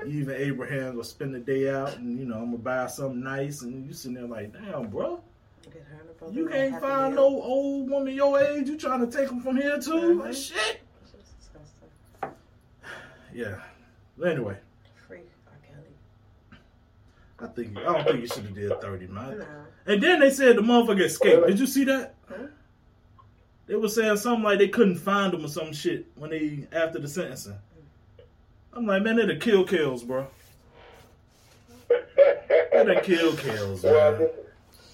Eve 0.06 0.28
and 0.28 0.36
Abraham 0.40 0.92
gonna 0.92 1.04
spend 1.04 1.34
the 1.34 1.40
day 1.40 1.68
out, 1.68 1.96
and 1.96 2.16
you 2.16 2.26
know 2.26 2.36
I'm 2.36 2.52
gonna 2.52 2.58
buy 2.58 2.86
something 2.86 3.24
nice, 3.24 3.62
and 3.62 3.84
you 3.86 3.92
sitting 3.92 4.14
there 4.14 4.26
like, 4.26 4.52
damn, 4.52 4.86
bro, 4.88 5.20
Get 5.64 5.74
her 5.74 5.98
and 6.00 6.08
her 6.08 6.14
brother 6.18 6.34
you 6.34 6.48
can't 6.48 6.80
find 6.80 7.14
no 7.14 7.24
old 7.24 7.88
woman 7.90 8.14
your 8.14 8.40
age. 8.40 8.68
You 8.68 8.76
trying 8.76 9.00
to 9.08 9.16
take 9.16 9.28
them 9.28 9.40
from 9.40 9.56
here 9.56 9.78
too? 9.80 10.20
Like, 10.20 10.30
Mhm. 10.30 10.48
shit. 10.48 10.80
It's 11.02 11.12
just 11.12 11.38
disgusting. 11.38 12.36
Yeah. 13.34 13.60
But 14.18 14.28
anyway, 14.32 14.56
Freak 15.08 15.28
R. 15.46 15.52
Kelly. 15.66 16.58
I 17.40 17.46
think 17.54 17.76
I 17.78 17.82
don't 17.92 18.04
think 18.06 18.20
you 18.20 18.26
should 18.26 18.44
have 18.44 18.54
did 18.54 18.80
thirty, 18.80 19.06
man. 19.06 19.38
No. 19.38 19.46
And 19.86 20.02
then 20.02 20.20
they 20.20 20.30
said 20.30 20.56
the 20.56 20.62
motherfucker 20.62 21.02
escaped. 21.04 21.46
Did 21.46 21.58
you 21.58 21.66
see 21.66 21.84
that? 21.84 22.14
Huh? 22.28 22.46
They 23.66 23.74
were 23.76 23.88
saying 23.88 24.16
something 24.18 24.42
like 24.44 24.58
they 24.58 24.68
couldn't 24.68 24.96
find 24.98 25.32
him 25.32 25.44
or 25.44 25.48
some 25.48 25.72
shit 25.72 26.06
when 26.16 26.30
they 26.30 26.66
after 26.72 26.98
the 26.98 27.08
sentencing. 27.08 27.56
I'm 28.74 28.86
like, 28.86 29.02
man, 29.02 29.16
they 29.16 29.26
the 29.26 29.36
kill 29.36 29.64
kills, 29.64 30.02
bro. 30.02 30.26
They 31.88 32.84
the 32.84 33.00
kill 33.02 33.36
kills, 33.36 33.84
man. 33.84 34.28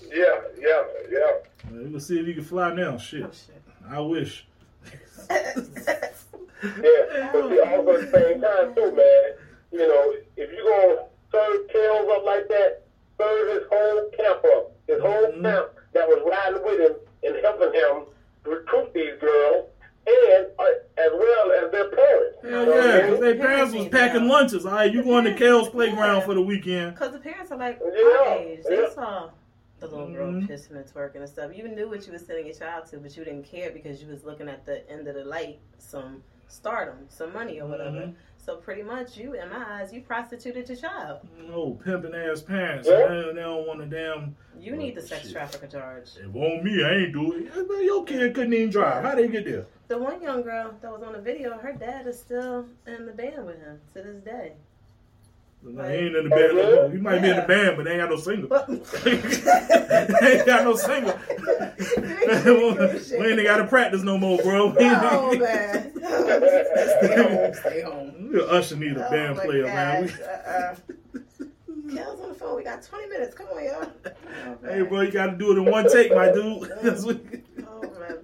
Well, 0.09 0.19
yeah, 0.19 0.41
yeah, 0.59 0.83
yeah. 1.11 1.71
Man, 1.71 1.85
We 1.85 1.91
can 1.91 2.01
see 2.01 2.19
if 2.21 2.27
you 2.27 2.35
can 2.35 2.45
fly 2.45 2.75
now. 2.75 2.97
Shit, 2.99 3.25
Oh, 3.25 3.31
shit. 3.33 3.63
I 3.91 4.01
wish. 4.01 4.47
Yeah, 5.31 7.31
but 7.33 7.49
see, 7.49 7.61
also 7.61 7.93
at 7.93 8.01
the 8.01 8.11
same 8.13 8.41
time 8.41 8.75
too, 8.75 8.91
man. 8.93 9.25
You 9.71 9.87
know, 9.87 10.15
if 10.37 10.51
you 10.51 10.65
gonna 10.65 11.07
serve 11.31 11.69
Kels 11.69 12.11
up 12.17 12.25
like 12.25 12.49
that, 12.49 12.83
serve 13.19 13.49
his 13.55 13.63
whole 13.71 14.11
camp 14.17 14.45
up, 14.57 14.73
his 14.87 15.01
whole 15.01 15.27
Mhm. 15.33 15.43
camp 15.43 15.69
that 15.93 16.09
was 16.09 16.21
riding 16.27 16.63
with 16.65 16.81
him 16.81 16.97
and 17.25 17.37
helping 17.45 17.73
him 17.73 18.07
recruit 18.45 18.93
these 18.95 19.15
girls, 19.21 19.67
and 20.07 20.47
uh, 20.59 20.65
as 20.97 21.13
well 21.13 21.53
as 21.53 21.71
their 21.71 21.89
parents. 21.91 22.39
Hell 22.43 22.65
So, 22.67 22.75
yeah, 22.75 22.81
man, 22.87 23.03
because 23.07 23.21
their 23.21 23.35
parents 23.37 23.75
was 23.75 23.89
packing 23.89 24.27
lunches. 24.29 24.65
All 24.67 24.73
right, 24.73 24.91
you 24.93 25.03
going 25.05 25.25
to 25.25 25.35
Kale's 25.35 25.69
playground 25.69 26.23
for 26.23 26.35
the 26.35 26.43
weekend? 26.43 26.95
Because 26.95 27.13
the 27.13 27.19
parents 27.21 27.53
are 27.53 27.59
like 27.59 27.79
Yeah, 27.85 28.19
our 28.19 28.39
age. 28.39 28.63
They 28.69 28.81
yeah. 28.83 28.91
saw 28.91 29.31
the 29.81 29.87
little 29.87 30.09
girl 30.09 30.33
Mhm. 30.33 30.49
pissing 30.49 30.77
and 30.77 30.85
twerking 30.87 31.17
and 31.17 31.29
stuff. 31.29 31.55
You 31.57 31.69
knew 31.69 31.89
what 31.89 32.07
you 32.07 32.13
was 32.13 32.25
sending 32.27 32.47
your 32.47 32.55
child 32.55 32.87
to, 32.87 32.99
but 32.99 33.17
you 33.17 33.25
didn't 33.25 33.45
care 33.45 33.71
because 33.71 34.03
you 34.03 34.09
was 34.09 34.25
looking 34.25 34.49
at 34.49 34.65
the 34.67 34.89
end 34.91 35.07
of 35.09 35.15
the 35.15 35.25
light, 35.25 35.59
some 35.79 36.23
stardom, 36.49 37.07
some 37.09 37.33
money 37.33 37.61
or 37.61 37.69
whatever. 37.69 37.99
Mhm. 37.99 38.15
So 38.39 38.57
pretty 38.57 38.83
much, 38.83 39.17
you, 39.19 39.35
in 39.35 39.49
my 39.51 39.81
eyes, 39.81 39.93
you 39.93 40.01
prostituted 40.01 40.69
your 40.69 40.79
child. 40.79 41.21
No, 41.47 41.79
pimping 41.85 42.15
ass 42.15 42.41
parents. 42.41 42.89
Yeah. 42.89 43.07
Man, 43.09 43.35
they 43.35 43.43
don't 43.43 43.67
want 43.67 43.81
to 43.81 43.87
damn. 43.87 44.35
You 44.59 44.75
need 44.75 44.95
the 44.95 45.03
sex 45.03 45.25
Shit. 45.25 45.33
trafficker 45.33 45.67
charge. 45.67 46.17
It 46.17 46.31
won't 46.31 46.65
me. 46.65 46.83
I 46.83 46.91
ain't 46.95 47.13
do 47.13 47.35
it. 47.35 47.85
Your 47.85 48.05
kid 48.05 48.35
couldn't 48.35 48.55
even 48.55 48.71
drive. 48.71 49.05
How 49.05 49.15
they 49.15 49.29
get 49.29 49.45
there? 49.45 49.67
The 49.89 49.99
one 49.99 50.23
young 50.23 50.43
girl 50.43 50.75
that 50.81 50.91
was 50.93 51.03
on 51.03 51.13
the 51.13 51.21
video, 51.21 51.59
her 51.59 51.73
dad 51.75 52.07
is 52.07 52.19
still 52.19 52.67
in 52.87 53.05
the 53.07 53.13
band 53.13 53.45
with 53.47 53.59
him 53.61 53.81
to 53.95 54.03
this 54.03 54.23
day. 54.23 54.55
He 55.63 55.69
ain't 55.81 56.17
in 56.17 56.25
the 56.29 56.31
band. 56.31 56.57
no 56.57 56.75
more. 56.83 56.91
He 56.91 56.99
might 56.99 57.21
be 57.21 57.29
in 57.31 57.37
the 57.37 57.43
band, 57.43 57.77
but 57.77 57.85
they 57.85 57.93
ain't 57.93 58.01
got 58.01 58.11
no 58.11 58.17
singer. 58.17 58.47
They 60.21 60.37
ain't 60.39 60.47
got 60.47 60.65
no 60.65 60.77
singer. 60.77 61.19
we 63.19 63.33
ain't 63.33 63.43
got 63.45 63.57
to 63.59 63.67
practice 63.69 64.03
no 64.03 64.17
more, 64.19 64.39
bro. 64.39 64.75
Oh 64.79 65.37
man, 65.37 65.93
stay 65.99 67.17
home, 67.17 67.55
stay 67.55 67.81
home. 67.83 68.31
We 68.33 68.41
Usher 68.43 68.77
need 68.77 68.97
a 68.97 69.07
Oh, 69.07 69.11
band 69.11 69.37
my 69.37 69.45
player, 69.45 69.65
man. 69.65 70.07
gosh, 70.07 70.21
uh-uh. 70.21 70.75
Kel's 71.95 72.21
on 72.21 72.29
the 72.29 72.35
phone. 72.35 72.57
We 72.57 72.65
got 72.65 72.83
20 72.83 73.09
minutes. 73.09 73.35
Come 73.35 73.47
on, 73.49 73.65
y'all. 73.65 73.87
Oh, 74.07 74.69
hey, 74.69 74.83
bro, 74.83 75.01
you 75.03 75.11
got 75.11 75.27
to 75.27 75.37
do 75.39 75.53
it 75.53 75.59
in 75.59 75.65
one 75.71 75.91
take, 75.91 76.15
my 76.15 76.27
dude. 76.31 76.45
Oh, 76.45 76.67
that's 76.83 77.05
what- 77.05 77.21
Oh, 77.67 77.81
man. 77.81 78.19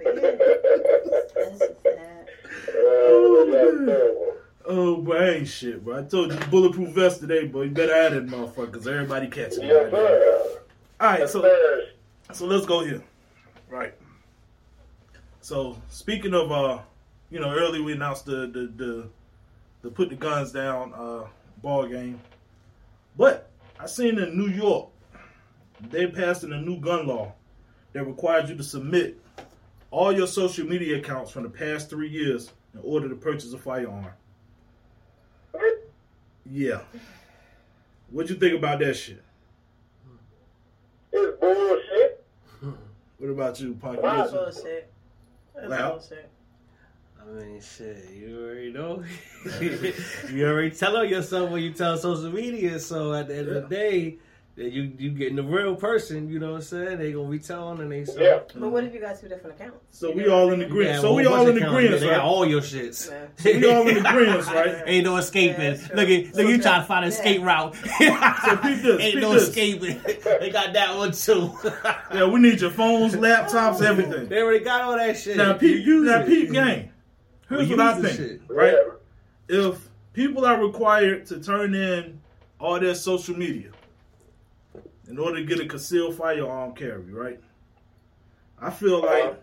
That's 1.35 1.59
just 1.59 1.83
sad. 1.83 2.29
Oh, 2.77 3.47
that's 3.51 3.87
terrible. 3.87 4.33
Oh, 4.67 4.97
bro, 4.97 5.17
I 5.19 5.31
ain't 5.31 5.49
shit, 5.49 5.85
bro. 5.85 5.99
I 5.99 6.03
told 6.05 6.33
you 6.33 6.39
bulletproof 6.51 6.91
vest 6.91 7.21
today, 7.21 7.47
boy. 7.47 7.63
You 7.63 7.71
better 7.71 7.95
add 7.95 8.13
it, 8.15 8.27
motherfucker, 8.27 8.73
because 8.73 8.87
everybody 8.87 9.29
catching 9.29 9.65
it. 9.65 9.69
Yes, 9.69 9.93
right 9.93 9.93
sir. 9.93 10.59
All 11.01 11.09
right, 11.09 11.21
Yes, 11.21 11.33
so 11.33 11.43
sir. 11.43 11.87
So 12.33 12.47
let's 12.47 12.67
go 12.67 12.85
here. 12.85 13.03
Right. 13.69 13.95
So 15.41 15.77
speaking 15.89 16.35
of 16.35 16.51
uh, 16.51 16.79
you 17.31 17.41
know, 17.41 17.51
earlier 17.55 17.83
we 17.83 17.93
announced 17.93 18.27
the 18.27 18.47
the 18.47 18.73
the, 18.77 19.09
the 19.83 19.91
put 19.91 20.09
the 20.09 20.17
guns 20.17 20.53
down 20.53 20.93
uh 20.95 21.25
ball 21.63 21.87
game. 21.87 22.21
But 23.17 23.51
I 23.79 23.87
seen 23.87 24.19
in 24.19 24.39
New 24.39 24.49
York 24.49 24.89
they 25.91 26.07
passed 26.07 26.45
in 26.45 26.53
a 26.53 26.61
new 26.61 26.79
gun 26.79 27.07
law 27.07 27.33
that 27.93 28.05
requires 28.05 28.49
you 28.49 28.57
to 28.57 28.63
submit 28.63 29.21
all 29.91 30.13
your 30.13 30.27
social 30.27 30.67
media 30.67 30.99
accounts 30.99 31.31
from 31.31 31.43
the 31.43 31.51
past 31.51 31.91
three 31.91 32.09
years 32.09 32.53
in 32.73 32.81
order 32.83 33.09
to 33.09 33.15
purchase 33.15 33.53
a 33.53 33.59
firearm. 33.59 34.07
Yeah. 36.47 36.81
What'd 38.11 38.31
you 38.31 38.37
think 38.37 38.59
about 38.59 38.79
that 38.81 38.95
shit? 38.95 39.23
It's 41.13 41.41
bullshit. 41.41 42.25
What 43.19 43.31
about 43.31 43.61
you, 43.61 43.75
Punky? 43.75 44.03
That's 44.03 44.33
What's- 44.33 44.57
bullshit. 44.61 44.91
That's 45.55 45.69
Loud. 45.69 45.91
bullshit. 45.93 46.29
I 47.21 47.27
mean, 47.33 47.61
shit, 47.61 48.11
you 48.13 48.39
already 48.39 48.73
know. 48.73 49.03
you 50.31 50.47
already 50.47 50.71
tell 50.71 50.97
on 50.99 51.09
yourself 51.09 51.51
when 51.51 51.63
you 51.63 51.73
tell 51.73 51.97
social 51.97 52.31
media. 52.31 52.79
So 52.79 53.15
at 53.15 53.29
the 53.29 53.37
end 53.39 53.49
of 53.49 53.55
the 53.55 53.75
day, 53.75 54.11
that 54.11 54.19
you 54.57 54.93
you 54.99 55.11
getting 55.11 55.35
the 55.37 55.43
real 55.43 55.75
person. 55.75 56.29
You 56.29 56.39
know 56.39 56.51
what 56.53 56.57
I'm 56.59 56.63
saying? 56.63 56.99
They 56.99 57.11
gonna 57.13 57.29
be 57.29 57.41
telling 57.41 57.81
and 57.81 57.91
they. 57.91 58.05
say, 58.05 58.23
Yeah. 58.25 58.41
But 58.55 58.69
what 58.71 58.85
if 58.85 58.95
you 58.95 59.01
got 59.01 59.19
two 59.21 59.29
different 59.29 59.61
accounts? 59.61 59.79
So 59.91 60.11
You 60.11 60.15
we 60.17 60.23
know 60.27 60.35
all 60.35 60.53
in 60.53 60.61
the 60.61 60.67
green. 60.67 60.87
Yeah, 60.89 61.01
So 61.01 61.09
well, 61.09 61.17
we 61.17 61.27
all 61.27 61.43
of 61.43 61.49
in 61.49 61.57
accounts, 61.57 61.73
agreement, 61.77 62.01
They 62.01 62.07
got 62.09 62.21
all 62.21 62.47
your 62.47 62.61
shits. 62.61 63.11
Yeah. 63.11 63.27
So 63.37 63.59
we 63.59 63.69
all 63.73 63.89
in 63.89 64.07
agreement, 64.07 64.47
right? 64.47 64.83
Ain't 64.87 65.05
no 65.07 65.17
escaping. 65.17 65.61
Yeah, 65.65 65.89
look 65.95 66.09
at 66.09 66.35
look, 66.37 66.47
you 66.49 66.63
trying 66.63 66.83
to 66.83 66.87
find 66.87 67.05
an 67.05 67.11
Yeah. 67.11 67.17
escape 67.19 67.43
route. 67.43 67.75
So 67.75 68.57
peep 68.59 68.83
this, 68.83 69.01
Ain't 69.01 69.15
peep 69.15 69.23
no 69.23 69.33
this. 69.33 69.49
escaping. 69.49 70.01
they 70.39 70.51
got 70.51 70.73
that 70.73 70.97
one 70.97 71.11
too. 71.13 71.53
Yeah, 72.15 72.27
we 72.27 72.39
need 72.39 72.61
your 72.61 72.71
phones, 72.71 73.15
laptops, 73.17 73.81
oh. 73.81 73.85
everything. 73.87 74.29
They 74.29 74.41
already 74.41 74.65
got 74.65 74.83
all 74.83 74.97
that 74.97 75.17
shit. 75.19 75.37
Now, 75.37 75.55
peep, 75.55 75.85
You 75.85 76.05
now, 76.05 76.21
it. 76.21 76.27
peep 76.29 76.53
game. 76.53 76.91
Here's 77.49 77.69
We 77.69 77.75
what 77.75 77.81
I 77.81 77.99
use 77.99 78.07
think, 78.07 78.17
shit. 78.17 78.41
right? 78.49 78.77
If 79.49 79.89
people 80.13 80.47
are 80.47 80.65
required 80.65 81.27
to 81.27 81.41
turn 81.43 81.75
in 81.75 82.21
all 82.61 82.79
their 82.79 82.95
social 82.95 83.37
media 83.37 83.71
in 85.09 85.19
order 85.19 85.37
to 85.37 85.45
get 85.45 85.61
a 85.61 85.67
concealed 85.67 86.17
firearm 86.17 86.73
carry, 86.75 87.13
right? 87.13 87.41
I 88.61 88.71
feel 88.71 89.03
like 89.03 89.41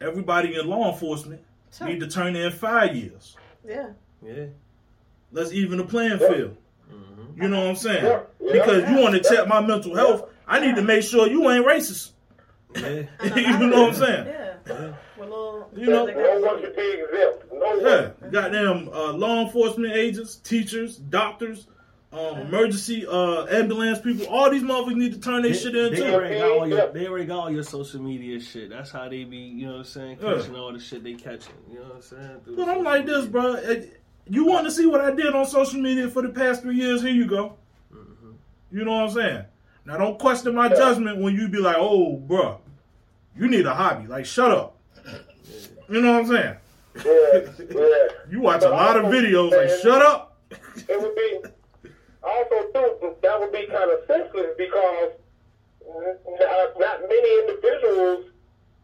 everybody 0.00 0.54
in 0.58 0.66
law 0.66 0.92
enforcement 0.92 1.42
Sure. 1.76 1.86
need 1.88 2.00
to 2.00 2.06
turn 2.08 2.34
in 2.36 2.50
five 2.52 2.94
years. 2.96 3.36
Yeah. 3.66 3.90
Yeah. 4.22 4.46
Let's 5.32 5.52
even 5.52 5.78
the 5.78 5.84
playing 5.84 6.18
field. 6.18 6.56
Mm-hmm. 6.92 7.42
You 7.42 7.48
know 7.48 7.60
what 7.60 7.68
I'm 7.70 7.76
saying? 7.76 8.04
Yeah, 8.04 8.20
yeah. 8.40 8.52
Because 8.52 8.88
you 8.90 8.96
want 8.98 9.14
to 9.14 9.28
check 9.28 9.46
my 9.46 9.60
mental 9.60 9.94
health, 9.94 10.30
I 10.46 10.60
need 10.60 10.76
to 10.76 10.82
make 10.82 11.02
sure 11.02 11.26
you 11.28 11.48
ain't 11.50 11.66
racist. 11.66 12.12
Yeah. 12.74 13.02
you 13.36 13.66
know 13.66 13.82
what 13.82 13.88
I'm 13.90 13.94
saying? 13.94 14.26
Yeah. 14.26 14.92
With 15.18 15.28
You 15.78 15.86
know- 15.86 16.06
they 16.06 16.14
No 16.14 16.40
got- 16.40 16.54
one 16.54 16.60
should 16.62 16.76
be 16.76 17.02
exempt. 17.02 17.52
No 17.52 17.74
Yeah, 17.76 18.30
goddamn 18.30 18.88
uh, 18.88 19.12
law 19.12 19.42
enforcement 19.42 19.94
agents, 19.94 20.36
teachers, 20.36 20.96
doctors, 20.96 21.66
um, 22.16 22.38
emergency 22.40 23.06
uh, 23.06 23.44
ambulance 23.46 23.98
people. 24.00 24.26
All 24.26 24.50
these 24.50 24.62
motherfuckers 24.62 24.96
need 24.96 25.12
to 25.12 25.20
turn 25.20 25.42
their 25.42 25.52
They, 25.52 25.58
shit 25.58 25.76
in 25.76 25.92
they 25.92 26.00
too. 26.00 26.14
already 26.14 26.38
got 26.38 26.50
all 26.50 26.66
your 26.68 26.92
they 26.92 27.06
already 27.06 27.26
got 27.26 27.38
all 27.38 27.50
your 27.50 27.62
social 27.62 28.00
media 28.00 28.40
shit. 28.40 28.70
That's 28.70 28.90
how 28.90 29.08
they 29.08 29.24
be, 29.24 29.36
you 29.36 29.66
know 29.66 29.72
what 29.72 29.78
I'm 29.78 29.84
saying, 29.84 30.18
Yeah. 30.22 30.34
catching 30.34 30.56
all 30.56 30.72
the 30.72 30.78
shit 30.78 31.04
they 31.04 31.14
catching. 31.14 31.54
You 31.70 31.80
know 31.80 31.84
what 31.84 31.96
I'm 31.96 32.02
saying? 32.02 32.40
Through 32.44 32.56
But 32.56 32.68
I'm 32.68 32.74
social 32.76 32.82
like 32.84 33.06
this, 33.06 33.26
bro. 33.26 33.56
You 34.28 34.44
want 34.46 34.64
to 34.66 34.72
see 34.72 34.86
what 34.86 35.00
I 35.00 35.12
did 35.12 35.34
on 35.34 35.46
social 35.46 35.80
media 35.80 36.08
for 36.08 36.22
the 36.22 36.30
past 36.30 36.62
three 36.62 36.76
years? 36.76 37.00
Here 37.02 37.12
you 37.12 37.26
go. 37.26 37.56
Mm-hmm. 37.94 38.32
You 38.72 38.84
know 38.84 38.92
what 38.92 39.04
I'm 39.04 39.10
saying? 39.10 39.44
Now 39.84 39.98
don't 39.98 40.18
question 40.18 40.54
my 40.54 40.68
judgment 40.68 41.20
when 41.20 41.34
you 41.36 41.48
be 41.48 41.58
like, 41.58 41.76
"Oh, 41.78 42.16
bro, 42.16 42.60
you 43.36 43.46
need 43.48 43.66
a 43.66 43.74
hobby." 43.74 44.08
Like, 44.08 44.26
shut 44.26 44.50
up. 44.50 44.76
You 45.88 46.00
know 46.02 46.12
what 46.14 46.20
I'm 46.22 46.26
saying? 46.26 46.56
Yeah, 47.04 47.50
yeah. 47.70 48.08
You 48.30 48.40
watch 48.40 48.64
a 48.64 48.68
lot 48.70 48.96
of 48.96 49.04
videos. 49.04 49.52
Like, 49.52 49.68
shut 49.80 50.02
up. 50.02 50.36
it 50.50 51.00
would 51.00 51.14
be 51.14 51.48
also 52.26 52.56
too 52.72 53.14
that 53.22 53.40
would 53.40 53.52
be 53.52 53.66
kind 53.66 53.90
of 53.90 54.00
senseless 54.06 54.54
because 54.58 55.12
not, 55.86 56.78
not 56.78 57.00
many 57.02 57.40
individuals, 57.40 58.26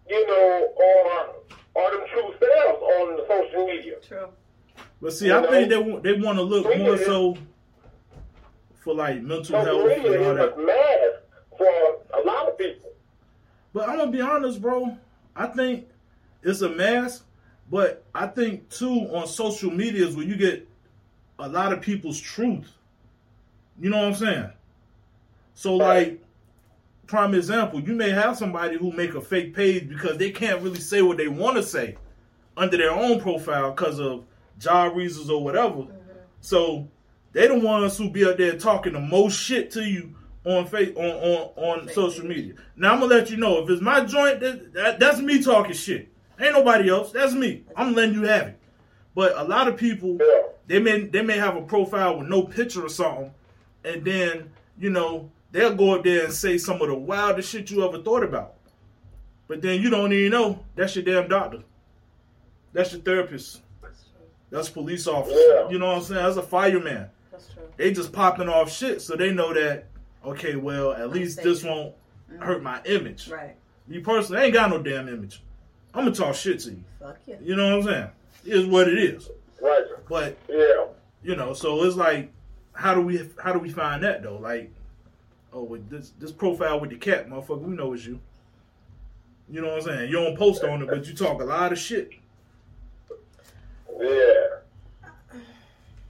you 0.09 0.26
know, 0.26 0.68
are 0.80 1.82
are 1.82 1.90
them 1.90 2.07
true 2.12 2.34
selves 2.38 2.82
on 2.82 3.16
the 3.16 3.24
social 3.28 3.66
media. 3.66 3.95
True. 4.07 4.28
But 5.01 5.12
see, 5.12 5.32
I 5.32 5.45
think 5.47 5.68
they 5.68 5.78
want 5.78 6.03
they 6.03 6.12
want 6.12 6.38
to 6.38 6.43
look 6.43 6.64
more 6.78 6.97
so 6.97 7.36
for 8.82 8.95
like 8.95 9.22
mental 9.22 9.45
Social 9.45 9.64
health 9.64 9.86
media 9.99 10.12
and 10.12 10.24
all 10.24 10.32
is 10.32 10.36
that. 10.38 10.55
a 10.55 10.66
mask 10.66 11.22
for 11.57 12.20
a 12.20 12.26
lot 12.26 12.49
of 12.49 12.59
people. 12.59 12.90
But 13.72 13.88
I'm 13.88 13.97
gonna 13.99 14.11
be 14.11 14.20
honest, 14.20 14.61
bro. 14.61 14.97
I 15.34 15.47
think 15.47 15.88
it's 16.43 16.61
a 16.61 16.68
mask, 16.68 17.24
but 17.70 18.05
I 18.14 18.26
think 18.26 18.68
too 18.70 19.09
on 19.12 19.26
social 19.26 19.70
media 19.70 20.07
is 20.07 20.14
where 20.16 20.26
you 20.26 20.36
get 20.36 20.68
a 21.38 21.49
lot 21.49 21.72
of 21.72 21.80
people's 21.80 22.20
truth. 22.20 22.70
You 23.80 23.90
know 23.90 23.98
what 23.98 24.06
I'm 24.06 24.14
saying? 24.14 24.50
So 25.54 25.76
like, 25.76 26.22
prime 27.06 27.34
example, 27.34 27.80
you 27.80 27.94
may 27.94 28.10
have 28.10 28.36
somebody 28.36 28.76
who 28.76 28.92
make 28.92 29.14
a 29.14 29.20
fake 29.20 29.54
page 29.54 29.88
because 29.88 30.16
they 30.16 30.30
can't 30.30 30.62
really 30.62 30.80
say 30.80 31.02
what 31.02 31.16
they 31.16 31.28
want 31.28 31.56
to 31.56 31.62
say 31.62 31.96
under 32.56 32.76
their 32.76 32.92
own 32.92 33.20
profile 33.20 33.70
because 33.70 33.98
of 33.98 34.24
job 34.58 34.96
reasons 34.96 35.30
or 35.30 35.42
whatever. 35.42 35.82
Mm-hmm. 35.82 35.92
So 36.40 36.88
they 37.32 37.48
the 37.48 37.58
ones 37.58 37.96
who 37.96 38.10
be 38.10 38.24
out 38.26 38.38
there 38.38 38.58
talking 38.58 38.92
the 38.92 39.00
most 39.00 39.38
shit 39.38 39.70
to 39.72 39.82
you 39.82 40.14
on 40.44 40.66
face 40.66 40.94
on 40.96 41.04
on, 41.04 41.50
on 41.56 41.88
social 41.88 42.26
media. 42.26 42.54
Now 42.76 42.92
I'm 42.92 43.00
gonna 43.00 43.14
let 43.14 43.30
you 43.30 43.36
know 43.36 43.62
if 43.62 43.70
it's 43.70 43.82
my 43.82 44.04
joint, 44.04 44.40
that, 44.40 44.72
that, 44.74 45.00
that's 45.00 45.20
me 45.20 45.42
talking 45.42 45.72
shit. 45.72 46.08
Ain't 46.40 46.54
nobody 46.54 46.90
else. 46.90 47.12
That's 47.12 47.34
me. 47.34 47.64
I'm 47.76 47.94
letting 47.94 48.14
you 48.14 48.22
have 48.24 48.48
it. 48.48 48.58
But 49.14 49.36
a 49.36 49.44
lot 49.44 49.68
of 49.68 49.76
people, 49.76 50.18
they 50.66 50.78
may 50.78 51.04
they 51.04 51.22
may 51.22 51.38
have 51.38 51.56
a 51.56 51.62
profile 51.62 52.18
with 52.18 52.28
no 52.28 52.42
picture 52.42 52.84
or 52.84 52.88
something, 52.88 53.32
and 53.85 54.05
then 54.05 54.51
you 54.78 54.91
know 54.91 55.30
they'll 55.51 55.74
go 55.74 55.95
up 55.95 56.05
there 56.05 56.24
and 56.24 56.33
say 56.33 56.59
some 56.59 56.80
of 56.80 56.89
the 56.89 56.95
wildest 56.95 57.51
shit 57.51 57.70
you 57.70 57.87
ever 57.87 58.03
thought 58.03 58.22
about. 58.22 58.55
But 59.49 59.62
then 59.62 59.80
you 59.83 59.91
don't 59.91 60.12
even 60.12 60.33
know 60.33 60.64
that's 60.74 60.97
your 60.97 61.05
damn 61.05 61.28
doctor. 61.28 61.62
That's 62.72 62.93
your 62.93 63.03
therapist. 63.03 63.61
That's 63.83 64.03
true. 64.03 64.26
That's 64.51 64.68
a 64.68 64.72
police 64.72 65.07
officer. 65.07 65.37
Yeah. 65.37 65.68
You 65.68 65.78
know 65.78 65.89
what 65.89 65.97
I'm 65.97 66.03
saying? 66.03 66.22
That's 66.22 66.37
a 66.37 66.43
fireman. 66.43 67.09
That's 67.30 67.53
true. 67.53 67.62
They 67.76 67.93
just 67.93 68.12
popping 68.12 68.49
off 68.49 68.72
shit, 68.72 69.03
so 69.03 69.14
they 69.16 69.33
know 69.33 69.53
that 69.53 69.87
okay, 70.24 70.57
well 70.57 70.93
at 70.93 71.11
least 71.11 71.37
safe. 71.37 71.45
this 71.45 71.64
won't 71.64 71.95
mm-hmm. 72.30 72.43
hurt 72.43 72.62
my 72.62 72.80
image. 72.85 73.28
Right. 73.28 73.57
Me 73.89 74.01
personally, 74.01 74.41
I 74.41 74.45
ain't 74.47 74.55
got 74.55 74.70
no 74.70 74.83
damn 74.83 75.09
image. 75.09 75.43
I'm 75.95 76.05
gonna 76.05 76.14
talk 76.14 76.35
shit 76.35 76.61
to 76.61 76.70
you. 76.70 76.85
Fuck 76.99 77.18
you. 77.26 77.37
You 77.43 77.57
know 77.57 77.76
what 77.76 77.89
I'm 77.89 77.93
saying? 77.93 78.09
It 78.47 78.53
is 78.57 78.66
what 78.66 78.89
it 78.89 78.99
is. 78.99 79.28
Right. 79.61 79.83
But 80.09 80.37
Yeah. 80.49 80.87
you 81.22 81.37
know, 81.37 81.53
so 81.53 81.83
it's 81.85 81.97
like, 81.97 82.33
how 82.72 82.94
do 82.94 83.00
we 83.00 83.28
how 83.42 83.52
do 83.52 83.58
we 83.58 83.70
find 83.70 84.02
that 84.02 84.22
though? 84.22 84.38
Like, 84.38 84.70
oh, 85.52 85.64
with 85.64 85.88
this 85.88 86.12
this 86.18 86.32
profile 86.32 86.80
with 86.80 86.90
the 86.90 86.96
cat, 86.96 87.28
motherfucker, 87.28 87.60
we 87.62 87.74
know 87.74 87.92
it's 87.92 88.06
you. 88.06 88.20
You 89.48 89.60
know 89.60 89.68
what 89.68 89.82
I'm 89.82 89.82
saying? 89.82 90.10
You 90.10 90.16
don't 90.16 90.38
post 90.38 90.64
on 90.64 90.82
it, 90.82 90.88
but 90.88 91.06
you 91.06 91.14
talk 91.14 91.40
a 91.40 91.44
lot 91.44 91.72
of 91.72 91.78
shit. 91.78 92.10
Yeah. 94.00 94.06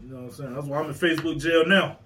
You 0.01 0.09
know 0.09 0.17
what 0.17 0.25
I'm 0.25 0.31
saying? 0.33 0.55
That's 0.55 0.67
why 0.67 0.79
I'm 0.79 0.87
in 0.87 0.95
Facebook 0.95 1.41
jail 1.41 1.67
now. 1.67 1.99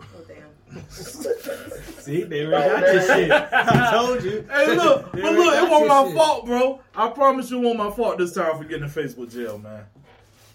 Oh 0.00 0.06
damn. 0.26 0.88
See, 0.90 2.22
they 2.24 2.46
already 2.46 2.70
oh, 2.70 2.80
got 2.80 2.92
your 2.94 3.02
shit. 3.02 3.30
I 3.30 3.90
told 3.90 4.24
you. 4.24 4.48
Hey, 4.50 4.76
look, 4.76 5.12
but 5.12 5.22
look, 5.22 5.54
it 5.54 5.70
wasn't 5.70 5.88
my 5.88 6.04
shit. 6.04 6.16
fault, 6.16 6.46
bro. 6.46 6.80
I 6.94 7.08
promise 7.10 7.50
you, 7.50 7.58
it 7.58 7.62
wasn't 7.62 7.78
my 7.78 7.90
fault 7.90 8.18
this 8.18 8.32
time 8.32 8.56
for 8.56 8.64
getting 8.64 8.84
in 8.84 8.90
Facebook 8.90 9.32
jail, 9.32 9.58
man. 9.58 9.84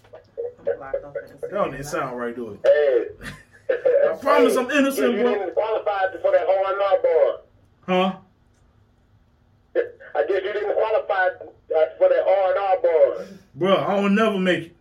I'm 0.06 0.12
blocked 0.12 0.28
off 0.28 0.48
Instagram. 0.48 0.49
That 0.64 1.50
don't 1.50 1.72
even 1.72 1.84
sound 1.84 2.18
right, 2.18 2.34
do 2.34 2.50
it? 2.52 2.60
Hey. 2.64 3.28
I 4.10 4.16
promise 4.16 4.56
I'm 4.56 4.70
innocent, 4.70 5.14
you 5.14 5.20
bro. 5.22 5.34
didn't 5.34 5.54
qualify 5.54 6.12
for 6.20 6.32
that 6.32 6.46
R&R 6.46 7.02
bar. 7.02 7.40
Huh? 7.86 8.16
I 10.14 10.26
guess 10.26 10.42
you 10.42 10.52
didn't 10.52 10.74
qualify 10.74 11.26
uh, 11.26 11.84
for 11.96 12.08
that 12.08 12.24
R&R 12.26 12.82
bar. 12.82 13.26
Bro, 13.54 13.74
I 13.76 14.00
will 14.00 14.08
never 14.10 14.38
make 14.38 14.64
it. 14.66 14.76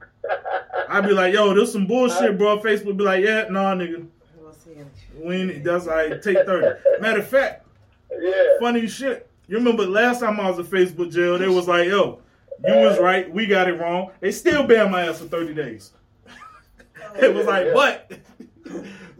I'd 0.89 1.05
be 1.05 1.11
like, 1.13 1.33
yo, 1.33 1.53
this 1.53 1.71
some 1.71 1.85
bullshit, 1.85 2.37
bro. 2.37 2.59
Facebook 2.59 2.97
be 2.97 3.03
like, 3.03 3.23
yeah, 3.23 3.45
nah, 3.49 3.75
nigga. 3.75 4.05
We'll 4.39 4.53
see 4.53 4.71
you. 4.71 4.85
We 5.23 5.35
ain't, 5.35 5.63
that's 5.63 5.85
like 5.85 6.21
take 6.21 6.45
30. 6.45 6.99
Matter 7.01 7.19
of 7.19 7.27
fact, 7.27 7.65
Yeah. 8.11 8.31
funny 8.59 8.87
shit. 8.87 9.29
You 9.47 9.57
remember 9.57 9.85
last 9.85 10.19
time 10.21 10.39
I 10.39 10.49
was 10.49 10.59
in 10.59 10.65
Facebook 10.65 11.11
jail, 11.11 11.37
they 11.37 11.47
was 11.47 11.67
like, 11.67 11.87
yo, 11.87 12.19
you 12.65 12.75
was 12.75 12.99
right, 12.99 13.31
we 13.33 13.45
got 13.45 13.67
it 13.69 13.73
wrong. 13.79 14.11
They 14.19 14.31
still 14.31 14.63
banned 14.65 14.91
my 14.91 15.07
ass 15.07 15.19
for 15.19 15.25
30 15.25 15.53
days. 15.53 15.93
it 17.21 17.33
was 17.33 17.45
like, 17.45 17.73
but 17.73 18.11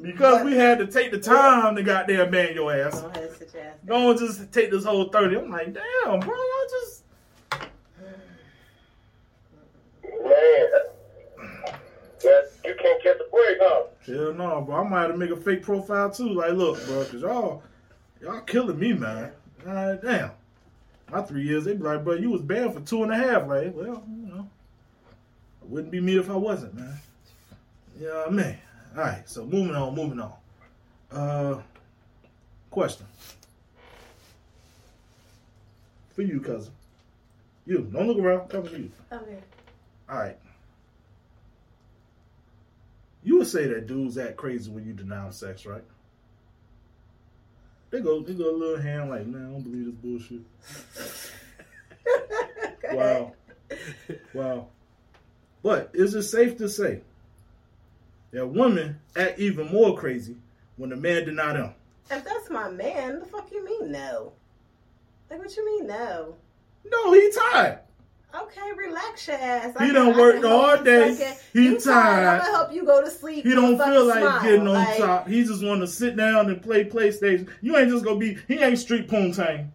because 0.02 0.44
we 0.44 0.56
had 0.56 0.80
to 0.80 0.88
take 0.88 1.12
the 1.12 1.20
time 1.20 1.76
to 1.76 1.84
goddamn 1.84 2.32
ban 2.32 2.54
your 2.54 2.74
ass, 2.74 3.02
Go 3.02 3.08
ahead, 3.08 3.32
sit 3.38 3.54
your 3.54 3.64
ass 3.64 3.76
down. 3.86 3.88
don't 3.88 4.20
just 4.20 4.52
take 4.52 4.72
this 4.72 4.84
whole 4.86 5.10
30. 5.10 5.38
I'm 5.38 5.50
like, 5.50 5.74
damn, 5.74 6.20
bro, 6.20 6.36
y'all 6.36 6.70
just 6.70 7.04
Man. 10.24 10.68
That, 12.22 12.52
you 12.66 12.76
can't 12.78 13.02
catch 13.04 13.16
a 13.16 13.30
break, 13.32 13.58
huh? 13.62 13.84
Hell 14.06 14.34
no, 14.34 14.62
bro. 14.62 14.76
I 14.76 14.90
might 14.90 15.02
have 15.04 15.12
to 15.12 15.18
make 15.18 15.30
a 15.30 15.38
fake 15.38 15.64
profile 15.64 16.12
too. 16.12 16.34
Like, 16.34 16.52
look, 16.52 16.86
bro, 16.86 17.06
cause 17.06 17.22
y'all, 17.22 17.64
y'all 18.22 18.42
killing 18.42 18.78
me, 18.78 18.94
man. 18.94 19.32
God 19.64 20.02
damn. 20.02 20.32
My 21.12 21.22
three 21.22 21.44
years, 21.44 21.66
they'd 21.66 21.78
be 21.80 21.84
like, 21.84 22.04
bro, 22.04 22.14
you 22.14 22.30
was 22.30 22.42
banned 22.42 22.74
for 22.74 22.82
two 22.82 23.04
and 23.04 23.12
a 23.12 23.16
half. 23.16 23.48
Like, 23.48 23.74
well, 23.76 24.04
you 24.08 24.28
know, 24.28 24.48
it 25.62 25.68
wouldn't 25.68 25.92
be 25.92 26.00
me 26.00 26.18
if 26.18 26.30
I 26.30 26.36
wasn't, 26.36 26.76
man. 26.76 26.94
You 28.00 28.08
know 28.08 28.18
what 28.20 28.28
I 28.28 28.32
mean? 28.32 28.58
All 28.96 29.04
right, 29.04 29.30
so 29.30 29.46
moving 29.46 29.76
on, 29.76 29.96
moving 29.96 30.20
on. 30.20 30.34
Uh, 31.12 31.62
question 32.70 33.06
for 36.20 36.24
you, 36.24 36.42
cousin. 36.42 36.74
You 37.66 37.78
don't 37.94 38.08
look 38.08 38.18
around. 38.18 38.50
Come 38.50 38.68
to 38.68 38.78
you. 38.78 38.92
Okay. 39.10 39.38
All 40.10 40.18
right. 40.18 40.38
You 43.24 43.38
would 43.38 43.48
say 43.48 43.68
that 43.68 43.88
dudes 43.88 44.18
act 44.18 44.36
crazy 44.36 44.70
when 44.70 44.86
you 44.86 44.92
denounce 44.92 45.38
sex, 45.38 45.66
right? 45.66 45.84
They 47.92 48.02
go, 48.02 48.22
they 48.22 48.34
go 48.34 48.50
a 48.50 48.56
little 48.56 48.82
hand 48.82 49.10
like, 49.10 49.26
man, 49.26 49.48
I 49.48 49.52
don't 49.52 49.64
believe 49.64 49.86
this 49.86 49.96
bullshit. 49.96 50.42
Wow, 52.92 53.34
wow. 54.34 54.68
But 55.62 55.92
is 55.94 56.16
it 56.16 56.24
safe 56.24 56.58
to 56.58 56.68
say 56.68 57.02
that 58.32 58.48
women 58.48 59.00
act 59.16 59.40
even 59.40 59.68
more 59.68 59.96
crazy 59.96 60.38
when 60.78 60.90
the 60.90 60.96
man 60.96 61.26
deny 61.26 61.54
them? 61.54 61.74
If 62.10 62.24
that's 62.24 62.50
my 62.50 62.70
man, 62.70 63.20
the 63.20 63.26
fuck 63.26 63.52
you 63.52 63.64
mean 63.64 63.92
no? 63.92 64.32
Like 65.30 65.40
what 65.40 65.56
you 65.56 65.66
mean 65.66 65.88
no? 65.88 66.36
No, 66.86 67.14
he 67.14 67.32
tired. 67.32 67.80
Okay, 68.34 68.72
relax 68.76 69.28
your 69.28 69.38
ass. 69.38 69.76
He 69.80 69.92
done 69.92 70.18
worked 70.18 70.44
all 70.44 70.82
day. 70.82 71.38
He 71.54 71.66
you 71.66 71.80
tired. 71.80 72.28
I'm 72.28 72.40
gonna 72.40 72.52
help 72.58 72.74
you 72.74 72.86
go 72.86 73.02
to 73.04 73.10
sleep. 73.10 73.44
He 73.46 73.54
don't 73.54 73.78
feel 73.78 74.06
like 74.06 74.20
smile. 74.20 74.42
getting 74.44 74.68
on 74.68 74.74
Like, 74.74 74.98
top. 74.98 75.28
He 75.28 75.44
just 75.44 75.64
want 75.64 75.82
to 75.82 75.88
sit 75.88 76.16
down 76.16 76.50
and 76.50 76.62
play 76.62 76.86
PlayStation. 76.86 77.48
You 77.62 77.76
ain't 77.78 77.90
just 77.90 78.06
gonna 78.06 78.20
be. 78.20 78.38
He 78.48 78.60
ain't 78.60 78.78
street 78.78 79.08
poontang. 79.08 79.70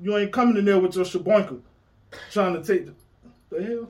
You 0.00 0.16
ain't 0.16 0.32
coming 0.32 0.56
in 0.56 0.64
there 0.64 0.78
with 0.78 0.96
your 0.96 1.04
shaboinka, 1.04 1.60
trying 2.30 2.54
to 2.54 2.62
take 2.64 2.86
the, 2.86 2.94
the 3.50 3.62
hell. 3.64 3.88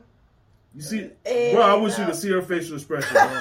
You 0.75 0.83
see, 0.83 1.11
bro. 1.53 1.63
I 1.63 1.75
wish 1.75 1.99
you 1.99 2.05
could 2.05 2.17
see 2.17 2.31
her 2.31 2.43
facial 2.43 2.75
expression, 2.77 3.13
bro. 3.15 3.41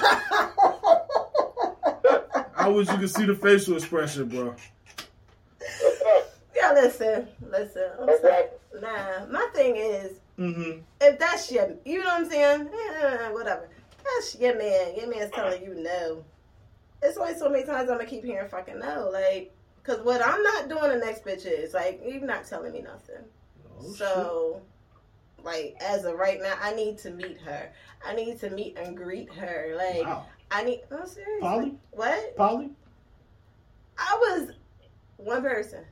I 2.56 2.68
wish 2.68 2.88
you 2.88 2.96
could 2.96 3.10
see 3.10 3.26
the 3.26 3.34
facial 3.34 3.74
expression, 3.76 4.28
bro. 4.28 4.54
Yeah, 6.56 6.72
listen, 6.72 7.28
listen. 7.50 7.90
I'm 8.00 8.08
sorry. 8.20 8.44
Nah, 8.80 9.26
my 9.30 9.48
thing 9.54 9.76
is, 9.76 10.12
hmm 10.36 10.78
if 11.00 11.18
that's 11.18 11.50
your, 11.52 11.74
you 11.84 11.98
know 11.98 12.06
what 12.06 12.20
I'm 12.22 12.30
saying? 12.30 12.68
Eh, 12.68 13.30
whatever. 13.30 13.68
That's 14.02 14.38
your 14.38 14.58
man. 14.58 14.94
Your 14.96 15.08
man's 15.08 15.30
telling 15.32 15.62
you 15.62 15.74
no. 15.74 16.24
It's 17.02 17.18
only 17.18 17.34
so 17.34 17.48
many 17.48 17.64
times 17.64 17.90
I'm 17.90 17.98
gonna 17.98 18.06
keep 18.06 18.24
hearing 18.24 18.48
fucking 18.48 18.78
no. 18.78 19.10
Like, 19.12 19.52
cause 19.82 20.00
what 20.02 20.24
I'm 20.24 20.42
not 20.42 20.68
doing 20.68 20.90
the 20.90 21.04
next 21.04 21.24
bitch 21.24 21.46
is 21.46 21.74
like 21.74 22.00
you're 22.04 22.20
not 22.20 22.46
telling 22.46 22.72
me 22.72 22.82
nothing. 22.82 23.24
Oh, 23.78 23.92
so, 23.92 24.62
like 25.42 25.76
as 25.80 26.04
of 26.04 26.16
right 26.16 26.40
now, 26.40 26.54
I 26.60 26.74
need 26.74 26.98
to 26.98 27.10
meet 27.10 27.38
her. 27.42 27.70
I 28.04 28.14
need 28.14 28.40
to 28.40 28.50
meet 28.50 28.76
and 28.78 28.96
greet 28.96 29.32
her. 29.32 29.74
Like 29.76 30.06
wow. 30.06 30.26
I 30.50 30.64
need. 30.64 30.82
I'm 30.90 31.06
serious. 31.06 31.40
Poly? 31.40 31.74
What? 31.90 32.36
Poly? 32.36 32.70
I 33.98 34.16
was 34.20 34.50
one 35.16 35.42
person 35.42 35.84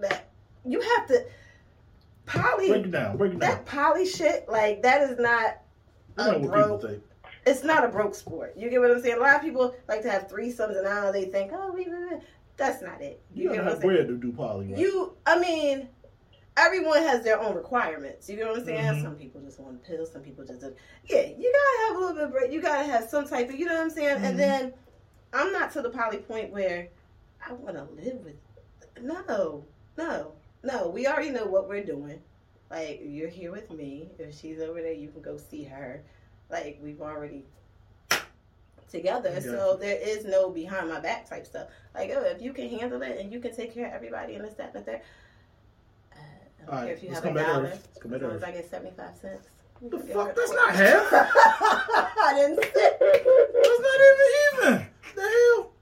that 0.00 0.28
you 0.64 0.80
have 0.80 1.06
to. 1.08 1.24
Poly. 2.30 2.68
Break 2.68 2.84
it 2.86 2.90
down. 2.90 3.16
Break 3.16 3.32
it 3.32 3.38
down. 3.40 3.50
That 3.50 3.66
poly 3.66 4.06
shit, 4.06 4.48
like 4.48 4.82
that 4.82 5.10
is 5.10 5.18
not 5.18 5.58
You 6.18 6.24
know 6.24 6.30
a 6.30 6.38
what 6.38 6.42
people 6.42 6.50
broke. 6.78 6.82
think. 6.82 7.02
It's 7.46 7.64
not 7.64 7.84
a 7.84 7.88
broke 7.88 8.14
sport. 8.14 8.54
You 8.56 8.68
get 8.70 8.80
what 8.80 8.90
I'm 8.90 9.00
saying? 9.00 9.16
A 9.16 9.20
lot 9.20 9.36
of 9.36 9.42
people 9.42 9.74
like 9.88 10.02
to 10.02 10.10
have 10.10 10.28
threesomes, 10.28 10.76
and 10.76 10.84
now 10.84 11.10
they 11.10 11.24
think, 11.24 11.50
oh, 11.54 11.72
we, 11.72 11.84
we, 11.84 11.90
we. 11.96 12.10
that's 12.56 12.82
not 12.82 13.00
it. 13.00 13.22
You 13.34 13.44
You, 13.44 13.48
get 13.50 13.58
what 13.58 13.64
have 13.64 13.74
I'm 13.76 13.80
saying? 13.80 13.94
bread 13.96 14.08
to 14.08 14.16
do 14.16 14.32
poly, 14.32 14.68
right? 14.68 14.78
You, 14.78 15.14
I 15.26 15.38
mean, 15.38 15.88
everyone 16.58 17.02
has 17.02 17.24
their 17.24 17.40
own 17.40 17.54
requirements. 17.56 18.28
You 18.28 18.36
get 18.36 18.46
what 18.48 18.58
I'm 18.58 18.64
saying? 18.66 18.84
Mhm. 18.84 19.02
Some 19.02 19.14
people 19.16 19.40
just 19.40 19.58
want 19.58 19.82
pills. 19.82 20.12
Some 20.12 20.20
people 20.22 20.44
just, 20.44 20.62
yeah. 21.08 21.22
You 21.36 21.52
gotta 21.52 21.88
have 21.88 21.96
a 21.96 21.98
little 22.00 22.14
bit 22.14 22.24
of 22.24 22.30
bread. 22.32 22.52
You 22.52 22.60
gotta 22.60 22.84
have 22.84 23.08
some 23.08 23.26
type 23.26 23.48
of, 23.48 23.54
you 23.58 23.64
know 23.64 23.74
what 23.74 23.82
I'm 23.84 23.90
saying? 23.90 24.18
Mhm. 24.18 24.24
And 24.24 24.38
then 24.38 24.72
I'm 25.32 25.50
not 25.52 25.72
to 25.72 25.82
the 25.82 25.90
poly 25.90 26.18
point 26.18 26.52
where 26.52 26.88
I 27.44 27.52
want 27.54 27.76
to 27.76 27.84
live 28.02 28.18
with. 28.22 28.34
No, 29.02 29.64
no, 29.96 30.34
no. 30.62 30.88
We 30.88 31.06
already 31.06 31.30
know 31.30 31.46
what 31.46 31.68
we're 31.68 31.84
doing. 31.84 32.20
Like 32.70 33.00
you're 33.04 33.28
here 33.28 33.52
with 33.52 33.70
me. 33.70 34.10
If 34.18 34.38
she's 34.38 34.60
over 34.60 34.80
there, 34.80 34.92
you 34.92 35.08
can 35.08 35.22
go 35.22 35.36
see 35.36 35.64
her. 35.64 36.02
Like 36.50 36.78
we've 36.82 37.00
already 37.00 37.44
together. 38.90 39.30
Yeah. 39.32 39.40
So 39.40 39.76
there 39.80 39.98
is 40.00 40.24
no 40.24 40.50
behind 40.50 40.88
my 40.88 41.00
back 41.00 41.28
type 41.28 41.46
stuff. 41.46 41.68
Like, 41.94 42.10
oh, 42.14 42.22
if 42.22 42.42
you 42.42 42.52
can 42.52 42.68
handle 42.68 43.02
it 43.02 43.18
and 43.18 43.32
you 43.32 43.40
can 43.40 43.54
take 43.54 43.74
care 43.74 43.86
of 43.86 43.92
everybody 43.92 44.34
and 44.34 44.44
this, 44.44 44.54
that, 44.54 44.74
and 44.74 44.84
third. 44.84 45.00
Uh, 46.12 46.16
I 46.16 46.66
don't 46.66 46.74
All 46.74 46.78
care 46.80 46.88
right, 46.88 46.96
if 46.96 47.02
you 47.02 47.10
have 47.10 47.18
a 47.18 47.26
come 47.26 47.34
back 47.34 47.46
to 47.46 47.52
dollar. 47.52 47.66
As 48.16 48.22
long 48.22 48.32
as 48.32 48.42
I 48.42 48.50
get 48.52 48.70
75 48.70 49.16
cents. 49.16 49.48
The 49.82 49.98
fuck? 49.98 50.36
That's 50.36 50.52
not 50.52 50.74
half. 50.74 51.08
I 51.12 52.32
didn't 52.36 52.62
say. 52.74 52.92
That's 53.00 53.80
not 53.80 54.00
even 54.10 54.28
even. 54.52 54.86
The 55.14 55.22
hell? 55.22 55.72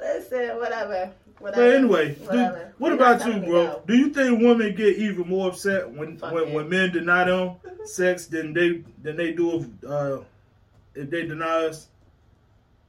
Listen, 0.00 0.56
whatever. 0.56 1.12
But 1.40 1.54
Whatever. 1.56 1.76
anyway, 1.76 2.14
do, 2.14 2.56
what 2.78 2.88
You're 2.88 2.94
about 2.94 3.24
you, 3.26 3.40
bro? 3.40 3.64
no. 3.64 3.82
Do 3.86 3.96
you 3.96 4.08
think 4.10 4.40
women 4.40 4.74
get 4.74 4.96
even 4.96 5.28
more 5.28 5.48
upset 5.50 5.88
when 5.90 6.16
Fuck 6.18 6.32
when, 6.32 6.48
yeah. 6.48 6.54
when 6.54 6.68
men 6.68 6.90
deny 6.92 7.24
them 7.24 7.56
sex 7.84 8.26
than 8.26 8.52
they 8.52 8.82
than 9.02 9.16
they 9.16 9.32
do 9.32 9.56
if 9.60 9.66
uh, 9.88 10.18
if 10.96 11.08
they 11.10 11.26
deny 11.26 11.66
us? 11.66 11.86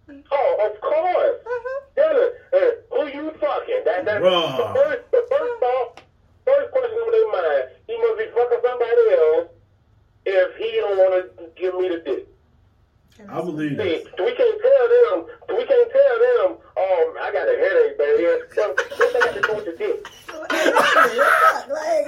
Oh, 0.09 0.71
of 0.73 0.81
course. 0.81 1.37
Mhm. 1.45 1.79
Dylan, 1.95 2.29
uh, 2.53 2.95
who 2.95 3.07
you 3.07 3.31
fucking? 3.39 3.81
That, 3.85 4.05
that, 4.05 4.21
the 4.21 4.71
first, 4.73 5.11
the 5.11 5.27
first 5.29 5.63
off, 5.63 5.95
first 6.45 6.71
question 6.71 6.97
in 7.05 7.11
their 7.11 7.31
mind, 7.31 7.69
he 7.85 7.97
must 7.97 8.17
be 8.17 8.25
fucking 8.33 8.59
somebody 8.63 9.09
else 9.11 9.47
if 10.25 10.55
he 10.57 10.71
don't 10.77 10.97
want 10.97 11.37
to 11.37 11.61
give 11.61 11.75
me 11.75 11.89
the 11.89 11.97
dick. 11.99 12.27
I 13.27 13.41
believe 13.41 13.71
See, 13.71 13.75
that. 13.77 14.23
we 14.23 14.33
can't 14.35 14.61
tell 14.61 14.87
them, 14.95 15.25
we 15.57 15.65
can't 15.65 15.91
tell 15.91 16.19
them, 16.19 16.57
um, 16.77 17.15
I 17.19 17.31
got 17.33 17.47
a 17.47 17.57
headache, 17.57 17.97
baby. 17.97 18.23
So, 18.55 18.69
what 18.69 19.13
they 19.13 19.19
got 19.19 19.33
to 19.33 19.41
do 19.41 19.55
with 19.55 19.65
the 19.65 19.75
dick? 19.77 20.07
like, 21.69 22.07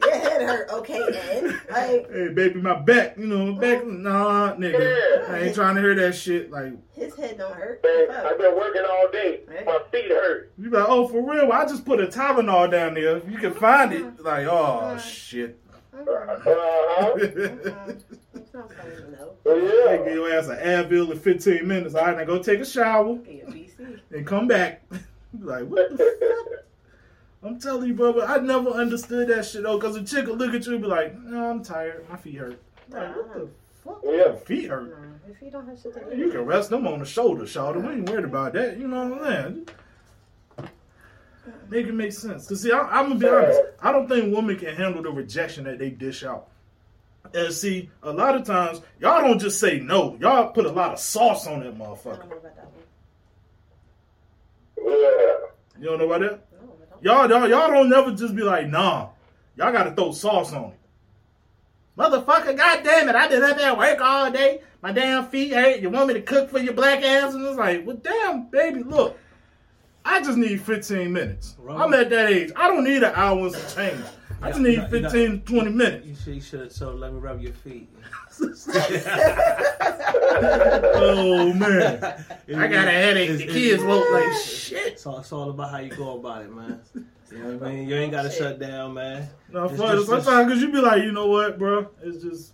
your 0.00 0.16
head 0.16 0.42
hurt, 0.42 0.70
okay, 0.70 1.02
and 1.32 1.46
like 1.70 2.10
Hey, 2.10 2.28
baby, 2.32 2.60
my 2.60 2.78
back. 2.80 3.16
You 3.18 3.26
know, 3.26 3.52
my 3.52 3.60
back. 3.60 3.86
Nah, 3.86 4.54
nigga. 4.54 5.28
I 5.30 5.40
ain't 5.40 5.54
trying 5.54 5.74
to 5.76 5.80
hear 5.80 5.94
that 5.96 6.14
shit. 6.14 6.50
Like, 6.50 6.72
his 6.92 7.14
head 7.16 7.38
don't 7.38 7.54
hurt. 7.54 7.82
Man, 7.82 8.06
Fuck. 8.08 8.24
I've 8.24 8.38
been 8.38 8.56
working 8.56 8.82
all 8.88 9.08
day. 9.12 9.40
My 9.66 9.80
feet 9.90 10.10
hurt. 10.10 10.52
you 10.58 10.70
be 10.70 10.76
like, 10.76 10.86
oh, 10.88 11.08
for 11.08 11.20
real? 11.28 11.48
Well, 11.48 11.60
I 11.60 11.66
just 11.66 11.84
put 11.84 12.00
a 12.00 12.06
Tylenol 12.06 12.70
down 12.70 12.94
there. 12.94 13.18
You 13.28 13.38
can 13.38 13.54
find 13.54 13.92
it. 13.92 14.22
Like, 14.22 14.46
oh 14.46 14.96
shit. 14.98 15.58
Uh-huh. 15.94 17.12
It's 17.16 18.21
not 18.54 18.72
funny, 18.72 18.94
no. 19.18 19.32
Oh, 19.46 19.86
they 19.86 19.96
give 19.98 20.06
Yeah. 20.06 20.12
your 20.14 20.32
ass 20.32 20.48
an 20.48 20.56
Advil 20.58 21.10
in 21.12 21.18
15 21.18 21.66
minutes. 21.66 21.94
All 21.94 22.04
right, 22.06 22.16
now 22.16 22.24
go 22.24 22.42
take 22.42 22.60
a 22.60 22.64
shower 22.64 23.14
Be 23.16 23.42
BC. 23.46 24.00
and 24.10 24.26
come 24.26 24.46
back. 24.48 24.82
Like, 25.40 25.64
what 25.64 25.88
the 25.96 25.96
fuck? 25.96 26.64
I'm 27.42 27.58
telling 27.58 27.88
you, 27.88 27.94
brother, 27.94 28.22
I 28.22 28.36
never 28.38 28.68
understood 28.68 29.28
that 29.28 29.46
shit, 29.46 29.62
though, 29.62 29.78
because 29.78 29.96
a 29.96 30.04
chick 30.04 30.26
will 30.26 30.36
look 30.36 30.52
at 30.52 30.66
you 30.66 30.74
and 30.74 30.82
be 30.82 30.88
like, 30.88 31.18
no, 31.18 31.48
I'm 31.48 31.62
tired. 31.64 32.06
My 32.10 32.18
feet 32.18 32.34
hurt. 32.36 32.60
Like, 32.90 33.16
what 33.16 33.32
the 33.32 33.48
fuck? 33.82 34.00
Oh, 34.04 34.12
yeah. 34.12 34.16
Your 34.26 34.34
feet 34.34 34.68
hurt. 34.68 34.90
Nah, 34.90 35.30
if 35.32 35.40
you 35.40 35.50
don't 35.50 35.66
have 35.66 35.80
shit 35.80 35.94
to 35.94 36.04
do, 36.14 36.16
You 36.20 36.30
can 36.30 36.42
rest 36.42 36.68
them 36.68 36.86
on 36.86 36.98
the 36.98 37.06
shoulder, 37.06 37.46
shoulder. 37.46 37.80
We 37.80 37.94
ain't 37.94 38.10
worried 38.10 38.26
about 38.26 38.52
that. 38.52 38.76
You 38.78 38.86
know 38.88 39.08
what 39.08 39.22
I'm 39.22 39.64
saying? 40.64 40.68
Make 41.70 41.86
it 41.86 41.94
make 41.94 42.12
sense. 42.12 42.46
Cause 42.46 42.60
see, 42.62 42.70
I, 42.72 42.80
I'm 42.80 43.08
gonna 43.08 43.14
be 43.20 43.26
honest. 43.28 43.58
I 43.80 43.90
don't 43.90 44.06
think 44.08 44.34
women 44.36 44.56
can 44.58 44.74
handle 44.76 45.02
the 45.02 45.10
rejection 45.10 45.64
that 45.64 45.78
they 45.78 45.88
dish 45.88 46.24
out. 46.24 46.48
And 47.34 47.52
see, 47.52 47.90
a 48.02 48.12
lot 48.12 48.36
of 48.36 48.44
times 48.44 48.80
y'all 49.00 49.22
don't 49.22 49.38
just 49.38 49.58
say 49.58 49.80
no. 49.80 50.16
Y'all 50.20 50.52
put 50.52 50.66
a 50.66 50.70
lot 50.72 50.92
of 50.92 50.98
sauce 50.98 51.46
on 51.46 51.60
that 51.60 51.68
I 51.68 51.70
motherfucker. 51.70 52.18
don't 52.18 52.28
know 52.30 52.36
about 52.36 52.56
that 52.56 52.70
one. 54.76 54.86
Yeah. 54.86 55.80
You 55.80 55.84
don't 55.88 55.98
know 55.98 56.10
about 56.12 56.20
that? 56.20 56.46
No, 57.02 57.16
I 57.18 57.26
don't. 57.26 57.30
Y'all, 57.30 57.48
y'all, 57.48 57.48
y'all 57.48 57.70
don't 57.70 57.88
never 57.88 58.12
just 58.12 58.36
be 58.36 58.42
like, 58.42 58.68
nah. 58.68 59.08
Y'all 59.56 59.72
gotta 59.72 59.92
throw 59.92 60.12
sauce 60.12 60.52
on 60.52 60.70
it. 60.72 60.78
Motherfucker, 61.98 62.56
goddamn 62.56 63.08
it! 63.10 63.14
I 63.14 63.28
been 63.28 63.42
up 63.42 63.58
at 63.58 63.76
work 63.76 64.00
all 64.00 64.30
day. 64.30 64.62
My 64.80 64.92
damn 64.92 65.26
feet 65.28 65.52
hurt. 65.52 65.80
You 65.80 65.90
want 65.90 66.08
me 66.08 66.14
to 66.14 66.22
cook 66.22 66.50
for 66.50 66.58
your 66.58 66.72
black 66.72 67.02
ass? 67.02 67.34
And 67.34 67.44
it's 67.46 67.56
like, 67.56 67.86
well, 67.86 67.96
damn, 67.96 68.46
baby, 68.50 68.82
look. 68.82 69.18
I 70.04 70.20
just 70.20 70.36
need 70.36 70.60
15 70.60 71.12
minutes. 71.12 71.54
Wrong. 71.58 71.80
I'm 71.80 71.94
at 71.94 72.10
that 72.10 72.30
age. 72.30 72.50
I 72.56 72.66
don't 72.66 72.82
need 72.82 73.02
an 73.04 73.12
hour 73.14 73.38
and 73.46 73.54
some 73.54 73.76
change. 73.76 74.04
I 74.42 74.48
just 74.50 74.60
need 74.60 74.76
got- 74.76 74.92
you 74.92 75.00
got- 75.02 75.12
15, 75.12 75.40
20 75.42 75.70
minutes. 75.70 76.06
You 76.06 76.14
should, 76.14 76.34
you 76.34 76.40
should 76.40 76.74
told, 76.74 77.00
let 77.00 77.12
me 77.12 77.18
rub 77.20 77.40
your 77.40 77.52
feet. 77.52 77.88
oh 79.94 81.52
man, 81.52 82.02
I 82.56 82.66
got 82.66 82.88
a 82.88 82.90
headache. 82.90 83.28
The 83.30 83.34
It's- 83.44 83.52
kids 83.52 83.82
woke 83.82 84.04
like 84.12 84.32
shit. 84.42 84.98
So 85.00 85.18
it's 85.18 85.32
all 85.32 85.50
about 85.50 85.70
how 85.70 85.78
you 85.78 85.90
go 85.94 86.18
about 86.18 86.42
it, 86.42 86.52
man. 86.54 86.80
You 87.30 87.38
know 87.38 87.54
what 87.56 87.68
I 87.68 87.72
mean? 87.72 87.88
You 87.88 87.96
ain't 87.96 88.12
got 88.12 88.22
to 88.22 88.30
shut 88.30 88.58
down, 88.58 88.94
man. 88.94 89.28
No, 89.50 89.64
It's 89.64 89.78
fun. 89.80 89.96
just- 89.96 90.08
Sometimes 90.08 90.46
because 90.46 90.62
you 90.62 90.70
be 90.72 90.80
like, 90.80 91.02
you 91.02 91.12
know 91.12 91.26
what, 91.28 91.58
bro? 91.58 91.88
It's 92.02 92.22
just. 92.22 92.52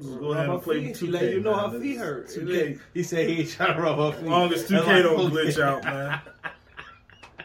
Just 0.00 0.18
go 0.20 0.32
ahead 0.32 0.48
and 0.48 0.62
play 0.62 0.92
feet. 0.92 1.02
with 1.02 1.10
2K. 1.10 1.12
let 1.12 1.32
you 1.32 1.40
know 1.40 1.56
man. 1.56 1.70
her 1.72 1.80
feet 1.80 1.96
hurt. 1.98 2.28
2K. 2.28 2.78
He 2.94 3.02
said 3.02 3.28
he 3.28 3.40
ain't 3.40 3.50
trying 3.50 3.74
to 3.74 3.82
rub 3.82 3.98
her 3.98 4.12
feet. 4.12 4.26
As 4.26 4.30
long 4.30 4.52
as 4.52 4.64
2K 4.68 5.02
don't 5.02 5.30
glitch 5.32 5.60
out, 5.60 5.82
man. 5.84 6.20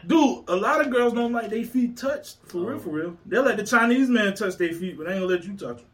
Dude, 0.06 0.44
a 0.48 0.56
lot 0.56 0.80
of 0.84 0.90
girls 0.90 1.12
don't 1.12 1.32
like 1.32 1.50
their 1.50 1.64
feet 1.64 1.96
touched. 1.96 2.36
For 2.46 2.58
real, 2.58 2.78
for 2.78 2.90
real. 2.90 3.16
They 3.26 3.38
let 3.38 3.56
the 3.56 3.64
Chinese 3.64 4.08
man 4.08 4.34
touch 4.34 4.56
their 4.56 4.72
feet, 4.72 4.96
but 4.96 5.06
they 5.06 5.12
ain't 5.14 5.22
gonna 5.22 5.34
let 5.34 5.44
you 5.44 5.56
touch 5.56 5.78
them. 5.78 5.86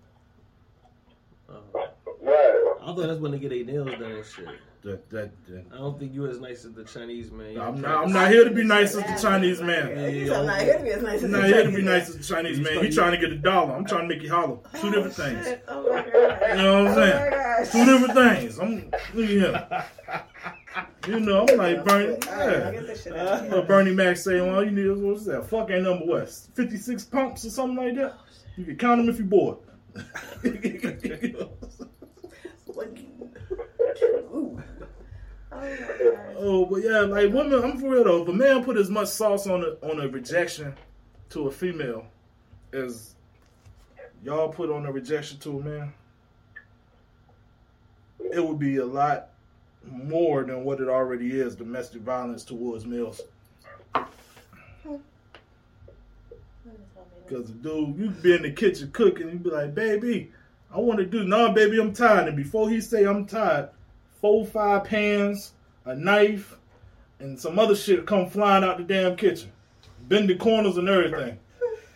Oh. 1.48 1.88
Right. 2.22 2.78
I 2.82 2.86
thought 2.86 2.96
that's 3.06 3.20
when 3.20 3.32
they 3.32 3.38
get 3.38 3.50
their 3.50 3.64
nails 3.64 3.90
done 3.92 4.02
and 4.02 4.24
shit. 4.24 4.46
That, 4.82 5.10
that, 5.10 5.30
that. 5.48 5.64
I 5.74 5.76
don't 5.76 5.98
think 5.98 6.14
you 6.14 6.26
as 6.26 6.40
nice 6.40 6.64
as 6.64 6.72
the 6.72 6.84
Chinese 6.84 7.30
man. 7.30 7.52
You 7.52 7.60
I'm 7.60 7.82
not, 7.82 8.04
I'm 8.04 8.12
not 8.12 8.30
here 8.30 8.44
to 8.44 8.50
be 8.50 8.64
nice 8.64 8.94
as 8.94 9.04
the 9.04 9.28
Chinese 9.28 9.60
man. 9.60 9.88
I'm 9.98 10.46
not 10.46 10.60
here 10.62 10.78
to 10.78 10.82
be 10.82 10.90
as 10.90 11.02
nice 11.02 11.16
as 11.16 11.24
I'm 11.24 11.32
the 11.32 11.38
not 11.38 11.46
here 11.46 11.56
to 11.56 11.62
Chinese 11.64 11.76
be 11.76 11.82
man. 11.82 11.98
nice 11.98 12.08
as 12.08 12.16
the 12.16 12.34
Chinese 12.34 12.60
man. 12.60 12.82
He 12.84 12.88
trying 12.90 13.10
to 13.12 13.18
get 13.18 13.30
a 13.30 13.36
dollar. 13.36 13.74
I'm 13.74 13.84
trying 13.84 14.08
to 14.08 14.14
make 14.14 14.22
you 14.22 14.30
holler. 14.30 14.56
Two 14.80 14.88
oh, 14.88 14.90
different 14.90 15.18
Oh, 15.18 15.42
things. 15.44 15.60
Oh 15.68 15.82
my 15.92 16.02
god. 16.02 16.12
You 16.48 16.56
know 16.56 16.82
what 16.84 16.92
I'm 16.92 16.92
Oh 16.92 16.94
saying? 16.94 17.30
my 17.30 17.36
gosh. 17.36 17.70
Two 17.72 17.84
different 17.84 18.14
things. 18.14 18.58
I'm 18.58 18.90
look 19.12 19.28
at 19.28 19.80
him. 20.10 20.22
You 21.06 21.20
know, 21.20 21.46
I'm 21.48 21.56
like 21.56 21.84
Bernie. 21.84 22.18
Yeah. 22.26 22.72
get 22.72 22.86
this 22.86 23.04
shit 23.04 23.16
out 23.16 23.26
of 23.26 23.42
What 23.44 23.52
here. 23.52 23.62
Bernie 23.62 23.94
Mac 23.94 24.16
saying, 24.16 24.46
well, 24.50 24.62
you 24.62 24.70
need 24.70 24.86
is 24.86 24.98
what's 24.98 25.24
that? 25.24 25.46
Fuck 25.46 25.70
ain't 25.70 25.84
number 25.84 26.04
what? 26.04 26.28
56 26.54 27.04
pumps 27.04 27.44
or 27.44 27.50
something 27.50 27.76
like 27.76 27.94
that? 27.96 28.18
You 28.56 28.64
can 28.64 28.76
count 28.76 29.00
them 29.00 29.08
if 29.08 29.18
you're 29.18 29.26
bored. 29.26 29.58
Ooh. 34.32 34.62
Oh 35.52 35.60
my 35.60 35.68
god. 35.70 36.36
oh, 36.38 36.66
but 36.66 36.82
yeah, 36.82 37.00
like 37.00 37.32
women, 37.32 37.64
I'm 37.64 37.78
for 37.78 37.90
real 37.90 38.04
though. 38.04 38.22
If 38.22 38.28
a 38.28 38.32
man 38.32 38.62
put 38.62 38.76
as 38.76 38.88
much 38.88 39.08
sauce 39.08 39.46
on 39.46 39.64
a 39.64 39.86
on 39.86 40.00
a 40.00 40.08
rejection 40.08 40.74
to 41.30 41.48
a 41.48 41.50
female 41.50 42.04
as 42.72 43.14
y'all 44.22 44.48
put 44.48 44.70
on 44.70 44.86
a 44.86 44.92
rejection 44.92 45.38
to 45.40 45.58
a 45.58 45.62
man, 45.62 45.92
it 48.32 48.44
would 48.44 48.58
be 48.58 48.76
a 48.76 48.86
lot 48.86 49.29
more 49.84 50.44
than 50.44 50.64
what 50.64 50.80
it 50.80 50.88
already 50.88 51.40
is 51.40 51.54
domestic 51.56 52.02
violence 52.02 52.44
towards 52.44 52.86
males. 52.86 53.20
Because 57.26 57.46
the 57.46 57.52
dude, 57.54 57.96
you 57.98 58.10
be 58.10 58.34
in 58.34 58.42
the 58.42 58.50
kitchen 58.50 58.90
cooking, 58.92 59.30
you 59.30 59.36
be 59.36 59.50
like, 59.50 59.74
baby, 59.74 60.32
I 60.72 60.78
want 60.78 60.98
to 60.98 61.06
do, 61.06 61.24
no, 61.24 61.52
baby, 61.52 61.80
I'm 61.80 61.92
tired. 61.92 62.28
And 62.28 62.36
before 62.36 62.68
he 62.68 62.80
say 62.80 63.04
I'm 63.04 63.26
tired, 63.26 63.70
four, 64.20 64.44
five 64.44 64.84
pans, 64.84 65.52
a 65.84 65.94
knife, 65.94 66.56
and 67.18 67.38
some 67.38 67.58
other 67.58 67.76
shit 67.76 68.06
come 68.06 68.28
flying 68.28 68.64
out 68.64 68.78
the 68.78 68.84
damn 68.84 69.16
kitchen. 69.16 69.52
Bend 70.08 70.28
the 70.28 70.34
corners 70.34 70.76
and 70.76 70.88
everything. 70.88 71.38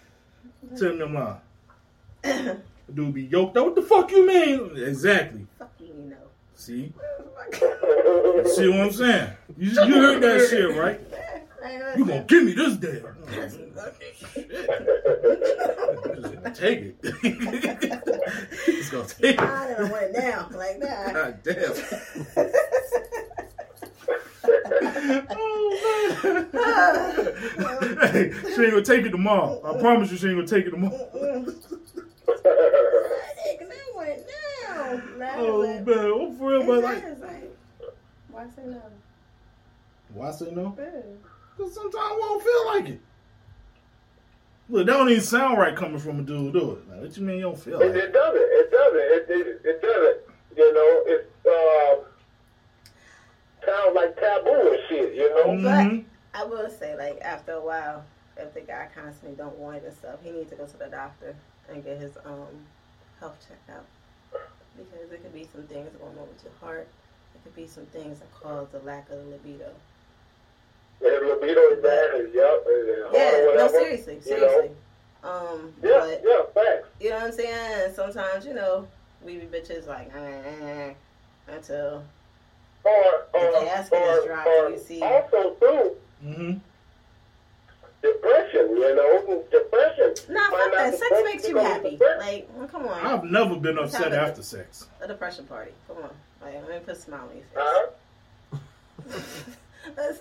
Tell 0.79 0.95
me 0.95 1.03
I'm 1.03 1.15
lying. 1.15 2.61
Dude 2.93 3.15
be 3.15 3.25
yoked 3.25 3.57
up. 3.57 3.65
What 3.67 3.75
the 3.75 3.83
fuck 3.83 4.11
you 4.11 4.27
mean? 4.27 4.77
Exactly. 4.77 5.47
Fuck 5.59 5.73
you, 5.81 5.87
you 5.87 6.11
know. 6.11 6.17
See? 6.57 6.93
See 8.55 8.69
what 8.69 8.81
I'm 8.81 8.93
saying? 8.93 9.31
You, 9.59 9.71
you 9.71 9.95
heard 9.95 10.23
that 10.23 10.47
shit, 10.49 10.77
right? 10.77 11.01
You 11.97 12.05
gonna 12.05 12.25
give 12.25 12.45
me 12.45 12.53
this 12.53 12.77
damn. 12.77 13.03
Take 16.55 16.81
it. 16.81 17.03
Just 18.67 18.93
gonna 18.93 19.07
take 19.07 19.35
it. 19.35 19.41
I 19.41 19.75
done 19.75 19.91
went 19.91 20.15
down 20.15 20.53
like 20.53 20.79
that. 20.81 21.15
God 21.15 21.43
damn. 21.43 21.75
oh 25.31 26.49
man. 26.53 28.09
hey, 28.13 28.33
she 28.55 28.63
ain't 28.63 28.71
gonna 28.71 28.83
take 28.83 29.05
it 29.05 29.11
tomorrow. 29.11 29.61
I 29.65 29.79
promise 29.81 30.11
you 30.11 30.17
she 30.19 30.29
ain't 30.29 30.37
gonna 30.37 30.47
take 30.47 30.67
it 30.67 30.71
tomorrow. 30.71 30.95
Nigga, 33.45 33.69
that 33.69 33.89
went 33.97 34.21
down. 34.27 34.54
That 35.19 35.35
Oh 35.39 35.63
man, 35.63 35.79
I'm 35.79 35.85
for 36.37 36.51
real, 36.51 36.61
It 36.63 36.67
but 36.67 36.83
like 36.83 37.05
is, 37.05 37.21
like, 37.21 37.57
why 38.31 38.47
say 38.57 38.63
no? 38.67 38.83
why 40.13 40.31
say 40.33 40.51
no? 40.51 40.77
Cause 41.57 41.73
sometimes 41.75 42.13
we 42.15 42.21
won't 42.21 42.43
feel 42.43 42.67
like 42.67 42.89
it. 42.89 43.01
Look, 44.69 44.87
that 44.87 44.93
don't 44.93 45.09
even 45.11 45.23
sound 45.23 45.59
right 45.59 45.77
coming 45.77 45.99
from 45.99 46.19
a 46.21 46.23
dude, 46.23 46.53
do 46.55 46.73
it? 46.73 46.89
Like, 46.91 47.01
what 47.03 47.17
you 47.17 47.23
mean 47.23 47.37
you 47.37 47.43
don't 47.43 47.59
feel 47.61 47.79
like 47.79 47.91
It, 47.91 47.97
it? 47.97 48.05
it 48.05 48.13
doesn't. 48.13 48.43
It 48.43 48.71
doesn't. 48.71 48.99
It, 48.99 49.27
it, 49.29 49.61
it 49.65 49.83
doesn't. 49.83 50.21
You 50.57 50.73
know, 50.75 51.03
it's 51.07 51.47
uh, 51.47 51.97
sounds 53.67 53.95
like 53.95 54.17
taboo 54.17 54.73
and 54.73 54.79
shit. 54.89 55.15
You 55.15 55.29
know. 55.31 55.45
Mhm. 55.71 56.05
I 56.35 56.45
will 56.45 56.69
say, 56.71 56.97
like, 56.97 57.21
after 57.21 57.53
a 57.53 57.61
while, 57.61 58.05
if 58.37 58.53
the 58.55 58.63
guy 58.63 58.89
constantly 58.95 59.37
don't 59.37 59.57
want 59.59 59.77
it 59.77 59.85
and 59.85 59.95
stuff, 59.97 60.19
he 60.25 60.31
needs 60.33 60.51
to 60.51 60.57
go 60.57 60.67
to 60.67 60.77
the 60.79 60.87
doctor 60.87 61.37
and 61.69 61.85
get 61.85 61.99
his 61.99 62.17
um 62.25 62.67
health 63.21 63.37
checked 63.47 63.69
out. 63.71 63.85
Because 64.77 65.09
there 65.11 65.19
could 65.19 65.35
be 65.35 65.49
some 65.53 65.63
things 65.65 65.89
going 65.99 66.19
on 66.19 66.29
with 66.29 66.43
your 66.43 66.53
heart. 66.61 66.89
It 67.35 67.43
could 67.45 67.55
be 67.57 67.67
some 67.67 67.87
things 67.87 68.19
that 68.21 68.33
cause 68.35 68.67
the 68.73 68.81
lack 68.81 69.09
of 69.11 69.19
the 69.19 69.25
libido. 69.31 69.71
His 71.01 71.23
libido 71.23 71.61
is 71.73 71.83
bad. 71.83 72.15
and 72.15 72.35
Yup. 72.35 72.67
and- 72.67 72.89
and 72.89 73.13
Yeah, 73.15 73.37
or 73.37 73.43
no, 73.43 73.51
whatever, 73.51 73.69
seriously, 73.79 74.15
know. 74.17 74.21
seriously. 74.21 74.71
Um, 75.23 75.75
Yeah, 75.83 75.91
but 76.01 76.23
yeah, 76.25 76.43
facts. 76.55 76.89
you 77.01 77.11
know 77.11 77.17
what 77.17 77.25
I'm 77.27 77.33
saying? 77.33 77.95
Sometimes, 77.95 78.47
you 78.47 78.55
know, 78.55 78.87
we 79.23 79.37
be 79.39 79.47
bitches 79.47 79.87
like 79.87 80.15
"Eh, 80.15 80.19
eh, 80.21 80.65
eh," 80.89 80.95
until 81.49 82.05
Or, 82.85 83.27
The 83.33 83.39
or, 83.39 83.65
casket 83.65 84.03
or, 84.03 84.19
is 84.19 84.25
dropped, 84.27 84.47
or 84.49 84.69
you 84.71 84.79
see. 84.79 85.03
also 85.03 85.55
too, 85.55 85.97
Mhm. 86.23 86.61
Depression. 88.13 88.77
You 88.77 88.95
know, 88.95 89.45
depression. 89.51 90.15
nah, 90.35 90.41
Might 90.43 90.51
fuck 90.51 90.73
not 90.73 90.73
that. 90.73 90.95
Sex 90.99 91.11
makes 91.25 91.49
you 91.49 91.57
happy. 91.57 91.91
depression. 91.93 92.19
Like, 92.21 92.49
well, 92.55 92.69
come 92.69 92.87
on, 92.87 93.07
I've 93.07 93.25
never 93.25 93.57
been 93.57 93.77
Let's 93.77 93.95
upset 93.95 94.13
have 94.13 94.23
a- 94.23 94.31
after 94.31 94.43
sex. 94.43 94.87
a 95.01 95.09
depression 95.09 95.47
party. 95.47 95.73
Come 95.89 95.97
on, 96.05 96.11
like, 96.43 96.55
let 96.55 96.69
me 96.69 96.79
put 96.85 96.97
a 96.97 97.01
smile 97.01 97.29
on 97.31 97.37
your 97.37 97.45
face. 97.45 97.57
Huh? 97.57 98.59
Uh, 99.87 100.13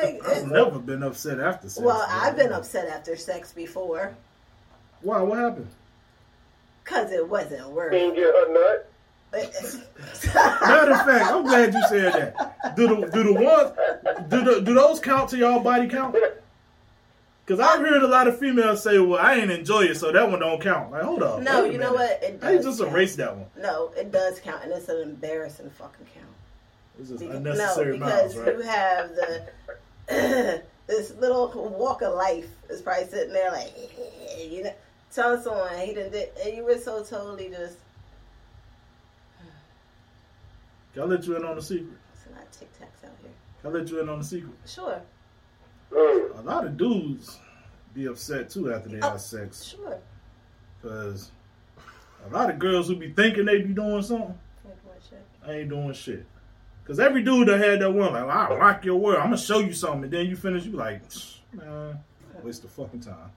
like, 0.00 0.24
I've 0.28 0.46
never 0.46 0.78
been 0.78 1.02
upset 1.02 1.40
after 1.40 1.68
sex. 1.68 1.84
well, 1.84 2.06
man. 2.06 2.18
I've 2.20 2.36
been 2.36 2.52
upset 2.52 2.86
after 2.88 3.16
sex 3.16 3.50
before 3.52 4.14
Why? 5.02 5.20
What 5.22 5.38
happened? 5.38 5.66
because 6.84 7.10
it 7.10 7.28
wasn't 7.28 7.68
worth. 7.70 7.90
Didn't 7.90 8.14
get 8.14 8.26
a 8.32 8.52
nut. 8.52 8.90
Matter 10.34 10.92
of 10.92 11.04
fact, 11.04 11.32
I'm 11.32 11.42
glad 11.42 11.74
you 11.74 11.82
said 11.88 12.12
that. 12.12 12.76
Do 12.76 12.86
the 12.86 13.06
do 13.10 13.24
the 13.24 13.32
ones 13.32 13.72
do 14.28 14.44
the 14.44 14.60
do 14.60 14.72
those 14.74 15.00
count 15.00 15.30
to 15.30 15.36
y'all 15.36 15.58
body 15.60 15.88
count? 15.88 16.14
Because 17.48 17.60
I've 17.60 17.80
heard 17.80 18.02
a 18.02 18.06
lot 18.06 18.28
of 18.28 18.38
females 18.38 18.82
say, 18.82 18.98
"Well, 18.98 19.18
I 19.18 19.36
ain't 19.36 19.50
enjoy 19.50 19.84
it, 19.84 19.94
so 19.96 20.12
that 20.12 20.30
one 20.30 20.40
don't 20.40 20.60
count." 20.60 20.90
Like, 20.92 21.00
hold 21.00 21.22
up. 21.22 21.40
no, 21.40 21.64
you 21.64 21.78
know 21.78 21.94
what? 21.94 22.22
It 22.22 22.40
does 22.42 22.62
just 22.62 22.78
count. 22.80 22.92
erase 22.92 23.16
that 23.16 23.34
one? 23.34 23.46
No, 23.56 23.90
it 23.96 24.12
does 24.12 24.38
count, 24.38 24.64
and 24.64 24.72
it's 24.72 24.90
an 24.90 25.00
embarrassing 25.00 25.70
fucking 25.70 26.06
count. 26.14 26.26
It's 27.00 27.08
just 27.08 27.20
Because, 27.20 27.36
unnecessary 27.36 27.96
no, 27.96 28.04
because 28.04 28.34
miles, 28.34 28.46
right? 28.46 28.54
you 28.56 28.62
have 28.64 29.08
the 29.14 29.48
this 30.86 31.14
little 31.14 31.48
walk 31.78 32.02
of 32.02 32.12
life 32.12 32.48
is 32.68 32.82
probably 32.82 33.06
sitting 33.06 33.32
there 33.32 33.50
like 33.50 33.72
you 34.38 34.64
know 34.64 34.74
telling 35.10 35.40
someone 35.40 35.74
he 35.78 35.94
didn't 35.94 36.12
did, 36.12 36.28
and 36.44 36.54
you 36.54 36.64
were 36.64 36.76
so 36.76 37.02
totally 37.02 37.48
just 37.48 37.78
Can 40.92 41.02
I 41.02 41.06
let 41.06 41.26
you 41.26 41.34
in 41.34 41.44
on 41.46 41.56
the 41.56 41.62
secret? 41.62 41.96
it's 42.12 42.26
of 42.26 42.58
tic 42.58 42.68
tacs 42.78 43.06
out 43.06 43.16
here. 43.22 43.30
Can 43.62 43.70
I 43.70 43.78
let 43.78 43.88
you 43.90 44.00
in 44.00 44.08
on 44.10 44.18
the 44.18 44.24
secret? 44.24 44.52
Sure. 44.66 45.00
A 46.38 46.42
lot 46.42 46.64
of 46.64 46.76
dudes 46.76 47.38
be 47.94 48.06
upset 48.06 48.48
too 48.48 48.72
after 48.72 48.88
they 48.88 49.00
Oh. 49.00 49.10
have 49.10 49.20
sex 49.20 49.64
sure. 49.64 49.98
because 50.80 51.32
a 52.24 52.32
lot 52.32 52.48
of 52.50 52.58
girls 52.58 52.86
who 52.88 52.96
be 52.96 53.10
thinking 53.12 53.44
they 53.44 53.60
be 53.62 53.74
doing 53.74 54.02
something, 54.02 54.38
Like 54.64 54.76
what 54.84 54.98
shit? 55.08 55.22
I 55.44 55.52
ain't 55.60 55.68
doing 55.70 55.92
shit. 55.92 56.24
Cause 56.84 56.98
every 57.00 57.22
dude 57.22 57.48
that 57.48 57.58
had 57.60 57.80
that 57.80 57.90
one, 57.90 58.12
like, 58.14 58.22
I 58.24 58.54
rock 58.54 58.84
your 58.84 58.96
world, 58.96 59.18
I'm 59.18 59.24
gonna 59.26 59.36
show 59.36 59.58
you 59.58 59.72
something, 59.74 60.04
and 60.04 60.12
then 60.12 60.26
you 60.26 60.36
finish, 60.36 60.64
you 60.64 60.70
be 60.70 60.76
like, 60.78 61.02
man, 61.52 61.98
waste 62.42 62.64
of 62.64 62.70
fucking 62.70 63.00
time. 63.00 63.30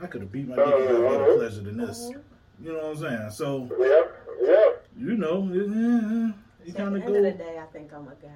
I 0.00 0.06
could 0.06 0.22
have 0.22 0.32
beat 0.32 0.48
my 0.48 0.56
dick 0.56 0.64
and 0.64 0.88
got 1.02 1.10
better 1.18 1.34
pleasure 1.36 1.60
than 1.62 1.76
this. 1.76 2.08
Uh-huh. 2.08 2.18
You 2.62 2.72
know 2.72 2.78
what 2.78 2.84
I'm 2.86 2.96
saying? 2.96 3.30
So, 3.32 3.68
Yeah, 3.78 4.48
yeah. 4.48 4.70
you 4.96 5.16
know, 5.16 5.48
it, 5.52 5.56
yeah, 5.68 6.32
you 6.64 6.70
At 6.70 6.76
kind 6.76 6.94
the 6.96 7.02
end 7.04 7.16
of 7.16 7.22
the 7.24 7.32
day, 7.32 7.58
I 7.58 7.66
think 7.66 7.92
I'm 7.92 8.06
a 8.08 8.14
guy. 8.14 8.28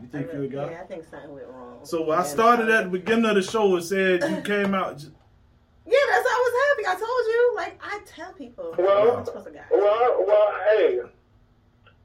You 0.00 0.06
think 0.08 0.28
I 0.30 0.32
you're 0.34 0.44
a 0.44 0.48
guy? 0.48 0.70
Yeah, 0.70 0.80
I 0.82 0.84
think 0.86 1.04
something 1.10 1.32
went 1.34 1.46
wrong. 1.48 1.78
So 1.82 2.02
when 2.04 2.18
I 2.18 2.22
And, 2.22 2.30
started 2.30 2.70
uh, 2.70 2.74
at 2.78 2.84
the 2.84 2.90
beginning 2.90 3.24
of 3.26 3.34
the 3.34 3.42
show, 3.42 3.74
and 3.76 3.84
said 3.84 4.22
you 4.22 4.40
came 4.44 4.74
out. 4.74 4.98
j- 4.98 5.08
Yeah, 5.86 5.98
that's 6.10 6.24
why 6.24 6.34
I 6.34 6.42
was 6.44 6.54
happy. 6.86 6.86
I 6.86 7.00
told 7.00 7.26
you. 7.26 7.52
Like 7.56 7.80
I 7.82 8.00
tell 8.06 8.32
people, 8.32 8.74
Well, 8.78 9.16
I'm 9.18 9.24
to. 9.24 9.60
Well, 9.72 10.24
well, 10.26 10.52
hey, 10.70 11.00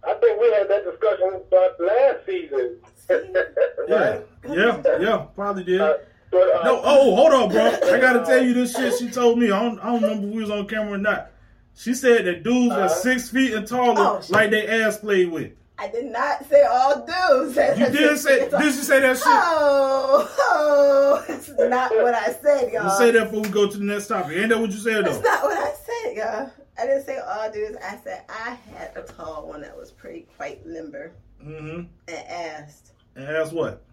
I 0.05 0.13
think 0.15 0.41
we 0.41 0.51
had 0.53 0.67
that 0.69 0.83
discussion 0.85 1.41
about 1.47 1.79
last 1.79 2.25
season. 2.25 2.77
Yeah, 3.85 4.19
yeah, 4.47 4.81
yeah, 5.01 5.17
probably 5.35 5.65
did. 5.65 5.81
Uh, 5.81 5.95
but, 6.31 6.39
uh, 6.39 6.63
No, 6.63 6.81
oh, 6.85 7.15
hold 7.15 7.33
on, 7.33 7.49
bro. 7.49 7.65
I 7.93 7.99
gotta 7.99 8.23
tell 8.25 8.41
you 8.41 8.53
this 8.53 8.73
shit 8.73 8.93
she 8.97 9.09
told 9.11 9.37
me. 9.37 9.51
I 9.51 9.61
don't, 9.61 9.77
I 9.79 9.87
don't 9.87 10.01
remember 10.01 10.27
if 10.29 10.33
we 10.33 10.41
was 10.41 10.49
on 10.49 10.67
camera 10.67 10.93
or 10.93 10.97
not. 10.97 11.29
She 11.75 11.93
said 11.93 12.23
that 12.25 12.43
dudes 12.43 12.71
Uh-huh. 12.71 12.79
that's 12.87 13.01
six 13.03 13.29
feet 13.29 13.53
and 13.53 13.67
taller 13.67 13.95
Oh, 13.99 14.21
like 14.29 14.51
they 14.51 14.65
ass 14.67 14.97
played 14.97 15.31
with. 15.31 15.51
I 15.77 15.87
did 15.87 16.05
not 16.05 16.47
say 16.47 16.63
all 16.63 17.05
dudes. 17.05 17.57
You 17.79 17.89
did 17.89 18.17
say, 18.19 18.49
did 18.49 18.61
you 18.61 18.71
say 18.71 18.99
that 19.01 19.17
shit? 19.17 19.25
Oh, 19.27 20.35
oh, 20.39 21.25
it's 21.27 21.49
not 21.49 21.91
what 21.95 22.13
I 22.13 22.31
said, 22.33 22.71
y'all. 22.71 22.83
You 22.85 22.97
say 22.97 23.11
that 23.11 23.25
before 23.25 23.41
we 23.41 23.49
go 23.49 23.67
to 23.67 23.77
the 23.77 23.83
next 23.83 24.07
topic. 24.07 24.37
Ain't 24.37 24.49
that 24.49 24.59
what 24.59 24.69
you 24.71 24.77
said 24.77 25.05
That's 25.05 25.17
though? 25.17 25.23
not 25.23 25.43
what 25.43 25.57
I 25.57 25.73
said, 25.73 26.15
y'all. 26.17 26.51
I 26.77 26.85
didn't 26.87 27.05
say 27.05 27.17
all 27.17 27.51
dudes. 27.51 27.77
I 27.83 27.97
said 28.03 28.23
I 28.29 28.57
had 28.75 28.91
a 28.95 29.01
tall 29.01 29.47
one 29.47 29.61
that 29.61 29.75
was 29.75 29.91
pretty 29.91 30.27
quite 30.37 30.65
limber 30.65 31.11
Mm-hmm. 31.43 31.81
and 32.07 32.27
asked 32.29 32.93
And 33.15 33.25
ask 33.25 33.51
what? 33.51 33.83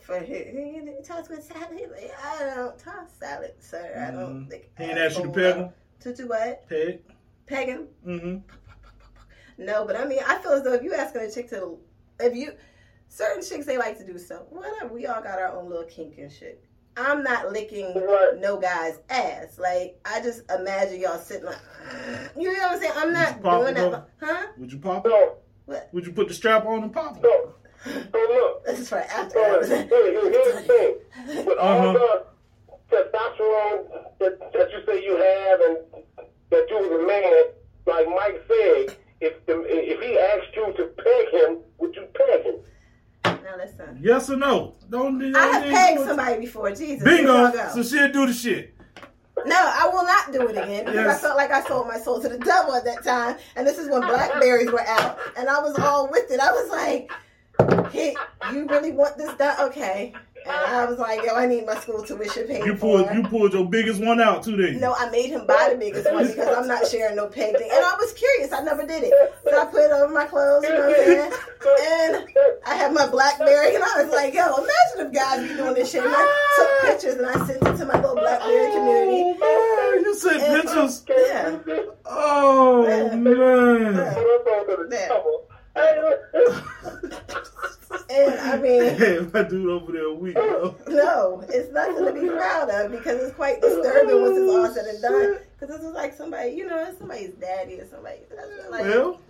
for 0.00 0.20
he, 0.20 0.34
he, 0.34 0.80
tossed 1.04 1.30
with 1.30 1.42
salad. 1.42 1.90
I 2.22 2.54
don't 2.54 2.78
toss 2.78 3.10
salad, 3.18 3.52
sir. 3.60 3.94
I 4.06 4.10
don't 4.10 4.46
Mhm. 4.46 4.50
think 4.50 4.70
He 4.76 4.84
ain't 4.84 4.98
asked 4.98 5.18
you 5.18 5.24
to 5.24 5.30
peg 5.30 5.54
him? 5.56 5.68
To 6.00 6.14
do 6.14 6.28
what? 6.28 6.68
Peg? 6.68 7.00
Peg 7.46 7.68
him? 7.68 7.88
Mm-hmm. 8.06 8.36
No, 9.58 9.84
but 9.84 9.96
I 9.96 10.04
mean, 10.04 10.20
I 10.26 10.38
feel 10.38 10.52
as 10.52 10.62
though 10.62 10.72
if 10.74 10.82
you 10.82 10.94
asking 10.94 11.22
a 11.22 11.30
chick 11.30 11.50
to, 11.50 11.78
if 12.20 12.34
you, 12.34 12.52
certain 13.08 13.42
chicks 13.42 13.66
they 13.66 13.76
like 13.76 13.98
to 13.98 14.06
do 14.06 14.16
stuff. 14.18 14.42
Whatever, 14.50 14.92
we 14.94 15.06
all 15.06 15.20
got 15.22 15.38
our 15.38 15.48
own 15.56 15.68
little 15.68 15.84
kink 15.84 16.16
and 16.18 16.30
shit. 16.30 16.62
I'm 16.96 17.22
not 17.22 17.52
licking 17.52 17.94
Right. 17.94 18.32
no 18.38 18.56
guy's 18.58 18.98
ass. 19.10 19.58
Like 19.58 20.00
I 20.04 20.20
just 20.20 20.42
imagine 20.50 21.00
y'all 21.00 21.18
sitting 21.18 21.44
like, 21.46 21.58
you 22.36 22.52
know 22.52 22.58
what 22.58 22.72
I'm 22.72 22.78
saying? 22.80 22.92
I'm 22.96 23.12
not 23.12 23.36
you 23.36 23.42
pop 23.42 23.60
doing 23.62 23.76
it, 23.76 23.90
that, 23.92 24.08
huh? 24.20 24.46
Would 24.58 24.72
you 24.72 24.78
pop 24.78 25.06
it? 25.06 25.10
so, 25.10 25.36
What? 25.66 25.88
Would 25.92 26.06
you 26.06 26.12
put 26.12 26.26
the 26.28 26.34
strap 26.34 26.66
on 26.66 26.82
and 26.82 26.92
pop 26.92 27.16
it? 27.18 27.22
so, 27.22 27.54
so 27.84 28.18
look. 28.18 28.64
This 28.66 28.80
is 28.80 28.88
for 28.88 28.98
after 28.98 29.30
So, 29.34 29.44
hours. 29.44 29.68
here- 29.68 29.86
here- 29.86 30.30
here's 30.30 30.54
the 30.54 30.62
thing. 30.62 31.46
With 31.46 31.58
all 31.58 31.96
Uh-huh. 31.96 32.22
the 32.90 32.96
testosterone 32.96 34.04
that, 34.18 34.52
that 34.52 34.70
you 34.72 34.78
say 34.86 35.02
you 35.04 35.16
have 35.16 35.60
and 35.60 36.04
that 36.50 36.66
you 36.68 36.76
was 36.78 37.00
a 37.00 37.06
man, 37.06 37.44
like 37.86 38.08
Mike 38.08 38.42
said, 38.48 38.96
if 39.20 39.34
if 39.46 40.00
he 40.00 40.18
asked 40.18 40.54
you 40.56 40.72
to 40.76 40.84
peg 41.02 41.28
him, 41.32 41.58
would 41.78 41.94
you 41.94 42.06
peg 42.14 42.42
him? 42.44 42.54
Now 43.24 43.56
listen, 43.56 43.98
Yes 44.00 44.30
or 44.30 44.36
no? 44.36 44.74
Don't. 44.88 45.18
don't 45.18 45.36
I 45.36 45.46
have 45.46 45.62
pegged 45.64 46.00
somebody 46.02 46.40
before. 46.40 46.70
Jesus, 46.72 47.02
Bingo. 47.02 47.50
So 47.74 47.82
she'll 47.82 48.12
do 48.12 48.26
the 48.26 48.32
shit. 48.32 48.74
No, 49.46 49.54
I 49.56 49.88
will 49.92 50.04
not 50.04 50.32
do 50.32 50.48
it 50.48 50.56
again 50.56 50.84
because 50.84 50.94
Yes. 50.94 51.18
I 51.18 51.20
felt 51.22 51.36
like 51.36 51.50
I 51.52 51.62
sold 51.62 51.86
my 51.86 51.98
soul 51.98 52.20
to 52.20 52.28
the 52.28 52.38
devil 52.38 52.74
at 52.74 52.84
that 52.84 53.04
time. 53.04 53.36
And 53.56 53.66
this 53.66 53.78
is 53.78 53.88
when 53.88 54.00
Blackberries 54.02 54.70
were 54.70 54.86
out, 54.86 55.18
and 55.36 55.48
I 55.48 55.60
was 55.60 55.78
all 55.78 56.08
with 56.10 56.30
it. 56.30 56.40
I 56.40 56.50
was 56.50 56.68
like, 56.70 57.92
"Hey, 57.92 58.16
you 58.52 58.66
really 58.66 58.90
want 58.92 59.16
this 59.16 59.32
done? 59.34 59.56
Okay." 59.68 60.12
And 60.46 60.76
I 60.76 60.84
was 60.84 60.98
like, 60.98 61.22
yo, 61.24 61.34
I 61.34 61.46
need 61.46 61.66
my 61.66 61.78
school 61.80 62.02
tuition 62.02 62.46
paid. 62.46 62.64
You 62.64 62.74
pulled 62.74 63.08
for. 63.08 63.14
you 63.14 63.22
pulled 63.22 63.52
your 63.52 63.66
biggest 63.66 64.02
one 64.02 64.20
out 64.20 64.42
too 64.42 64.56
then. 64.56 64.80
No, 64.80 64.94
I 64.94 65.10
made 65.10 65.26
him 65.30 65.46
buy 65.46 65.70
the 65.72 65.78
biggest 65.78 66.10
one 66.12 66.26
because 66.26 66.48
I'm 66.56 66.66
not 66.66 66.86
sharing 66.86 67.16
no 67.16 67.26
painting. 67.26 67.68
And 67.70 67.84
I 67.84 67.94
was 67.98 68.12
curious, 68.12 68.52
I 68.52 68.62
never 68.62 68.86
did 68.86 69.04
it. 69.04 69.12
but 69.44 69.54
I 69.54 69.64
put 69.66 69.84
it 69.84 69.92
over 69.92 70.12
my 70.12 70.24
clothes, 70.24 70.64
you 70.64 70.70
know 70.70 70.88
what 70.88 70.98
I'm 70.98 71.04
saying? 71.04 71.32
And 71.80 72.28
I 72.66 72.74
had 72.74 72.92
my 72.92 73.06
Blackberry 73.08 73.74
and 73.74 73.84
I 73.84 74.02
was 74.02 74.12
like, 74.12 74.34
yo, 74.34 74.46
imagine 74.56 75.06
if 75.06 75.12
guys 75.12 75.48
be 75.48 75.54
doing 75.56 75.74
this 75.74 75.90
shit. 75.90 76.04
And 76.04 76.14
I 76.14 76.54
took 76.56 76.90
pictures 76.90 77.14
and 77.14 77.26
I 77.26 77.46
sent 77.46 77.62
it 77.62 77.76
to 77.78 77.86
my 77.86 78.00
little 78.00 78.16
Blackberry 78.16 78.66
oh, 78.66 78.74
community. 78.74 79.38
Oh 79.42 79.92
man, 79.92 80.04
you 80.04 80.14
sent 80.14 80.42
and, 80.42 80.52
uh, 80.52 80.62
pictures. 80.62 81.04
Yeah. 81.08 81.58
Oh 82.06 82.86
man. 82.86 83.22
man. 83.22 83.94
man. 83.94 84.88
man 84.88 85.10
had 88.68 89.32
my 89.32 89.42
dude 89.42 89.68
over 89.70 89.92
there 89.92 90.06
a 90.06 90.14
week. 90.14 90.36
No, 90.36 91.44
it's 91.48 91.72
nothing 91.72 92.04
to 92.04 92.12
be 92.12 92.28
proud 92.28 92.68
of 92.70 92.90
because 92.92 93.22
it's 93.22 93.34
quite 93.34 93.60
disturbing 93.60 94.20
once 94.20 94.36
it's 94.38 94.50
all 94.50 94.74
said 94.74 94.86
and 94.86 95.02
done. 95.02 95.12
Oh, 95.14 95.38
because 95.58 95.76
this 95.76 95.84
is 95.86 95.94
like 95.94 96.14
somebody, 96.14 96.50
you 96.52 96.66
know, 96.66 96.84
it's 96.88 96.98
somebody's 96.98 97.30
daddy 97.34 97.80
or 97.80 97.86
somebody. 97.86 98.18
That's 98.34 98.70
like, 98.70 98.82
Well, 98.82 99.20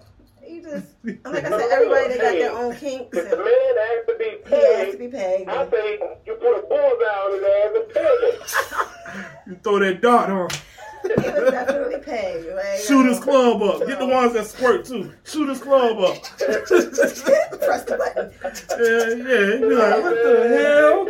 you 0.47 0.63
just, 0.63 0.87
like 1.05 1.45
I 1.45 1.51
said, 1.51 1.71
everybody 1.71 2.09
they 2.09 2.19
got 2.19 2.33
their 2.33 2.53
own 2.53 2.75
kinks 2.77 3.17
If 3.17 3.31
the 3.31 3.37
and 3.37 3.45
man 3.45 3.77
has 3.77 4.07
to 4.07 4.17
be 4.19 4.25
he 4.25 4.55
has 4.57 4.93
to 4.93 4.99
paid, 4.99 4.99
be 4.99 5.09
paid. 5.09 5.49
I 5.49 5.71
say 5.71 5.99
you 6.27 6.35
put 6.35 6.59
a 6.59 6.63
bullseye 6.63 7.19
on 7.25 7.33
his 7.35 7.45
ass 7.55 7.73
and 7.77 7.89
peg 7.95 8.19
him. 8.25 9.27
you 9.47 9.55
throw 9.63 9.79
that 9.81 10.01
dart 10.01 10.31
on. 10.31 10.49
He 10.51 10.55
was 10.55 10.61
definitely 11.07 11.99
paid. 12.01 12.55
Like, 12.55 12.81
Shooters 12.87 13.21
Club 13.21 13.63
up. 13.63 13.87
Get 13.87 13.99
the 13.99 14.07
ones 14.07 14.33
that 14.35 14.47
squirt 14.47 14.85
too. 14.85 15.13
Shooters 15.25 15.61
Club 15.61 15.99
up. 15.99 16.23
Press 16.39 17.85
the 17.85 17.97
button. 17.99 18.33
Yeah, 18.71 19.09
yeah. 19.33 19.55
You 19.55 19.69
be 19.69 19.75
like, 19.75 20.03
what 20.03 20.15
the 20.15 20.49
hell? 20.59 21.05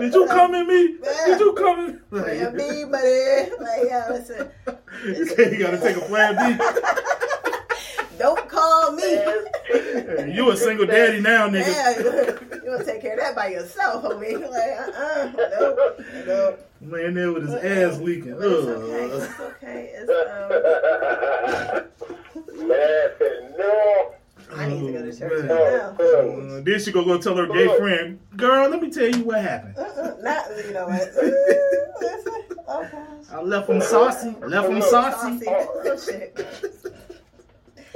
Did 0.00 0.14
you 0.14 0.26
come 0.26 0.54
at 0.54 0.66
me? 0.66 0.96
Did 1.26 1.40
you 1.40 1.52
come 1.52 1.80
at 1.90 2.10
Plan 2.10 2.56
me? 2.56 2.64
B, 2.64 2.84
buddy. 2.84 3.50
Like, 3.60 3.84
yeah, 3.86 4.06
listen. 4.10 4.50
You 5.04 5.58
gotta 5.58 5.78
take 5.78 5.96
a 5.96 6.00
plan 6.00 6.36
B. 6.36 6.64
Don't 8.20 8.48
call 8.50 8.92
me. 8.92 9.02
Hey, 9.02 10.32
You 10.36 10.50
a 10.50 10.56
single 10.56 10.84
daddy 10.84 11.20
now, 11.20 11.48
nigga. 11.48 11.66
Yeah, 11.66 11.98
you 12.62 12.70
want 12.70 12.80
to 12.80 12.84
take 12.84 13.00
care 13.00 13.14
of 13.14 13.20
that 13.20 13.34
by 13.34 13.48
yourself, 13.48 14.04
homie. 14.04 14.38
Like, 14.38 14.78
uh-uh. 14.78 15.32
Nope. 15.58 16.00
Nope. 16.26 16.70
Laying 16.82 17.14
there 17.14 17.32
with 17.32 17.44
his 17.48 17.54
ass 17.54 17.98
leaking. 18.00 18.34
But 18.34 18.42
it's 18.44 18.66
okay. 18.68 19.04
It's 19.06 19.40
okay. 19.40 19.90
It's, 19.94 20.10
um, 22.60 22.68
Man 22.68 23.10
said 23.18 23.54
no. 23.58 24.14
I 24.54 24.66
need 24.68 24.86
to 24.86 24.92
go 24.92 25.02
to 25.02 25.18
church 25.18 25.32
Oh, 25.48 25.96
right 25.96 25.98
now. 25.98 26.56
Uh, 26.56 26.60
then 26.62 26.78
she 26.80 26.92
gonna 26.92 27.06
go 27.06 27.16
tell 27.18 27.36
her 27.36 27.46
gay 27.46 27.74
friend, 27.78 28.18
girl, 28.36 28.68
let 28.68 28.82
me 28.82 28.90
tell 28.90 29.08
you 29.08 29.24
what 29.24 29.40
happened. 29.40 29.76
Uh-uh. 29.78 30.16
Not, 30.20 30.44
you 30.66 30.72
know 30.74 30.86
what? 30.86 31.08
Uh, 32.00 32.06
listen. 32.06 32.32
Okay. 32.68 32.98
I 33.32 33.42
left 33.42 33.68
him 33.68 33.80
saucy. 33.82 34.34
Left 34.46 34.68
him 34.70 34.80
saucy. 34.80 35.44
Saucy. 35.44 35.46
Oh, 35.48 35.98
shit. 35.98 36.38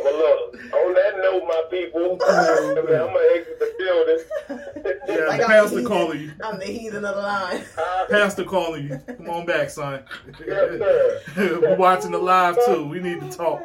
Well, 0.03 0.17
look, 0.19 0.55
on 0.75 0.95
that 0.95 1.17
note, 1.19 1.45
my 1.47 1.63
people, 1.71 2.13
I'm 2.29 2.75
gonna 2.75 3.19
exit 3.35 3.59
the 3.59 3.73
building. 3.79 4.21
Yeah, 5.09 5.27
Like 5.29 5.39
the 5.41 5.45
I'm 5.45 5.51
pastor 5.51 5.81
the 5.83 5.89
calling 5.89 6.21
you. 6.21 6.33
I'm 6.43 6.59
the 6.59 6.65
heathen 6.67 7.05
of 7.05 7.15
the 7.15 7.21
line. 7.23 7.63
Uh, 7.79 8.05
Pastor 8.11 8.45
calling 8.45 8.89
you. 8.89 8.99
Come 9.17 9.31
on 9.31 9.47
back, 9.47 9.71
son. 9.71 10.03
yes, 10.27 10.47
sir. 10.47 11.21
We're 11.63 11.77
watching 11.77 12.11
the 12.11 12.19
live 12.19 12.57
too. 12.67 12.87
We 12.89 13.01
need 13.01 13.21
to 13.21 13.31
talk. 13.31 13.63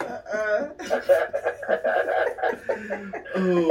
Uh-uh. 0.00 0.68
Oh 3.36 3.68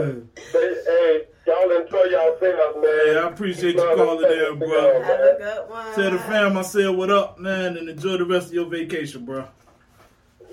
man. 0.00 0.28
Hey, 0.52 0.74
hey, 0.86 1.22
y'all 1.46 1.70
enjoy 1.70 2.04
yourselves, 2.04 2.76
man. 2.76 2.84
Hey, 3.04 3.16
I 3.22 3.28
appreciate 3.28 3.74
you 3.76 3.80
calling 3.80 4.30
in, 4.30 4.58
bro. 4.58 5.02
Have 5.02 5.20
a 5.20 5.36
good 5.38 5.70
one. 5.70 5.94
Tell 5.94 6.10
the 6.10 6.18
fam 6.18 6.56
I 6.56 6.62
said 6.62 6.88
what 6.88 7.10
up, 7.10 7.38
man, 7.38 7.76
and 7.76 7.88
enjoy 7.88 8.16
the 8.16 8.24
rest 8.24 8.48
of 8.48 8.54
your 8.54 8.66
vacation, 8.66 9.24
bro. 9.24 9.46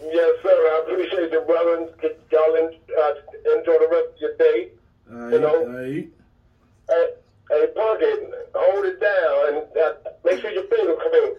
Yes, 0.04 0.36
sir. 0.42 0.50
I 0.50 0.84
appreciate 0.86 1.32
you, 1.32 1.42
brother. 1.42 1.88
Y'all 2.32 2.56
en- 2.56 2.80
uh, 2.98 3.14
enjoy 3.58 3.78
the 3.80 3.88
rest 3.92 4.08
of 4.16 4.20
your 4.22 4.36
day. 4.38 4.70
Alright, 5.12 5.42
know. 5.42 5.62
alright. 5.68 6.10
Hey, 6.90 7.10
hey 7.50 7.68
Punky, 7.76 8.06
hold 8.56 8.86
it 8.86 9.00
down 9.00 9.54
and 9.54 9.78
uh, 9.78 9.94
make 10.26 10.40
sure 10.42 10.52
your 10.52 10.64
fingers 10.64 10.98
clean. 11.12 11.36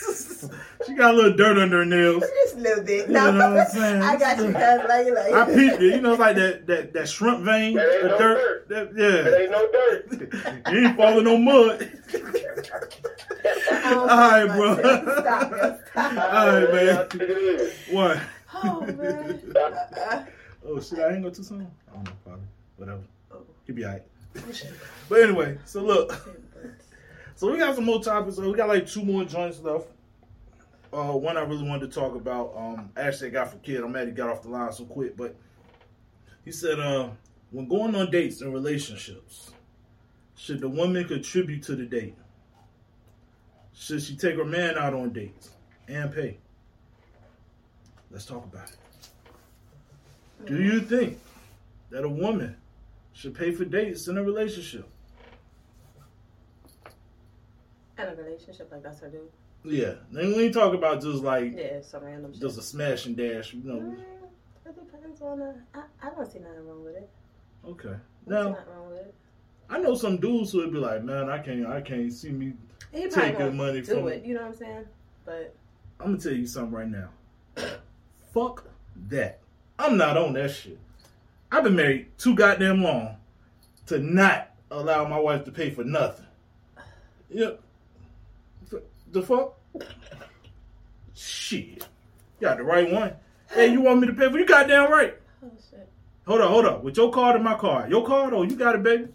She 0.86 0.94
got 0.94 1.12
a 1.12 1.16
little 1.16 1.36
dirt 1.36 1.58
under 1.58 1.78
her 1.80 1.84
nails. 1.84 2.22
Just 2.44 2.56
a 2.56 2.58
little 2.60 2.82
bit. 2.82 3.06
You 3.08 3.12
No, 3.12 3.30
know 3.30 3.50
what 3.50 3.60
I'm 3.60 3.66
saying? 3.68 4.02
I 4.02 4.16
got 4.16 4.38
you, 4.38 4.44
cuz. 4.44 4.54
Like, 4.54 5.06
like. 5.12 5.32
I 5.34 5.44
peeped 5.54 5.82
it. 5.82 5.94
You 5.94 6.00
know, 6.00 6.14
like 6.14 6.36
that 6.42 6.66
that 6.68 6.92
that 6.94 7.06
shrimp 7.08 7.40
vein, 7.44 7.74
That 7.74 7.86
ain't 7.92 8.02
the 8.04 8.08
no 8.08 8.18
dirt. 8.18 8.68
That, 8.70 8.94
There 8.94 9.32
yeah. 9.34 9.42
ain't 9.42 9.50
no 9.50 9.70
dirt. 9.70 10.72
you 10.72 10.86
ain't 10.86 10.96
falling 10.96 11.24
no 11.24 11.36
mud. 11.36 11.90
I 13.70 13.94
All 13.94 14.06
right, 14.06 14.46
bro. 14.46 14.74
Stop, 15.20 15.50
yo, 15.50 15.78
stop. 15.90 16.32
All 16.32 16.46
right, 16.48 16.72
man. 16.72 16.96
I'll 16.96 17.06
take 17.08 17.20
it 17.22 17.60
easy. 17.60 17.94
One. 17.94 18.20
Oh, 18.54 18.80
man. 18.80 19.52
Uh, 19.54 20.24
Oh 20.66 20.78
shit! 20.80 20.98
I 20.98 21.12
ain't 21.14 21.22
go 21.22 21.30
too 21.30 21.42
soon. 21.42 21.66
I 21.90 21.94
don't 21.94 22.04
know, 22.04 22.12
probably. 22.24 22.44
Whatever. 22.76 23.00
oh. 23.32 23.38
He'll 23.66 23.74
be 23.76 23.84
alright. 23.84 24.02
But 25.08 25.22
anyway, 25.22 25.58
so 25.64 25.82
look. 25.82 26.12
So 27.40 27.50
we 27.50 27.56
got 27.56 27.74
some 27.74 27.86
more 27.86 28.02
topics. 28.02 28.36
We 28.36 28.52
got 28.52 28.68
like 28.68 28.86
two 28.86 29.02
more 29.02 29.24
joints 29.24 29.60
left. 29.60 29.88
Uh, 30.92 31.12
one 31.12 31.38
I 31.38 31.40
really 31.40 31.66
wanted 31.66 31.90
to 31.90 31.98
talk 31.98 32.14
about. 32.14 32.52
Um, 32.54 32.90
actually, 32.98 33.28
I 33.28 33.30
got 33.30 33.50
for 33.50 33.56
kid. 33.60 33.82
I'm 33.82 33.92
mad 33.92 34.08
he 34.08 34.12
got 34.12 34.28
off 34.28 34.42
the 34.42 34.50
line 34.50 34.70
so 34.74 34.84
quick, 34.84 35.16
but 35.16 35.34
he 36.44 36.52
said, 36.52 36.78
uh, 36.78 37.08
when 37.50 37.66
going 37.66 37.96
on 37.96 38.10
dates 38.10 38.42
and 38.42 38.52
relationships, 38.52 39.52
should 40.36 40.60
the 40.60 40.68
woman 40.68 41.08
contribute 41.08 41.62
to 41.62 41.76
the 41.76 41.86
date? 41.86 42.14
Should 43.72 44.02
she 44.02 44.16
take 44.16 44.36
her 44.36 44.44
man 44.44 44.76
out 44.76 44.92
on 44.92 45.10
dates 45.10 45.48
and 45.88 46.12
pay? 46.12 46.36
Let's 48.10 48.26
talk 48.26 48.44
about 48.44 48.68
it. 48.68 50.46
Do 50.46 50.62
you 50.62 50.78
think 50.78 51.18
that 51.88 52.04
a 52.04 52.08
woman 52.10 52.56
should 53.14 53.34
pay 53.34 53.50
for 53.52 53.64
dates 53.64 54.08
in 54.08 54.18
a 54.18 54.22
relationship? 54.22 54.86
In 58.02 58.08
a 58.08 58.14
relationship, 58.22 58.68
like 58.72 58.82
that's 58.82 59.00
her 59.00 59.08
dude. 59.08 59.28
Yeah. 59.64 59.94
Then 60.10 60.28
we 60.36 60.44
ain't 60.44 60.54
talk 60.54 60.74
about 60.74 61.02
just 61.02 61.22
like 61.22 61.54
Yeah, 61.56 61.80
some 61.82 62.04
random 62.04 62.32
shit. 62.32 62.40
just 62.42 62.58
a 62.58 62.62
smash 62.62 63.06
and 63.06 63.16
dash, 63.16 63.52
you 63.54 63.62
know. 63.64 63.94
It 64.66 64.74
depends 64.74 65.20
on 65.20 65.38
the. 65.40 65.54
I, 65.74 65.82
I 66.02 66.10
don't 66.10 66.30
see 66.30 66.38
nothing 66.38 66.66
wrong 66.66 66.84
with 66.84 66.96
it. 66.96 67.10
Okay. 67.66 67.90
I 67.94 68.30
Now 68.30 68.44
wrong 68.74 68.90
with 68.90 69.00
it. 69.00 69.14
I 69.68 69.78
know 69.78 69.94
some 69.94 70.16
dudes 70.16 70.52
who 70.52 70.58
would 70.58 70.72
be 70.72 70.78
like, 70.78 71.04
man, 71.04 71.28
I 71.30 71.38
can't, 71.38 71.66
I 71.66 71.80
can't 71.80 72.12
see 72.12 72.30
me. 72.30 72.54
He 72.92 73.08
Taking 73.08 73.56
money 73.56 73.82
do 73.82 73.94
from- 73.94 74.08
it. 74.08 74.24
You 74.24 74.34
know 74.34 74.40
what 74.42 74.48
I'm 74.48 74.56
saying? 74.56 74.84
But 75.24 75.54
I'm 76.00 76.06
gonna 76.12 76.18
tell 76.18 76.32
you 76.32 76.46
something 76.46 76.72
right 76.72 76.88
now. 76.88 77.08
Fuck 78.32 78.64
that. 79.08 79.40
I'm 79.78 79.96
not 79.96 80.16
on 80.16 80.32
that 80.34 80.50
shit. 80.50 80.78
I've 81.52 81.64
been 81.64 81.76
married 81.76 82.06
too 82.18 82.34
goddamn 82.34 82.82
long 82.82 83.16
to 83.86 83.98
not 83.98 84.50
allow 84.70 85.06
my 85.08 85.18
wife 85.18 85.44
to 85.44 85.50
pay 85.52 85.70
for 85.70 85.84
nothing. 85.84 86.26
Yep. 87.28 87.60
The 89.10 89.22
fuck? 89.22 89.58
Shit. 91.14 91.86
You 92.38 92.46
got 92.46 92.58
the 92.58 92.64
right 92.64 92.90
one. 92.90 93.14
Hey, 93.50 93.72
you 93.72 93.80
want 93.80 94.00
me 94.00 94.06
to 94.06 94.12
pay 94.12 94.30
for 94.30 94.38
you 94.38 94.46
goddamn 94.46 94.90
right. 94.90 95.14
oh 95.44 95.50
shit. 95.70 95.88
Hold 96.26 96.40
on, 96.40 96.48
hold 96.48 96.66
on. 96.66 96.82
With 96.82 96.96
your 96.96 97.10
card 97.10 97.34
and 97.34 97.44
my 97.44 97.56
card. 97.56 97.90
Your 97.90 98.06
card? 98.06 98.32
Oh, 98.32 98.42
you 98.42 98.56
got 98.56 98.76
it, 98.76 98.82
baby. 98.82 99.08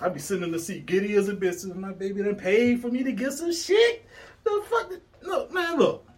I 0.00 0.08
be 0.08 0.18
sitting 0.18 0.42
in 0.42 0.50
the 0.50 0.58
seat 0.58 0.86
giddy 0.86 1.14
as 1.14 1.28
a 1.28 1.34
bitch. 1.34 1.62
and 1.64 1.76
My 1.76 1.92
baby 1.92 2.22
done 2.22 2.34
paid 2.34 2.80
for 2.80 2.88
me 2.88 3.04
to 3.04 3.12
get 3.12 3.32
some 3.32 3.52
shit. 3.52 4.04
The 4.44 4.62
fuck? 4.68 4.92
Look, 5.20 5.52
man, 5.52 5.78
look. 5.78 6.08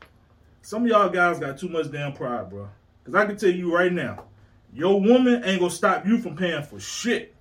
Some 0.62 0.84
of 0.84 0.88
y'all 0.88 1.11
guys 1.11 1.38
got 1.38 1.59
too 1.59 1.68
much 1.68 1.90
damn 1.90 2.14
pride, 2.14 2.49
bro. 2.49 2.68
Because 3.03 3.14
I 3.14 3.26
can 3.26 3.36
tell 3.36 3.51
you 3.51 3.74
right 3.74 3.92
now, 3.92 4.24
your 4.72 4.99
woman 4.99 5.45
ain't 5.45 5.61
gonna 5.61 5.70
stop 5.70 6.07
you 6.07 6.18
from 6.18 6.36
paying 6.36 6.62
for 6.62 6.80
shit. 6.80 7.34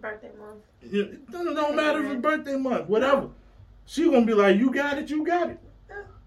Birthday 0.00 0.30
month. 0.38 0.64
It 0.82 1.30
don't, 1.30 1.54
don't 1.54 1.76
matter 1.76 2.02
if 2.02 2.12
it's 2.12 2.22
birthday 2.22 2.56
month, 2.56 2.88
whatever. 2.88 3.28
She 3.90 4.04
gonna 4.04 4.24
be 4.24 4.34
like, 4.34 4.56
you 4.56 4.70
got 4.70 4.98
it, 4.98 5.10
you 5.10 5.26
got 5.26 5.50
it. 5.50 5.58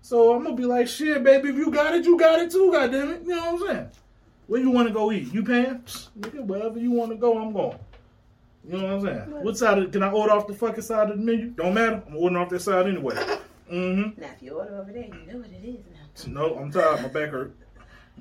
So 0.02 0.36
I'm 0.36 0.44
gonna 0.44 0.54
be 0.54 0.66
like, 0.66 0.86
shit, 0.86 1.24
baby, 1.24 1.48
if 1.48 1.56
you 1.56 1.72
got 1.72 1.96
it, 1.96 2.04
you 2.04 2.20
got 2.20 2.40
it 2.40 2.52
too, 2.52 2.70
goddamn 2.70 3.12
it. 3.12 3.22
You 3.22 3.38
know 3.38 3.54
what 3.54 3.62
I'm 3.62 3.76
saying? 3.76 3.90
Where 4.48 4.60
you 4.60 4.70
wanna 4.70 4.92
go 4.92 5.14
eat? 5.14 5.34
You 5.34 5.44
paying? 5.44 5.80
Psst, 5.80 6.10
Nigga, 6.20 6.44
wherever 6.44 6.78
you 6.78 6.92
wanna 6.92 7.16
go, 7.16 7.42
I'm 7.42 7.54
going. 7.54 7.80
You 8.68 8.78
know 8.78 8.98
what 8.98 9.10
I'm 9.10 9.28
saying? 9.30 9.44
What 9.46 9.58
side 9.58 9.78
of, 9.78 9.90
can 9.94 10.04
I 10.04 10.12
order 10.12 10.34
off 10.34 10.46
the 10.46 10.54
fucking 10.54 10.84
side 10.84 11.10
of 11.10 11.18
the 11.18 11.24
menu? 11.24 11.52
Don't 11.52 11.74
matter. 11.74 12.04
I'm 12.06 12.18
ordering 12.18 12.36
off 12.36 12.50
that 12.50 12.60
side 12.60 12.86
anyway. 12.86 13.16
Mm-hmm. 13.72 14.20
Now, 14.20 14.28
if 14.36 14.44
you 14.44 14.52
order 14.60 14.82
over 14.82 14.92
there, 14.92 15.06
you 15.06 15.32
know 15.32 15.38
what 15.38 15.48
it 15.48 15.66
is 15.66 15.86
now. 16.28 16.42
No, 16.42 16.58
I'm 16.58 16.70
tired. 16.70 17.02
My 17.02 17.08
back 17.08 17.30
hurt. 17.30 17.56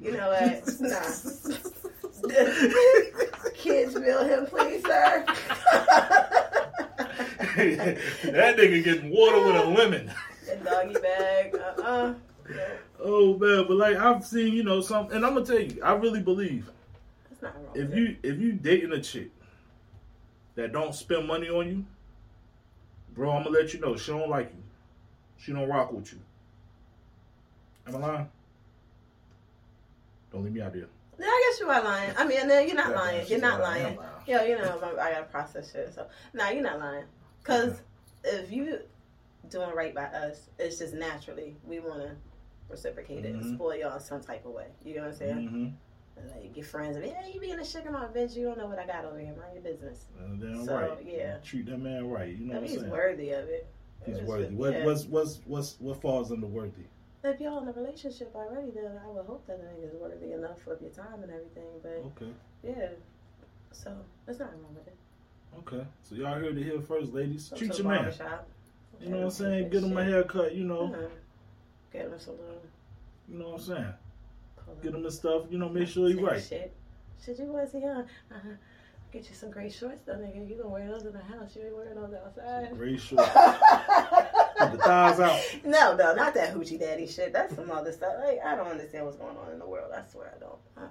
You 0.01 0.13
know 0.13 0.29
what? 0.29 0.71
Nah. 2.23 2.39
Kids 3.55 3.95
bill 3.95 4.25
him, 4.25 4.47
please, 4.47 4.85
sir. 4.85 5.27
that 7.57 8.57
nigga 8.57 8.85
getting 8.85 9.11
water 9.11 9.45
with 9.45 9.57
a 9.57 9.65
lemon. 9.65 10.13
doggy 10.65 10.95
bag. 10.95 11.55
Uh-uh. 11.55 12.15
No, 12.49 12.65
Oh 13.05 13.37
man, 13.39 13.67
but 13.67 13.77
like 13.77 13.97
I've 13.97 14.25
seen, 14.25 14.53
you 14.53 14.63
know, 14.63 14.81
some, 14.81 15.11
and 15.11 15.25
I'm 15.25 15.35
gonna 15.35 15.47
tell 15.47 15.59
you, 15.59 15.83
I 15.83 15.93
really 15.95 16.21
believe 16.21 16.71
that's 17.29 17.43
not 17.43 17.55
wrong. 17.57 17.75
if 17.75 17.95
you 17.95 18.17
if 18.23 18.39
you 18.39 18.53
dating 18.53 18.93
a 18.93 19.01
chick 19.01 19.31
that 20.55 20.73
don't 20.73 20.95
spend 20.95 21.27
money 21.27 21.49
on 21.49 21.69
you, 21.69 21.85
bro, 23.15 23.33
I'm 23.33 23.45
gonna 23.45 23.59
let 23.59 23.75
you 23.75 23.81
know 23.81 23.97
she 23.97 24.13
don't 24.13 24.31
like 24.31 24.53
you. 24.53 24.63
She 25.39 25.53
don't 25.53 25.69
rock 25.69 25.93
with 25.93 26.13
you. 26.13 26.21
Am 27.89 27.97
I 27.97 27.99
lying? 27.99 28.29
Don't 30.33 30.45
leave 30.45 30.53
me 30.53 30.61
out 30.61 30.73
there. 30.73 30.87
Yeah, 31.23 31.29
I 31.29 31.49
guess 31.51 31.61
you 31.61 31.71
are 31.71 31.83
lying. 31.85 32.13
I 32.17 32.27
mean, 32.27 32.49
no, 32.49 32.59
you're 32.59 32.75
not 32.75 32.91
Yeah, 32.91 32.97
lying. 33.01 33.27
You're 33.29 33.41
not 33.41 33.61
lying. 33.61 33.97
lying. 33.97 34.09
Yo, 34.27 34.43
you 34.45 34.59
know, 34.59 34.79
I, 35.01 35.13
gotta 35.13 35.25
process 35.25 35.73
shit. 35.73 35.95
So, 35.95 36.07
nah, 36.35 36.49
you're 36.51 36.63
not 36.63 36.79
lying. 36.81 37.05
Cause 37.45 37.81
if 38.25 38.51
you 38.53 38.79
doing 39.49 39.71
right 39.75 39.95
by 39.95 40.05
us, 40.05 40.49
it's 40.59 40.79
just 40.79 40.95
naturally 40.95 41.57
we 41.67 41.79
want 41.81 42.01
to 42.03 42.11
reciprocate 42.69 43.25
it 43.25 43.35
and 43.35 43.45
Mhm. 43.45 43.55
spoil 43.55 43.77
y'all 43.77 44.01
some 44.01 44.21
type 44.21 44.45
of 44.47 44.53
way. 44.53 44.67
You 44.85 44.97
know 44.97 45.01
what 45.03 45.09
I'm 45.11 45.15
saying? 45.17 45.49
Mm-hmm. 46.17 46.29
Like 46.41 46.57
your 46.57 46.65
friends, 46.65 46.97
be, 46.99 47.09
hey, 47.09 47.33
you 47.35 47.41
being 47.41 47.59
a 47.59 47.65
sugar 47.65 47.91
mom, 47.91 48.13
bitch. 48.13 48.37
You 48.37 48.45
don't 48.45 48.59
know 48.59 48.67
what 48.67 48.79
I 48.79 48.87
got 48.87 49.05
over 49.05 49.19
here. 49.19 49.35
Mind 49.35 49.55
your 49.55 49.63
business. 49.63 50.07
So, 50.65 50.75
right. 50.75 50.99
yeah. 51.05 51.39
Treat 51.39 51.67
that 51.67 51.79
man 51.79 52.09
right. 52.09 52.29
You 52.37 52.47
know 52.47 52.53
I 52.55 52.57
what 52.59 52.65
I'm 52.65 52.69
he's 52.71 52.81
saying? 52.81 52.91
worthy 52.93 53.31
of 53.31 53.49
it. 53.49 53.67
He's 54.07 54.21
worthy. 54.21 54.55
What, 54.55 54.73
yeah. 54.73 54.85
what's 54.85 55.05
what's 55.07 55.41
what's 55.47 55.77
what 55.81 56.01
falls 56.01 56.31
under 56.33 56.47
worthy? 56.47 56.85
If 57.25 57.41
y'all 57.41 57.63
in 57.63 57.69
a 57.69 57.73
relationship 57.73 58.33
already, 58.35 58.71
then 58.73 58.99
I 59.05 59.09
would 59.09 59.27
hope 59.27 59.47
that 59.47 59.61
the 59.61 59.67
nigga's 59.67 59.95
worthy 59.95 60.33
enough 60.33 60.67
of 60.67 60.81
your 60.81 60.91
time 60.91 61.23
and 61.23 61.31
everything. 61.31 61.69
But 61.83 62.03
Okay. 62.07 62.33
yeah, 62.65 62.89
so 63.71 63.97
there's 64.27 64.41
nothing 64.41 64.61
wrong 64.63 64.75
with 64.75 64.89
it. 64.89 64.97
Okay. 65.59 65.87
So 66.03 66.15
y'all 66.17 66.35
heard 66.35 66.57
it 66.59 66.65
here 66.65 66.81
first, 66.81 67.13
ladies. 67.13 67.49
Go 67.49 67.57
Treat 67.57 67.79
your 67.79 67.87
man. 67.87 68.13
You 69.01 69.09
know 69.11 69.17
what 69.19 69.25
I'm 69.25 69.31
saying? 69.31 69.69
Get 69.71 69.85
him 69.85 69.97
a 69.97 70.05
haircut. 70.05 70.55
You 70.55 70.65
know. 70.65 70.89
Mhm. 70.89 71.11
Get 71.93 72.07
him 72.07 72.19
some 72.19 72.39
little. 72.39 72.63
You 73.29 73.39
know 73.39 73.51
what 73.51 73.55
I'm 73.55 73.67
saying? 73.67 73.95
pull 74.57 74.75
Get 74.77 74.95
him 74.95 75.03
the 75.03 75.11
stuff. 75.11 75.47
You 75.51 75.59
know, 75.59 75.69
make 75.69 75.89
sure 75.89 76.09
he 76.09 76.15
Take 76.15 76.25
right. 76.25 76.43
Shit. 76.43 76.73
Shit, 77.25 77.39
you 77.39 77.53
to 77.53 77.67
see, 77.69 77.81
huh? 77.81 78.03
Uh-huh. 78.31 78.49
Get 79.13 79.29
you 79.29 79.35
some 79.35 79.51
gray 79.51 79.69
shorts, 79.69 80.01
though, 80.07 80.15
nigga. 80.15 80.49
You 80.49 80.57
gonna 80.57 80.71
wear 80.71 80.89
those 80.89 81.05
in 81.05 81.13
the 81.13 81.19
house. 81.19 81.55
You 81.55 81.65
ain't 81.67 81.77
wearing 81.77 81.95
those 81.97 82.15
outside. 82.15 82.71
Gray 82.77 82.97
shorts. 82.97 83.29
Put 83.29 84.73
the 84.73 84.79
thighs 84.79 85.21
out. 85.21 85.39
No, 85.65 85.95
no, 85.97 86.15
not 86.15 86.33
that 86.35 86.55
hoochie 86.55 86.79
daddy 86.81 87.07
shit. 87.07 87.33
That's 87.33 87.55
some 87.55 87.71
other 87.71 87.93
stuff. 87.93 88.15
Like, 88.25 88.39
I 88.45 88.55
don't 88.57 88.69
understand 88.69 89.05
what's 89.05 89.19
going 89.19 89.37
on 89.37 89.53
in 89.53 89.59
the 89.59 89.67
world. 89.67 89.93
I 89.95 90.03
swear 90.11 90.33
I 90.35 90.39
don't. 90.39 90.59
Uh, 90.79 90.89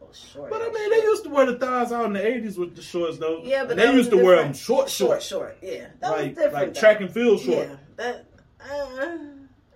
little 0.00 0.12
short. 0.14 0.50
But 0.50 0.60
I 0.60 0.68
mean, 0.68 0.90
they 0.90 0.96
used 1.02 1.24
to 1.24 1.30
wear 1.30 1.46
the 1.46 1.58
thighs 1.58 1.92
out 1.92 2.04
in 2.06 2.12
the 2.12 2.20
'80s 2.20 2.58
with 2.58 2.76
the 2.76 2.82
shorts, 2.82 3.16
though. 3.16 3.40
Yeah, 3.42 3.64
but 3.64 3.78
they 3.78 3.90
used 3.90 4.10
to 4.10 4.16
was 4.16 4.24
wear 4.26 4.42
them 4.42 4.52
short, 4.52 4.90
short, 4.90 5.22
short, 5.22 5.52
short. 5.54 5.58
Yeah, 5.62 5.86
that 6.00 6.10
like 6.10 6.18
was 6.20 6.28
different. 6.36 6.52
like 6.52 6.74
though. 6.74 6.80
track 6.80 7.00
and 7.00 7.10
field 7.10 7.40
short. 7.40 7.68
Yeah, 7.68 7.76
that. 7.96 8.24
Uh, 8.60 9.16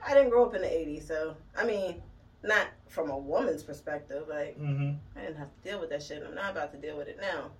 I 0.06 0.14
didn't 0.14 0.28
grow 0.30 0.44
up 0.44 0.54
in 0.54 0.60
the 0.60 0.68
'80s, 0.68 1.06
so 1.08 1.34
I 1.56 1.64
mean, 1.64 2.02
not 2.42 2.66
from 2.88 3.08
a 3.10 3.16
woman's 3.16 3.62
perspective. 3.62 4.24
Like, 4.28 4.56
hmm 4.58 4.92
I 5.16 5.20
didn't 5.22 5.36
have 5.36 5.48
to 5.62 5.68
deal 5.68 5.80
with 5.80 5.88
that 5.90 6.02
shit. 6.02 6.22
I'm 6.26 6.34
not 6.34 6.50
about 6.50 6.72
to 6.72 6.78
deal 6.78 6.96
with 6.98 7.08
it 7.08 7.18
now. 7.20 7.50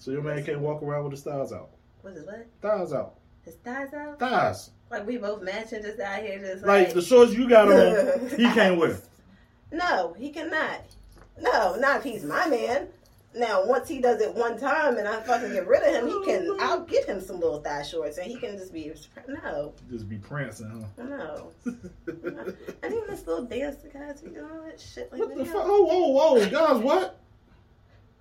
So 0.00 0.10
your 0.10 0.22
man 0.22 0.42
can't 0.44 0.60
walk 0.60 0.82
around 0.82 1.04
with 1.04 1.12
his 1.12 1.22
thighs 1.22 1.52
out. 1.52 1.68
What's 2.00 2.16
his 2.16 2.26
what? 2.26 2.46
Thighs 2.62 2.92
out. 2.94 3.16
His 3.42 3.54
thighs 3.56 3.92
out? 3.92 4.18
Thighs. 4.18 4.70
Like 4.90 5.06
we 5.06 5.18
both 5.18 5.42
matching, 5.42 5.82
just 5.82 6.00
out 6.00 6.22
here, 6.22 6.38
just 6.38 6.64
Like 6.64 6.86
like. 6.86 6.94
the 6.94 7.02
shorts 7.02 7.32
you 7.34 7.48
got 7.48 7.70
on, 7.70 8.28
he 8.36 8.44
can't 8.44 8.78
wear. 8.78 8.96
No, 9.70 10.14
he 10.18 10.30
cannot. 10.30 10.80
No, 11.38 11.76
not 11.76 11.98
if 11.98 12.02
he's 12.04 12.24
my 12.24 12.48
man. 12.48 12.88
Now, 13.34 13.64
once 13.64 13.88
he 13.88 14.00
does 14.00 14.20
it 14.20 14.34
one 14.34 14.58
time 14.58 14.96
and 14.96 15.06
I 15.06 15.20
fucking 15.20 15.52
get 15.52 15.68
rid 15.68 15.82
of 15.82 15.94
him, 16.02 16.08
he 16.08 16.24
can. 16.24 16.56
I'll 16.60 16.80
get 16.80 17.06
him 17.06 17.20
some 17.20 17.38
little 17.38 17.60
thigh 17.60 17.82
shorts 17.82 18.16
and 18.18 18.26
he 18.26 18.36
can 18.36 18.56
just 18.56 18.72
be. 18.72 18.90
No, 19.28 19.72
Just 19.90 20.08
be 20.08 20.16
prancing, 20.16 20.86
huh? 20.98 21.04
no. 21.04 21.52
And 22.82 22.94
even 22.94 23.06
this 23.06 23.26
little 23.26 23.44
dance 23.44 23.76
the 23.82 23.88
guys 23.90 24.22
be 24.22 24.30
doing 24.30 24.50
all 24.50 24.62
that 24.64 24.80
shit. 24.80 25.12
Like, 25.12 25.20
that. 25.20 25.28
what 25.28 25.36
the 25.38 25.44
fuck? 25.44 25.62
Oh, 25.64 25.84
whoa, 25.84 26.08
whoa, 26.40 26.48
guys, 26.50 26.82
what? 26.82 27.20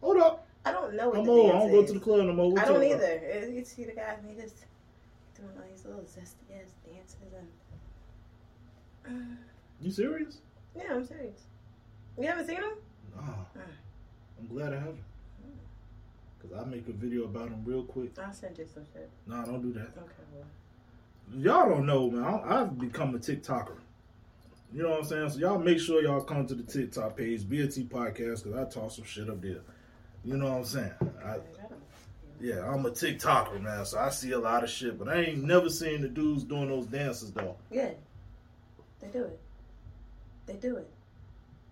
Hold 0.02 0.18
up. 0.18 0.46
I 0.66 0.72
don't 0.72 0.96
know 0.96 1.10
what 1.10 1.20
I'm 1.20 1.30
old. 1.30 1.52
I 1.52 1.60
don't 1.60 1.72
go 1.72 1.86
to 1.86 1.94
the 1.94 2.00
club 2.00 2.26
no 2.26 2.34
more. 2.34 2.52
What 2.52 2.62
I 2.62 2.66
don't 2.66 2.84
either. 2.84 3.50
You 3.52 3.64
see 3.64 3.86
the 3.86 3.94
guys, 3.94 4.18
they 4.24 4.42
just 4.42 4.66
doing 5.36 5.50
all 5.56 5.64
these 5.70 5.86
little 5.86 6.02
zesty 6.02 6.60
ass 6.60 6.72
dances 6.86 7.34
and. 9.08 9.38
You 9.82 9.92
serious? 9.92 10.40
Yeah, 10.76 10.96
I'm 10.96 11.06
serious. 11.06 11.42
You 12.18 12.28
haven't 12.28 12.48
seen 12.48 12.60
them? 12.60 12.74
Nah. 13.16 13.22
Mm. 13.22 13.62
I'm 14.40 14.48
glad 14.48 14.74
I 14.74 14.80
haven't. 14.80 15.04
Cause 16.42 16.52
I 16.58 16.64
make 16.66 16.88
a 16.88 16.94
video 16.94 17.26
about 17.26 17.50
him 17.50 17.64
real 17.66 17.84
quick. 17.84 18.12
I'll 18.18 18.32
send 18.32 18.58
you 18.58 18.66
some 18.74 18.86
shit. 18.94 19.10
Nah, 19.28 19.44
don't 19.44 19.62
do 19.62 19.74
that. 19.74 19.90
Okay, 19.98 20.24
well. 20.34 20.46
Y'all 21.38 21.70
don't 21.70 21.86
know, 21.86 22.10
man. 22.10 22.42
I've 22.46 22.80
become 22.80 23.14
a 23.16 23.18
TikToker. 23.18 23.78
You 24.74 24.84
know 24.84 24.92
what 24.92 25.00
I'm 25.00 25.06
saying? 25.06 25.30
So 25.32 25.40
y'all 25.40 25.60
make 25.60 25.80
sure 25.80 26.02
y'all 26.02 26.22
come 26.22 26.46
to 26.48 26.56
the 26.56 26.64
TikTok 26.64 27.18
page, 27.18 27.50
BAT 27.50 27.76
Podcast, 27.90 28.44
because 28.44 28.56
I 28.56 28.66
toss 28.66 28.96
some 28.96 29.06
shit 29.06 29.30
up 29.30 29.42
there. 29.42 29.62
You 30.26 30.38
know 30.38 30.50
what 30.50 30.58
I'm 30.58 30.66
saying? 30.66 30.92
I, 31.26 31.38
yeah, 32.42 32.70
I'm 32.72 32.86
a 32.86 32.90
TikToker, 32.92 33.62
man. 33.62 33.86
So 33.86 34.00
I 34.00 34.10
see 34.10 34.32
a 34.32 34.40
lot 34.40 34.64
of 34.64 34.70
shit, 34.70 34.98
but 35.00 35.08
I 35.10 35.22
ain't 35.22 35.44
never 35.44 35.70
seen 35.70 36.02
the 36.02 36.08
dudes 36.10 36.44
doing 36.44 36.68
those 36.70 36.86
dances 36.88 37.32
though. 37.32 37.56
Yeah, 37.72 37.92
they 39.00 39.08
do 39.08 39.24
it. 39.24 39.40
They 40.46 40.54
do 40.56 40.78
it. 40.78 40.90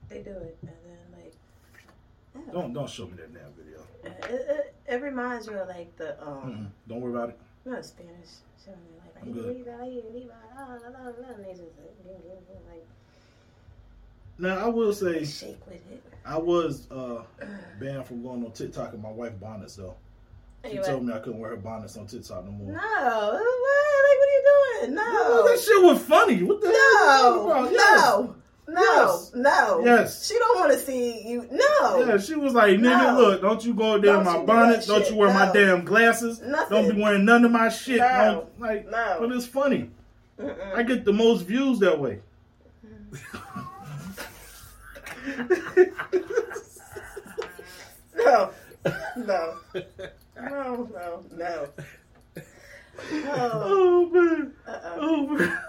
They 0.09 0.19
do 0.19 0.31
it, 0.31 0.57
and 0.61 0.71
then 0.85 1.21
like, 1.21 1.33
yeah. 2.35 2.53
Don't 2.53 2.73
don't 2.73 2.89
show 2.89 3.05
me 3.05 3.13
that 3.17 3.33
damn 3.33 3.51
video. 3.53 3.79
It, 4.03 4.41
it, 4.49 4.75
it 4.87 5.01
reminds 5.01 5.47
you 5.47 5.53
of 5.53 5.67
like 5.67 5.95
the 5.97 6.21
um, 6.25 6.37
Mm-mm. 6.43 6.67
Don't 6.87 7.01
worry 7.01 7.13
about 7.13 7.29
it. 7.29 7.39
not 7.65 7.85
Spanish. 7.85 8.11
Showing 8.63 8.77
you 8.89 8.99
like, 9.03 9.21
I'm 9.21 9.33
good. 9.33 9.57
"Viva, 9.57 10.11
viva, 10.13 10.33
ah, 10.57 10.77
la, 10.81 10.89
la, 10.89 11.05
la," 11.09 11.33
and 11.35 11.43
they 11.45 11.51
just 11.51 11.61
like, 11.61 12.85
Now 14.39 14.57
I 14.57 14.67
will 14.67 14.93
say 14.93 15.23
shake 15.25 15.65
with 15.67 15.75
it. 15.91 16.03
I 16.25 16.37
was 16.37 16.89
uh, 16.91 17.23
banned 17.79 18.05
from 18.05 18.21
going 18.21 18.43
on 18.45 18.51
TikTok 18.51 18.93
and 18.93 19.01
my 19.01 19.09
wife 19.11 19.39
bonnets 19.39 19.75
though. 19.75 19.95
She 20.65 20.71
Anyway. 20.71 20.85
told 20.87 21.05
me 21.05 21.13
I 21.13 21.19
couldn't 21.19 21.39
wear 21.39 21.51
her 21.51 21.57
bonnets 21.57 21.95
on 21.97 22.07
TikTok 22.07 22.43
no 22.45 22.51
more. 22.51 22.71
No, 22.73 22.73
what? 22.73 23.33
Like, 23.33 23.41
what 23.41 24.27
are 24.27 24.33
you 24.33 24.81
doing? 24.81 24.95
No, 24.95 25.47
that 25.47 25.59
shit 25.59 25.83
was 25.83 26.01
funny. 26.03 26.43
What 26.43 26.59
the 26.61 26.67
no, 26.67 27.47
talking 27.47 27.75
about? 27.75 28.23
no, 28.27 28.35
no, 28.67 28.81
Yes. 28.81 29.31
no. 29.33 29.81
Yes. 29.85 30.27
She 30.27 30.37
don't 30.37 30.59
want 30.59 30.73
to 30.73 30.79
see 30.79 31.25
you. 31.27 31.47
No. 31.51 32.05
Yeah, 32.05 32.17
she 32.17 32.35
was 32.35 32.53
like, 32.53 32.77
nigga, 32.77 33.13
No. 33.13 33.17
look, 33.21 33.41
don't 33.41 33.63
you 33.65 33.73
go 33.73 33.97
there 33.97 34.17
in 34.17 34.25
my 34.25 34.39
bonnet. 34.43 34.85
Don't 34.85 35.03
shit. 35.03 35.11
you 35.11 35.17
wear 35.17 35.33
my 35.33 35.51
damn 35.53 35.85
glasses. 35.85 36.41
Nothing. 36.41 36.69
Don't 36.85 36.95
be 36.95 37.01
wearing 37.01 37.23
none 37.23 37.45
of 37.45 37.51
my 37.51 37.69
shit. 37.69 37.99
No. 37.99 38.47
Like, 38.59 38.89
No. 38.89 39.17
but 39.21 39.31
it's 39.31 39.45
funny. 39.45 39.89
Mm-mm. 40.37 40.73
I 40.75 40.83
get 40.83 41.05
the 41.05 41.13
most 41.13 41.43
views 41.43 41.79
that 41.79 41.97
way. 41.97 42.19
No, 48.17 48.51
no, 49.15 49.57
no, 50.35 50.89
no, 50.91 51.23
no. 51.31 51.69
Oh, 53.13 53.51
oh 53.63 54.09
man. 54.09 54.53
uh-uh. 54.67 54.97
Oh 54.99 55.27
man. 55.27 55.59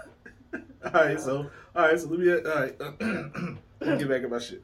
all 0.85 0.91
right, 0.91 1.19
so 1.19 1.49
all 1.75 1.83
right, 1.83 1.99
so 1.99 2.07
let 2.07 2.19
me 2.19 2.31
all 2.31 2.41
right. 2.41 2.79
let 3.79 3.89
me 3.91 3.97
get 3.97 4.09
back 4.09 4.23
at 4.23 4.29
my 4.29 4.39
shit. 4.39 4.63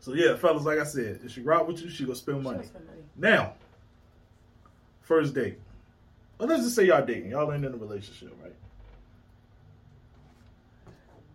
So 0.00 0.12
yeah, 0.12 0.36
fellas, 0.36 0.64
like 0.64 0.78
I 0.78 0.84
said, 0.84 1.20
if 1.24 1.32
she 1.32 1.40
rock 1.40 1.66
with 1.66 1.82
you, 1.82 1.90
she 1.90 2.04
gonna 2.04 2.16
spend 2.16 2.42
money. 2.42 2.58
Show 2.58 2.72
some 2.72 2.86
money. 2.86 3.02
Now, 3.16 3.54
first 5.02 5.34
date. 5.34 5.58
Well, 6.38 6.48
let's 6.48 6.62
just 6.62 6.76
say 6.76 6.84
y'all 6.84 7.04
dating. 7.04 7.30
Y'all 7.30 7.52
ain't 7.52 7.64
in 7.64 7.72
a 7.72 7.76
relationship, 7.76 8.36
right? 8.42 8.54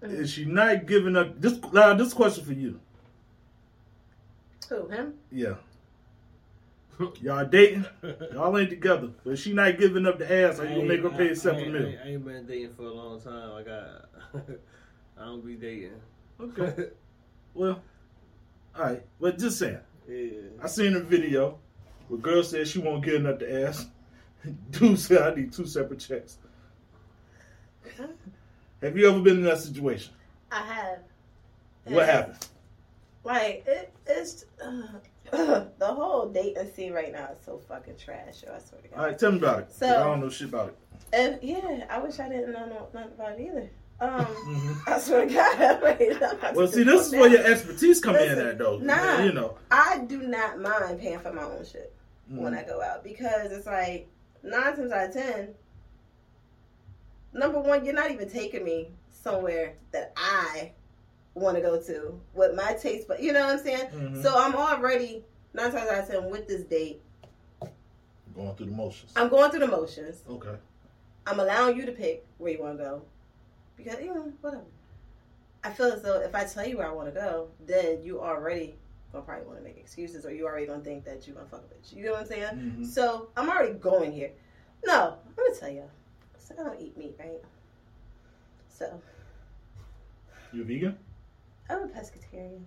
Is 0.04 0.32
she 0.32 0.46
not 0.46 0.86
giving 0.86 1.16
up? 1.16 1.40
This 1.40 1.60
now, 1.72 1.94
this 1.94 2.14
question 2.14 2.44
for 2.44 2.54
you. 2.54 2.80
Who 4.70 4.88
him? 4.90 5.14
Yeah. 5.32 5.56
Y'all 7.22 7.46
dating. 7.46 7.86
Y'all 8.34 8.58
ain't 8.58 8.70
together. 8.70 9.10
But 9.26 9.40
she 9.40 9.54
not 9.54 9.78
giving 9.78 10.06
up 10.06 10.20
the 10.20 10.32
ass. 10.32 10.60
Are 10.60 10.66
you 10.66 10.76
gonna 10.76 10.88
make 10.88 11.02
her 11.02 11.10
pay 11.10 11.30
a 11.30 11.32
I, 11.32 11.34
separate 11.34 11.68
I, 11.68 11.72
meal? 11.72 11.96
I, 12.04 12.08
I 12.08 12.12
ain't 12.12 12.26
been 12.26 12.46
dating 12.46 12.74
for 12.74 12.84
a 12.84 12.94
long 12.94 13.20
time. 13.22 13.54
I 13.54 13.64
got. 13.64 14.10
I 15.20 15.26
don't 15.26 15.46
be 15.46 15.56
dating. 15.56 16.02
Okay. 16.40 16.90
Well, 17.56 17.84
all 18.76 18.84
right. 18.84 19.04
But 19.22 19.38
just 19.38 19.60
saying. 19.60 19.78
yeah. 20.10 20.26
I 20.60 20.66
seen 20.66 20.96
a 20.96 21.02
video 21.02 21.60
where 22.08 22.20
girl 22.20 22.42
said 22.42 22.68
she 22.68 22.80
won't 22.80 23.06
get 23.06 23.14
enough 23.14 23.38
the 23.38 23.68
ass. 23.68 23.86
Dude 24.72 24.98
said 24.98 25.22
I 25.22 25.36
need 25.36 25.54
two 25.54 25.68
separate 25.68 26.00
checks. 26.00 26.40
Have 28.84 28.98
you 28.98 29.10
ever 29.10 29.20
been 29.20 29.38
in 29.38 29.44
that 29.44 29.60
situation? 29.60 30.14
I 30.52 30.62
have. 30.62 31.00
What 31.86 32.06
happened? 32.06 32.48
Like 33.24 33.64
it, 33.66 33.94
it's 34.06 34.44
uh, 34.62 34.82
the 35.32 35.70
whole 35.82 36.28
dating 36.30 36.70
scene 36.74 36.92
right 36.92 37.12
now 37.14 37.30
is 37.32 37.40
so 37.46 37.58
fucking 37.70 37.96
trash. 37.98 38.44
Yo, 38.46 38.54
I 38.54 38.60
swear 38.60 38.82
to 38.82 38.88
God. 38.90 39.00
All 39.00 39.06
right, 39.06 39.18
tell 39.18 39.32
me 39.32 39.38
about 39.38 39.60
it. 39.60 39.72
So- 39.74 39.88
I 39.88 40.04
don't 40.04 40.20
know 40.20 40.30
shit 40.30 40.50
about 40.50 40.70
it. 40.70 40.78
And 41.14 41.40
yeah, 41.42 41.86
I 41.90 42.00
wish 42.00 42.20
I 42.20 42.28
didn't 42.28 42.52
know 42.52 42.66
no, 42.66 42.88
nothing 42.94 43.14
about 43.14 43.40
it 43.40 43.42
either. 43.42 43.70
Um, 44.02 44.26
Mhm. 44.26 44.88
I 44.88 45.00
swear 45.00 45.26
to 45.28 45.34
God. 45.34 45.82
Wait, 46.00 46.56
Well, 46.56 46.68
see, 46.68 46.84
this 46.84 47.08
is 47.08 47.14
where 47.14 47.30
your 47.30 47.46
expertise 47.46 48.02
come 48.02 48.16
in 48.18 48.38
at, 48.40 48.58
though. 48.58 48.80
nah. 48.80 49.20
You 49.24 49.32
know. 49.32 49.58
I 49.72 50.00
do 50.00 50.24
not 50.24 50.60
mind 50.60 51.00
paying 51.00 51.20
for 51.20 51.32
my 51.32 51.44
own 51.44 51.64
shit 51.64 51.94
when 52.28 52.54
Mhm. 52.54 52.58
I 52.60 52.64
go 52.64 52.82
out 52.82 53.04
because 53.04 53.52
it's 53.54 53.66
like 53.68 54.10
nine 54.44 54.76
times 54.76 54.92
out 54.92 55.08
of 55.10 55.14
ten. 55.14 55.50
Number 57.34 57.60
one, 57.60 57.84
you're 57.86 57.94
not 57.96 58.12
even 58.12 58.30
taking 58.30 58.64
me 58.64 58.92
somewhere 59.12 59.74
that 59.92 60.14
I 60.16 60.72
want 61.34 61.56
to 61.58 61.62
go 61.62 61.82
to 61.82 62.20
with 62.34 62.56
my 62.56 62.74
taste, 62.74 63.08
but 63.08 63.22
you 63.22 63.34
know 63.34 63.46
what 63.48 63.58
I'm 63.58 63.64
saying. 63.64 63.88
Mhm. 63.90 64.22
So 64.22 64.34
I'm 64.38 64.56
already 64.56 65.26
nine 65.54 65.72
times 65.72 65.90
out 65.90 66.04
of 66.04 66.08
ten 66.08 66.30
with 66.30 66.48
this 66.48 66.64
date. 66.64 67.02
Going 68.36 68.56
through 68.56 68.68
the 68.68 68.72
motions. 68.72 69.12
I'm 69.16 69.30
going 69.30 69.52
through 69.52 69.62
the 69.62 69.68
motions. 69.68 70.24
Okay. 70.30 70.56
I'm 71.26 71.40
allowing 71.40 71.78
you 71.78 71.86
to 71.86 71.92
pick 71.92 72.26
where 72.38 72.52
you 72.52 72.62
want 72.62 72.78
to 72.78 72.84
go 72.84 73.02
because 73.78 74.00
you 74.00 74.14
know 74.14 74.32
whatever. 74.42 74.64
I 75.64 75.72
feel 75.72 75.86
as 75.88 76.02
though 76.02 76.20
if 76.20 76.36
I 76.36 76.46
tell 76.46 76.68
you 76.68 76.78
where 76.78 76.88
I 76.88 76.92
want 76.92 77.14
to 77.14 77.20
go, 77.20 77.50
then 77.66 78.04
you 78.04 78.20
already 78.22 78.76
gonna 79.12 79.24
probably 79.24 79.46
want 79.46 79.60
to 79.60 79.64
make 79.64 79.78
excuses, 79.78 80.26
or 80.26 80.32
you 80.34 80.46
already 80.46 80.66
gonna 80.66 80.84
think 80.84 81.06
that 81.06 81.28
you 81.28 81.34
gonna 81.34 81.46
fuck 81.46 81.62
a 81.64 81.74
bitch. 81.74 81.96
You 81.96 82.06
know 82.06 82.12
what 82.14 82.22
I'm 82.22 82.28
saying? 82.28 82.44
Mhm. 82.80 82.86
So 82.88 83.30
I'm 83.38 83.50
already 83.50 83.74
going 83.74 84.12
here. 84.12 84.32
No, 84.86 85.18
I'm 85.26 85.34
gonna 85.36 85.56
tell 85.56 85.70
you. 85.70 85.90
So 86.56 86.62
I 86.62 86.66
don't 86.66 86.80
eat 86.82 86.98
meat, 86.98 87.16
right? 87.20 87.42
So 88.70 89.02
You 90.52 90.62
a 90.62 90.66
vegan? 90.66 90.98
I'm 91.70 91.84
a 91.84 91.88
pescatarian. 91.88 92.62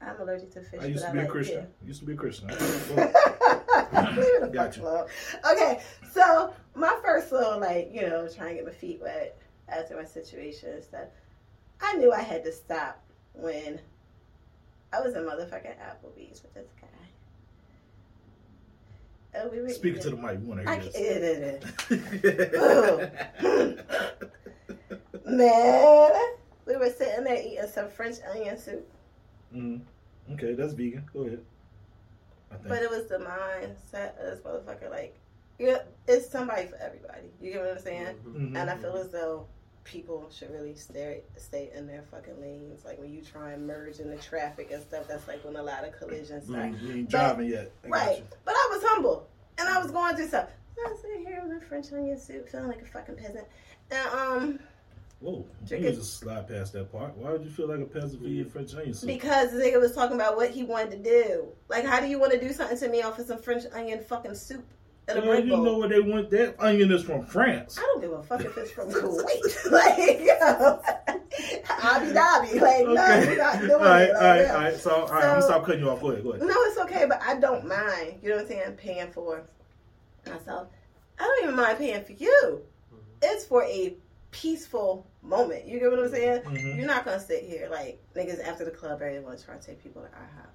I'm 0.00 0.20
allergic 0.20 0.52
to 0.52 0.60
fish. 0.60 0.80
I 0.82 0.86
used 0.86 1.04
to 1.04 1.12
be 1.12 1.18
I 1.18 1.22
a 1.22 1.24
like 1.24 1.30
Christian. 1.32 1.58
it. 1.58 1.72
Used 1.86 2.00
to 2.00 2.06
be 2.06 2.12
a 2.12 2.16
Christian. 2.16 2.48
Leave 2.48 2.58
it 2.60 2.86
the 2.88 4.40
fuck 4.40 4.52
Gotcha. 4.52 5.06
Okay, 5.52 5.80
so 6.12 6.52
my 6.74 6.96
first 7.04 7.32
little 7.32 7.58
like 7.58 7.90
you 7.92 8.02
know 8.02 8.28
trying 8.28 8.50
to 8.50 8.54
get 8.54 8.66
my 8.66 8.72
feet 8.72 9.00
wet 9.02 9.36
after 9.68 9.96
my 9.96 10.04
situation 10.04 10.70
is 10.70 10.86
that 10.88 11.12
I 11.80 11.94
knew 11.94 12.12
I 12.12 12.20
had 12.20 12.44
to 12.44 12.52
stop 12.52 13.02
when 13.32 13.80
I 14.92 15.00
was 15.00 15.14
in 15.14 15.22
motherfucking 15.22 15.76
Applebee's 15.78 16.42
with 16.42 16.54
this 16.54 16.68
guy. 16.80 16.86
We 19.50 19.60
were 19.60 19.68
Speaking 19.70 20.02
to 20.02 20.10
the 20.10 20.16
mic, 20.16 20.38
we 20.40 20.46
want 20.46 20.62
to 20.62 20.70
I 20.70 20.78
hear 20.78 21.18
this. 21.20 21.64
man, 25.26 26.10
we 26.66 26.76
were 26.76 26.90
sitting 26.90 27.24
there 27.24 27.40
eating 27.42 27.66
some 27.72 27.88
French 27.88 28.16
onion 28.30 28.58
soup, 28.58 28.86
Mhm. 29.54 29.80
Okay, 30.32 30.54
that's 30.54 30.74
vegan. 30.74 31.08
Go 31.12 31.20
ahead. 31.20 31.40
I 32.50 32.56
think. 32.56 32.68
but 32.68 32.82
it 32.82 32.90
was 32.90 33.06
the 33.06 33.18
mindset 33.18 34.18
of 34.18 34.30
this 34.30 34.40
motherfucker. 34.40 34.90
Like, 34.90 35.18
yeah, 35.58 35.78
it's 36.06 36.28
somebody 36.30 36.66
for 36.66 36.76
everybody. 36.76 37.28
You 37.40 37.52
get 37.52 37.62
what 37.62 37.76
I'm 37.76 37.82
saying? 37.82 38.16
Mhm. 38.26 38.56
And 38.56 38.70
I 38.70 38.76
feel 38.76 38.96
as 38.96 39.08
though 39.10 39.46
people 39.84 40.28
should 40.30 40.50
really 40.50 40.74
stay 40.74 41.22
stay 41.36 41.70
in 41.74 41.86
their 41.86 42.02
fucking 42.10 42.40
lanes. 42.40 42.84
Like 42.84 42.98
when 42.98 43.10
you 43.10 43.22
try 43.22 43.52
and 43.52 43.66
merge 43.66 44.00
in 44.00 44.10
the 44.10 44.16
traffic 44.16 44.70
and 44.70 44.82
stuff, 44.82 45.08
that's 45.08 45.26
like 45.26 45.42
when 45.44 45.56
a 45.56 45.62
lot 45.62 45.84
of 45.86 45.92
collisions 45.98 46.46
start. 46.46 46.66
ain't, 46.66 46.82
you 46.82 46.92
ain't 46.92 47.10
driving 47.10 47.48
yet. 47.48 47.72
I 47.84 47.88
Right. 47.88 48.24
But 48.44 48.54
I 48.54 48.68
was 48.70 48.82
humble 48.84 49.27
and 49.58 49.68
I 49.68 49.80
was 49.80 49.90
going 49.90 50.16
through 50.16 50.28
stuff. 50.28 50.48
I 50.86 50.90
was 50.90 51.00
sitting 51.00 51.26
here 51.26 51.42
with 51.46 51.60
a 51.62 51.66
French 51.66 51.92
onion 51.92 52.18
soup, 52.18 52.48
feeling 52.48 52.68
like 52.68 52.82
a 52.82 52.86
fucking 52.86 53.16
peasant. 53.16 53.46
And 53.90 54.08
um, 54.14 54.58
Whoa, 55.20 55.44
you 55.68 55.78
just 55.78 56.20
slide 56.20 56.46
past 56.46 56.74
that 56.74 56.92
part. 56.92 57.16
Why 57.16 57.32
would 57.32 57.42
you 57.42 57.50
feel 57.50 57.68
like 57.68 57.80
a 57.80 57.84
peasant 57.84 58.22
for 58.22 58.28
your 58.28 58.46
French 58.46 58.74
onion 58.74 58.94
soup? 58.94 59.08
because 59.08 59.50
the 59.50 59.58
nigga 59.58 59.80
was 59.80 59.92
talking 59.92 60.14
about 60.14 60.36
what 60.36 60.50
he 60.50 60.62
wanted 60.62 60.90
to 60.92 60.98
do. 60.98 61.48
Like, 61.68 61.84
how 61.84 61.98
do 61.98 62.06
you 62.06 62.20
want 62.20 62.32
to 62.32 62.40
do 62.40 62.52
something 62.52 62.78
to 62.78 62.88
me 62.88 63.02
off 63.02 63.18
of 63.18 63.26
some 63.26 63.38
French 63.42 63.64
onion 63.74 64.00
fucking 64.00 64.36
soup 64.36 64.64
in 65.08 65.16
a 65.16 65.20
Girl, 65.20 65.40
you 65.40 65.50
bowl? 65.50 65.64
know 65.64 65.78
where 65.78 65.88
they 65.88 66.00
want 66.00 66.30
that 66.30 66.54
onion 66.60 66.92
is 66.92 67.02
from 67.02 67.24
France. 67.24 67.76
I 67.78 67.82
don't 67.82 68.00
give 68.00 68.12
a 68.12 68.22
fuck 68.22 68.44
if 68.44 68.56
it's 68.56 68.70
from 68.70 68.90
Kuwait. 68.92 69.70
like, 69.72 69.98
you 70.20 70.38
Abu 71.68 72.12
Dhabi. 72.12 72.60
Like, 72.60 72.86
no, 72.86 72.94
we're 72.94 73.36
not 73.36 73.60
doing 73.60 73.72
all 73.72 73.78
right, 73.78 74.02
it. 74.02 74.16
all 74.16 74.22
Like, 74.22 74.22
right, 74.22 74.40
yeah. 74.42 74.54
all 74.54 74.60
right. 74.62 74.76
So, 74.76 74.90
all 74.90 75.06
right, 75.08 75.24
I'm 75.24 75.30
gonna 75.30 75.42
stop 75.42 75.64
cutting 75.64 75.80
you 75.82 75.90
off. 75.90 76.00
Go 76.00 76.10
ahead, 76.10 76.22
go 76.24 76.30
ahead. 76.32 76.46
No, 76.46 76.54
it's 76.64 76.78
okay, 76.78 77.06
but 77.08 77.20
I 77.22 77.38
don't 77.38 77.66
mind. 77.66 78.18
You 78.22 78.30
know 78.30 78.36
what 78.36 78.42
I'm 78.42 78.48
saying? 78.48 78.72
Paying 78.76 79.10
for 79.12 79.42
myself. 80.26 80.68
I 81.18 81.24
don't 81.24 81.42
even 81.44 81.56
mind 81.56 81.78
paying 81.78 82.04
for 82.04 82.12
you. 82.12 82.62
It's 83.22 83.44
for 83.44 83.64
a 83.64 83.96
peaceful 84.30 85.06
moment. 85.22 85.66
You 85.66 85.80
get 85.80 85.90
what 85.90 85.98
I'm 86.00 86.10
saying? 86.10 86.42
Mhm. 86.42 86.76
You're 86.76 86.86
not 86.86 87.04
gonna 87.04 87.18
sit 87.20 87.42
here 87.42 87.68
like 87.70 88.00
niggas 88.14 88.40
after 88.46 88.64
the 88.64 88.70
club 88.70 89.00
ready 89.00 89.16
to 89.16 89.22
want 89.22 89.38
to 89.38 89.44
try 89.44 89.56
to 89.56 89.66
take 89.66 89.82
people 89.82 90.02
to 90.02 90.08
IHOP. 90.08 90.46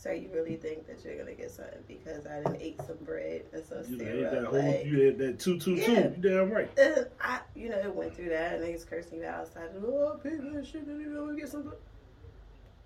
Sir, 0.00 0.14
you 0.14 0.30
really 0.32 0.56
think 0.56 0.86
that 0.86 1.04
you're 1.04 1.18
gonna 1.18 1.34
get 1.34 1.50
something 1.50 1.84
because 1.86 2.26
I 2.26 2.36
didn't 2.38 2.62
ate 2.62 2.80
some 2.86 2.96
bread 3.04 3.42
and 3.52 3.62
some 3.62 3.84
You 3.86 3.98
syrup? 3.98 4.14
ate 4.14 4.30
that 4.30 4.44
whole, 4.46 4.62
like, 4.62 4.86
you 4.86 5.08
ate 5.08 5.18
that 5.18 5.38
two, 5.38 5.58
two, 5.58 5.76
two. 5.76 5.92
Yeah. 5.92 6.08
You 6.08 6.16
damn 6.22 6.50
right. 6.50 6.70
and 6.78 7.06
I, 7.20 7.40
you 7.54 7.68
know, 7.68 7.76
it 7.76 7.94
went 7.94 8.16
through 8.16 8.30
that, 8.30 8.54
and 8.54 8.64
niggas 8.64 8.88
cursing 8.88 9.20
me 9.20 9.26
outside. 9.26 9.68
Oh, 9.76 10.18
people 10.22 10.56
and 10.56 10.66
shit, 10.66 10.86
didn't 10.86 11.02
even 11.02 11.14
know 11.14 11.24
we 11.24 11.38
get 11.38 11.50
some. 11.50 11.70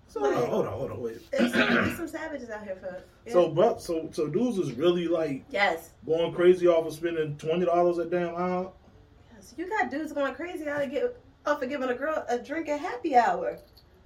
So 0.07 0.19
hold 0.19 0.33
on, 0.33 0.49
hold 0.49 0.67
on, 0.67 0.73
hold 0.73 0.91
on, 0.91 1.01
wait. 1.01 1.31
There's 1.31 1.53
some, 1.53 1.95
some 1.95 2.07
savages 2.09 2.49
out 2.49 2.65
here 2.65 2.75
for. 2.75 3.01
Yeah. 3.25 3.31
So, 3.31 3.47
but 3.47 3.81
so 3.81 4.09
so 4.11 4.27
dudes 4.27 4.57
is 4.57 4.73
really 4.73 5.07
like 5.07 5.45
yes, 5.49 5.91
going 6.05 6.33
crazy 6.33 6.67
off 6.67 6.85
of 6.85 6.91
spending 6.93 7.37
twenty 7.37 7.63
dollars 7.63 7.97
a 7.97 8.03
damn 8.03 8.35
hour. 8.35 8.73
yes, 9.33 9.53
you 9.57 9.69
got 9.69 9.89
dudes 9.89 10.11
going 10.11 10.35
crazy 10.35 10.67
out 10.67 10.83
of 10.83 10.91
get 10.91 11.17
off 11.45 11.61
of 11.61 11.69
giving 11.69 11.87
a 11.87 11.95
girl 11.95 12.25
a 12.27 12.37
drink 12.39 12.67
at 12.67 12.81
happy 12.81 13.15
hour. 13.15 13.57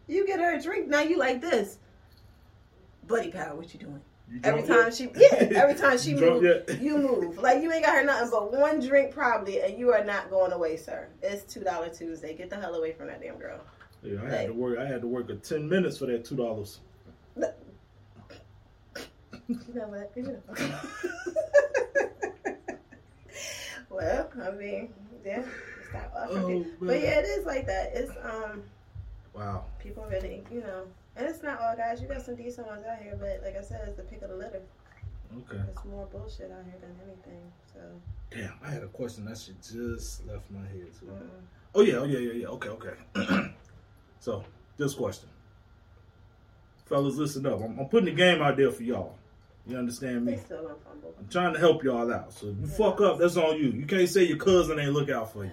You 0.06 0.27
get 0.27 0.40
her 0.40 0.53
a 0.57 0.61
drink, 0.61 0.88
now 0.88 1.02
you 1.02 1.18
like 1.18 1.41
this. 1.41 1.80
Buddy 3.10 3.31
power, 3.31 3.56
what 3.56 3.73
you 3.73 3.80
doing? 3.80 3.99
You 4.31 4.40
Every 4.44 4.61
time 4.61 4.84
yet? 4.86 4.94
she, 4.94 5.10
yeah, 5.15 5.60
every 5.60 5.73
time 5.73 5.98
she 6.06 6.14
moves, 6.14 6.45
you 6.80 6.99
move. 6.99 7.40
Like 7.40 7.64
you 7.64 7.72
ain't 7.73 7.84
got 7.84 7.95
her 7.95 8.03
nothing 8.06 8.30
but 8.30 8.53
one 8.53 8.80
drink 8.80 9.11
probably, 9.11 9.60
and 9.61 9.77
you 9.80 9.91
are 9.91 10.03
not 10.06 10.30
going 10.30 10.52
away, 10.52 10.77
sir. 10.77 11.07
It's 11.23 11.52
two 11.52 11.61
dollar 11.61 11.90
Tuesday. 11.90 12.36
Get 12.36 12.52
the 12.52 12.57
hell 12.57 12.76
away 12.76 12.94
from 12.94 13.07
that 13.07 13.22
damn 13.22 13.38
girl. 13.38 13.60
Yeah, 14.03 14.19
I 14.23 14.30
had 14.30 14.48
to 14.48 14.53
work. 14.53 14.77
I 14.77 14.86
had 14.86 15.02
to 15.02 15.07
work 15.07 15.31
a 15.31 15.36
ten 15.36 15.68
minutes 15.68 15.98
for 15.98 16.06
that 16.06 16.23
two 16.23 16.36
dollars. 16.36 16.80
You 19.48 19.57
know 19.73 19.88
what? 19.88 20.11
You 20.15 20.23
know. 20.23 20.40
well, 23.90 24.30
I 24.45 24.52
mean, 24.52 24.94
yeah, 25.26 25.41
stop 25.90 26.14
offering 26.15 26.65
Oh, 26.80 26.86
But 26.86 27.02
yeah, 27.02 27.18
it 27.19 27.26
is 27.26 27.45
like 27.48 27.65
that. 27.65 27.91
It's 27.95 28.11
um, 28.23 28.61
Wow. 29.34 29.65
people 29.80 30.06
really, 30.10 30.44
you 30.52 30.61
know, 30.61 30.84
and 31.20 31.28
it's 31.28 31.44
not 31.44 31.60
all 31.60 31.76
guys. 31.76 32.02
You 32.02 32.08
got 32.08 32.22
some 32.22 32.36
decent 32.36 32.66
ones 32.68 32.86
out 32.90 33.02
here, 33.04 33.18
but 33.20 33.41
like 33.44 33.58
I 33.58 33.62
said, 33.62 33.82
it's 33.86 33.98
the 33.98 34.04
pick 34.04 34.22
of 34.22 34.30
the 34.30 34.38
litter. 34.38 34.62
Okay. 35.38 35.62
It's 35.70 35.86
more 35.86 36.06
bullshit 36.08 36.52
out 36.52 36.64
here 36.64 36.80
than 36.80 36.96
anything. 37.06 37.52
So, 37.74 37.80
Damn, 38.32 38.54
I 38.64 38.72
had 38.72 38.84
a 38.84 38.88
question 38.88 39.26
that 39.26 39.38
shit 39.38 39.62
just 39.62 40.26
left 40.26 40.50
my 40.50 40.62
head 40.62 40.88
too. 40.98 41.12
Oh 41.76 41.82
yeah, 41.82 41.96
oh 41.96 42.06
yeah, 42.06 42.20
yeah, 42.20 42.34
yeah. 42.34 42.48
Okay, 42.48 42.70
okay. 42.70 42.94
so 44.20 44.44
this 44.78 44.94
question, 44.94 45.30
fellas, 46.86 47.16
listen 47.16 47.46
up. 47.46 47.62
I'm, 47.62 47.78
I'm 47.78 47.88
putting 47.88 48.06
the 48.06 48.16
game 48.16 48.41
out 48.41 48.58
there 48.58 48.72
for 48.72 48.84
y'all. 48.84 49.16
You 49.68 49.78
understand 49.78 50.28
they 50.28 50.32
me? 50.32 50.38
still 50.38 50.64
gonna 50.64 50.76
fumble. 50.84 51.14
I'm 51.20 51.28
trying 51.28 51.54
to 51.54 51.60
help 51.60 51.84
y'all 51.84 52.12
out. 52.12 52.34
So 52.34 52.48
if 52.48 52.58
you 52.60 52.68
fuck 52.68 53.02
up, 53.02 53.20
that's 53.20 53.38
on 53.38 53.58
you. 53.58 53.70
You 53.70 53.86
can't 53.86 54.10
say 54.10 54.24
your 54.24 54.38
cousin 54.38 54.80
ain't 54.80 54.94
look 54.94 55.10
out 55.10 55.32
for 55.34 55.44
you. 55.44 55.52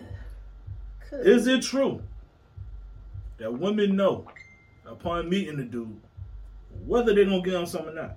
Could. 1.10 1.26
Is 1.26 1.47
it 1.47 1.62
true 1.62 2.02
that 3.38 3.52
women 3.52 3.97
know 3.97 4.24
upon 4.88 5.28
meeting 5.28 5.56
the 5.56 5.64
dude 5.64 6.00
whether 6.84 7.14
they're 7.14 7.24
gonna 7.24 7.42
get 7.42 7.54
him 7.54 7.66
some 7.66 7.88
or 7.88 7.94
not? 7.94 8.16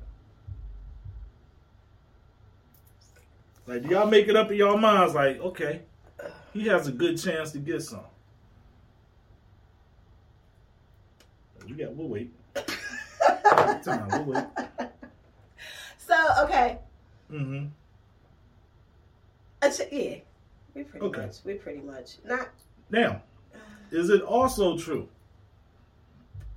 Like, 3.65 3.83
do 3.83 3.89
y'all 3.89 4.07
make 4.07 4.27
it 4.27 4.35
up 4.35 4.51
in 4.51 4.57
y'all 4.57 4.77
minds? 4.77 5.13
Like, 5.13 5.39
okay, 5.39 5.81
he 6.53 6.65
has 6.67 6.87
a 6.87 6.91
good 6.91 7.21
chance 7.21 7.51
to 7.51 7.59
get 7.59 7.81
some. 7.83 8.01
We 11.67 11.73
got. 11.73 11.93
We'll 11.95 12.07
wait. 12.07 12.33
Time. 13.83 14.07
We'll 14.11 14.23
wait. 14.23 14.43
So 15.97 16.15
okay, 16.43 16.79
Mm-hmm. 17.31 17.67
Yeah, 19.91 20.15
we 20.73 20.83
pretty 20.83 21.05
Okay. 21.05 21.21
much, 21.21 21.35
we 21.45 21.53
pretty 21.53 21.81
much 21.81 22.17
not. 22.25 22.49
Now, 22.89 23.21
is 23.91 24.09
it 24.09 24.21
also 24.21 24.77
true 24.77 25.07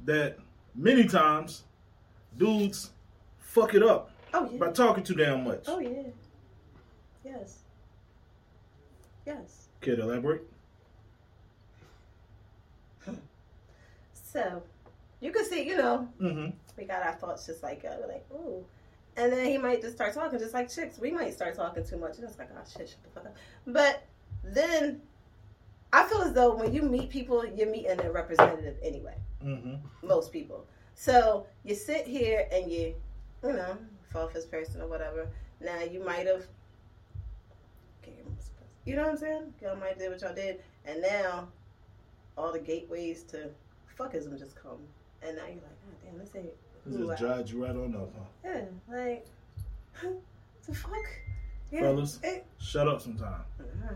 that 0.05 0.39
many 0.75 1.05
times 1.07 1.65
dudes 2.39 2.91
fuck 3.39 3.75
it 3.75 3.83
up 3.83 4.11
Oh 4.35 4.49
yeah. 4.51 4.59
by 4.59 4.71
talking 4.73 5.05
too 5.05 5.15
damn 5.15 5.45
much? 5.45 5.65
Oh 5.67 5.79
yeah. 5.79 6.03
Yes. 7.25 7.59
Yes. 9.27 9.69
To 9.83 10.01
elaborate? 10.01 10.43
So, 14.15 14.63
you 15.21 15.31
can 15.31 15.45
see, 15.45 15.67
you 15.67 15.77
know, 15.77 16.09
Mm-hmm. 16.21 16.51
we 16.79 16.85
got 16.85 17.03
our 17.05 17.13
thoughts 17.13 17.45
just 17.47 17.63
like, 17.63 17.85
uh, 17.85 17.97
we're 18.01 18.09
like, 18.13 18.25
ooh. 18.33 18.65
And 19.17 19.31
then 19.31 19.45
he 19.45 19.59
might 19.59 19.83
just 19.83 19.95
start 19.95 20.15
talking, 20.15 20.39
just 20.39 20.55
like 20.55 20.71
chicks. 20.73 20.99
We 20.99 21.11
might 21.11 21.35
start 21.35 21.55
talking 21.55 21.85
too 21.85 21.99
much, 21.99 22.17
and 22.17 22.27
it's 22.27 22.39
like, 22.39 22.49
oh 22.57 22.63
shit, 22.65 22.89
shut 22.89 23.03
the 23.03 23.11
fuck 23.11 23.27
up. 23.27 23.37
But 23.67 24.05
then, 24.43 25.03
I 25.93 26.05
feel 26.05 26.23
as 26.23 26.33
though 26.33 26.55
when 26.55 26.73
you 26.73 26.81
meet 26.81 27.11
people, 27.11 27.45
you're 27.45 27.71
meeting 27.71 28.01
a 28.01 28.11
representative 28.11 28.77
anyway. 28.83 29.15
Mm-hmm. 29.45 30.07
most 30.07 30.33
people. 30.33 30.67
So 30.95 31.47
you 31.65 31.75
sit 31.75 32.07
here 32.07 32.47
and 32.53 32.71
you, 32.71 32.95
you 33.43 33.53
know, 33.53 33.77
fall 34.13 34.29
for 34.29 34.35
this 34.35 34.45
person 34.47 34.81
or 34.81 34.87
whatever. 34.87 35.29
Now 35.61 35.81
you 35.81 36.05
might 36.05 36.27
have, 36.27 36.47
you 38.85 38.97
know 38.97 39.03
what 39.03 39.11
I'm 39.13 39.17
saying? 39.19 39.55
Y'all 39.63 39.77
might 39.77 39.99
did 39.99 40.11
what 40.11 40.21
y'all 40.23 40.35
did, 40.35 40.61
and 40.85 41.01
now 41.03 41.49
all 42.37 42.53
the 42.53 42.59
gateways 42.59 43.23
to 43.25 43.49
fuckism 43.99 44.39
just 44.39 44.57
come, 44.61 44.79
and 45.23 45.37
now 45.37 45.45
you're 45.47 45.55
like, 45.57 45.79
oh 45.89 45.95
damn, 46.05 46.19
this 46.19 46.31
ain't. 46.35 46.47
This 46.85 46.97
who 46.97 47.07
I- 47.11 47.13
just 47.15 47.23
drives 47.23 47.53
you 47.53 47.65
right 47.65 47.77
on 47.77 47.95
up, 47.95 48.13
huh? 48.17 48.25
Yeah, 48.45 48.65
like, 48.93 49.27
the 50.67 50.75
fuck. 50.75 50.93
Yeah, 51.71 51.81
Fellas. 51.83 52.19
it- 52.25 52.45
Shut 52.59 52.89
up 52.89 53.01
sometime. 53.01 53.43
uh-huh. 53.61 53.95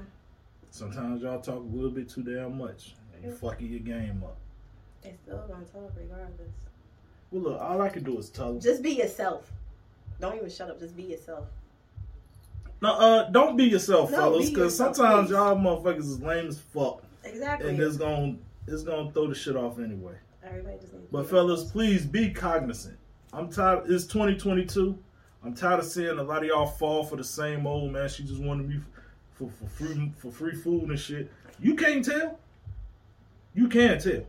Sometimes 0.71 1.23
y'all 1.23 1.41
talk 1.41 1.57
a 1.57 1.59
little 1.77 1.91
bit 1.91 2.09
too 2.09 2.23
damn 2.23 2.57
much. 2.59 2.95
And 3.15 3.25
you 3.25 3.33
fucking 3.33 3.67
your 3.69 3.81
game 3.81 4.23
up. 4.25 4.37
They 5.07 5.15
still 5.23 5.39
gonna 5.49 5.65
talk 5.67 5.93
regardless. 5.97 6.51
Well, 7.31 7.43
look, 7.43 7.61
all 7.61 7.81
I 7.81 7.89
can 7.89 8.03
do 8.03 8.19
is 8.19 8.29
tell 8.29 8.53
them. 8.53 8.61
Just 8.61 8.83
be 8.83 8.91
yourself. 8.91 9.53
Don't 10.21 10.37
even 10.37 10.51
shut 10.51 10.69
up. 10.69 10.81
Just 10.81 10.97
be 10.97 11.05
yourself. 11.05 11.47
No, 12.83 12.93
uh, 12.93 13.31
don't 13.31 13.57
be 13.57 13.65
yourself, 13.65 14.11
No, 14.11 14.17
fellas, 14.19 14.51
because 14.51 14.77
sometimes 14.77 15.29
please. 15.29 15.35
y'all 15.35 15.57
motherfuckers 15.57 15.99
is 16.01 16.21
lame 16.21 16.49
as 16.49 16.59
fuck, 16.59 17.03
Exactly. 17.25 17.71
and 17.71 17.81
it's 17.81 17.97
gonna 17.97 18.35
it's 18.67 18.83
gonna 18.83 19.11
throw 19.13 19.29
the 19.29 19.35
shit 19.35 19.57
off 19.57 19.79
anyway. 19.79 20.15
Everybody 20.43 20.79
just 20.81 20.93
needs 20.93 21.07
But 21.11 21.31
fellas, 21.31 21.71
please 21.71 22.05
be 22.05 22.31
cognizant. 22.31 22.99
I'm 23.33 23.49
tired. 23.51 23.89
It's 23.91 24.07
2022. 24.07 24.99
I'm 25.45 25.55
tired 25.55 25.79
of 25.81 25.87
seeing 25.87 26.19
a 26.19 26.23
lot 26.23 26.39
of 26.43 26.49
y'all 26.49 26.67
fall 26.67 27.05
for 27.05 27.17
the 27.17 27.25
same 27.25 27.67
old 27.67 27.93
man. 27.93 28.09
She 28.09 28.25
just 28.25 28.43
wanted 28.43 28.69
me 28.69 28.81
for 29.35 29.49
for 29.51 29.67
free 29.69 30.13
for 30.19 30.33
free 30.33 30.55
food 30.57 30.91
and 30.91 30.99
shit. 30.99 31.31
You 31.61 31.77
can't 31.77 32.05
tell. 32.05 32.39
You 33.55 33.69
can't 33.69 34.01
tell. 34.01 34.25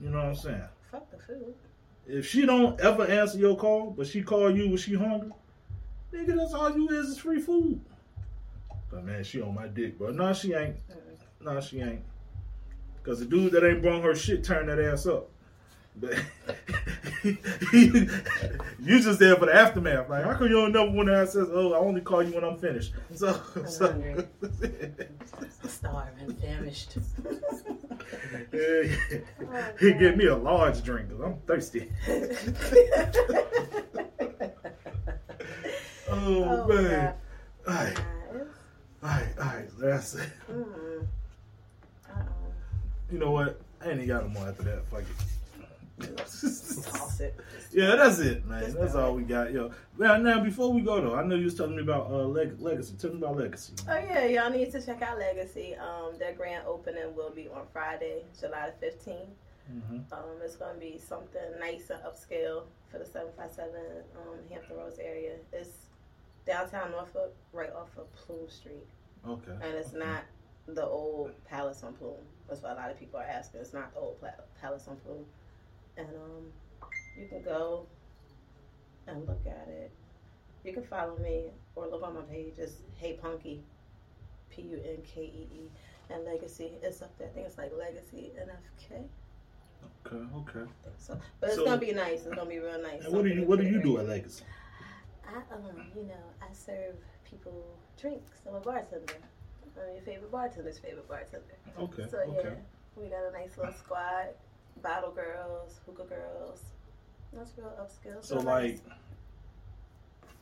You 0.00 0.10
know 0.10 0.18
what 0.18 0.26
I'm 0.26 0.34
saying? 0.34 0.62
Fuck 0.90 1.10
the 1.10 1.18
food. 1.18 1.54
If 2.06 2.26
she 2.26 2.46
don't 2.46 2.80
ever 2.80 3.04
answer 3.04 3.38
your 3.38 3.56
call, 3.56 3.90
but 3.90 4.06
she 4.06 4.22
call 4.22 4.50
you 4.50 4.68
when 4.68 4.78
she 4.78 4.94
hungry, 4.94 5.30
nigga, 6.12 6.36
that's 6.36 6.54
all 6.54 6.74
you 6.76 6.88
is 6.90 7.08
is 7.10 7.18
free 7.18 7.40
food. 7.40 7.80
But 8.90 9.04
man, 9.04 9.24
she 9.24 9.42
on 9.42 9.54
my 9.54 9.66
dick, 9.66 9.98
bro. 9.98 10.10
No, 10.10 10.32
she 10.32 10.54
ain't. 10.54 10.76
No, 11.42 11.60
she 11.60 11.80
ain't. 11.80 12.02
Cause 13.02 13.20
the 13.20 13.26
dude 13.26 13.52
that 13.52 13.64
ain't 13.64 13.82
brung 13.82 14.02
her 14.02 14.14
shit 14.14 14.44
turned 14.44 14.68
that 14.68 14.78
ass 14.78 15.06
up. 15.06 15.28
But 15.96 16.14
you 17.24 19.00
just 19.00 19.18
there 19.18 19.36
for 19.36 19.46
the 19.46 19.54
aftermath. 19.54 20.08
Like, 20.08 20.24
how 20.24 20.34
come 20.34 20.48
you 20.48 20.52
don't 20.52 20.72
never 20.72 20.90
when 20.90 21.08
I 21.08 21.24
says, 21.24 21.48
"Oh, 21.50 21.72
I 21.72 21.78
only 21.78 22.00
call 22.00 22.22
you 22.22 22.34
when 22.34 22.44
I'm 22.44 22.58
finished"? 22.58 22.92
So, 23.14 23.40
so 23.66 23.92
hungry. 23.92 24.24
Starving, 25.66 26.34
famished. 26.36 26.98
he 29.80 29.92
give 29.94 30.16
me 30.16 30.26
a 30.26 30.36
large 30.36 30.82
drink 30.82 31.08
because 31.08 31.24
I'm 31.24 31.36
thirsty. 31.46 31.90
Oh, 36.10 36.42
Oh, 36.44 36.66
man. 36.66 37.14
God. 37.66 37.68
All 37.68 37.74
right, 37.74 37.98
all 39.02 39.08
right, 39.10 39.28
all 39.38 39.44
right. 39.44 39.68
That's 39.78 40.14
it. 40.14 40.28
Mm. 40.50 41.06
Uh-oh. 42.08 42.22
You 43.12 43.18
know 43.18 43.30
what? 43.30 43.60
I 43.84 43.90
ain't 43.90 44.06
got 44.06 44.22
no 44.24 44.30
more 44.30 44.48
after 44.48 44.62
that. 44.64 44.86
Fuck 44.86 45.00
it. 45.02 45.06
Yeah, 47.72 47.96
that's 47.96 48.18
it, 48.20 48.46
man. 48.46 48.72
That's 48.74 48.94
all 48.94 49.14
we 49.14 49.22
got, 49.24 49.52
yo. 49.52 49.70
Now, 49.98 50.16
now, 50.16 50.40
before 50.42 50.72
we 50.72 50.80
go 50.80 51.00
though, 51.00 51.14
I 51.14 51.22
know 51.24 51.34
you 51.34 51.44
was 51.44 51.54
telling 51.54 51.76
me 51.76 51.82
about 51.82 52.06
uh, 52.10 52.24
Leg- 52.24 52.60
Legacy. 52.60 52.94
Tell 52.98 53.10
me 53.10 53.18
about 53.18 53.36
Legacy. 53.36 53.74
Oh 53.88 53.94
yeah, 53.98 54.24
y'all 54.26 54.50
need 54.50 54.70
to 54.72 54.80
check 54.84 55.02
out 55.02 55.18
Legacy. 55.18 55.74
Um, 55.76 56.12
their 56.18 56.32
grand 56.32 56.64
opening 56.66 57.14
will 57.14 57.30
be 57.30 57.48
on 57.48 57.66
Friday, 57.72 58.22
July 58.40 58.70
the 58.70 58.86
fifteenth. 58.90 59.28
hmm 59.68 59.96
Um, 60.12 60.38
it's 60.42 60.56
gonna 60.56 60.78
be 60.78 60.98
something 60.98 61.42
nice 61.60 61.90
and 61.90 62.00
upscale 62.04 62.62
for 62.90 62.98
the 62.98 63.04
seven 63.04 63.28
five 63.36 63.52
seven 63.52 63.82
um 64.16 64.38
Hampton 64.50 64.76
Roads 64.76 64.98
area. 64.98 65.34
It's 65.52 65.88
downtown 66.46 66.90
Norfolk, 66.92 67.34
right 67.52 67.72
off 67.74 67.90
of 67.98 68.10
Plume 68.14 68.48
Street, 68.48 68.86
Okay. 69.28 69.52
and 69.52 69.74
it's 69.74 69.92
not 69.92 70.22
the 70.66 70.84
old 70.86 71.32
Palace 71.44 71.82
on 71.82 71.92
Plume. 71.94 72.14
That's 72.48 72.62
what 72.62 72.72
a 72.72 72.74
lot 72.76 72.90
of 72.90 72.98
people 72.98 73.20
are 73.20 73.24
asking. 73.24 73.60
It's 73.60 73.74
not 73.74 73.92
the 73.92 74.00
old 74.00 74.16
Palace 74.60 74.88
on 74.88 74.96
Plume, 74.96 75.26
and 75.98 76.08
um, 76.08 76.52
you 77.18 77.26
can 77.28 77.42
go 77.42 77.86
and 79.06 79.26
look 79.26 79.44
at 79.46 79.68
it. 79.68 79.90
You 80.64 80.72
can 80.72 80.84
follow 80.84 81.16
me 81.18 81.50
or 81.74 81.86
look 81.88 82.02
on 82.02 82.14
my 82.14 82.20
page. 82.22 82.54
It's 82.58 82.74
Hey 82.96 83.18
Punky, 83.20 83.62
P 84.50 84.62
U 84.62 84.80
N 84.84 84.98
K 85.04 85.22
E 85.22 85.48
E, 85.52 85.70
and 86.10 86.24
Legacy. 86.24 86.72
It's 86.82 87.02
up 87.02 87.16
there. 87.18 87.28
I 87.28 87.30
think 87.32 87.46
it's 87.46 87.58
like 87.58 87.72
Legacy 87.76 88.32
NFK. 88.38 89.04
Okay. 90.06 90.16
Okay. 90.36 90.60
I 90.60 90.84
think 90.84 90.96
so. 90.98 91.18
But 91.40 91.50
it's 91.50 91.58
So- 91.58 91.64
gonna 91.64 91.80
be 91.80 91.92
nice. 91.92 92.26
It's 92.26 92.34
gonna 92.34 92.46
be 92.48 92.58
real 92.58 92.80
nice. 92.80 93.04
And 93.04 93.14
what 93.14 93.24
do 93.24 93.30
you 93.30 93.44
What 93.44 93.58
do 93.60 93.66
you 93.66 93.82
do 93.82 93.98
at 93.98 94.08
Legacy? 94.08 94.44
I 95.26 95.54
um, 95.54 95.90
you 95.94 96.04
know, 96.04 96.24
I 96.40 96.52
serve 96.52 96.96
people 97.28 97.76
drinks. 98.00 98.40
I'm 98.48 98.54
a 98.54 98.60
bartender. 98.60 99.14
I'm 99.76 99.94
your 99.94 100.02
favorite 100.02 100.32
bartender's 100.32 100.78
favorite 100.78 101.06
bartender. 101.08 101.56
Okay. 101.78 102.06
So 102.10 102.18
yeah, 102.34 102.50
we 102.96 103.08
got 103.08 103.24
a 103.28 103.32
nice 103.32 103.56
little 103.56 103.72
squad. 103.74 104.34
Bottle 104.82 105.10
girls, 105.10 105.80
hookah 105.86 106.04
girls. 106.04 106.60
That's 107.32 107.52
real 107.58 107.72
upscale. 107.80 108.24
So 108.24 108.36
real 108.36 108.44
like, 108.44 108.78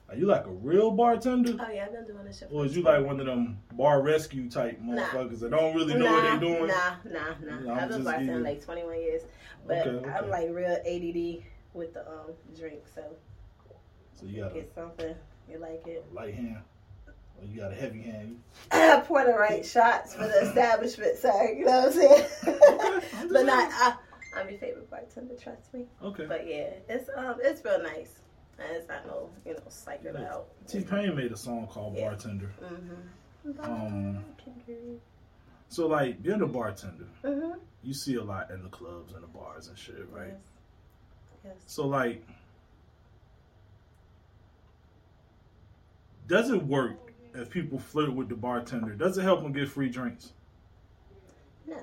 are 0.09 0.15
you 0.17 0.27
like 0.27 0.47
a 0.47 0.51
real 0.51 0.91
bartender, 0.93 1.57
oh 1.59 1.71
yeah, 1.73 1.87
I've 1.87 1.93
been 1.93 2.07
doing 2.07 2.25
this 2.25 2.39
shit. 2.39 2.49
or 2.53 2.65
is 2.65 2.77
you 2.77 2.83
like 2.83 3.05
one 3.05 3.19
of 3.19 3.27
them 3.27 3.59
bar 3.73 4.03
rescue 4.03 4.49
type 4.49 4.79
Nah. 4.81 5.03
motherfuckers 5.03 5.41
that 5.41 5.51
don't 5.51 5.75
really 5.75 5.95
know 5.95 6.05
nah, 6.05 6.13
what 6.13 6.23
they're 6.23 6.39
doing? 6.39 6.67
Nah, 6.69 6.95
nah, 7.05 7.59
nah. 7.61 7.75
I've 7.75 7.89
been 7.89 8.03
bartending 8.05 8.27
getting- 8.27 8.43
like 8.45 8.65
21 8.65 9.01
years, 9.01 9.23
but 9.67 9.79
Okay, 9.79 9.91
okay. 9.91 10.11
I'm 10.11 10.31
like 10.31 10.49
real 10.51 10.79
ADD 10.87 11.43
with 11.75 11.95
the 11.95 12.07
um 12.09 12.33
drink. 12.57 12.83
So 12.95 13.03
So 14.15 14.27
you 14.27 14.43
got 14.43 14.53
a 14.53 14.55
get 14.55 14.73
something 14.75 15.15
you 15.51 15.59
like 15.59 15.85
it. 15.87 16.05
light 16.15 16.35
hand, 16.35 16.59
or 17.41 17.45
you 17.45 17.61
got 17.61 17.73
a 17.73 17.75
heavy 17.75 18.03
hand? 18.03 18.41
I 18.71 19.01
pour 19.07 19.25
the 19.25 19.33
right 19.33 19.65
shots 19.67 20.15
for 20.15 20.23
the 20.29 20.43
establishment, 20.43 21.17
sir. 21.19 21.53
You 21.59 21.65
know 21.65 21.81
what 21.81 21.87
I'm 21.89 21.93
saying? 21.93 22.27
but 23.33 23.45
not. 23.45 23.71
I, 23.73 23.95
I'm 24.37 24.49
your 24.51 24.59
favorite 24.59 24.91
bartender. 24.91 25.35
Trust 25.35 25.73
me. 25.75 25.85
Okay. 26.03 26.27
But 26.27 26.47
yeah, 26.47 26.71
it's 26.89 27.09
um, 27.17 27.37
it's 27.43 27.65
real 27.65 27.83
nice. 27.83 28.21
And 28.59 28.69
it's 28.77 28.89
not 28.89 29.07
no, 29.07 29.29
you 29.45 29.53
know, 29.55 29.61
psych 29.69 30.03
it 30.05 30.17
out. 30.17 30.47
T 30.67 30.81
Pain 30.83 31.15
made 31.17 31.33
a 31.33 31.37
song 31.37 31.67
called 31.67 31.95
Yeah. 31.97 32.09
Bartender. 32.09 32.51
Mm-hmm. 32.63 33.61
Um, 33.61 34.25
So 35.69 35.87
like 35.87 36.23
being 36.23 36.41
a 36.43 36.47
bartender, 36.47 37.07
Mm-hmm. 37.25 37.59
you 37.83 37.95
see 37.95 38.15
a 38.17 38.23
lot 38.23 38.51
in 38.51 38.63
the 38.63 38.69
clubs 38.69 39.13
and 39.13 39.23
the 39.23 39.27
bars 39.29 39.69
and 39.69 39.79
shit, 39.79 40.07
right? 40.11 40.29
Yes. 40.29 40.39
Yes. 41.45 41.55
So 41.67 41.87
like, 41.87 42.25
does 46.27 46.51
it 46.51 46.63
work 46.65 47.13
if 47.35 47.51
people 47.51 47.79
flirt 47.79 48.13
with 48.13 48.29
the 48.29 48.35
bartender? 48.35 48.95
Does 48.95 49.19
it 49.19 49.23
help 49.23 49.43
them 49.43 49.53
get 49.53 49.69
free 49.69 49.89
drinks? 49.89 50.33
No. 51.67 51.79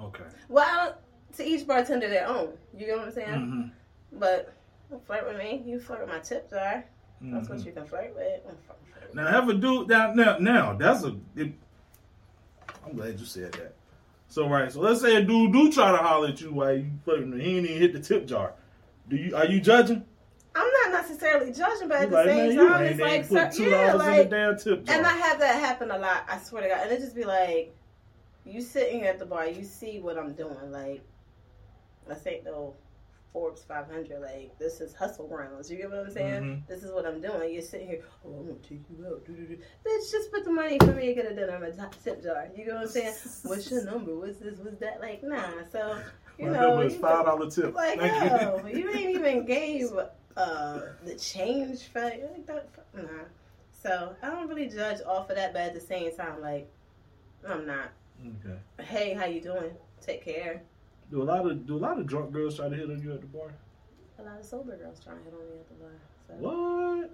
Okay. 0.00 0.24
Well, 0.48 0.96
to 1.38 1.44
each 1.44 1.66
bartender 1.66 2.08
their 2.08 2.28
own. 2.28 2.52
You 2.76 2.86
get 2.86 2.96
what 2.98 3.06
I'm 3.06 3.12
saying? 3.12 3.28
Mm-hmm. 3.28 4.18
But 4.18 4.52
don't 4.90 5.04
flirt 5.06 5.26
with 5.26 5.38
me. 5.38 5.62
You 5.64 5.80
flirt 5.80 6.00
with 6.00 6.08
my 6.10 6.18
tip 6.18 6.50
jar. 6.50 6.84
That's 7.20 7.48
what 7.48 7.58
Mhm. 7.58 7.66
you 7.66 7.72
can 7.72 7.86
flirt 7.86 8.14
with. 8.14 8.42
Flirt 8.42 8.56
with 9.06 9.14
Now 9.14 9.26
have 9.26 9.48
a 9.48 9.54
dude 9.54 9.88
now 9.88 10.12
now 10.12 10.38
now 10.38 10.74
that's 10.74 11.02
a. 11.04 11.16
It, 11.36 11.52
I'm 12.84 12.94
glad 12.94 13.18
you 13.18 13.26
said 13.26 13.52
that. 13.52 13.74
So 14.28 14.48
right, 14.48 14.70
so 14.70 14.80
let's 14.80 15.00
say 15.00 15.16
a 15.16 15.22
dude 15.22 15.52
do 15.52 15.72
try 15.72 15.90
to 15.90 15.96
holler 15.96 16.28
at 16.28 16.40
you 16.40 16.52
while 16.52 16.76
you 16.76 16.90
flirting, 17.04 17.32
and 17.32 17.40
he 17.40 17.56
ain't 17.56 17.66
even 17.66 17.80
hit 17.80 17.92
the 17.92 18.00
tip 18.00 18.26
jar. 18.26 18.52
Do 19.08 19.16
you 19.16 19.34
are 19.34 19.46
you 19.46 19.60
judging? 19.60 20.04
I'm 20.54 20.70
not 20.84 21.02
necessarily 21.02 21.52
judging, 21.52 21.88
but 21.88 22.02
at 22.02 22.10
the 22.10 22.16
like, 22.16 22.26
same 22.26 22.56
time, 22.56 22.84
it's 22.84 23.00
like, 23.00 23.28
put 23.28 23.52
two 23.52 23.70
yeah, 23.70 23.92
like, 23.94 24.28
the 24.28 24.36
damn 24.36 24.58
tip 24.58 24.84
jar. 24.84 24.96
And 24.96 25.06
I 25.06 25.12
have 25.12 25.38
that 25.38 25.60
happen 25.60 25.90
a 25.90 25.98
lot. 25.98 26.24
I 26.28 26.38
swear 26.38 26.62
to 26.62 26.68
God. 26.68 26.80
And 26.82 26.90
it 26.92 27.00
just 27.00 27.14
be 27.14 27.24
like, 27.24 27.74
you 28.44 28.60
sitting 28.60 29.02
at 29.04 29.18
the 29.18 29.26
bar, 29.26 29.46
you 29.46 29.62
see 29.62 30.00
what 30.00 30.18
I'm 30.18 30.32
doing. 30.32 30.72
Like, 30.72 31.02
this 32.08 32.26
ain't 32.26 32.44
no 32.44 32.74
Forbes 33.32 33.62
500. 33.62 34.20
Like, 34.20 34.58
this 34.58 34.80
is 34.80 34.94
hustle 34.94 35.28
grounds. 35.28 35.70
You 35.70 35.76
get 35.76 35.90
what 35.90 35.98
I'm 36.00 36.10
saying? 36.10 36.42
Mhm. 36.42 36.66
This 36.66 36.82
is 36.82 36.90
what 36.92 37.04
I'm 37.06 37.20
doing. 37.20 37.52
You're 37.52 37.62
sitting 37.62 37.86
here, 37.88 38.02
oh, 38.24 38.30
I'm 38.30 38.46
gonna 38.46 38.58
take 38.60 38.80
you 38.90 39.06
out. 39.06 39.24
doo-doo-doo. 39.26 39.58
Bitch, 39.84 40.10
just 40.10 40.32
put 40.32 40.44
the 40.44 40.50
money 40.50 40.78
for 40.78 40.92
me 40.92 41.06
to 41.06 41.14
get 41.14 41.30
a 41.30 41.34
dinner 41.34 41.62
in 41.64 41.76
my 41.76 41.88
tip 42.02 42.22
jar. 42.22 42.48
You 42.56 42.64
get 42.64 42.74
what 42.74 42.82
I'm 42.84 42.88
saying? 42.88 43.14
What's 43.44 43.70
your 43.70 43.84
number? 43.84 44.14
What's 44.16 44.38
this? 44.38 44.58
What's 44.58 44.78
that? 44.80 45.00
Like, 45.00 45.22
nah. 45.22 45.42
So, 45.70 45.98
you 46.38 46.46
My 46.46 46.52
know, 46.52 46.68
number 46.70 46.84
is 46.84 46.96
five 46.96 47.26
dollar 47.26 47.50
tip. 47.50 47.74
like, 47.74 47.98
Thank 47.98 48.30
yo, 48.40 48.66
you 48.66 48.90
ain't 48.90 49.10
even 49.10 49.44
gave 49.44 49.90
uh, 50.36 50.80
the 51.04 51.14
change 51.16 51.88
for 51.88 52.00
like 52.00 52.46
that. 52.46 52.68
Nah. 52.94 53.02
So 53.82 54.16
I 54.22 54.30
don't 54.30 54.48
really 54.48 54.68
judge 54.68 55.00
off 55.06 55.28
of 55.30 55.36
that, 55.36 55.52
but 55.52 55.62
at 55.62 55.74
the 55.74 55.80
same 55.80 56.14
time, 56.16 56.40
like, 56.40 56.68
I'm 57.46 57.66
not. 57.66 57.90
Okay. 58.20 58.58
Hey, 58.82 59.12
how 59.14 59.26
you 59.26 59.40
doing? 59.40 59.70
Take 60.00 60.24
care. 60.24 60.62
Do 61.10 61.22
a 61.22 61.24
lot 61.24 61.46
of 61.50 61.66
do 61.66 61.76
a 61.76 61.78
lot 61.78 61.98
of 61.98 62.06
drunk 62.06 62.32
girls 62.32 62.56
try 62.56 62.68
to 62.68 62.76
hit 62.76 62.90
on 62.90 63.00
you 63.02 63.12
at 63.12 63.20
the 63.20 63.26
bar? 63.26 63.50
A 64.18 64.22
lot 64.22 64.38
of 64.38 64.44
sober 64.44 64.76
girls 64.76 65.00
trying 65.02 65.18
to 65.18 65.24
hit 65.24 65.34
on 65.34 65.40
me 65.48 65.58
at 65.60 65.68
the 65.68 65.74
bar. 65.74 65.96
So. 66.26 66.34
What? 66.34 67.10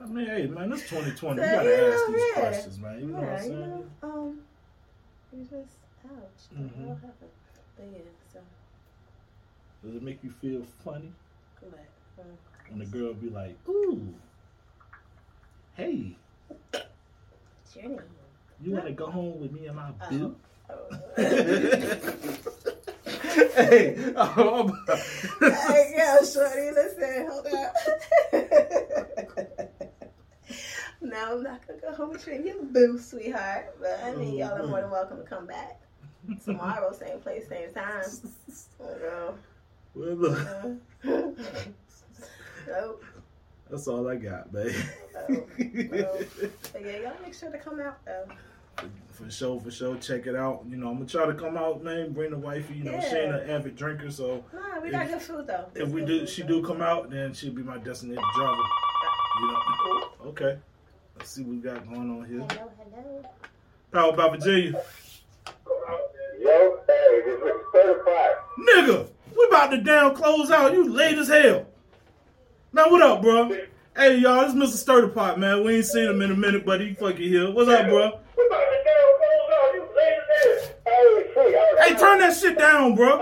I 0.00 0.06
mean, 0.06 0.26
hey 0.26 0.46
man, 0.46 0.72
it's 0.72 0.82
2020. 0.82 1.40
So, 1.42 1.46
You 1.46 1.50
gotta 1.50 1.68
you 1.70 1.74
ask 1.92 2.06
these 2.06 2.22
yeah. 2.34 2.40
questions, 2.40 2.78
man. 2.78 3.00
You 3.00 3.06
know 3.06 3.12
what 3.20 3.22
I'm 3.22 3.28
yeah, 3.28 3.42
you 3.42 3.48
saying? 3.48 3.60
know, 4.02 4.08
um, 4.08 4.40
you 5.32 5.40
just 5.44 5.78
ouch. 6.04 6.42
What 6.50 6.60
Mhm. 6.78 7.00
happened? 7.00 7.30
But 7.76 7.86
yeah, 7.92 7.98
so 8.32 8.40
Does 9.84 9.94
it 9.96 10.02
make 10.02 10.22
you 10.24 10.30
feel 10.30 10.62
funny 10.84 11.12
but, 11.60 11.86
um, 12.18 12.26
when 12.68 12.78
the 12.80 12.86
girl 12.86 13.14
be 13.14 13.30
like, 13.30 13.56
"Ooh, 13.68 14.14
hey, 15.76 16.16
what's 16.48 17.76
your 17.76 17.88
name? 17.88 18.00
you 18.60 18.72
want 18.72 18.86
to 18.86 18.92
go 18.92 19.06
home 19.06 19.38
with 19.40 19.52
me 19.52 19.66
and 19.66 19.76
my 19.76 19.90
Oh. 20.02 20.08
boo?" 20.10 20.36
Hey, 23.54 24.12
oh, 24.16 24.70
Hey, 25.40 25.94
girl, 25.96 26.24
shorty, 26.24 26.70
listen, 26.72 27.28
hold 27.28 27.46
up. 27.46 27.74
no, 31.00 31.36
I'm 31.36 31.42
not 31.42 31.66
gonna 31.66 31.80
go 31.80 31.92
home 31.94 32.10
with 32.10 32.26
you 32.26 32.34
and 32.34 32.44
your 32.44 32.62
boo, 32.62 32.98
sweetheart. 32.98 33.76
But 33.80 34.00
I 34.04 34.14
mean, 34.14 34.36
y'all 34.36 34.60
are 34.62 34.66
more 34.66 34.80
than 34.80 34.90
welcome 34.90 35.18
to 35.18 35.24
come 35.24 35.46
back 35.46 35.80
tomorrow, 36.44 36.92
same 36.92 37.20
place, 37.20 37.48
same 37.48 37.72
time. 37.72 38.04
Oh, 38.80 39.34
well, 39.94 40.14
look, 40.14 40.38
Uh, 40.46 40.68
nope. 42.68 43.02
that's 43.70 43.88
all 43.88 44.08
I 44.08 44.16
got, 44.16 44.52
babe. 44.52 44.74
Oh, 45.16 45.46
well. 45.90 46.18
But 46.72 46.84
yeah, 46.84 46.98
y'all 47.00 47.16
make 47.22 47.34
sure 47.34 47.50
to 47.50 47.58
come 47.58 47.80
out 47.80 48.04
though. 48.04 48.26
For 49.12 49.28
sure, 49.30 49.60
for 49.60 49.70
sure. 49.70 49.96
Check 49.96 50.26
it 50.26 50.36
out. 50.36 50.62
You 50.68 50.76
know, 50.76 50.88
I'm 50.88 50.94
gonna 50.94 51.06
try 51.06 51.26
to 51.26 51.34
come 51.34 51.56
out, 51.56 51.82
man. 51.82 52.12
Bring 52.12 52.30
the 52.30 52.38
wifey. 52.38 52.74
You 52.74 52.84
know, 52.84 53.00
she 53.00 53.16
ain't 53.16 53.34
an 53.34 53.50
avid 53.50 53.74
drinker, 53.76 54.10
so 54.10 54.44
Nah, 54.52 54.80
we 54.80 54.90
got 54.90 55.06
If- 55.06 55.10
good 55.12 55.22
food 55.22 55.46
though. 55.48 55.66
if 55.74 55.82
It's 55.82 55.90
we 55.92 56.04
do, 56.04 56.20
food, 56.20 56.28
she 56.28 56.42
though. 56.42 56.48
do 56.48 56.62
come 56.66 56.80
out, 56.80 57.10
then 57.10 57.32
she'll 57.34 57.52
be 57.52 57.62
my 57.62 57.78
designated 57.78 58.22
driver. 58.36 58.62
You 59.40 59.46
know. 59.48 60.08
Okay. 60.26 60.58
Let's 61.16 61.32
see 61.32 61.42
what 61.42 61.50
we 61.50 61.56
got 61.56 61.84
going 61.88 62.10
on 62.10 62.24
here. 62.26 62.38
Hello, 62.48 62.70
hello. 62.94 63.22
Power 63.92 64.12
by 64.16 64.28
Virginia. 64.36 64.80
Yo, 66.40 66.78
it's 66.88 67.42
Mr. 67.42 67.60
Certified. 67.72 68.36
Nigga, 68.68 69.08
we 69.36 69.46
about 69.48 69.70
to 69.72 69.78
down 69.78 70.14
close 70.14 70.50
out. 70.52 70.72
You 70.72 70.88
late 70.88 71.18
as 71.18 71.26
hell. 71.28 71.66
Man, 72.72 72.90
what 72.90 73.02
up, 73.02 73.20
bro? 73.22 73.48
Hey, 73.98 74.18
y'all, 74.18 74.42
this 74.42 74.54
is 74.54 74.76
Mr. 74.76 74.78
Sturdy 74.78 75.08
Pot, 75.08 75.40
man. 75.40 75.64
We 75.64 75.74
ain't 75.74 75.84
seen 75.84 76.04
him 76.04 76.22
in 76.22 76.30
a 76.30 76.36
minute, 76.36 76.64
but 76.64 76.80
he 76.80 76.94
fucking 76.94 77.16
here. 77.16 77.50
What's 77.50 77.68
up, 77.68 77.88
bro? 77.88 78.20
Hey, 81.80 81.96
turn 81.96 82.20
that 82.20 82.36
shit 82.38 82.56
down, 82.56 82.94
bro. 82.94 83.18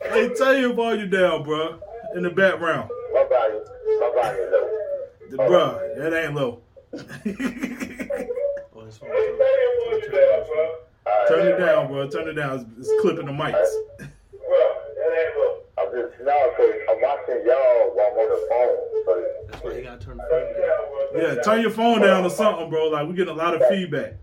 Hey, 0.00 0.30
tell 0.34 0.56
you 0.56 0.72
about 0.72 0.98
you 0.98 1.08
down, 1.08 1.42
bro. 1.42 1.78
In 2.16 2.22
the 2.22 2.30
background. 2.30 2.88
My 3.12 3.24
body, 3.24 3.58
my 4.00 4.10
body 4.14 4.38
low. 4.50 4.68
The, 5.28 5.36
bro, 5.36 5.78
that 5.98 6.14
ain't 6.24 6.34
low. 6.34 6.62
Oh, 8.80 8.86
It's 11.28 11.36
Hey, 11.36 11.36
tell 11.36 11.44
you 11.44 11.50
what 11.52 11.60
you 11.60 11.66
down, 11.66 11.86
bro. 11.88 12.08
Turn 12.08 12.28
it 12.28 12.32
down, 12.34 12.58
bro. 12.64 12.64
Turn 12.64 12.64
it 12.64 12.66
down. 12.66 12.74
It's, 12.78 12.88
it's 12.88 13.00
clipping 13.00 13.26
the 13.26 13.32
mics. 13.32 13.52
Well, 13.52 13.68
that. 14.96 15.38
I'm 15.78 15.88
just 15.92 16.20
now, 16.24 16.32
so 16.56 16.64
I'm 16.90 17.00
watching 17.02 17.42
y'all 17.46 17.94
while 17.94 18.06
I'm 18.06 18.18
on 18.18 18.28
the 18.28 18.38
phone. 18.50 18.76
So 19.04 19.12
That's 19.48 19.62
why 19.64 19.72
you 19.72 19.82
gotta 19.82 20.04
turn 20.04 20.16
the 20.16 20.22
phone 20.30 21.20
down. 21.22 21.36
Yeah, 21.36 21.42
turn 21.42 21.60
your 21.60 21.70
phone 21.70 22.00
down 22.00 22.24
or 22.24 22.30
something, 22.30 22.68
bro. 22.70 22.88
Like, 22.88 23.08
we 23.08 23.14
getting 23.14 23.34
a 23.34 23.36
lot 23.36 23.54
of 23.54 23.62
feedback. 23.68 24.14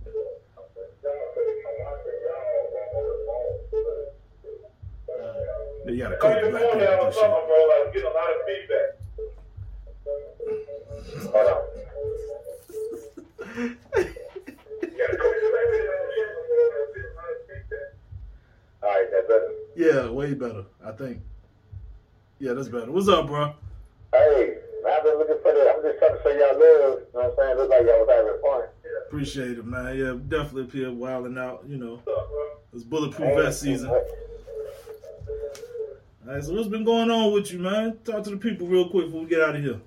Yeah, 5.85 5.91
you 5.91 5.97
gotta 5.99 6.17
call 6.17 6.31
the 6.31 6.49
black 6.49 6.63
people 6.63 6.79
with 6.79 7.13
this 7.13 7.15
shit. 7.15 7.29
bro. 7.29 7.67
Like, 7.69 7.87
I'm 7.87 7.93
getting 7.93 8.09
a 8.09 8.13
lot 8.13 8.29
of 8.29 8.37
feedback. 8.45 8.94
Way 20.25 20.33
better, 20.33 20.65
I 20.83 20.91
think. 20.91 21.21
Yeah, 22.39 22.53
that's 22.53 22.67
better. 22.67 22.91
What's 22.91 23.07
up, 23.07 23.27
bro? 23.27 23.53
Hey, 24.11 24.57
I've 24.87 25.03
been 25.03 25.17
looking 25.19 25.37
for 25.41 25.53
that. 25.53 25.75
I'm 25.75 25.83
just 25.83 25.99
trying 25.99 26.15
to 26.15 26.23
say 26.23 26.39
y'all 26.39 26.57
live. 26.57 26.99
You 26.99 27.05
know 27.13 27.21
what 27.21 27.25
I'm 27.25 27.33
saying? 27.37 27.57
Look 27.57 27.69
like 27.69 27.85
y'all 27.85 27.99
was 27.99 28.09
having 28.09 28.41
fun. 28.41 28.63
Appreciate 29.07 29.57
it, 29.59 29.65
man. 29.65 29.97
Yeah, 29.97 30.15
definitely 30.27 30.63
up 30.63 30.71
here 30.71 30.91
wilding 30.91 31.37
out, 31.37 31.63
you 31.67 31.77
know. 31.77 32.01
It's 32.73 32.83
bulletproof 32.83 33.35
vest 33.35 33.61
season. 33.61 33.89
All 33.89 34.01
right, 36.25 36.43
so 36.43 36.53
what's 36.53 36.67
been 36.67 36.83
going 36.83 37.11
on 37.11 37.31
with 37.31 37.53
you, 37.53 37.59
man? 37.59 37.99
Talk 38.03 38.23
to 38.23 38.31
the 38.31 38.37
people 38.37 38.65
real 38.67 38.89
quick 38.89 39.05
before 39.05 39.21
we 39.21 39.27
get 39.27 39.41
out 39.41 39.55
of 39.55 39.61
here. 39.61 39.79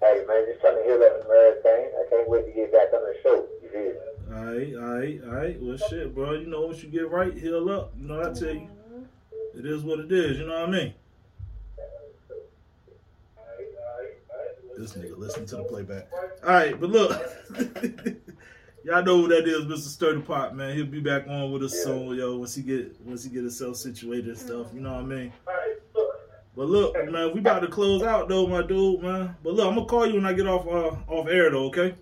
Hey, 0.00 0.24
man, 0.28 0.46
just 0.46 0.60
trying 0.60 0.76
to 0.76 0.84
hear 0.84 0.98
that 0.98 1.22
from 1.22 1.32
everything. 1.32 1.90
I 1.98 2.06
can't 2.10 2.28
wait 2.28 2.46
to 2.46 2.52
get 2.52 2.72
back 2.72 2.92
on 2.94 3.02
the 3.02 3.16
show. 3.22 3.48
You? 3.74 3.96
All 4.32 4.44
right, 4.44 4.74
all 4.76 4.98
right, 4.98 5.20
all 5.24 5.34
right. 5.34 5.56
Well, 5.60 5.76
shit, 5.88 6.14
bro. 6.14 6.34
You 6.34 6.46
know, 6.46 6.62
once 6.66 6.82
you 6.82 6.88
get 6.88 7.10
right, 7.10 7.34
heal 7.36 7.68
up. 7.70 7.92
You 7.98 8.06
know, 8.06 8.20
I 8.20 8.32
tell 8.32 8.54
you, 8.54 8.68
it 9.56 9.66
is 9.66 9.82
what 9.82 10.00
it 10.00 10.12
is. 10.12 10.38
You 10.38 10.46
know 10.46 10.60
what 10.60 10.68
I 10.68 10.72
mean? 10.72 10.94
This 14.76 14.94
nigga 14.94 15.16
listen 15.16 15.46
to 15.46 15.56
the 15.56 15.62
playback. 15.64 16.08
All 16.42 16.50
right, 16.50 16.78
but 16.78 16.90
look, 16.90 17.12
y'all 18.84 19.04
know 19.04 19.22
who 19.22 19.28
that 19.28 19.46
is, 19.46 19.64
Mr. 19.64 19.88
Sturdy 19.88 20.20
Pot, 20.20 20.56
man. 20.56 20.76
He'll 20.76 20.86
be 20.86 21.00
back 21.00 21.28
on 21.28 21.52
with 21.52 21.62
us 21.62 21.84
soon, 21.84 22.16
yo. 22.16 22.36
Once 22.36 22.56
he 22.56 22.62
get 22.62 23.00
once 23.02 23.22
he 23.22 23.30
get 23.30 23.42
himself 23.42 23.76
situated 23.76 24.28
and 24.28 24.38
stuff. 24.38 24.66
You 24.74 24.80
know 24.80 24.94
what 24.94 25.02
I 25.02 25.06
mean? 25.06 25.32
But 26.56 26.68
look, 26.68 26.94
man, 27.10 27.32
we 27.32 27.40
about 27.40 27.60
to 27.60 27.68
close 27.68 28.02
out 28.02 28.28
though, 28.28 28.46
my 28.46 28.62
dude, 28.62 29.02
man. 29.02 29.36
But 29.42 29.54
look, 29.54 29.68
I'm 29.68 29.74
gonna 29.74 29.86
call 29.86 30.06
you 30.06 30.14
when 30.14 30.26
I 30.26 30.32
get 30.32 30.46
off 30.46 30.66
uh, 30.66 30.96
off 31.12 31.28
air 31.28 31.50
though, 31.50 31.66
okay? 31.66 31.94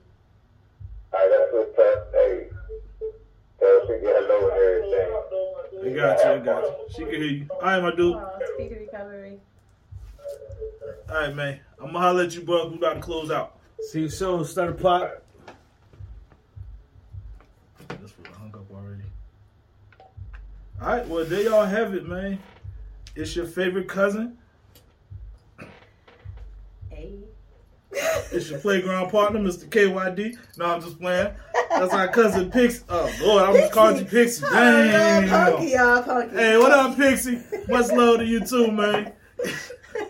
I 5.92 5.94
got 5.94 6.24
you, 6.24 6.30
I 6.30 6.38
got 6.38 6.62
you. 6.64 6.74
She 6.90 7.02
can 7.02 7.10
hear 7.10 7.22
you. 7.22 7.46
All 7.50 7.60
right, 7.60 7.82
my 7.82 7.94
dude. 7.94 8.16
Uh, 8.16 8.30
oh, 8.34 8.38
speaker 8.54 8.80
recovery. 8.80 9.38
All 11.10 11.14
right, 11.14 11.34
man. 11.34 11.60
I'm 11.78 11.86
gonna 11.86 11.98
holler 11.98 12.22
at 12.22 12.34
you, 12.34 12.42
bro. 12.42 12.68
We 12.68 12.76
about 12.76 12.94
to 12.94 13.00
close 13.00 13.30
out. 13.30 13.58
See 13.90 14.00
you 14.00 14.08
soon, 14.08 14.44
Starter 14.44 14.72
Pot. 14.72 15.22
This 18.00 18.14
one 18.16 18.32
hung 18.32 18.54
up 18.54 18.70
already. 18.72 19.02
All 20.80 20.88
right, 20.88 21.06
well, 21.06 21.24
there 21.26 21.42
y'all 21.42 21.66
have 21.66 21.94
it, 21.94 22.08
man. 22.08 22.38
It's 23.14 23.36
your 23.36 23.46
favorite 23.46 23.88
cousin. 23.88 24.38
Hey. 26.88 27.18
It's 28.32 28.50
your 28.50 28.58
playground 28.60 29.10
partner, 29.10 29.38
Mr. 29.40 29.66
KYD. 29.68 30.36
No, 30.58 30.66
I'm 30.66 30.80
just 30.80 30.98
playing. 30.98 31.32
That's 31.70 31.92
our 31.92 32.08
cousin 32.08 32.50
Pixie. 32.50 32.82
Oh, 32.88 33.10
Lord, 33.22 33.44
I 33.44 33.60
just 33.60 33.72
called 33.72 33.98
you 33.98 34.04
Pixie. 34.04 34.44
Dang. 34.50 35.28
Punky, 35.28 35.66
y'all, 35.72 36.02
punky. 36.02 36.36
Hey, 36.36 36.56
what 36.56 36.72
up, 36.72 36.96
Pixie? 36.96 37.40
Much 37.68 37.90
love 37.92 38.18
to 38.18 38.24
you 38.24 38.40
too, 38.44 38.70
man. 38.70 39.12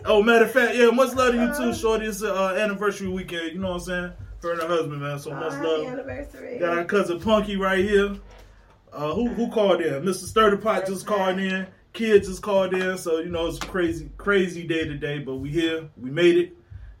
Oh, 0.05 0.21
matter 0.23 0.45
of 0.45 0.51
fact, 0.51 0.75
yeah, 0.75 0.89
much 0.91 1.13
love 1.15 1.33
to 1.33 1.39
you 1.41 1.53
too, 1.55 1.73
Shorty. 1.77 2.05
It's 2.05 2.21
a 2.21 2.33
uh, 2.33 2.53
anniversary 2.55 3.07
weekend. 3.07 3.53
You 3.53 3.59
know 3.59 3.69
what 3.69 3.73
I'm 3.75 3.79
saying? 3.81 4.11
Her 4.41 4.51
and 4.53 4.61
her 4.61 4.67
husband, 4.67 5.01
man. 5.01 5.19
So 5.19 5.31
much 5.31 5.53
Happy 5.53 5.65
love. 5.67 5.87
anniversary. 5.87 6.59
Got 6.59 6.77
our 6.77 6.85
cousin 6.85 7.19
Punky 7.19 7.55
right 7.57 7.83
here. 7.83 8.15
Uh, 8.91 9.13
who 9.13 9.27
who 9.29 9.49
called 9.49 9.81
in? 9.81 10.03
Mr. 10.03 10.25
Sturdy 10.25 10.57
Pot 10.57 10.85
just 10.85 11.05
called 11.05 11.39
in. 11.39 11.65
Kids 11.93 12.27
just 12.27 12.41
called 12.41 12.73
in. 12.73 12.97
So 12.97 13.19
you 13.19 13.29
know 13.29 13.47
it's 13.47 13.57
a 13.57 13.67
crazy 13.67 14.09
crazy 14.17 14.67
day 14.67 14.85
today, 14.85 15.19
but 15.19 15.35
we 15.35 15.49
here. 15.49 15.89
We 15.97 16.11
made 16.11 16.37
it, 16.37 16.57